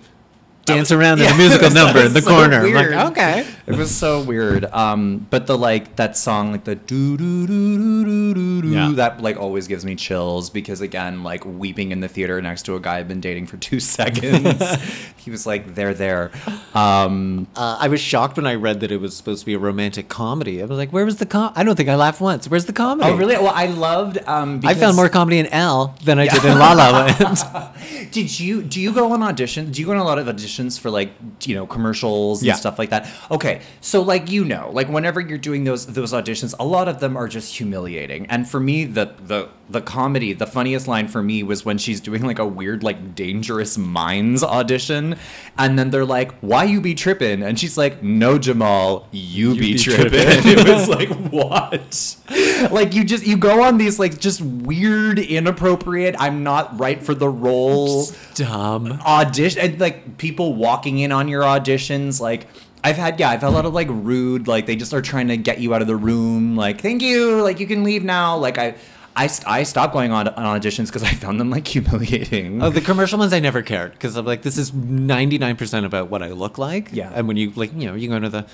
dance 0.66 0.90
was- 0.90 0.92
around 0.94 1.20
Yeah, 1.20 1.30
in 1.30 1.34
a 1.36 1.38
musical 1.38 1.70
number 1.72 2.00
in 2.02 2.14
the 2.14 2.22
so 2.22 2.30
corner. 2.30 2.58
I'm 2.58 2.64
weird. 2.74 2.92
like, 2.92 3.12
okay. 3.12 3.46
It 3.68 3.76
was 3.76 3.96
so 3.96 4.22
weird. 4.24 4.66
Um, 4.66 5.28
but 5.30 5.46
the 5.48 5.58
like 5.58 5.96
that 5.98 6.18
song, 6.18 6.52
like 6.52 6.64
the 6.64 6.76
doo 6.76 7.18
doo 7.18 7.46
doo 7.48 7.78
doo 7.78 8.04
doo 8.06 8.34
doo 8.34 8.62
doo, 8.64 8.68
Yeah. 8.70 8.92
that 8.96 9.22
like 9.22 9.38
always 9.38 9.68
gives 9.68 9.86
me 9.86 9.96
chills 9.96 10.50
because 10.50 10.82
again, 10.82 11.24
like 11.24 11.46
weeping 11.46 11.92
in 11.92 12.00
the 12.00 12.08
theater 12.08 12.42
next 12.42 12.64
to 12.64 12.76
a 12.76 12.80
guy 12.80 12.98
I've 12.98 13.08
been 13.08 13.22
dating 13.22 13.48
for 13.48 13.58
two 13.58 13.80
seconds. 13.98 14.64
he 15.18 15.30
was 15.32 15.46
like, 15.46 15.76
"They're 15.76 15.94
there." 15.94 16.32
Um, 16.74 17.48
Uh, 17.56 17.78
I 17.80 17.88
was 17.88 18.00
shocked 18.02 18.38
when 18.38 18.48
I 18.48 18.56
read 18.56 18.80
that 18.82 18.92
it 18.92 19.00
was 19.02 19.16
supposed 19.16 19.42
to 19.42 19.46
be 19.46 19.54
a 19.54 19.60
romantic 19.60 20.08
comedy. 20.10 20.62
I 20.62 20.66
was 20.66 20.78
like, 20.78 20.92
where 20.92 21.06
was 21.06 21.18
the 21.18 21.26
com? 21.26 21.52
I 21.56 21.64
don't 21.64 21.76
think 21.76 21.90
I 21.90 21.96
laughed 21.96 22.22
once. 22.22 22.48
Where's 22.50 22.66
the 22.66 22.74
comedy? 22.74 23.10
oh, 23.10 23.16
really? 23.16 23.36
Well, 23.36 23.54
I 23.54 23.68
loved. 23.68 24.18
Um, 24.28 24.62
I 24.64 24.74
found 24.74 24.80
because- 24.80 24.96
more 24.96 25.10
comedy 25.10 25.40
in 25.40 25.46
Elle 25.48 25.96
than 26.04 26.20
I 26.20 26.28
did 26.28 26.44
in 26.44 26.58
La 26.58 26.74
La 26.74 26.90
Land. 26.92 28.12
Did 28.12 28.40
you 28.40 28.64
do 28.64 28.80
you 28.82 28.92
go 28.94 29.12
on 29.12 29.22
audition? 29.24 29.72
Do 29.72 29.80
you 29.82 29.86
go 29.86 29.94
on 29.94 29.98
a 30.00 30.04
lot 30.04 30.18
of 30.18 30.26
auditions 30.28 30.49
for 30.58 30.90
like 30.90 31.12
you 31.46 31.56
know 31.56 31.66
commercials 31.68 32.42
and 32.42 32.48
Yeah. 32.48 32.56
stuff 32.56 32.80
like 32.80 32.90
that? 32.90 33.08
Okay, 33.32 33.62
so 33.82 34.02
like 34.02 34.30
you 34.32 34.44
know, 34.46 34.70
like 34.74 34.90
whenever 34.90 35.20
you're 35.20 35.38
doing 35.38 35.64
those 35.64 35.86
those 35.88 36.14
auditions, 36.14 36.54
a 36.60 36.66
lot 36.66 36.88
of 36.88 37.00
them 37.00 37.16
are 37.18 37.28
just 37.28 37.56
humiliating. 37.58 38.26
And 38.28 38.50
for 38.50 38.60
me, 38.60 38.86
the 38.86 39.14
the 39.26 39.50
the 39.70 39.82
comedy, 39.82 40.34
the 40.34 40.48
funniest 40.48 40.88
line 40.88 41.08
for 41.08 41.22
me 41.22 41.44
was 41.44 41.64
when 41.64 41.78
she's 41.78 42.02
doing 42.02 42.24
like 42.24 42.40
a 42.40 42.46
weird 42.46 42.82
like 42.84 43.14
Dangerous 43.16 43.78
Minds 43.78 44.44
audition, 44.44 45.16
and 45.58 45.78
then 45.78 45.92
they're 45.92 46.06
like, 46.06 46.32
"Why 46.40 46.64
you 46.64 46.82
be 46.82 46.96
tripping?" 46.96 47.44
And 47.44 47.60
she's 47.60 47.78
like, 47.78 48.02
"No, 48.02 48.38
Jamal, 48.40 49.08
you, 49.12 49.54
be, 49.54 49.74
be 49.74 49.78
tripping." 49.78 50.10
trippin'." 50.10 50.42
it 50.60 50.68
was 50.68 50.88
like 50.90 51.10
what? 51.32 52.16
like 52.72 52.94
you 52.94 53.04
just 53.04 53.26
you 53.26 53.38
go 53.38 53.64
on 53.64 53.78
these 53.78 54.00
like 54.00 54.20
just 54.20 54.42
weird, 54.42 55.20
inappropriate. 55.20 56.16
I'm 56.20 56.44
not 56.44 56.80
right 56.80 57.02
for 57.02 57.14
the 57.14 57.30
role 57.30 58.08
Dumb. 58.36 59.00
audition 59.06 59.62
and 59.62 59.80
like 59.80 60.18
people 60.18 60.54
walking 60.54 61.00
in 61.00 61.12
on 61.12 61.28
your 61.28 61.44
auditions 61.44 62.20
like 62.22 62.48
I've 62.84 62.98
had 62.98 63.20
yeah 63.20 63.30
I've 63.30 63.42
had 63.42 63.50
a 63.50 63.52
lot 63.52 63.66
of 63.66 63.74
like 63.74 63.88
rude 63.90 64.48
like 64.48 64.66
they 64.66 64.76
just 64.76 64.94
are 64.94 65.02
trying 65.02 65.28
to 65.30 65.38
get 65.38 65.60
you 65.60 65.74
out 65.74 65.82
of 65.82 65.88
the 65.88 65.96
room 65.96 66.56
like 66.56 66.82
thank 66.82 67.02
you 67.02 67.42
like 67.42 67.60
you 67.60 67.68
can 67.68 67.84
leave 67.84 68.04
now 68.04 68.38
like 68.38 68.58
I 68.58 68.76
I, 69.16 69.28
st- 69.28 69.48
I 69.50 69.64
stopped 69.64 69.92
going 69.92 70.12
on, 70.12 70.30
on 70.30 70.62
auditions 70.62 70.86
because 70.86 71.04
I 71.04 71.12
found 71.12 71.42
them 71.42 71.50
like 71.50 71.68
humiliating. 71.76 72.64
Oh, 72.64 72.70
the 72.70 72.80
commercial 72.80 73.20
ones 73.20 73.34
I 73.34 73.40
never 73.42 73.62
cared 73.62 73.92
because 73.92 74.16
I'm 74.16 74.26
like, 74.26 74.44
this 74.44 74.58
is 74.58 74.72
99% 74.72 75.84
about 75.84 76.10
what 76.10 76.24
I 76.24 76.30
look 76.30 76.58
like. 76.58 76.90
Yeah. 76.94 77.12
And 77.14 77.28
when 77.28 77.36
you 77.36 77.52
like, 77.52 77.74
you 77.74 77.88
know, 77.88 77.96
you 77.96 78.08
go 78.08 78.16
into 78.16 78.30
the 78.30 78.46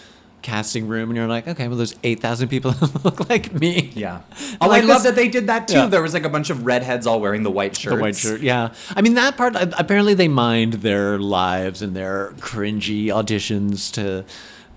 casting 0.45 0.87
room 0.87 1.09
and 1.09 1.17
you're 1.17 1.27
like, 1.27 1.47
okay, 1.47 1.67
well, 1.67 1.75
there's 1.75 1.95
8,000 2.03 2.49
people 2.49 2.71
that 2.79 3.03
look 3.03 3.27
like 3.29 3.51
me. 3.53 3.91
yeah. 3.95 4.21
Oh, 4.61 4.67
like 4.67 4.83
I 4.83 4.85
love 4.85 5.03
that 5.03 5.15
they 5.15 5.27
did 5.27 5.47
that 5.47 5.67
too. 5.67 5.73
Yeah. 5.73 5.85
There 5.87 6.01
was 6.01 6.13
like 6.13 6.23
a 6.23 6.29
bunch 6.29 6.49
of 6.49 6.65
redheads 6.65 7.05
all 7.05 7.19
wearing 7.19 7.43
the 7.43 7.51
white 7.51 7.75
shirts. 7.75 7.95
The 7.95 8.01
white 8.01 8.15
shirt, 8.15 8.41
yeah. 8.41 8.73
I 8.95 9.01
mean, 9.01 9.15
that 9.15 9.35
part, 9.35 9.55
uh, 9.55 9.67
apparently 9.77 10.13
they 10.13 10.27
mind 10.29 10.73
their 10.75 11.19
lives 11.19 11.81
and 11.81 11.95
their 11.95 12.31
cringy 12.37 13.07
auditions 13.07 13.91
to 13.93 14.23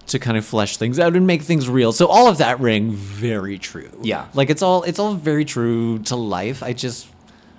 to 0.09 0.19
kind 0.19 0.37
of 0.39 0.45
flesh 0.45 0.79
things 0.79 0.99
out 0.99 1.15
and 1.15 1.27
make 1.27 1.43
things 1.43 1.69
real. 1.69 1.93
So 1.93 2.07
all 2.07 2.29
of 2.29 2.39
that 2.39 2.59
rang 2.61 2.91
very 2.93 3.59
true. 3.59 3.91
Yeah. 4.03 4.27
Like 4.35 4.49
it's 4.51 4.63
all 4.63 4.83
it's 4.83 4.99
all 4.99 5.15
very 5.15 5.45
true 5.45 5.99
to 6.05 6.17
life. 6.17 6.63
I 6.63 6.73
just 6.73 7.07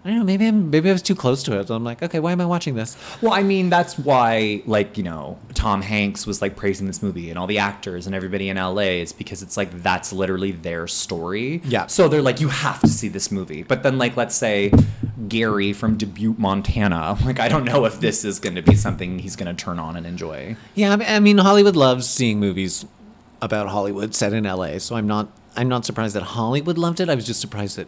I 0.05 0.09
don't 0.09 0.19
know, 0.19 0.23
maybe 0.25 0.47
I'm 0.47 0.69
maybe 0.69 0.89
I 0.89 0.93
was 0.93 1.01
too 1.01 1.15
close 1.15 1.43
to 1.43 1.59
it. 1.59 1.67
So 1.67 1.75
I'm 1.75 1.83
like, 1.83 2.01
okay, 2.01 2.19
why 2.19 2.31
am 2.31 2.39
I 2.39 2.45
watching 2.45 2.75
this? 2.75 2.95
Well, 3.21 3.33
I 3.33 3.43
mean, 3.43 3.69
that's 3.69 3.97
why, 3.97 4.61
like, 4.65 4.97
you 4.97 5.03
know, 5.03 5.37
Tom 5.55 5.81
Hanks 5.81 6.25
was 6.25 6.41
like 6.41 6.55
praising 6.55 6.87
this 6.87 7.03
movie 7.03 7.29
and 7.29 7.37
all 7.37 7.47
the 7.47 7.57
actors 7.59 8.05
and 8.05 8.15
everybody 8.15 8.47
in 8.49 8.57
LA. 8.57 8.79
is 9.03 9.11
because 9.13 9.41
it's 9.43 9.57
like 9.57 9.71
that's 9.83 10.13
literally 10.13 10.51
their 10.51 10.87
story. 10.87 11.61
Yeah. 11.65 11.87
So 11.87 12.07
they're 12.07 12.21
like, 12.21 12.39
you 12.39 12.47
have 12.47 12.79
to 12.81 12.87
see 12.87 13.09
this 13.09 13.31
movie. 13.31 13.63
But 13.63 13.83
then, 13.83 13.97
like, 13.97 14.15
let's 14.15 14.35
say 14.35 14.71
Gary 15.27 15.73
from 15.73 15.97
Dubuque, 15.97 16.39
Montana. 16.39 17.17
Like, 17.25 17.39
I 17.39 17.47
don't 17.49 17.65
know 17.65 17.85
if 17.85 17.99
this 17.99 18.23
is 18.25 18.39
going 18.39 18.55
to 18.55 18.61
be 18.63 18.75
something 18.75 19.19
he's 19.19 19.35
going 19.35 19.53
to 19.55 19.63
turn 19.63 19.77
on 19.79 19.95
and 19.95 20.05
enjoy. 20.07 20.55
Yeah, 20.75 20.93
I 20.93 20.95
mean- 20.95 21.07
I 21.09 21.19
mean, 21.19 21.37
Hollywood 21.39 21.75
loves 21.75 22.07
seeing 22.09 22.39
movies 22.39 22.85
about 23.41 23.67
Hollywood 23.69 24.15
set 24.15 24.33
in 24.33 24.45
LA. 24.45 24.77
So 24.79 24.95
I'm 24.95 25.07
not 25.07 25.27
I'm 25.55 25.67
not 25.69 25.85
surprised 25.85 26.15
that 26.15 26.23
Hollywood 26.23 26.77
loved 26.77 26.99
it. 26.99 27.09
I 27.09 27.15
was 27.15 27.25
just 27.25 27.39
surprised 27.41 27.77
that 27.77 27.87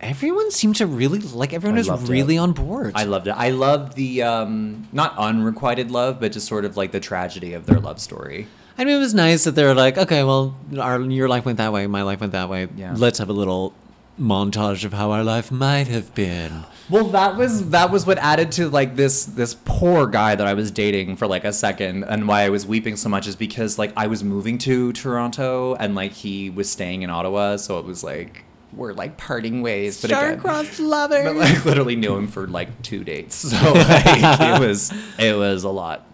everyone 0.00 0.50
seemed 0.50 0.76
to 0.76 0.86
really 0.86 1.18
like 1.20 1.52
everyone 1.52 1.78
I 1.78 1.90
was 1.90 2.08
really 2.08 2.36
it. 2.36 2.40
on 2.40 2.52
board. 2.52 2.92
I 2.94 3.04
loved 3.04 3.26
it. 3.26 3.32
I 3.32 3.50
loved 3.50 3.94
the 3.94 4.22
um, 4.22 4.88
not 4.92 5.16
unrequited 5.16 5.90
love, 5.90 6.20
but 6.20 6.32
just 6.32 6.46
sort 6.46 6.64
of 6.64 6.76
like 6.76 6.92
the 6.92 7.00
tragedy 7.00 7.52
of 7.54 7.66
their 7.66 7.80
love 7.80 8.00
story. 8.00 8.46
I 8.78 8.84
mean, 8.84 8.96
it 8.96 8.98
was 8.98 9.14
nice 9.14 9.44
that 9.44 9.52
they 9.52 9.64
were 9.64 9.74
like, 9.74 9.96
okay, 9.96 10.22
well, 10.22 10.54
our 10.78 11.00
your 11.00 11.28
life 11.28 11.44
went 11.44 11.58
that 11.58 11.72
way, 11.72 11.86
my 11.86 12.02
life 12.02 12.20
went 12.20 12.32
that 12.32 12.48
way. 12.48 12.68
Yeah. 12.76 12.94
Let's 12.96 13.18
have 13.18 13.30
a 13.30 13.32
little 13.32 13.72
montage 14.20 14.84
of 14.84 14.92
how 14.92 15.10
our 15.10 15.24
life 15.24 15.50
might 15.50 15.88
have 15.88 16.14
been. 16.14 16.64
Well, 16.88 17.04
that 17.08 17.36
was 17.36 17.70
that 17.70 17.90
was 17.90 18.06
what 18.06 18.18
added 18.18 18.52
to 18.52 18.68
like 18.68 18.96
this 18.96 19.24
this 19.24 19.54
poor 19.64 20.06
guy 20.06 20.34
that 20.34 20.46
I 20.46 20.54
was 20.54 20.70
dating 20.70 21.16
for 21.16 21.26
like 21.26 21.44
a 21.44 21.52
second, 21.52 22.04
and 22.04 22.28
why 22.28 22.42
I 22.42 22.48
was 22.50 22.66
weeping 22.66 22.96
so 22.96 23.08
much 23.08 23.26
is 23.26 23.34
because 23.34 23.78
like 23.78 23.92
I 23.96 24.06
was 24.06 24.22
moving 24.22 24.58
to 24.58 24.92
Toronto 24.92 25.74
and 25.74 25.94
like 25.94 26.12
he 26.12 26.50
was 26.50 26.70
staying 26.70 27.02
in 27.02 27.10
Ottawa, 27.10 27.56
so 27.56 27.78
it 27.78 27.84
was 27.84 28.04
like 28.04 28.44
we're 28.76 28.92
like 28.92 29.16
parting 29.16 29.62
ways. 29.62 30.00
But 30.00 30.10
again, 30.10 30.38
Star-crossed 30.40 30.78
lovers. 30.80 31.24
but 31.24 31.36
like 31.36 31.64
literally 31.64 31.96
knew 31.96 32.14
him 32.16 32.28
for 32.28 32.46
like 32.46 32.82
two 32.82 33.04
dates, 33.04 33.34
so 33.50 33.72
like 33.72 34.04
it 34.06 34.60
was 34.60 34.92
it 35.18 35.36
was 35.36 35.64
a 35.64 35.70
lot. 35.70 36.06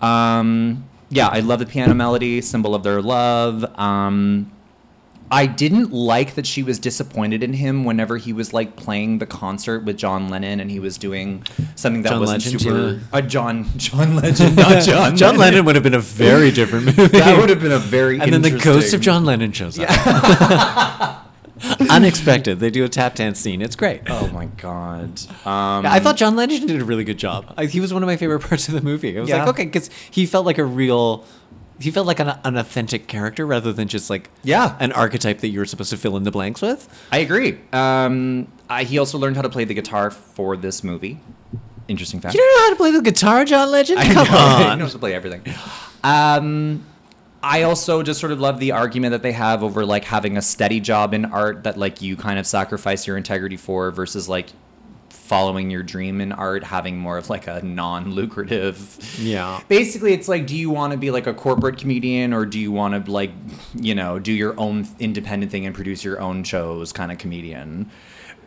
Um, 0.00 0.88
yeah, 1.08 1.28
I 1.28 1.40
love 1.40 1.60
the 1.60 1.66
piano 1.66 1.94
melody, 1.94 2.40
symbol 2.40 2.74
of 2.74 2.82
their 2.82 3.00
love. 3.00 3.64
Um, 3.78 4.52
I 5.30 5.46
didn't 5.46 5.92
like 5.92 6.34
that 6.36 6.46
she 6.46 6.62
was 6.62 6.78
disappointed 6.78 7.42
in 7.42 7.52
him 7.52 7.84
whenever 7.84 8.16
he 8.16 8.32
was 8.32 8.52
like 8.52 8.76
playing 8.76 9.18
the 9.18 9.26
concert 9.26 9.84
with 9.84 9.96
John 9.96 10.28
Lennon 10.28 10.60
and 10.60 10.70
he 10.70 10.78
was 10.78 10.98
doing 10.98 11.42
something 11.74 12.02
that 12.02 12.10
John 12.10 12.20
wasn't 12.20 12.44
Legend, 12.44 12.60
super. 12.62 12.90
yeah. 12.92 12.98
Uh, 13.12 13.20
John 13.22 13.66
John 13.76 14.14
Legend, 14.16 14.56
not 14.56 14.82
John. 14.84 15.16
John 15.16 15.36
Lennon 15.36 15.64
would 15.64 15.74
have 15.74 15.82
been 15.82 15.94
a 15.94 16.00
very 16.00 16.52
different 16.52 16.86
movie. 16.86 17.06
That 17.18 17.38
would 17.40 17.50
have 17.50 17.60
been 17.60 17.72
a 17.72 17.78
very. 17.78 18.20
and 18.20 18.32
then 18.32 18.42
the 18.42 18.56
ghost 18.56 18.94
of 18.94 19.00
John 19.00 19.24
Lennon 19.24 19.50
shows 19.50 19.78
up. 19.80 19.88
Unexpected. 21.90 22.60
They 22.60 22.70
do 22.70 22.84
a 22.84 22.88
tap 22.88 23.14
dance 23.14 23.40
scene. 23.40 23.62
It's 23.62 23.76
great. 23.76 24.02
Oh 24.08 24.28
my 24.28 24.46
god. 24.46 25.20
Um, 25.46 25.86
I 25.86 26.00
thought 26.00 26.16
John 26.16 26.36
Legend 26.36 26.68
did 26.68 26.80
a 26.80 26.84
really 26.84 27.04
good 27.04 27.18
job. 27.18 27.52
I, 27.56 27.66
he 27.66 27.80
was 27.80 27.92
one 27.94 28.02
of 28.02 28.06
my 28.06 28.16
favorite 28.16 28.40
parts 28.48 28.68
of 28.68 28.74
the 28.74 28.82
movie. 28.82 29.16
I 29.16 29.20
was 29.20 29.28
Yeah. 29.30 29.38
like, 29.40 29.48
okay, 29.48 29.64
because 29.64 29.88
he 30.10 30.26
felt 30.26 30.44
like 30.44 30.58
a 30.58 30.64
real, 30.64 31.24
he 31.80 31.90
felt 31.90 32.06
like 32.06 32.20
an, 32.20 32.38
an 32.44 32.56
authentic 32.56 33.06
character 33.06 33.46
rather 33.46 33.72
than 33.72 33.88
just 33.88 34.10
like 34.10 34.30
Yeah. 34.42 34.76
an 34.80 34.92
archetype 34.92 35.38
that 35.40 35.48
you 35.48 35.58
were 35.58 35.66
supposed 35.66 35.90
to 35.90 35.96
fill 35.96 36.16
in 36.16 36.24
the 36.24 36.30
blanks 36.30 36.60
with. 36.60 36.88
I 37.10 37.18
agree. 37.18 37.58
Um, 37.72 38.48
I, 38.68 38.84
he 38.84 38.98
also 38.98 39.16
learned 39.18 39.36
how 39.36 39.42
to 39.42 39.48
play 39.50 39.64
the 39.64 39.74
guitar 39.74 40.10
for 40.10 40.56
this 40.56 40.84
movie. 40.84 41.20
Interesting 41.88 42.20
fact. 42.20 42.34
You 42.34 42.40
don't 42.40 42.54
know 42.58 42.64
how 42.64 42.70
to 42.70 42.76
play 42.76 42.90
the 42.90 43.00
guitar, 43.02 43.44
John 43.44 43.70
Legend? 43.70 44.00
I 44.00 44.12
Come 44.12 44.26
know, 44.60 44.70
He 44.70 44.76
knows 44.76 44.92
to 44.92 44.98
play 44.98 45.14
everything. 45.14 45.42
Um, 46.02 46.84
I 47.46 47.62
also 47.62 48.02
just 48.02 48.18
sort 48.18 48.32
of 48.32 48.40
love 48.40 48.58
the 48.58 48.72
argument 48.72 49.12
that 49.12 49.22
they 49.22 49.32
have 49.32 49.62
over 49.62 49.86
like 49.86 50.04
having 50.04 50.36
a 50.36 50.42
steady 50.42 50.80
job 50.80 51.14
in 51.14 51.24
art 51.26 51.62
that 51.64 51.76
like 51.76 52.02
you 52.02 52.16
kind 52.16 52.38
of 52.38 52.46
sacrifice 52.46 53.06
your 53.06 53.16
integrity 53.16 53.56
for 53.56 53.90
versus 53.92 54.28
like 54.28 54.48
following 55.10 55.70
your 55.70 55.82
dream 55.82 56.20
in 56.20 56.32
art 56.32 56.62
having 56.62 56.96
more 56.98 57.18
of 57.18 57.28
like 57.30 57.46
a 57.48 57.60
non-lucrative 57.62 59.16
Yeah. 59.20 59.60
basically 59.68 60.12
it's 60.12 60.28
like 60.28 60.46
do 60.46 60.56
you 60.56 60.70
want 60.70 60.92
to 60.92 60.98
be 60.98 61.10
like 61.10 61.26
a 61.26 61.34
corporate 61.34 61.78
comedian 61.78 62.32
or 62.32 62.46
do 62.46 62.58
you 62.60 62.70
want 62.70 63.04
to 63.06 63.10
like 63.10 63.30
you 63.74 63.94
know 63.94 64.18
do 64.20 64.32
your 64.32 64.58
own 64.58 64.86
independent 65.00 65.50
thing 65.50 65.66
and 65.66 65.74
produce 65.74 66.04
your 66.04 66.20
own 66.20 66.44
shows 66.44 66.92
kind 66.92 67.10
of 67.10 67.18
comedian 67.18 67.90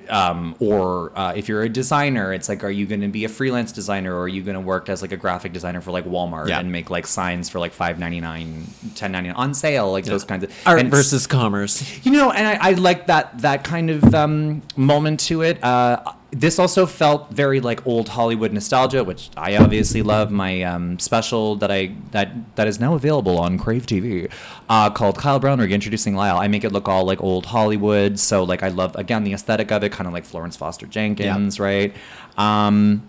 um, 0.09 0.55
or 0.59 1.11
uh, 1.17 1.33
if 1.35 1.47
you're 1.47 1.61
a 1.63 1.69
designer 1.69 2.33
it's 2.33 2.49
like 2.49 2.63
are 2.63 2.69
you 2.69 2.85
going 2.85 3.01
to 3.01 3.07
be 3.07 3.25
a 3.25 3.29
freelance 3.29 3.71
designer 3.71 4.13
or 4.15 4.21
are 4.23 4.27
you 4.27 4.41
going 4.41 4.55
to 4.55 4.59
work 4.61 4.89
as 4.89 5.01
like 5.01 5.11
a 5.11 5.17
graphic 5.17 5.53
designer 5.53 5.81
for 5.81 5.91
like 5.91 6.05
walmart 6.05 6.47
Yeah. 6.47 6.59
and 6.59 6.71
make 6.71 6.89
like 6.89 7.05
signs 7.07 7.49
for 7.49 7.59
like 7.59 7.73
5.99 7.73 8.63
10.99 8.95 9.35
on 9.35 9.53
sale 9.53 9.91
like 9.91 10.05
those 10.05 10.23
kinds 10.23 10.43
of 10.43 10.51
Art 10.65 10.79
and 10.79 10.89
versus 10.91 11.27
commerce. 11.27 11.83
you 12.05 12.11
know, 12.11 12.31
and 12.31 12.47
I, 12.47 12.69
I 12.69 12.71
like 12.73 13.07
that 13.07 13.39
that 13.39 13.63
kind 13.63 13.89
of 13.89 14.13
um, 14.15 14.61
moment 14.75 15.19
to 15.21 15.41
it. 15.43 15.63
Uh, 15.63 16.01
this 16.31 16.59
also 16.59 16.85
felt 16.85 17.31
very 17.31 17.59
like 17.59 17.85
old 17.87 18.09
Hollywood 18.09 18.53
nostalgia, 18.53 19.03
which 19.03 19.29
I 19.35 19.57
obviously 19.57 20.01
love. 20.03 20.29
My 20.31 20.61
um, 20.63 20.99
special 20.99 21.55
that 21.57 21.71
I 21.71 21.93
that 22.11 22.55
that 22.55 22.67
is 22.67 22.79
now 22.79 22.93
available 22.93 23.39
on 23.39 23.57
Crave 23.57 23.85
TV, 23.87 24.31
uh, 24.69 24.89
called 24.91 25.17
Kyle 25.17 25.39
Brownrigg 25.39 25.71
introducing 25.71 26.15
Lyle. 26.15 26.37
I 26.37 26.47
make 26.47 26.63
it 26.63 26.71
look 26.71 26.87
all 26.87 27.03
like 27.05 27.21
old 27.23 27.47
Hollywood. 27.47 28.19
So 28.19 28.43
like 28.43 28.61
I 28.61 28.67
love 28.69 28.95
again 28.95 29.23
the 29.23 29.33
aesthetic 29.33 29.71
of 29.71 29.83
it, 29.83 29.91
kind 29.91 30.05
of 30.07 30.13
like 30.13 30.25
Florence 30.25 30.55
Foster 30.55 30.85
Jenkins, 30.85 31.59
right? 31.59 31.95
Um, 32.37 33.01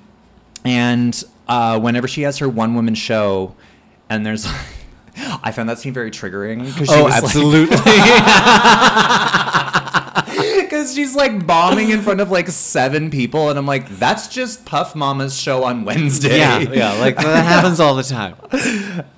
and 0.65 1.23
uh, 1.47 1.79
whenever 1.79 2.09
she 2.09 2.23
has 2.23 2.39
her 2.39 2.49
one 2.49 2.75
woman 2.75 2.95
show, 2.95 3.55
and 4.09 4.25
there's. 4.25 4.47
I 5.43 5.53
found 5.53 5.69
that 5.69 5.79
scene 5.79 5.93
very 5.93 6.11
triggering. 6.11 6.61
'cause 6.75 6.89
she 6.89 6.95
Oh, 6.95 7.05
was, 7.05 7.13
like- 7.13 7.23
absolutely. 7.25 7.77
Because 10.71 10.95
she's 10.95 11.17
like 11.17 11.49
bombing 11.49 11.91
in 11.91 12.01
front 12.01 12.21
of 12.21 12.31
like 12.31 12.47
seven 12.47 13.11
people, 13.11 13.51
and 13.51 13.59
I'm 13.59 13.67
like, 13.67 13.89
that's 13.99 14.29
just 14.29 14.65
Puff 14.65 14.95
Mama's 14.95 15.37
show 15.37 15.65
on 15.65 15.85
Wednesday. 15.85 16.39
yeah, 16.39 16.61
yeah, 16.61 16.93
like 16.93 17.17
that 17.17 17.45
happens 17.45 17.81
all 17.81 17.97
the 17.97 18.05
time. 18.05 18.37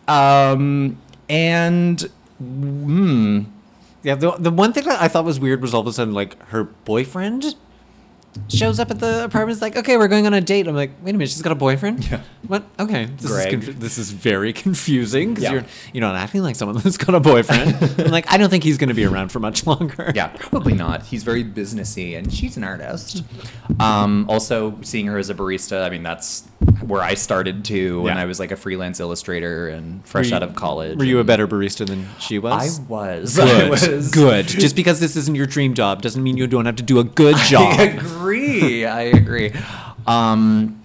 Um, 0.09 0.97
and 1.29 2.01
hmm, 2.39 3.43
Yeah, 4.03 4.15
the, 4.15 4.31
the 4.39 4.51
one 4.51 4.73
thing 4.73 4.85
that 4.85 5.03
I 5.03 5.09
thought 5.09 5.27
was 5.27 5.39
weird 5.39 5.61
was 5.61 5.75
all 5.75 5.83
of 5.83 5.87
a 5.87 5.93
sudden 5.93 6.15
like 6.15 6.43
her 6.49 6.65
boyfriend 6.65 7.55
shows 8.49 8.81
up 8.81 8.91
at 8.91 8.99
the 8.99 9.25
apartment. 9.25 9.57
Is 9.57 9.63
like, 9.63 9.77
okay, 9.77 9.97
we're 9.97 10.09
going 10.09 10.27
on 10.27 10.35
a 10.35 10.41
date. 10.41 10.67
I'm 10.69 10.75
like, 10.75 10.91
wait 11.03 11.11
a 11.15 11.19
minute, 11.19 11.31
she's 11.31 11.43
got 11.43 11.53
a 11.53 11.57
boyfriend. 11.57 12.11
Yeah. 12.11 12.21
What? 12.47 12.65
Okay, 12.79 13.05
this 13.07 13.31
Greg. 13.31 13.47
is 13.55 13.65
conf- 13.67 13.81
this 13.81 13.99
is 13.99 14.11
very 14.11 14.53
confusing 14.65 15.31
because 15.31 15.45
Yeah. 15.45 15.53
you're 15.53 15.65
you're 15.93 16.01
not 16.01 16.15
acting 16.17 16.43
like 16.43 16.57
someone 16.57 16.77
that's 16.83 16.97
got 16.97 17.15
a 17.15 17.21
boyfriend. 17.21 17.77
I'm 18.01 18.11
like, 18.11 18.31
I 18.33 18.37
don't 18.39 18.51
think 18.51 18.65
he's 18.65 18.79
going 18.79 18.89
to 18.89 18.95
be 18.95 19.05
around 19.05 19.31
for 19.33 19.39
much 19.41 19.67
longer. 19.67 20.13
yeah, 20.15 20.29
probably 20.29 20.75
not. 20.75 21.03
He's 21.03 21.23
very 21.25 21.45
businessy, 21.45 22.17
and 22.17 22.33
she's 22.33 22.57
an 22.57 22.65
artist. 22.65 23.23
Um, 23.81 24.27
also, 24.29 24.79
seeing 24.83 25.07
her 25.07 25.19
as 25.19 25.31
a 25.31 25.35
barista, 25.35 25.85
I 25.85 25.91
mean, 25.91 26.03
that's 26.03 26.45
where 26.83 27.03
I 27.03 27.15
started 27.15 27.65
too 27.65 28.03
when 28.03 28.17
I 28.17 28.25
was 28.25 28.39
like 28.41 28.51
a 28.51 28.57
freelance 28.57 29.01
illustrator 29.01 29.69
and 29.69 30.05
fresh 30.07 30.31
you- 30.31 30.37
out 30.37 30.43
of 30.43 30.55
college. 30.55 30.99
Were 30.99 31.05
you 31.05 31.19
a 31.19 31.25
better 31.25 31.47
barista 31.47 31.87
than 31.87 32.09
she 32.19 32.37
I 32.37 32.41
was? 32.41 32.81
was. 32.89 33.37
Good. 33.37 33.65
I 33.67 33.71
was. 33.71 34.11
Good. 34.11 34.47
Just 34.47 34.77
because 34.77 35.01
this 35.01 35.17
isn't 35.17 35.35
your 35.35 35.47
dream 35.47 35.75
job 35.75 36.03
doesn't 36.03 36.23
mean 36.23 36.37
you 36.37 36.47
don't 36.47 36.67
have 36.67 36.77
to 36.77 36.83
do 36.83 36.99
a 36.99 37.05
good 37.05 37.37
job. 37.39 37.79
I 37.79 37.83
agree. 37.99 38.85
I 38.85 39.03
agree. 39.03 39.53
Um, 40.07 40.83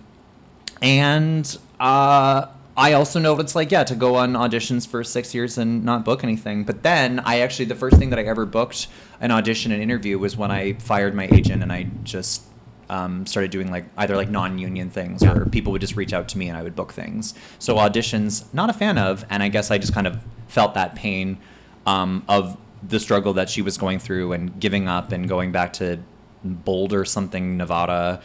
and 0.81 1.57
uh, 1.79 2.47
I 2.75 2.93
also 2.93 3.19
know 3.19 3.33
what 3.33 3.41
it's 3.41 3.55
like, 3.55 3.71
yeah, 3.71 3.83
to 3.85 3.95
go 3.95 4.15
on 4.15 4.33
auditions 4.33 4.87
for 4.87 5.03
six 5.03 5.33
years 5.33 5.57
and 5.57 5.83
not 5.83 6.05
book 6.05 6.23
anything. 6.23 6.63
But 6.63 6.83
then 6.83 7.19
I 7.21 7.39
actually, 7.39 7.65
the 7.65 7.75
first 7.75 7.97
thing 7.97 8.11
that 8.11 8.19
I 8.19 8.23
ever 8.23 8.45
booked 8.45 8.87
an 9.19 9.31
audition 9.31 9.71
and 9.71 9.81
interview 9.81 10.19
was 10.19 10.37
when 10.37 10.51
I 10.51 10.73
fired 10.73 11.15
my 11.15 11.27
agent 11.31 11.63
and 11.63 11.71
I 11.71 11.87
just 12.03 12.43
um, 12.89 13.25
started 13.25 13.51
doing 13.51 13.69
like 13.71 13.85
either 13.97 14.15
like 14.15 14.29
non-union 14.29 14.89
things 14.89 15.21
Yeah. 15.23 15.33
where 15.33 15.45
people 15.45 15.71
would 15.73 15.81
just 15.81 15.95
reach 15.95 16.13
out 16.13 16.27
to 16.29 16.37
me 16.37 16.47
and 16.47 16.57
I 16.57 16.63
would 16.63 16.75
book 16.75 16.93
things. 16.93 17.33
So 17.59 17.75
auditions, 17.75 18.45
not 18.53 18.69
a 18.69 18.73
fan 18.73 18.97
of, 18.97 19.25
and 19.29 19.43
I 19.43 19.49
guess 19.49 19.71
I 19.71 19.77
just 19.77 19.93
kind 19.93 20.07
of 20.07 20.19
felt 20.47 20.73
that 20.75 20.95
pain 20.95 21.37
um, 21.85 22.23
of 22.29 22.57
the 22.87 22.99
struggle 22.99 23.33
that 23.33 23.49
she 23.49 23.61
was 23.61 23.77
going 23.77 23.99
through 23.99 24.33
and 24.33 24.59
giving 24.59 24.87
up 24.87 25.11
and 25.11 25.27
going 25.27 25.51
back 25.51 25.73
to 25.73 25.99
Boulder 26.43 27.03
something 27.03 27.57
Nevada, 27.57 28.21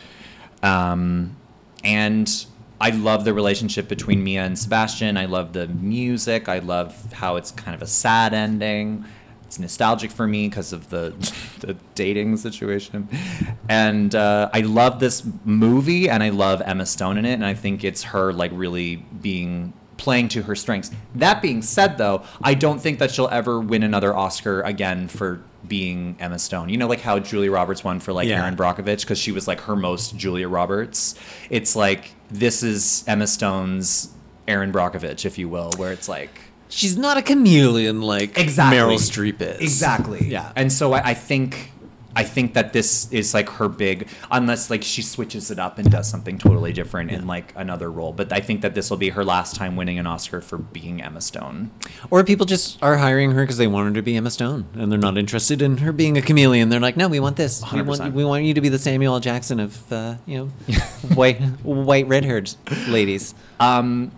um, 0.62 1.34
and 1.82 2.46
I 2.80 2.90
love 2.90 3.24
the 3.24 3.32
relationship 3.32 3.88
between 3.88 4.22
Mia 4.22 4.44
and 4.44 4.58
Sebastian. 4.58 5.16
I 5.16 5.24
love 5.26 5.52
the 5.52 5.68
music. 5.68 6.48
I 6.48 6.58
love 6.58 7.12
how 7.12 7.36
it's 7.36 7.50
kind 7.52 7.74
of 7.74 7.82
a 7.82 7.86
sad 7.86 8.34
ending. 8.34 9.04
It's 9.52 9.58
nostalgic 9.58 10.10
for 10.10 10.26
me 10.26 10.48
because 10.48 10.72
of 10.72 10.88
the 10.88 11.12
the 11.60 11.76
dating 11.94 12.38
situation, 12.38 13.06
and 13.68 14.14
uh, 14.14 14.48
I 14.50 14.60
love 14.60 14.98
this 14.98 15.22
movie 15.44 16.08
and 16.08 16.22
I 16.22 16.30
love 16.30 16.62
Emma 16.64 16.86
Stone 16.86 17.18
in 17.18 17.26
it, 17.26 17.34
and 17.34 17.44
I 17.44 17.52
think 17.52 17.84
it's 17.84 18.02
her 18.04 18.32
like 18.32 18.50
really 18.54 18.96
being 18.96 19.74
playing 19.98 20.28
to 20.28 20.42
her 20.44 20.54
strengths. 20.54 20.90
That 21.16 21.42
being 21.42 21.60
said, 21.60 21.98
though, 21.98 22.22
I 22.42 22.54
don't 22.54 22.80
think 22.80 22.98
that 23.00 23.10
she'll 23.10 23.28
ever 23.28 23.60
win 23.60 23.82
another 23.82 24.16
Oscar 24.16 24.62
again 24.62 25.06
for 25.06 25.42
being 25.68 26.16
Emma 26.18 26.38
Stone. 26.38 26.70
You 26.70 26.78
know, 26.78 26.88
like 26.88 27.02
how 27.02 27.18
Julia 27.18 27.50
Roberts 27.50 27.84
won 27.84 28.00
for 28.00 28.14
like 28.14 28.28
Yeah. 28.28 28.42
Erin 28.42 28.56
Brockovich 28.56 29.02
because 29.02 29.18
she 29.18 29.32
was 29.32 29.46
like 29.46 29.60
her 29.60 29.76
most 29.76 30.16
Julia 30.16 30.48
Roberts. 30.48 31.14
It's 31.50 31.76
like 31.76 32.14
this 32.30 32.62
is 32.62 33.04
Emma 33.06 33.26
Stone's 33.26 34.08
Erin 34.48 34.72
Brockovich, 34.72 35.26
if 35.26 35.36
you 35.36 35.50
will, 35.50 35.72
where 35.76 35.92
it's 35.92 36.08
like 36.08 36.40
She's 36.72 36.96
not 36.96 37.18
a 37.18 37.22
chameleon 37.22 38.00
like 38.00 38.38
Exactly. 38.38 38.78
Meryl 38.78 38.96
Streep 38.98 39.40
is. 39.42 39.60
Exactly. 39.60 40.26
Yeah. 40.26 40.52
And 40.56 40.72
so 40.72 40.94
I, 40.94 41.10
I 41.10 41.14
think 41.14 41.70
I 42.14 42.24
think 42.24 42.54
that 42.54 42.72
this 42.72 43.10
is 43.10 43.32
like 43.34 43.48
her 43.50 43.68
big 43.68 44.08
unless 44.30 44.68
like 44.70 44.82
she 44.82 45.02
switches 45.02 45.50
it 45.50 45.58
up 45.58 45.78
and 45.78 45.90
does 45.90 46.08
something 46.08 46.36
totally 46.38 46.72
different 46.72 47.10
in 47.10 47.26
like 47.26 47.52
another 47.56 47.90
role. 47.90 48.12
But 48.12 48.32
I 48.32 48.40
think 48.40 48.60
that 48.62 48.74
this 48.74 48.90
will 48.90 48.96
be 48.98 49.10
her 49.10 49.24
last 49.24 49.54
time 49.56 49.76
winning 49.76 49.98
an 49.98 50.06
Oscar 50.06 50.40
for 50.40 50.58
being 50.58 51.02
Emma 51.02 51.20
Stone. 51.20 51.70
Or 52.10 52.22
people 52.24 52.44
just 52.46 52.82
are 52.82 52.98
hiring 52.98 53.32
her 53.32 53.42
because 53.42 53.56
they 53.56 53.66
want 53.66 53.88
her 53.88 53.94
to 53.94 54.02
be 54.02 54.16
Emma 54.16 54.30
Stone, 54.30 54.66
and 54.74 54.90
they're 54.92 54.98
not 54.98 55.16
interested 55.16 55.62
in 55.62 55.78
her 55.78 55.92
being 55.92 56.18
a 56.18 56.22
chameleon. 56.22 56.68
They're 56.68 56.80
like, 56.80 56.96
no, 56.96 57.08
we 57.08 57.20
want 57.20 57.36
this. 57.36 57.62
We 57.72 57.80
want, 57.82 58.00
100%. 58.00 58.12
we 58.12 58.24
want 58.24 58.44
you 58.44 58.54
to 58.54 58.60
be 58.60 58.68
the 58.68 58.78
Samuel 58.78 59.14
L. 59.14 59.20
Jackson 59.20 59.58
of, 59.60 59.92
uh, 59.92 60.16
you 60.26 60.36
know, 60.38 60.46
white 61.14 61.40
white 61.62 62.08
red 62.08 62.24
haired 62.24 62.52
ladies. 62.88 63.34
Um 63.58 64.12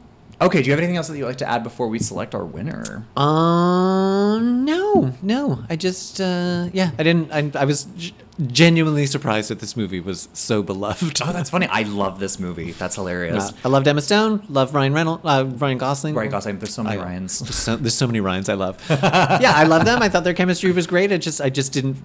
okay, 0.45 0.61
do 0.62 0.66
you 0.66 0.73
have 0.73 0.79
anything 0.79 0.97
else 0.97 1.09
that 1.09 1.16
you'd 1.19 1.27
like 1.27 1.39
to 1.39 1.49
add 1.49 1.62
before 1.62 1.89
we 1.89 1.99
select 1.99 2.35
our 2.35 2.45
winner? 2.45 3.05
Um, 3.16 4.65
no, 4.65 5.12
no. 5.23 5.65
I 5.69 5.77
just, 5.77 6.21
uh, 6.21 6.69
yeah, 6.73 6.91
I 6.99 7.03
didn't. 7.03 7.33
I, 7.33 7.51
I 7.61 7.65
was 7.65 7.85
g- 7.97 8.15
genuinely 8.49 9.07
surprised 9.07 9.51
that 9.51 9.61
this 9.61 9.77
movie 9.77 10.01
was 10.01 10.29
so 10.33 10.62
beloved. 10.62 11.21
Oh, 11.23 11.33
that's 11.33 11.51
funny. 11.51 11.66
I 11.69 11.83
love 12.03 12.19
this 12.21 12.39
movie. 12.39 12.73
That's 12.73 12.95
hilarious. 12.97 13.51
Uh, 13.51 13.57
I 13.65 13.69
loved 13.69 13.87
Emma 13.89 14.01
Stone. 14.01 14.45
Love 14.49 14.75
Ryan 14.75 14.93
Reynolds. 14.95 15.23
Uh, 15.25 15.45
Ryan 15.57 15.79
Gosling. 15.79 16.15
Right, 16.15 16.31
Gosling. 16.31 16.59
There's 16.59 16.75
so 16.75 16.83
many 16.83 16.99
I- 16.99 17.05
Ryans. 17.05 17.39
There's 17.41 17.55
so, 17.57 17.77
there's 17.77 17.95
so 17.95 18.07
many 18.07 18.21
Ryans 18.21 18.49
I 18.49 18.55
love. 18.55 18.81
yeah, 18.91 19.53
I 19.55 19.65
love 19.65 19.85
them. 19.85 20.03
I 20.03 20.09
thought 20.09 20.25
their 20.25 20.35
chemistry 20.35 20.73
was 20.73 20.87
great. 20.87 21.12
I 21.12 21.16
just 21.19 21.41
I 21.41 21.51
just 21.51 21.73
didn't. 21.73 21.97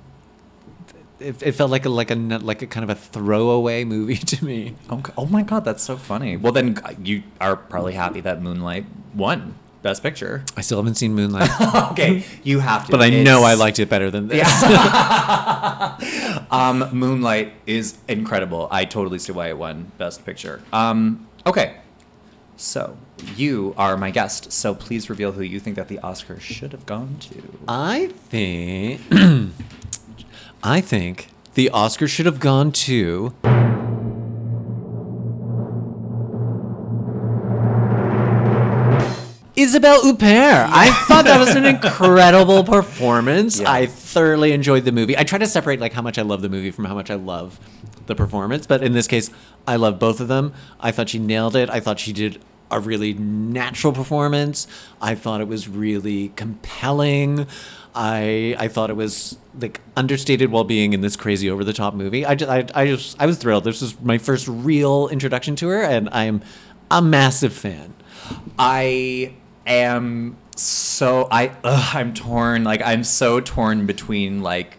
It, 1.19 1.41
it 1.43 1.51
felt 1.53 1.69
like 1.69 1.85
a 1.85 1.89
like 1.89 2.11
a 2.11 2.15
like 2.15 2.61
a 2.61 2.67
kind 2.67 2.83
of 2.83 2.89
a 2.89 2.95
throwaway 2.95 3.83
movie 3.83 4.15
to 4.33 4.45
me. 4.45 4.75
Okay. 4.91 5.13
Oh 5.17 5.25
my 5.25 5.43
god, 5.43 5.65
that's 5.65 5.83
so 5.83 5.97
funny. 5.97 6.37
Well, 6.37 6.51
then 6.53 6.79
you 7.03 7.23
are 7.41 7.55
probably 7.55 7.93
happy 7.93 8.21
that 8.21 8.41
Moonlight 8.41 8.85
won 9.13 9.55
Best 9.81 10.01
Picture. 10.03 10.43
I 10.57 10.61
still 10.61 10.77
haven't 10.77 10.95
seen 10.95 11.13
Moonlight, 11.15 11.49
okay, 11.91 12.23
you 12.43 12.59
have 12.59 12.85
to. 12.85 12.91
but 12.91 13.01
I 13.01 13.09
know 13.09 13.43
I 13.43 13.53
liked 13.55 13.79
it 13.79 13.89
better 13.89 14.09
than 14.11 14.27
this. 14.27 14.47
Um, 16.51 16.89
Moonlight 16.91 17.53
is 17.67 17.97
incredible. 18.07 18.67
I 18.71 18.85
totally 18.85 19.19
see 19.19 19.31
why 19.31 19.49
it 19.49 19.57
won 19.57 19.91
Best 19.99 20.25
Picture. 20.25 20.61
Um, 20.73 21.27
okay, 21.45 21.77
so 22.57 22.97
you 23.35 23.75
are 23.77 23.95
my 23.97 24.09
guest. 24.11 24.51
So 24.51 24.73
please 24.73 25.09
reveal 25.09 25.31
who 25.33 25.41
you 25.43 25.59
think 25.59 25.75
that 25.75 25.87
the 25.89 25.99
Oscar 25.99 26.39
should 26.39 26.71
have 26.71 26.85
gone 26.87 27.17
to. 27.21 27.43
I 27.67 28.07
think 28.29 29.01
I 30.63 30.81
think 30.81 31.29
the 31.53 31.69
Oscar 31.69 32.07
should 32.07 32.25
have 32.25 32.39
gone 32.39 32.71
to 32.73 33.33
Isabelle 39.55 40.01
Huppert. 40.01 40.69
I 40.71 40.91
thought 41.07 41.25
that 41.25 41.39
was 41.39 41.55
an 41.55 41.65
incredible 41.65 42.63
performance. 42.63 43.59
Yeah. 43.59 43.71
I 43.71 43.85
thoroughly 43.87 44.51
enjoyed 44.53 44.85
the 44.85 44.91
movie. 44.91 45.17
I 45.17 45.23
try 45.23 45.37
to 45.37 45.47
separate 45.47 45.79
like 45.79 45.93
how 45.93 46.01
much 46.01 46.17
I 46.17 46.21
love 46.21 46.41
the 46.41 46.49
movie 46.49 46.71
from 46.71 46.85
how 46.85 46.95
much 46.95 47.09
I 47.09 47.15
love 47.15 47.59
the 48.07 48.15
performance, 48.15 48.65
but 48.65 48.83
in 48.83 48.93
this 48.93 49.07
case, 49.07 49.29
I 49.67 49.75
love 49.75 49.99
both 49.99 50.19
of 50.19 50.27
them. 50.27 50.53
I 50.79 50.91
thought 50.91 51.09
she 51.09 51.19
nailed 51.19 51.55
it. 51.55 51.69
I 51.69 51.79
thought 51.79 51.99
she 51.99 52.13
did 52.13 52.41
a 52.71 52.79
really 52.79 53.13
natural 53.13 53.91
performance. 53.93 54.67
I 55.01 55.15
thought 55.15 55.41
it 55.41 55.47
was 55.47 55.67
really 55.67 56.29
compelling. 56.35 57.47
I 57.95 58.55
I 58.57 58.67
thought 58.67 58.89
it 58.89 58.95
was 58.95 59.37
like 59.59 59.81
understated 59.95 60.51
while 60.51 60.63
being 60.63 60.93
in 60.93 61.01
this 61.01 61.15
crazy 61.15 61.49
over 61.49 61.63
the 61.63 61.73
top 61.73 61.93
movie. 61.93 62.25
I 62.25 62.35
just 62.35 62.49
I, 62.49 62.65
I 62.81 62.85
just 62.85 63.19
I 63.19 63.25
was 63.25 63.37
thrilled. 63.37 63.63
This 63.63 63.81
was 63.81 63.99
my 64.01 64.17
first 64.17 64.47
real 64.47 65.07
introduction 65.09 65.55
to 65.57 65.67
her, 65.69 65.81
and 65.81 66.09
I'm 66.11 66.41
a 66.91 67.01
massive 67.01 67.53
fan. 67.53 67.93
I 68.57 69.33
am 69.65 70.37
so 70.55 71.27
I 71.31 71.51
ugh, 71.63 71.95
I'm 71.95 72.13
torn. 72.13 72.63
Like 72.63 72.81
I'm 72.83 73.03
so 73.03 73.39
torn 73.39 73.85
between 73.85 74.41
like 74.41 74.77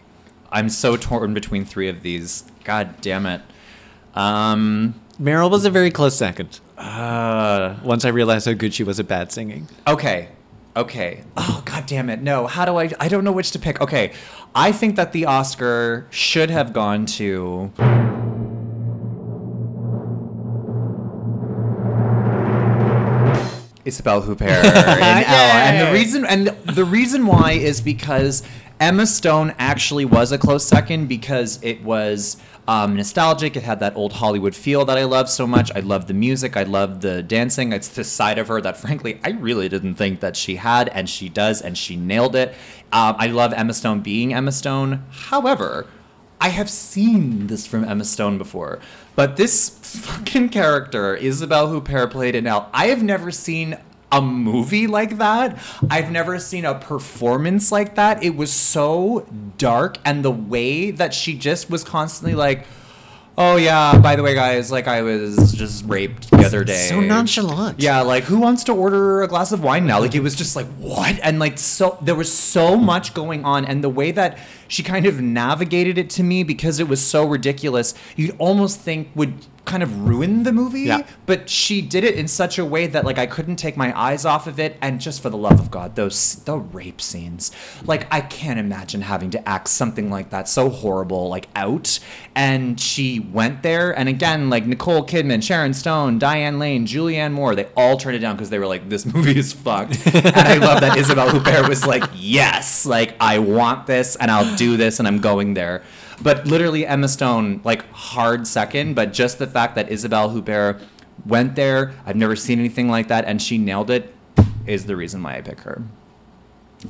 I'm 0.51 0.69
so 0.69 0.97
torn 0.97 1.33
between 1.33 1.65
three 1.65 1.89
of 1.89 2.01
these. 2.03 2.43
God 2.63 3.01
damn 3.01 3.25
it. 3.25 3.41
Um. 4.15 4.95
Meryl 5.19 5.51
was 5.51 5.65
a 5.65 5.69
very 5.69 5.91
close 5.91 6.15
second. 6.15 6.59
Uh. 6.77 7.75
Once 7.83 8.05
I 8.05 8.09
realized 8.09 8.47
how 8.47 8.53
good 8.53 8.73
she 8.73 8.83
was 8.83 8.99
at 8.99 9.07
bad 9.07 9.31
singing. 9.31 9.67
Okay. 9.87 10.29
Okay. 10.75 11.23
Oh 11.35 11.61
god 11.65 11.85
damn 11.85 12.09
it. 12.09 12.21
No. 12.21 12.47
How 12.47 12.65
do 12.65 12.77
I 12.77 12.91
I 12.99 13.07
don't 13.07 13.23
know 13.23 13.31
which 13.31 13.51
to 13.51 13.59
pick. 13.59 13.81
Okay. 13.81 14.13
I 14.55 14.71
think 14.71 14.95
that 14.95 15.11
the 15.11 15.25
Oscar 15.25 16.07
should 16.09 16.49
have 16.49 16.71
gone 16.73 17.05
to 17.17 17.71
Isabelle 23.83 24.21
Huppert 24.21 24.41
in 24.41 24.47
Elle. 24.65 25.27
And 25.27 25.87
the 25.87 25.93
reason 25.93 26.25
and 26.25 26.47
the 26.47 26.85
reason 26.85 27.25
why 27.25 27.53
is 27.53 27.81
because 27.81 28.43
Emma 28.79 29.05
Stone 29.05 29.53
actually 29.59 30.05
was 30.05 30.31
a 30.31 30.37
close 30.37 30.65
second 30.65 31.07
because 31.07 31.61
it 31.61 31.83
was 31.83 32.37
um, 32.71 32.95
nostalgic. 32.95 33.57
It 33.57 33.63
had 33.63 33.81
that 33.81 33.97
old 33.97 34.13
Hollywood 34.13 34.55
feel 34.55 34.85
that 34.85 34.97
I 34.97 35.03
love 35.03 35.29
so 35.29 35.45
much. 35.45 35.71
I 35.75 35.81
love 35.81 36.07
the 36.07 36.13
music. 36.13 36.55
I 36.55 36.63
love 36.63 37.01
the 37.01 37.21
dancing. 37.21 37.73
It's 37.73 37.89
this 37.89 38.09
side 38.09 38.39
of 38.39 38.47
her 38.47 38.61
that, 38.61 38.77
frankly, 38.85 39.19
I 39.25 39.31
really 39.31 39.67
didn't 39.67 39.95
think 39.95 40.21
that 40.21 40.37
she 40.37 40.55
had, 40.55 40.87
and 40.87 41.09
she 41.09 41.27
does, 41.27 41.61
and 41.61 41.77
she 41.77 41.97
nailed 41.97 42.33
it. 42.33 42.49
Um, 42.93 43.15
I 43.19 43.27
love 43.27 43.51
Emma 43.51 43.73
Stone 43.73 44.01
being 44.01 44.33
Emma 44.33 44.53
Stone. 44.53 45.03
However, 45.09 45.87
I 46.39 46.47
have 46.47 46.69
seen 46.69 47.47
this 47.47 47.67
from 47.67 47.83
Emma 47.83 48.05
Stone 48.05 48.37
before, 48.37 48.79
but 49.15 49.35
this 49.35 49.69
fucking 49.69 50.49
character, 50.49 51.13
Isabelle 51.13 51.67
Huppert 51.67 52.11
played 52.11 52.35
in 52.35 52.47
Elle, 52.47 52.69
I 52.73 52.87
have 52.87 53.03
never 53.03 53.31
seen 53.31 53.77
a 54.11 54.21
movie 54.21 54.87
like 54.87 55.17
that. 55.17 55.57
I've 55.89 56.11
never 56.11 56.39
seen 56.39 56.65
a 56.65 56.75
performance 56.75 57.71
like 57.71 57.95
that. 57.95 58.23
It 58.23 58.35
was 58.35 58.51
so 58.51 59.27
dark, 59.57 59.97
and 60.05 60.23
the 60.23 60.31
way 60.31 60.91
that 60.91 61.13
she 61.13 61.37
just 61.37 61.69
was 61.69 61.83
constantly 61.83 62.35
like, 62.35 62.65
Oh 63.37 63.55
yeah, 63.55 63.97
by 63.97 64.17
the 64.17 64.23
way, 64.23 64.35
guys, 64.35 64.71
like 64.71 64.87
I 64.87 65.01
was 65.01 65.53
just 65.53 65.85
raped 65.85 66.29
the 66.29 66.45
other 66.45 66.63
day. 66.63 66.87
So 66.89 66.99
nonchalant. 66.99 67.79
Yeah, 67.79 68.01
like 68.01 68.25
who 68.25 68.37
wants 68.37 68.65
to 68.65 68.73
order 68.73 69.21
a 69.23 69.27
glass 69.27 69.53
of 69.53 69.63
wine 69.63 69.87
now? 69.87 69.99
Like 69.99 70.13
it 70.13 70.19
was 70.19 70.35
just 70.35 70.55
like 70.55 70.67
what? 70.77 71.17
And 71.23 71.39
like 71.39 71.57
so 71.57 71.97
there 72.01 72.13
was 72.13 72.31
so 72.31 72.75
much 72.75 73.13
going 73.13 73.45
on 73.45 73.63
and 73.65 73.83
the 73.83 73.89
way 73.89 74.11
that 74.11 74.37
she 74.71 74.83
kind 74.83 75.05
of 75.05 75.19
navigated 75.21 75.97
it 75.97 76.09
to 76.11 76.23
me 76.23 76.43
because 76.43 76.79
it 76.79 76.87
was 76.87 77.05
so 77.05 77.25
ridiculous, 77.25 77.93
you'd 78.15 78.35
almost 78.39 78.79
think 78.79 79.09
would 79.15 79.33
kind 79.63 79.83
of 79.83 80.07
ruin 80.09 80.41
the 80.41 80.51
movie, 80.51 80.81
Yeah. 80.81 81.03
but 81.27 81.47
she 81.47 81.81
did 81.81 82.03
it 82.03 82.15
in 82.15 82.27
such 82.27 82.57
a 82.57 82.65
way 82.65 82.87
that 82.87 83.05
like 83.05 83.19
I 83.19 83.27
couldn't 83.27 83.57
take 83.57 83.77
my 83.77 83.97
eyes 83.97 84.25
off 84.25 84.47
of 84.47 84.59
it 84.59 84.75
and 84.81 84.99
just 84.99 85.21
for 85.21 85.29
the 85.29 85.37
love 85.37 85.59
of 85.59 85.69
God, 85.69 85.95
those 85.95 86.35
the 86.45 86.57
rape 86.57 86.99
scenes. 86.99 87.51
Like 87.85 88.07
I 88.11 88.21
can't 88.21 88.59
imagine 88.59 89.01
having 89.01 89.29
to 89.31 89.47
act 89.47 89.67
something 89.67 90.09
like 90.09 90.31
that 90.31 90.49
so 90.49 90.69
horrible 90.69 91.29
like 91.29 91.47
out 91.55 91.99
and 92.33 92.79
she 92.79 93.19
went 93.19 93.61
there 93.61 93.91
and 93.97 94.09
again 94.09 94.49
like 94.49 94.65
Nicole 94.65 95.05
Kidman, 95.05 95.43
Sharon 95.43 95.75
Stone, 95.75 96.17
Diane 96.17 96.57
Lane, 96.57 96.87
Julianne 96.87 97.31
Moore, 97.31 97.53
they 97.53 97.67
all 97.77 97.97
turned 97.97 98.15
it 98.15 98.19
down 98.19 98.35
because 98.35 98.49
they 98.49 98.57
were 98.59 98.67
like 98.67 98.89
this 98.89 99.05
movie 99.05 99.37
is 99.37 99.53
fucked. 99.53 99.95
and 100.07 100.25
I 100.37 100.55
love 100.57 100.81
that 100.81 100.97
Isabelle 101.01 101.29
Huppert 101.29 101.69
was 101.69 101.85
like, 101.85 102.03
"Yes, 102.15 102.85
like 102.87 103.15
I 103.19 103.37
want 103.37 103.85
this 103.85 104.15
and 104.15 104.31
I'll 104.31 104.55
do 104.65 104.77
this 104.77 104.99
and 104.99 105.07
I'm 105.07 105.19
going 105.19 105.53
there." 105.53 105.81
But 106.21 106.45
literally 106.45 106.85
Emma 106.85 107.07
Stone 107.07 107.61
like 107.63 107.81
hard 107.91 108.47
second, 108.47 108.93
but 108.93 109.13
just 109.13 109.39
the 109.39 109.47
fact 109.47 109.75
that 109.75 109.89
Isabelle 109.89 110.29
Huppert 110.29 110.81
went 111.25 111.55
there, 111.55 111.93
I've 112.05 112.15
never 112.15 112.35
seen 112.35 112.59
anything 112.59 112.89
like 112.89 113.07
that 113.07 113.25
and 113.25 113.41
she 113.41 113.57
nailed 113.57 113.89
it 113.89 114.13
is 114.67 114.85
the 114.85 114.95
reason 114.95 115.23
why 115.23 115.37
I 115.37 115.41
pick 115.41 115.61
her. 115.61 115.81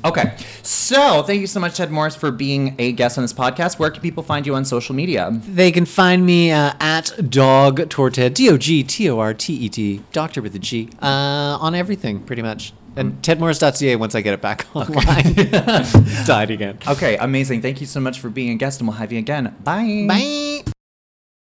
Okay, 0.05 0.37
so 0.63 1.21
thank 1.23 1.41
you 1.41 1.47
so 1.47 1.59
much, 1.59 1.75
Ted 1.75 1.91
Morris, 1.91 2.15
for 2.15 2.31
being 2.31 2.75
a 2.79 2.93
guest 2.93 3.17
on 3.17 3.23
this 3.23 3.33
podcast. 3.33 3.77
Where 3.77 3.91
can 3.91 4.01
people 4.01 4.23
find 4.23 4.45
you 4.45 4.55
on 4.55 4.63
social 4.63 4.95
media? 4.95 5.29
They 5.31 5.71
can 5.71 5.85
find 5.85 6.25
me 6.25 6.51
uh, 6.51 6.73
at 6.79 7.11
Dog 7.29 7.89
Torted, 7.89 8.33
D 8.33 8.49
O 8.49 8.57
G 8.57 8.83
T 8.83 9.09
O 9.09 9.19
R 9.19 9.33
T 9.33 9.53
E 9.53 9.69
T, 9.69 10.01
Doctor 10.13 10.41
with 10.41 10.55
a 10.55 10.59
G, 10.59 10.89
uh, 11.01 11.57
on 11.59 11.75
everything 11.75 12.21
pretty 12.21 12.41
much. 12.41 12.73
And 12.95 13.13
hmm. 13.13 13.19
tedmorris.ca 13.21 13.95
once 13.95 14.15
I 14.15 14.21
get 14.21 14.33
it 14.33 14.41
back 14.41 14.67
online. 14.75 15.33
Died 16.25 16.51
again. 16.51 16.77
Okay, 16.87 17.17
amazing. 17.17 17.61
Thank 17.61 17.81
you 17.81 17.87
so 17.87 17.99
much 17.99 18.19
for 18.19 18.29
being 18.29 18.51
a 18.51 18.55
guest, 18.55 18.79
and 18.79 18.87
we'll 18.87 18.97
have 18.97 19.11
you 19.11 19.19
again. 19.19 19.55
Bye. 19.63 20.05
Bye. 20.07 20.71